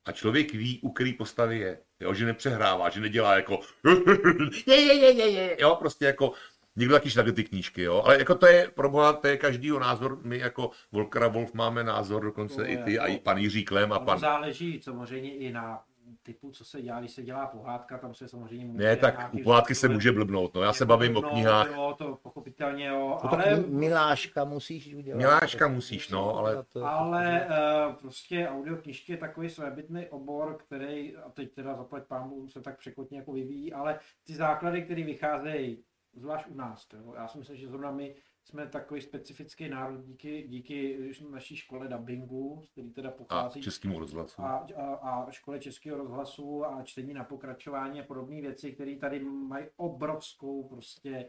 A 0.04 0.12
člověk 0.12 0.52
ví, 0.52 0.80
u 0.82 0.92
který 0.92 1.12
postavy 1.12 1.58
je. 1.58 1.78
Jo, 2.00 2.14
že 2.14 2.26
nepřehrává, 2.26 2.90
že 2.90 3.00
nedělá 3.00 3.36
jako 3.36 3.60
je, 4.66 4.80
je, 4.80 4.94
je, 4.94 5.12
je, 5.12 5.30
je. 5.30 5.56
Jo, 5.60 5.76
prostě 5.76 6.04
jako 6.04 6.32
Někdo 6.76 6.94
taky 6.94 7.10
čte 7.10 7.32
ty 7.32 7.44
knížky, 7.44 7.82
jo, 7.82 8.02
ale 8.04 8.18
jako 8.18 8.34
to 8.34 8.46
je 8.46 8.70
pro 8.74 8.90
boha, 8.90 9.12
to 9.12 9.28
je 9.28 9.36
každýho 9.36 9.78
názor, 9.78 10.18
my 10.22 10.38
jako 10.38 10.70
Volkera 10.92 11.28
Wolf 11.28 11.54
máme 11.54 11.84
názor, 11.84 12.24
dokonce 12.24 12.54
To 12.54 12.64
i 12.64 12.72
je, 12.72 12.78
ty, 12.78 12.98
a 12.98 13.06
i 13.06 13.12
no. 13.12 13.18
pan 13.18 13.38
Jiří 13.38 13.64
Klem 13.64 13.92
a 13.92 13.98
pan, 13.98 14.18
záleží 14.18 14.80
samozřejmě 14.82 15.36
i 15.36 15.52
na 15.52 15.84
typu, 16.22 16.50
co 16.50 16.64
se 16.64 16.82
dělá, 16.82 17.00
když 17.00 17.10
se 17.12 17.22
dělá 17.22 17.46
pohádka, 17.46 17.98
tam 17.98 18.14
se 18.14 18.28
samozřejmě 18.28 18.64
může 18.66 18.84
ne, 18.84 18.96
tak 18.96 19.34
u 19.34 19.42
pohádky 19.42 19.74
se 19.74 19.88
může 19.88 20.12
blbnout, 20.12 20.54
no, 20.54 20.62
já 20.62 20.72
se 20.72 20.86
bavím 20.86 21.16
o 21.16 21.20
No, 21.20 21.30
knihách, 21.30 21.70
Jo, 21.70 21.94
to 21.98 22.18
pochopitelně 22.22 22.86
jo, 22.86 23.18
No, 23.24 23.32
ale, 23.32 23.56
mi- 23.56 23.66
Miláška 23.66 24.44
musíš 24.44 24.94
udělat. 24.94 25.18
Miláška 25.18 25.68
musíš, 25.68 26.08
no, 26.10 26.36
ale- 26.36 26.64
ale 26.84 27.46
uh, 27.88 27.94
prostě 27.94 28.48
audioknižky 28.48 29.12
je 29.12 29.18
takový 29.18 29.50
svébytný 29.50 30.06
obor, 30.06 30.56
který, 30.66 31.16
a 31.16 31.30
teď 31.30 31.52
teda 31.54 31.74
zaplať 31.74 32.02
pámu 32.04 32.48
se 32.48 32.60
tak 32.60 32.78
překotně 32.78 33.18
jako 33.18 33.32
vyvíjí, 33.32 33.72
ale 33.72 33.98
ty 34.26 34.34
základy, 34.34 34.82
které 34.82 35.04
vycházejí, 35.04 35.84
zvlášť 36.14 36.46
u 36.48 36.54
nás, 36.54 36.86
to 36.86 36.96
jo, 36.96 37.14
já 37.16 37.28
si 37.28 37.38
myslím, 37.38 37.56
že 37.56 37.68
zrovna 37.68 37.90
my 37.90 38.14
jsme 38.44 38.66
takový 38.66 39.00
specifický 39.00 39.68
národ 39.68 40.04
díky, 40.04 40.44
díky 40.48 41.12
naší 41.30 41.56
škole 41.56 41.88
dubbingu, 41.88 42.62
který 42.72 42.90
teda 42.90 43.08
a 43.08 43.12
pochází 43.12 43.60
českému 43.60 43.98
rozhlasu. 43.98 44.42
a, 44.42 44.66
a, 44.76 44.94
a 44.94 45.30
škole 45.30 45.58
českého 45.58 45.98
rozhlasu 45.98 46.66
a 46.66 46.82
čtení 46.82 47.14
na 47.14 47.24
pokračování 47.24 48.00
a 48.00 48.04
podobné 48.04 48.40
věci, 48.40 48.72
které 48.72 48.96
tady 48.96 49.20
mají 49.20 49.66
obrovskou 49.76 50.68
prostě, 50.68 51.28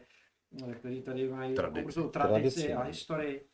které 0.74 1.02
tady 1.02 1.28
mají 1.28 1.54
Tradici. 1.54 1.80
obrovskou 1.80 2.08
tradici, 2.08 2.40
Tradici, 2.40 2.74
a 2.74 2.82
historii, 2.82 3.46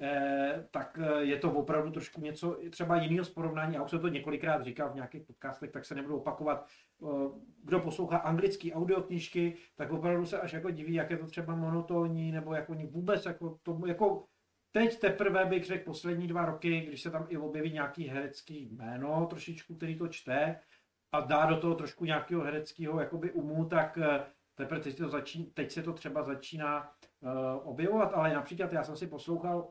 eh, 0.00 0.68
tak 0.70 0.98
eh, 1.02 1.24
je 1.24 1.36
to 1.38 1.52
opravdu 1.52 1.90
trošku 1.90 2.20
něco 2.20 2.58
třeba 2.70 3.02
jiného 3.02 3.24
z 3.24 3.30
porovnání, 3.30 3.76
a 3.76 3.82
už 3.82 3.90
jsem 3.90 4.00
to 4.00 4.08
několikrát 4.08 4.62
říkal 4.62 4.90
v 4.90 4.94
nějakých 4.94 5.22
podcastech, 5.22 5.70
tak 5.70 5.84
se 5.84 5.94
nebudu 5.94 6.16
opakovat. 6.16 6.66
Eh, 7.02 7.48
Kdo 7.64 7.80
poslouchá 7.80 8.16
anglické 8.16 8.72
audioknížky, 8.72 9.54
tak 9.76 9.92
opravdu 9.92 10.26
se 10.26 10.40
až 10.40 10.52
jako 10.52 10.70
diví, 10.70 10.94
jak 10.94 11.10
je 11.10 11.16
to 11.16 11.26
třeba 11.26 11.54
monotónní, 11.54 12.32
nebo 12.32 12.54
jak 12.54 12.70
oni 12.70 12.86
vůbec 12.86 13.26
jako, 13.26 13.58
to, 13.62 13.80
jako 13.86 14.24
Teď 14.72 15.00
teprve 15.00 15.44
bych 15.44 15.64
řekl 15.64 15.84
poslední 15.84 16.26
dva 16.26 16.44
roky, 16.44 16.80
když 16.80 17.02
se 17.02 17.10
tam 17.10 17.26
i 17.28 17.36
objeví 17.36 17.72
nějaký 17.72 18.04
herecký 18.08 18.68
jméno 18.72 19.26
trošičku, 19.26 19.74
který 19.74 19.98
to 19.98 20.08
čte 20.08 20.60
a 21.12 21.20
dá 21.20 21.46
do 21.46 21.60
toho 21.60 21.74
trošku 21.74 22.04
nějakého 22.04 22.42
hereckého 22.42 23.00
jakoby 23.00 23.32
umu, 23.32 23.64
tak 23.64 23.98
eh, 23.98 24.26
teprve 24.54 24.80
teď, 24.80 24.96
to 24.96 25.08
začín, 25.08 25.50
teď 25.54 25.70
se 25.70 25.82
to 25.82 25.92
třeba 25.92 26.22
začíná 26.22 26.90
uh, 27.20 27.30
objevovat, 27.68 28.12
ale 28.14 28.34
například 28.34 28.72
já 28.72 28.84
jsem 28.84 28.96
si 28.96 29.06
poslouchal 29.06 29.62
uh, 29.62 29.70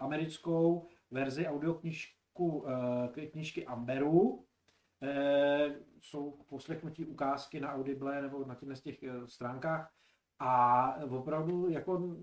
americkou 0.00 0.88
verzi 1.10 1.46
audioknižku 1.46 2.48
uh, 2.48 3.06
knižky 3.32 3.66
Amberu, 3.66 4.43
jsou 6.00 6.30
k 6.30 6.44
poslechnutí 6.44 7.04
ukázky 7.04 7.60
na 7.60 7.74
Audible 7.74 8.22
nebo 8.22 8.44
na 8.44 8.54
těchto 8.54 8.76
z 8.76 8.80
těch 8.80 9.02
eh, 9.02 9.26
stránkách 9.26 9.92
a 10.38 10.94
opravdu 11.10 11.70
jako 11.70 12.16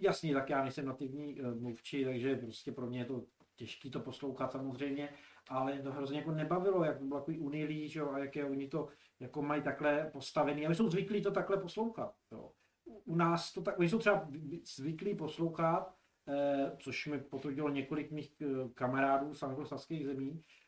jasný, 0.00 0.32
tak 0.32 0.50
já 0.50 0.62
nejsem 0.62 0.86
nativní 0.86 1.40
eh, 1.40 1.54
mluvčí, 1.54 2.04
takže 2.04 2.36
prostě 2.36 2.72
pro 2.72 2.86
mě 2.86 2.98
je 2.98 3.04
to 3.04 3.24
těžké 3.56 3.90
to 3.90 4.00
poslouchat 4.00 4.52
samozřejmě, 4.52 5.08
ale 5.48 5.78
to 5.82 5.92
hrozně 5.92 6.18
jako 6.18 6.30
nebavilo, 6.30 6.84
jak 6.84 7.02
bylo 7.02 7.20
takový 7.20 7.38
unilý, 7.38 7.88
že 7.88 8.00
jo, 8.00 8.10
a 8.10 8.18
jak 8.18 8.36
je 8.36 8.44
oni 8.44 8.68
to 8.68 8.88
jako 9.20 9.42
mají 9.42 9.62
takhle 9.62 10.10
postavený, 10.12 10.66
a 10.66 10.68
my 10.68 10.74
jsou 10.74 10.90
zvyklí 10.90 11.22
to 11.22 11.30
takhle 11.30 11.56
poslouchat, 11.56 12.14
jo. 12.32 12.52
U- 12.84 13.16
nás 13.16 13.52
to 13.52 13.62
tak, 13.62 13.78
oni 13.78 13.88
jsou 13.88 13.98
třeba 13.98 14.28
zvyklí 14.76 15.14
poslouchat 15.14 15.94
eh, 16.28 16.76
což 16.78 17.06
mi 17.06 17.18
potvrdilo 17.18 17.68
několik 17.68 18.10
mých 18.10 18.42
eh, 18.42 18.68
kamarádů 18.74 19.34
z 19.34 19.42
anglosaských 19.42 20.06
zemí, 20.06 20.42
eh, 20.42 20.65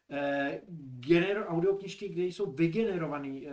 gener, 1.00 1.44
audioknižky, 1.48 2.09
kde 2.09 2.22
jsou 2.22 2.52
vygenerované 2.52 3.40
eh, 3.46 3.50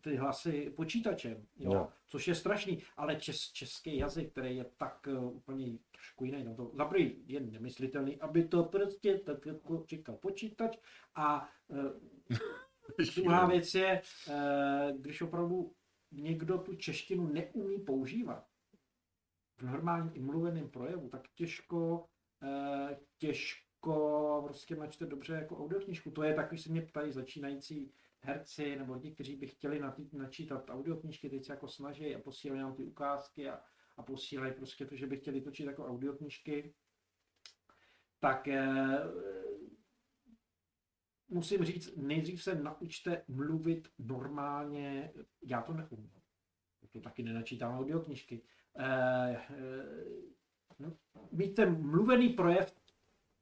ty 0.00 0.16
hlasy 0.16 0.72
počítačem, 0.76 1.46
jo, 1.58 1.72
Jo. 1.72 1.88
což 2.06 2.28
je 2.28 2.34
strašný, 2.34 2.82
ale 2.96 3.16
čes, 3.16 3.40
český 3.52 3.96
jazyk, 3.96 4.30
který 4.30 4.56
je 4.56 4.64
tak 4.76 5.06
uh, 5.06 5.36
úplně 5.36 5.78
trošku 5.92 6.24
jiný, 6.24 6.44
no 6.44 6.54
to 6.54 6.70
za 6.74 6.84
prvý 6.84 7.24
je 7.26 7.40
nemyslitelný, 7.40 8.20
aby 8.20 8.48
to 8.48 8.64
prostě 8.64 9.18
tak 9.18 9.46
jako 9.46 9.84
říkal 9.88 10.16
počítač 10.16 10.78
a 11.14 11.48
uh, 11.68 11.90
druhá 13.16 13.46
věc 13.46 13.74
je, 13.74 14.02
když 14.98 15.22
opravdu 15.22 15.72
někdo 16.12 16.58
tu 16.58 16.74
češtinu 16.74 17.26
neumí 17.26 17.78
používat 17.78 18.46
v 19.56 19.62
normálním 19.62 20.12
i 20.14 20.20
mluveném 20.20 20.70
projevu, 20.70 21.08
tak 21.08 21.28
těžko, 21.34 22.06
uh, 22.42 22.96
těžko 23.88 24.42
prostě 24.46 24.76
načte 24.76 25.06
dobře 25.06 25.34
jako 25.34 25.58
audioknižku. 25.58 26.10
To 26.10 26.22
je 26.22 26.34
takový, 26.34 26.60
se 26.60 26.70
mě 26.70 26.82
ptají 26.82 27.12
začínající 27.12 27.92
herci 28.20 28.76
nebo 28.76 28.94
lidi, 28.94 29.10
kteří 29.10 29.36
by 29.36 29.46
chtěli 29.46 29.82
načítat 30.12 30.70
audioknižky, 30.70 31.30
teď 31.30 31.44
se 31.44 31.52
jako 31.52 31.68
snaží 31.68 32.14
a 32.14 32.18
posílají 32.18 32.60
nám 32.60 32.74
ty 32.74 32.84
ukázky 32.84 33.48
a, 33.48 33.60
a 33.96 34.02
posílají 34.02 34.52
prostě 34.52 34.86
to, 34.86 34.96
že 34.96 35.06
by 35.06 35.16
chtěli 35.16 35.40
točit 35.40 35.66
jako 35.66 35.86
audioknižky, 35.86 36.74
tak 38.20 38.48
eh, 38.48 39.04
musím 41.28 41.64
říct, 41.64 41.96
nejdřív 41.96 42.42
se 42.42 42.54
naučte 42.54 43.24
mluvit 43.28 43.88
normálně, 43.98 45.12
já 45.42 45.62
to 45.62 45.72
neumím. 45.72 46.12
To 46.92 47.00
taky 47.00 47.22
nenačítám 47.22 47.78
audioknižky. 47.78 48.42
Eh, 48.78 49.46
eh, 49.50 49.84
no, 50.78 50.96
mít 51.32 51.54
ten 51.54 51.90
mluvený 51.90 52.28
projev 52.28 52.74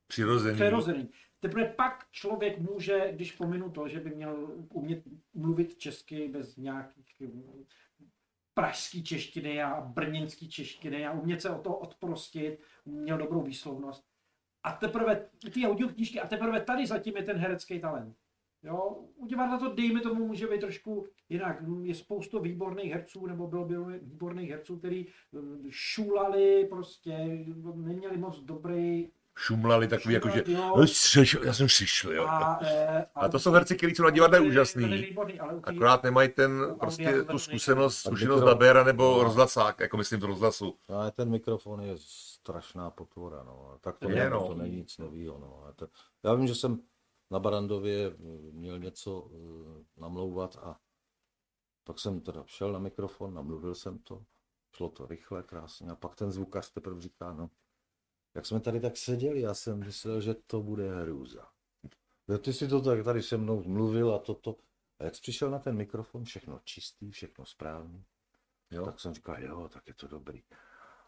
Přirozený. 0.08 0.54
přirozený. 0.54 1.08
Teprve 1.40 1.64
pak 1.64 2.06
člověk 2.10 2.58
může, 2.58 3.12
když 3.12 3.32
pominu 3.32 3.70
to, 3.70 3.88
že 3.88 4.00
by 4.00 4.10
měl 4.10 4.50
umět 4.72 5.02
mluvit 5.34 5.78
česky 5.78 6.28
bez 6.28 6.56
nějakých 6.56 7.20
mm, 7.20 7.64
pražský 8.54 9.04
češtiny 9.04 9.62
a 9.62 9.80
brněnský 9.80 10.48
češtiny 10.48 11.06
a 11.06 11.12
umět 11.12 11.42
se 11.42 11.50
o 11.50 11.62
toho 11.62 11.78
odprostit, 11.78 12.60
měl 12.84 13.18
dobrou 13.18 13.42
výslovnost. 13.42 14.04
A 14.62 14.72
teprve 14.72 15.28
ty 15.52 15.66
audioknížky, 15.66 16.20
a 16.20 16.26
teprve 16.26 16.60
tady 16.60 16.86
zatím 16.86 17.16
je 17.16 17.22
ten 17.22 17.36
herecký 17.36 17.80
talent. 17.80 18.16
Jo, 18.62 19.04
u 19.16 19.26
divadla 19.26 19.58
to, 19.58 19.74
dejme 19.74 20.00
tomu, 20.00 20.26
může 20.26 20.46
být 20.46 20.60
trošku 20.60 21.06
jinak. 21.28 21.62
Je 21.82 21.94
spoustu 21.94 22.40
výborných 22.40 22.92
herců, 22.92 23.26
nebo 23.26 23.46
bylo, 23.46 23.64
bylo 23.64 23.86
výborných 23.86 24.50
herců, 24.50 24.78
kteří 24.78 25.06
mm, 25.32 25.66
šulali, 25.70 26.66
prostě 26.70 27.12
neměli 27.74 28.16
moc 28.16 28.40
dobrý 28.40 29.10
Šumlali 29.38 29.88
takový, 29.88 30.14
jako 30.14 30.28
že. 30.28 30.44
"No, 30.54 30.86
slyšel, 30.86 31.44
já 31.44 31.52
jsem 31.52 31.68
slyšel, 31.68 32.12
jo. 32.12 32.26
a, 32.28 32.58
eh, 32.62 33.06
A 33.14 33.28
to 33.28 33.38
jsou 33.38 33.52
herci, 33.52 33.76
kteří 33.76 33.94
jsou 33.94 34.02
na 34.02 34.10
divadle 34.10 34.40
úžasný. 34.40 35.16
Akorát 35.64 36.02
nemají 36.02 36.28
ten, 36.28 36.76
prostě 36.80 37.12
tu 37.22 37.24
to 37.32 37.38
zkušenost, 37.38 37.96
zkušenost 37.98 38.40
dabéra 38.42 38.84
nebo 38.84 39.04
No. 39.16 39.22
rozhlasák, 39.24 39.80
jako 39.80 39.96
myslím 39.96 40.20
v 40.20 40.24
rozhlasu. 40.24 40.78
No, 40.88 40.96
ale 40.98 41.10
ten 41.10 41.30
mikrofon 41.30 41.80
je 41.80 41.94
strašná 41.98 42.90
potvora, 42.90 43.42
no. 43.42 43.70
A 43.74 43.78
Tak 43.78 43.98
to, 43.98 44.08
Je, 44.10 44.16
je, 44.16 44.30
no. 44.30 44.46
to 44.48 44.54
není 44.54 44.76
nic 44.76 44.98
nového, 44.98 45.38
no. 45.38 45.64
A 45.68 45.72
to, 45.72 45.88
já 46.24 46.34
vím, 46.34 46.46
že 46.46 46.54
jsem 46.54 46.80
na 47.30 47.38
Barandově 47.38 48.06
eh, 48.06 48.12
měl 48.52 48.78
něco 48.78 49.30
eh, 49.32 49.84
namlouvat 50.00 50.56
a 50.62 50.76
pak 51.84 51.98
jsem 51.98 52.20
teda 52.20 52.42
šel 52.46 52.72
na 52.72 52.78
mikrofon, 52.78 53.34
namluvil 53.34 53.74
jsem 53.74 53.98
to, 53.98 54.22
šlo 54.76 54.88
to 54.88 55.06
rychle, 55.06 55.42
krásně 55.42 55.90
a 55.90 55.94
pak 55.96 56.14
ten 56.14 56.32
zvukař 56.32 56.70
teprve 56.72 57.00
říká, 57.00 57.32
no, 57.32 57.50
jak 58.36 58.46
jsme 58.46 58.60
tady 58.60 58.80
tak 58.80 58.96
seděli, 58.96 59.40
já 59.40 59.54
jsem 59.54 59.78
myslel, 59.78 60.20
že 60.20 60.34
to 60.34 60.62
bude 60.62 61.02
hrůza. 61.02 61.48
Jo, 62.28 62.38
ty 62.38 62.52
si 62.52 62.68
to 62.68 62.80
tak 62.80 63.04
tady 63.04 63.22
se 63.22 63.36
mnou 63.36 63.62
mluvil 63.66 64.14
a 64.14 64.18
toto. 64.18 64.56
A 64.98 65.04
jak 65.04 65.14
jsi 65.14 65.20
přišel 65.20 65.50
na 65.50 65.58
ten 65.58 65.76
mikrofon, 65.76 66.24
všechno 66.24 66.60
čistý, 66.64 67.10
všechno 67.10 67.46
správný. 67.46 68.04
Jo. 68.70 68.84
Tak 68.84 69.00
jsem 69.00 69.14
říkal, 69.14 69.42
jo, 69.42 69.68
tak 69.72 69.86
je 69.86 69.94
to 69.94 70.08
dobrý. 70.08 70.42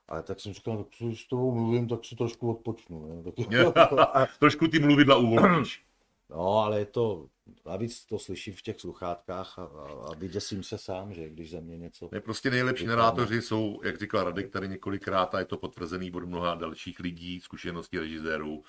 Ale 0.09 0.23
tak 0.23 0.41
jsem 0.41 0.53
říkal, 0.53 0.85
tak 0.85 0.87
když 0.99 1.25
s 1.25 1.29
tobou 1.29 1.55
mluvím, 1.55 1.89
tak 1.89 2.05
si 2.05 2.17
trošku 2.17 2.51
odpočnu. 2.51 3.23
Ne? 3.23 3.73
Tak, 3.73 3.93
a, 3.93 4.27
Trošku 4.39 4.69
ty 4.69 4.79
mluvidla 4.79 5.17
uvolníš. 5.17 5.87
No, 6.31 6.59
ale 6.59 6.79
je 6.79 6.85
to, 6.85 7.29
navíc 7.67 8.05
to 8.05 8.19
slyším 8.19 8.55
v 8.55 8.63
těch 8.63 8.81
sluchátkách 8.81 9.59
a, 9.59 9.63
a, 9.63 10.07
a 10.11 10.15
vyděsím 10.15 10.63
se 10.63 10.79
sám, 10.79 11.15
že 11.15 11.29
když 11.29 11.51
ze 11.51 11.61
mě 11.61 11.79
něco... 11.79 12.09
Ne, 12.13 12.21
prostě 12.21 12.51
nejlepší 12.51 12.85
Vypadá. 12.85 12.97
narátoři 13.03 13.43
jsou, 13.43 13.81
jak 13.85 13.99
říkal 14.01 14.25
Radek 14.25 14.51
tady 14.51 14.69
několikrát, 14.69 15.35
a 15.35 15.39
je 15.39 15.45
to 15.45 15.57
potvrzený 15.57 16.13
od 16.13 16.25
mnoha 16.25 16.55
dalších 16.55 17.01
lidí, 17.01 17.41
zkušeností 17.41 17.99
režisérů, 17.99 18.65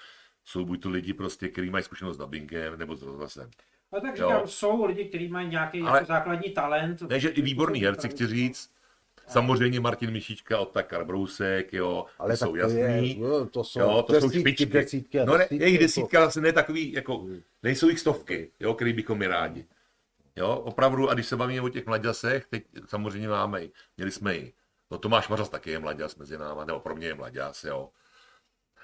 jsou 0.45 0.65
buď 0.65 0.81
to 0.81 0.89
lidi 0.89 1.13
prostě, 1.13 1.47
kteří 1.47 1.69
mají 1.69 1.83
zkušenost 1.83 2.15
s 2.15 2.19
dubbingem 2.19 2.77
nebo 2.79 2.95
s 2.95 3.01
rozhlasem. 3.01 3.49
Ale 3.91 4.01
tak 4.01 4.17
Jo. 4.17 4.27
říkám, 4.29 4.47
jsou 4.47 4.85
lidi, 4.85 5.05
kteří 5.05 5.27
mají 5.27 5.49
nějaký 5.49 5.81
Ale- 5.81 5.97
jako 5.97 6.05
základní 6.05 6.51
talent. 6.53 7.01
Ne, 7.01 7.19
že 7.19 7.29
i 7.29 7.41
výborný 7.41 7.79
herci, 7.83 8.09
chci 8.09 8.27
říct, 8.27 8.71
samozřejmě 9.29 9.79
Martin 9.79 10.11
Mišička, 10.11 10.59
Otakar 10.59 11.05
Brousek, 11.05 11.73
jo, 11.73 12.05
Ale 12.19 12.37
jsou 12.37 12.55
jasný. 12.55 12.79
je, 12.79 13.19
jo, 13.19 13.45
to 13.45 13.63
jsou, 13.63 13.79
Jo, 13.79 14.03
to 14.07 14.13
jsou 14.13 14.27
desítky, 14.29 14.39
špičky. 14.39 14.65
desítky 14.65 15.17
No 15.25 15.33
ne, 15.33 15.37
desítky, 15.37 15.63
jejich 15.63 15.79
to- 15.79 15.83
desítka 15.83 16.25
asi 16.25 16.41
ne 16.41 16.53
takový, 16.53 16.91
jako, 16.93 17.27
nejsou 17.63 17.89
jich 17.89 17.99
stovky, 17.99 18.51
jo, 18.59 18.73
který 18.73 18.93
bychom 18.93 19.21
je 19.21 19.27
rádi. 19.27 19.65
Jo, 20.35 20.55
opravdu, 20.55 21.09
a 21.09 21.13
když 21.13 21.25
se 21.25 21.35
bavíme 21.37 21.61
o 21.61 21.69
těch 21.69 21.85
mladěsech, 21.85 22.45
teď 22.49 22.63
samozřejmě 22.85 23.27
máme, 23.27 23.63
i- 23.63 23.71
měli 23.97 24.11
jsme 24.11 24.35
i, 24.37 24.53
no 24.91 24.97
Tomáš 24.97 25.27
Mařas 25.29 25.49
taky 25.49 25.71
je 25.71 25.79
mladěs 25.79 26.15
mezi 26.15 26.37
náma, 26.37 26.65
nebo 26.65 26.79
pro 26.79 26.95
mě 26.95 27.07
je 27.07 27.15
mladěs, 27.15 27.63
jo. 27.63 27.89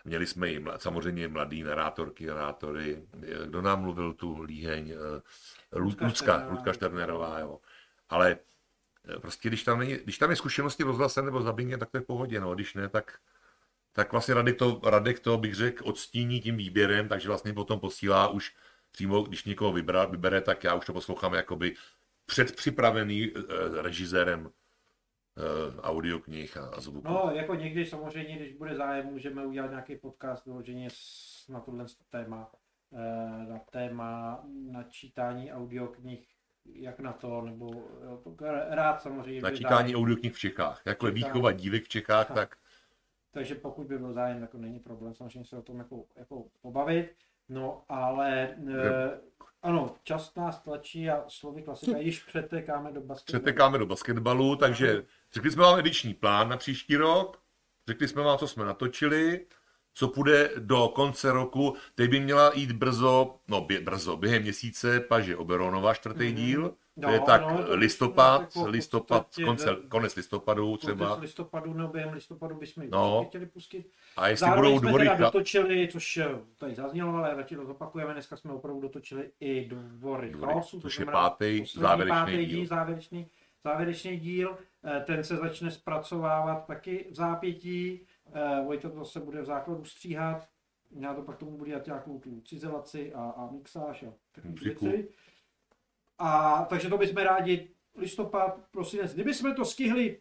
Měli 0.08 0.26
jsme 0.28 0.52
i 0.52 0.60
mla- 0.60 0.78
samozřejmě 0.78 1.28
mladý 1.28 1.64
narátorky, 1.64 2.26
narátory, 2.26 3.02
kdo 3.46 3.62
nám 3.62 3.82
mluvil 3.82 4.14
tu 4.14 4.42
líheň, 4.42 4.90
eh, 4.92 5.22
Lu- 5.80 5.96
Lucka 6.02 6.48
Lucka, 6.50 6.74
Šternerová. 6.74 7.40
Jo. 7.40 7.60
Ale 8.10 8.38
prostě, 9.22 9.50
když 9.50 9.64
tam, 9.64 9.80
není, 9.80 9.94
když 9.94 10.18
tam 10.18 10.30
je 10.30 10.36
zkušenosti 10.36 10.84
rozhlasem 10.84 11.26
nebo 11.26 11.42
s 11.42 11.46
dubbingem, 11.46 11.80
tak 11.80 11.92
to 11.92 11.98
je 11.98 12.02
v 12.02 12.06
pohodě, 12.06 12.40
no, 12.40 12.56
když 12.56 12.74
ne, 12.74 12.90
tak 12.90 13.20
tak 13.96 14.12
vlastně 14.12 14.34
Radek 14.34 14.58
to, 14.58 14.82
Radek 14.84 15.20
to 15.20 15.38
bych 15.38 15.56
řekl, 15.56 15.90
odstíní 15.90 16.42
tím 16.42 16.58
výběrem, 16.58 17.08
takže 17.08 17.28
vlastně 17.28 17.54
potom 17.54 17.80
posílá 17.80 18.28
už 18.28 18.56
přímo, 18.92 19.22
když 19.24 19.46
někoho 19.46 19.74
vybere, 19.74 20.06
vybere, 20.06 20.42
tak 20.42 20.64
já 20.64 20.76
už 20.76 20.86
to 20.86 20.94
poslouchám 20.94 21.34
jakoby 21.34 21.76
předpřipravený 22.26 23.32
eh, 23.36 23.82
režisérem 23.82 24.50
eh, 25.38 25.82
audioknih 25.82 26.58
a, 26.58 26.68
a 26.68 26.82
zvuku. 26.82 27.08
No, 27.08 27.32
jako 27.34 27.56
někdy 27.56 27.86
samozřejmě, 27.86 28.36
když 28.36 28.54
bude 28.54 28.76
zájem, 28.76 29.06
můžeme 29.06 29.46
udělat 29.46 29.70
nějaký 29.70 29.96
podcast 29.96 30.46
vyloženě 30.46 30.90
na 31.50 31.60
tohle 31.60 31.86
téma, 32.10 32.52
eh, 32.94 33.46
na 33.50 33.60
téma 33.60 34.44
načítání 34.72 35.52
audioknih, 35.52 36.35
jak 36.74 37.00
na 37.00 37.14
to, 37.14 37.42
nebo 37.42 37.72
jo, 38.04 38.22
rád 38.70 39.02
samozřejmě. 39.02 39.42
Načítání 39.42 39.96
audioknih 39.96 40.34
v 40.34 40.40
Čechách. 40.40 40.82
Jako 40.86 41.12
výchova 41.12 41.52
dívek 41.52 41.84
v 41.84 41.90
Čechách, 41.90 42.28
Tak. 42.28 42.36
tak 42.36 42.58
Takže 43.32 43.56
pokud 43.56 43.88
by 43.88 43.98
byl 43.98 44.14
zájem, 44.14 44.42
jako 44.42 44.58
není 44.58 44.80
problém 44.80 45.16
samozřejmě 45.16 45.46
se 45.46 45.58
o 45.58 45.62
tom 45.62 45.80
jako, 45.80 46.06
jako 46.16 46.46
pobavit. 46.62 47.16
No, 47.50 47.84
ale 47.90 48.42
e, 48.44 49.20
ano, 49.62 49.96
čas 50.04 50.36
nás 50.36 50.62
tlačí 50.62 51.10
a 51.10 51.24
slovy 51.28 51.62
klasika 51.64 51.98
již 51.98 52.24
přetekáme 52.24 52.92
do 52.92 53.02
basketbalu. 53.02 53.44
přetekáme 53.44 53.78
do 53.78 53.86
basketbalu, 53.86 54.56
takže 54.56 55.06
řekli 55.34 55.52
jsme 55.52 55.64
vám 55.64 55.80
ediční 55.80 56.14
plán 56.14 56.50
na 56.50 56.58
příští 56.58 56.96
rok, 56.96 57.42
řekli 57.88 58.08
jsme 58.08 58.22
vám, 58.22 58.38
co 58.38 58.48
jsme 58.48 58.66
natočili, 58.66 59.46
co 59.98 60.08
půjde 60.08 60.50
do 60.60 60.88
konce 60.96 61.32
roku. 61.32 61.76
Teď 61.96 62.10
by 62.12 62.20
měla 62.20 62.52
jít 62.56 62.72
brzo, 62.72 63.36
no 63.48 63.62
bě, 63.62 63.82
brzo, 63.82 64.18
během 64.18 64.42
měsíce 64.42 65.00
Paže 65.00 65.38
Oberonova, 65.38 65.94
čtvrtý 65.94 66.26
Mhm. 66.26 66.36
díl. 66.36 66.74
No, 66.98 67.08
to 67.08 67.14
je 67.14 67.20
tak 67.20 67.42
no, 67.42 67.64
to 67.64 67.76
listopad, 67.76 68.42
jako 68.42 68.64
v 68.64 68.68
listopad, 68.68 69.28
konce, 69.46 69.72
ve- 69.74 69.82
konec 69.90 70.16
listopadu 70.16 70.78
třeba. 70.78 71.08
Konec 71.08 71.22
listopadu, 71.22 71.74
no 71.74 71.88
během 71.88 72.14
listopadu 72.14 72.56
bychom 72.56 72.84
ji 72.84 72.90
No. 72.90 73.26
chtěli 73.28 73.46
pustit. 73.46 73.90
A 74.18 74.28
jestli 74.28 74.46
Zároveň 74.48 74.70
budou 74.72 74.80
jsme 74.80 74.90
dvory, 74.90 75.04
teda 75.06 75.16
chlap- 75.18 75.22
dotočili, 75.22 75.88
což 75.92 76.18
eh, 76.18 76.28
tady 76.60 76.76
zaznělo, 76.76 77.16
ale 77.16 77.36
radši 77.36 77.56
to 77.56 77.66
zopakujeme, 77.66 78.14
dneska 78.14 78.38
jsme 78.38 78.52
opravdu 78.54 78.82
dotočili 78.82 79.30
i 79.40 79.66
dvory 79.66 80.30
Dvory, 80.30 80.54
chaosu, 80.54 80.78
to 80.78 80.82
což 80.82 81.00
je 81.00 81.06
pátý 81.06 81.64
závěrečný 81.76 82.16
pátý 82.20 82.46
díl. 82.46 82.66
závěrečný, 82.68 83.28
závěrečný 83.64 84.20
díl. 84.20 84.58
Eh, 84.86 85.04
Ten 85.06 85.24
se 85.24 85.36
začne 85.36 85.72
zpracovávat 85.72 86.66
taky 86.68 87.08
v 87.12 87.16
zápětí. 87.16 88.02
Eh, 88.34 88.64
Vojta 88.66 88.90
to 88.90 89.06
se 89.06 89.20
bude 89.20 89.42
v 89.42 89.46
základu 89.46 89.84
stříhat. 89.86 90.48
Já 91.00 91.14
to 91.14 91.22
pak 91.22 91.38
tomu 91.38 91.52
budu 91.52 91.66
dělat 91.66 91.86
nějakou 91.86 92.20
tu 92.20 92.42
cizelaci 92.42 93.14
a, 93.14 93.22
a 93.24 93.52
mixáž 93.52 94.04
a 94.04 94.14
takové 94.32 94.54
věci. 94.54 95.10
A 96.18 96.66
takže 96.70 96.90
to 96.90 96.98
bychom 96.98 97.18
rádi 97.24 97.70
listopad, 97.96 98.60
prosinec. 98.72 99.14
Kdybychom 99.14 99.56
to 99.56 99.66
stihli 99.66 100.20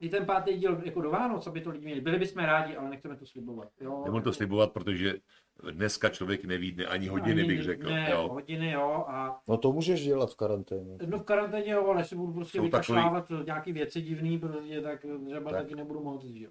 i 0.00 0.08
ten 0.08 0.26
pátý 0.26 0.58
díl 0.58 0.80
jako 0.84 1.00
do 1.00 1.10
Vánoc, 1.10 1.46
aby 1.46 1.60
to 1.60 1.70
lidi 1.70 1.84
měli, 1.84 2.00
byli 2.00 2.18
bychom 2.18 2.44
rádi, 2.44 2.76
ale 2.76 2.90
nechceme 2.90 3.16
to 3.16 3.26
slibovat. 3.26 3.68
Jo? 3.80 4.02
Nebudu 4.04 4.24
to 4.24 4.32
slibovat, 4.32 4.72
protože 4.72 5.14
dneska 5.70 6.08
člověk 6.08 6.44
neví 6.44 6.72
dne 6.72 6.86
ani 6.86 7.06
hodiny, 7.06 7.40
Ani 7.42 7.48
bych 7.48 7.62
řekl. 7.62 7.90
Ne, 7.90 8.08
Jo. 8.10 8.28
hodiny, 8.28 8.70
jo. 8.70 9.04
A 9.08 9.40
No 9.48 9.56
to 9.56 9.72
můžeš 9.72 10.04
dělat 10.04 10.30
v 10.32 10.36
karanténě. 10.36 10.98
no 11.06 11.18
v 11.18 11.22
karanténě, 11.22 11.72
jo, 11.72 11.86
ale 11.86 12.04
si 12.04 12.16
budu 12.16 12.32
prostě 12.32 12.60
vykašlávat 12.60 13.28
nějaký 13.44 13.72
věci 13.72 14.00
divný, 14.02 14.38
protože 14.38 14.80
tak 14.80 15.06
třeba 15.26 15.50
Tak. 15.50 15.62
taky 15.62 15.74
nebudu 15.74 16.00
moc, 16.04 16.24
že 16.24 16.44
jo. 16.44 16.50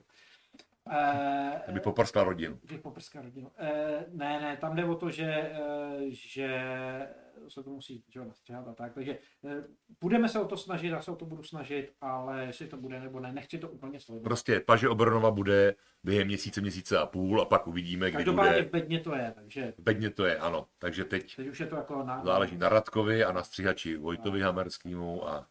Eh, 0.91 1.61
Aby 1.67 1.79
poprskal 1.79 2.23
rodinu. 2.23 2.59
Že 2.69 2.77
poprská 2.77 3.21
rodinu. 3.21 3.51
Eh, 3.57 4.05
ne, 4.11 4.41
ne, 4.41 4.57
tam 4.57 4.75
jde 4.75 4.85
o 4.85 4.95
to, 4.95 5.09
že, 5.09 5.23
eh, 5.25 5.97
že 6.09 6.49
se 7.47 7.63
to 7.63 7.69
musí 7.69 8.03
že, 8.09 8.19
jo, 8.19 8.25
nastřihat 8.25 8.67
a 8.67 8.73
tak, 8.73 8.93
takže 8.93 9.17
eh, 9.45 9.63
budeme 10.01 10.29
se 10.29 10.39
o 10.39 10.45
to 10.45 10.57
snažit, 10.57 10.87
já 10.87 11.01
se 11.01 11.11
o 11.11 11.15
to 11.15 11.25
budu 11.25 11.43
snažit, 11.43 11.93
ale 12.01 12.43
jestli 12.45 12.67
to 12.67 12.77
bude 12.77 12.99
nebo 12.99 13.19
ne, 13.19 13.31
nechci 13.33 13.57
to 13.57 13.69
úplně 13.69 13.99
sledovat. 13.99 14.23
Prostě 14.23 14.59
paže 14.59 14.89
Obronova 14.89 15.31
bude 15.31 15.75
během 16.03 16.27
měsíce, 16.27 16.61
měsíce 16.61 16.97
a 16.97 17.05
půl 17.05 17.41
a 17.41 17.45
pak 17.45 17.67
uvidíme, 17.67 18.09
kdy 18.09 18.17
Každopádně 18.17 18.63
bude. 18.63 18.69
bedně 18.79 18.99
to 18.99 19.15
je, 19.15 19.31
takže 19.35 19.73
Bedně 19.77 20.09
to 20.09 20.25
je, 20.25 20.37
ano. 20.37 20.67
Takže 20.79 21.03
teď 21.05 21.35
teď 21.35 21.47
už 21.47 21.59
je 21.59 21.65
to 21.67 21.75
jako 21.75 22.03
na... 22.03 22.23
záleží 22.25 22.57
na 22.57 22.69
Radkovi 22.69 23.23
a 23.23 23.31
na 23.31 23.43
střihači 23.43 23.97
Vojtovi 23.97 24.41
Hamerskýmu. 24.41 25.29
A... 25.29 25.47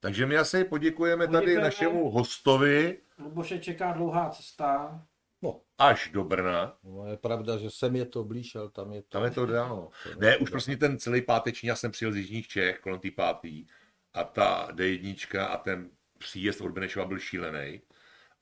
Takže 0.00 0.26
my 0.26 0.36
asi 0.38 0.64
poděkujeme 0.64 1.26
tady 1.26 1.32
Poděkujeme. 1.36 1.62
našemu 1.62 2.10
hostovi 2.10 2.98
Luboše 3.24 3.58
čeká 3.58 3.92
dlouhá 3.92 4.30
cesta. 4.30 5.02
No, 5.42 5.60
až 5.78 6.10
do 6.12 6.24
Brna. 6.24 6.76
no, 6.84 7.06
je 7.06 7.16
pravda, 7.16 7.58
že 7.58 7.70
sem 7.70 7.96
je 7.96 8.06
to 8.06 8.24
blíž, 8.24 8.54
ale 8.54 8.70
tam 8.70 8.92
je 8.92 9.02
to... 9.02 9.08
Tam 9.08 9.24
je 9.24 9.30
to 9.30 9.46
dál. 9.46 9.88
Ne, 10.18 10.36
už 10.36 10.50
prostě 10.50 10.76
ten 10.76 10.98
celý 10.98 11.22
páteční, 11.22 11.68
já 11.68 11.76
jsem 11.76 11.90
přijel 11.90 12.12
z 12.12 12.16
Jižních 12.16 12.48
Čech 12.48 12.80
kolem 12.80 13.00
té 13.00 13.10
pátý 13.10 13.66
a 14.14 14.24
ta 14.24 14.68
D1 14.72 15.46
a 15.50 15.56
ten 15.56 15.90
příjezd 16.18 16.60
od 16.60 16.70
Benešova 16.72 17.06
byl 17.06 17.18
šílený. 17.18 17.80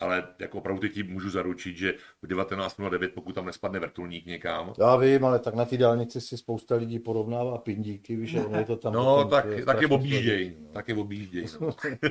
Ale 0.01 0.25
jako 0.39 0.59
opravdu 0.59 0.81
teď 0.81 0.93
ti 0.93 1.03
můžu 1.03 1.31
zaručit, 1.31 1.77
že 1.77 1.95
v 2.23 2.27
19.09, 2.27 3.09
pokud 3.15 3.35
tam 3.35 3.47
nespadne 3.47 3.79
vrtulník 3.79 4.27
někam, 4.27 4.73
Já 4.79 4.97
vím, 4.97 5.25
ale 5.25 5.39
tak 5.39 5.55
na 5.55 5.65
té 5.65 5.77
dálnici 5.77 6.21
si 6.21 6.37
spousta 6.37 6.75
lidí 6.77 6.99
porovnává 6.99 7.59
pindíky, 7.59 8.17
víš, 8.17 8.35
a 8.35 8.47
ono 8.47 8.59
je 8.59 8.65
to 8.65 8.77
tam... 8.77 8.93
no 8.93 9.15
potom 9.17 9.31
tak, 9.31 9.45
je 9.45 9.65
tak 9.65 9.81
je 9.81 9.87
objížděj. 9.89 10.57
no. 10.61 10.69
Tak 10.73 10.89
je 10.89 10.95
objížděj. 10.95 11.47
No. 11.61 11.71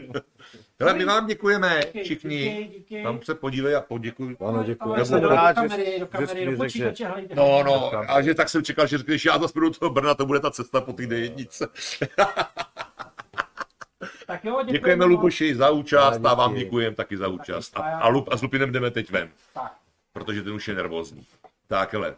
Hele, 0.79 0.93
my 0.93 1.05
vám 1.05 1.27
děkujeme 1.27 1.81
Díky, 1.85 2.03
všichni. 2.03 2.37
díky, 2.39 2.77
díky. 2.77 3.03
Tam 3.03 3.19
se 3.23 3.35
podívej 3.35 3.75
a 3.75 3.81
poděkuji. 3.81 4.37
Ano, 4.39 4.63
děkuji. 4.63 4.89
Ale 4.89 4.99
Já 4.99 5.05
se 5.05 5.09
jsem 5.09 5.21
do 5.21 5.29
rád, 5.29 5.57
že, 5.57 5.67
kamery, 5.67 5.85
do 5.99 6.05
že 6.05 6.05
kamery, 6.05 6.27
jsi 6.27 6.45
do 6.45 6.51
řekl, 6.51 6.51
že... 6.51 6.57
počítače. 6.57 7.13
No, 7.35 7.63
no, 7.63 7.91
a 8.11 8.21
že 8.21 8.35
tak 8.35 8.49
jsem 8.49 8.63
čekal, 8.63 8.87
že 8.87 8.97
řekneš, 8.97 9.25
já 9.25 9.39
zase 9.39 9.53
půjdu 9.53 9.69
do 9.69 9.75
toho 9.79 9.89
Brna, 9.89 10.13
to 10.15 10.25
bude 10.25 10.39
ta 10.39 10.51
cesta 10.51 10.81
po 10.81 10.93
té 10.93 11.03
D1. 11.03 11.67
Tak 14.27 14.45
jo, 14.45 14.51
děkujeme. 14.51 14.71
Děkujeme. 14.71 15.05
Luboši 15.05 15.55
za 15.55 15.69
účast 15.69 16.25
a 16.25 16.33
vám 16.33 16.55
děkujeme 16.55 16.95
taky 16.95 17.17
za 17.17 17.27
účast. 17.27 17.77
A, 17.77 17.81
a 17.81 17.89
já- 17.89 17.99
a, 17.99 18.07
Lup, 18.07 18.29
a 18.31 18.37
s 18.37 18.41
Lupinem 18.41 18.71
jdeme 18.71 18.91
teď 18.91 19.11
ven, 19.11 19.29
Tak. 19.53 19.73
protože 20.13 20.43
ten 20.43 20.53
už 20.53 20.67
je 20.67 20.75
nervózní. 20.75 21.25
Tak, 21.67 21.93
hele. 21.93 22.15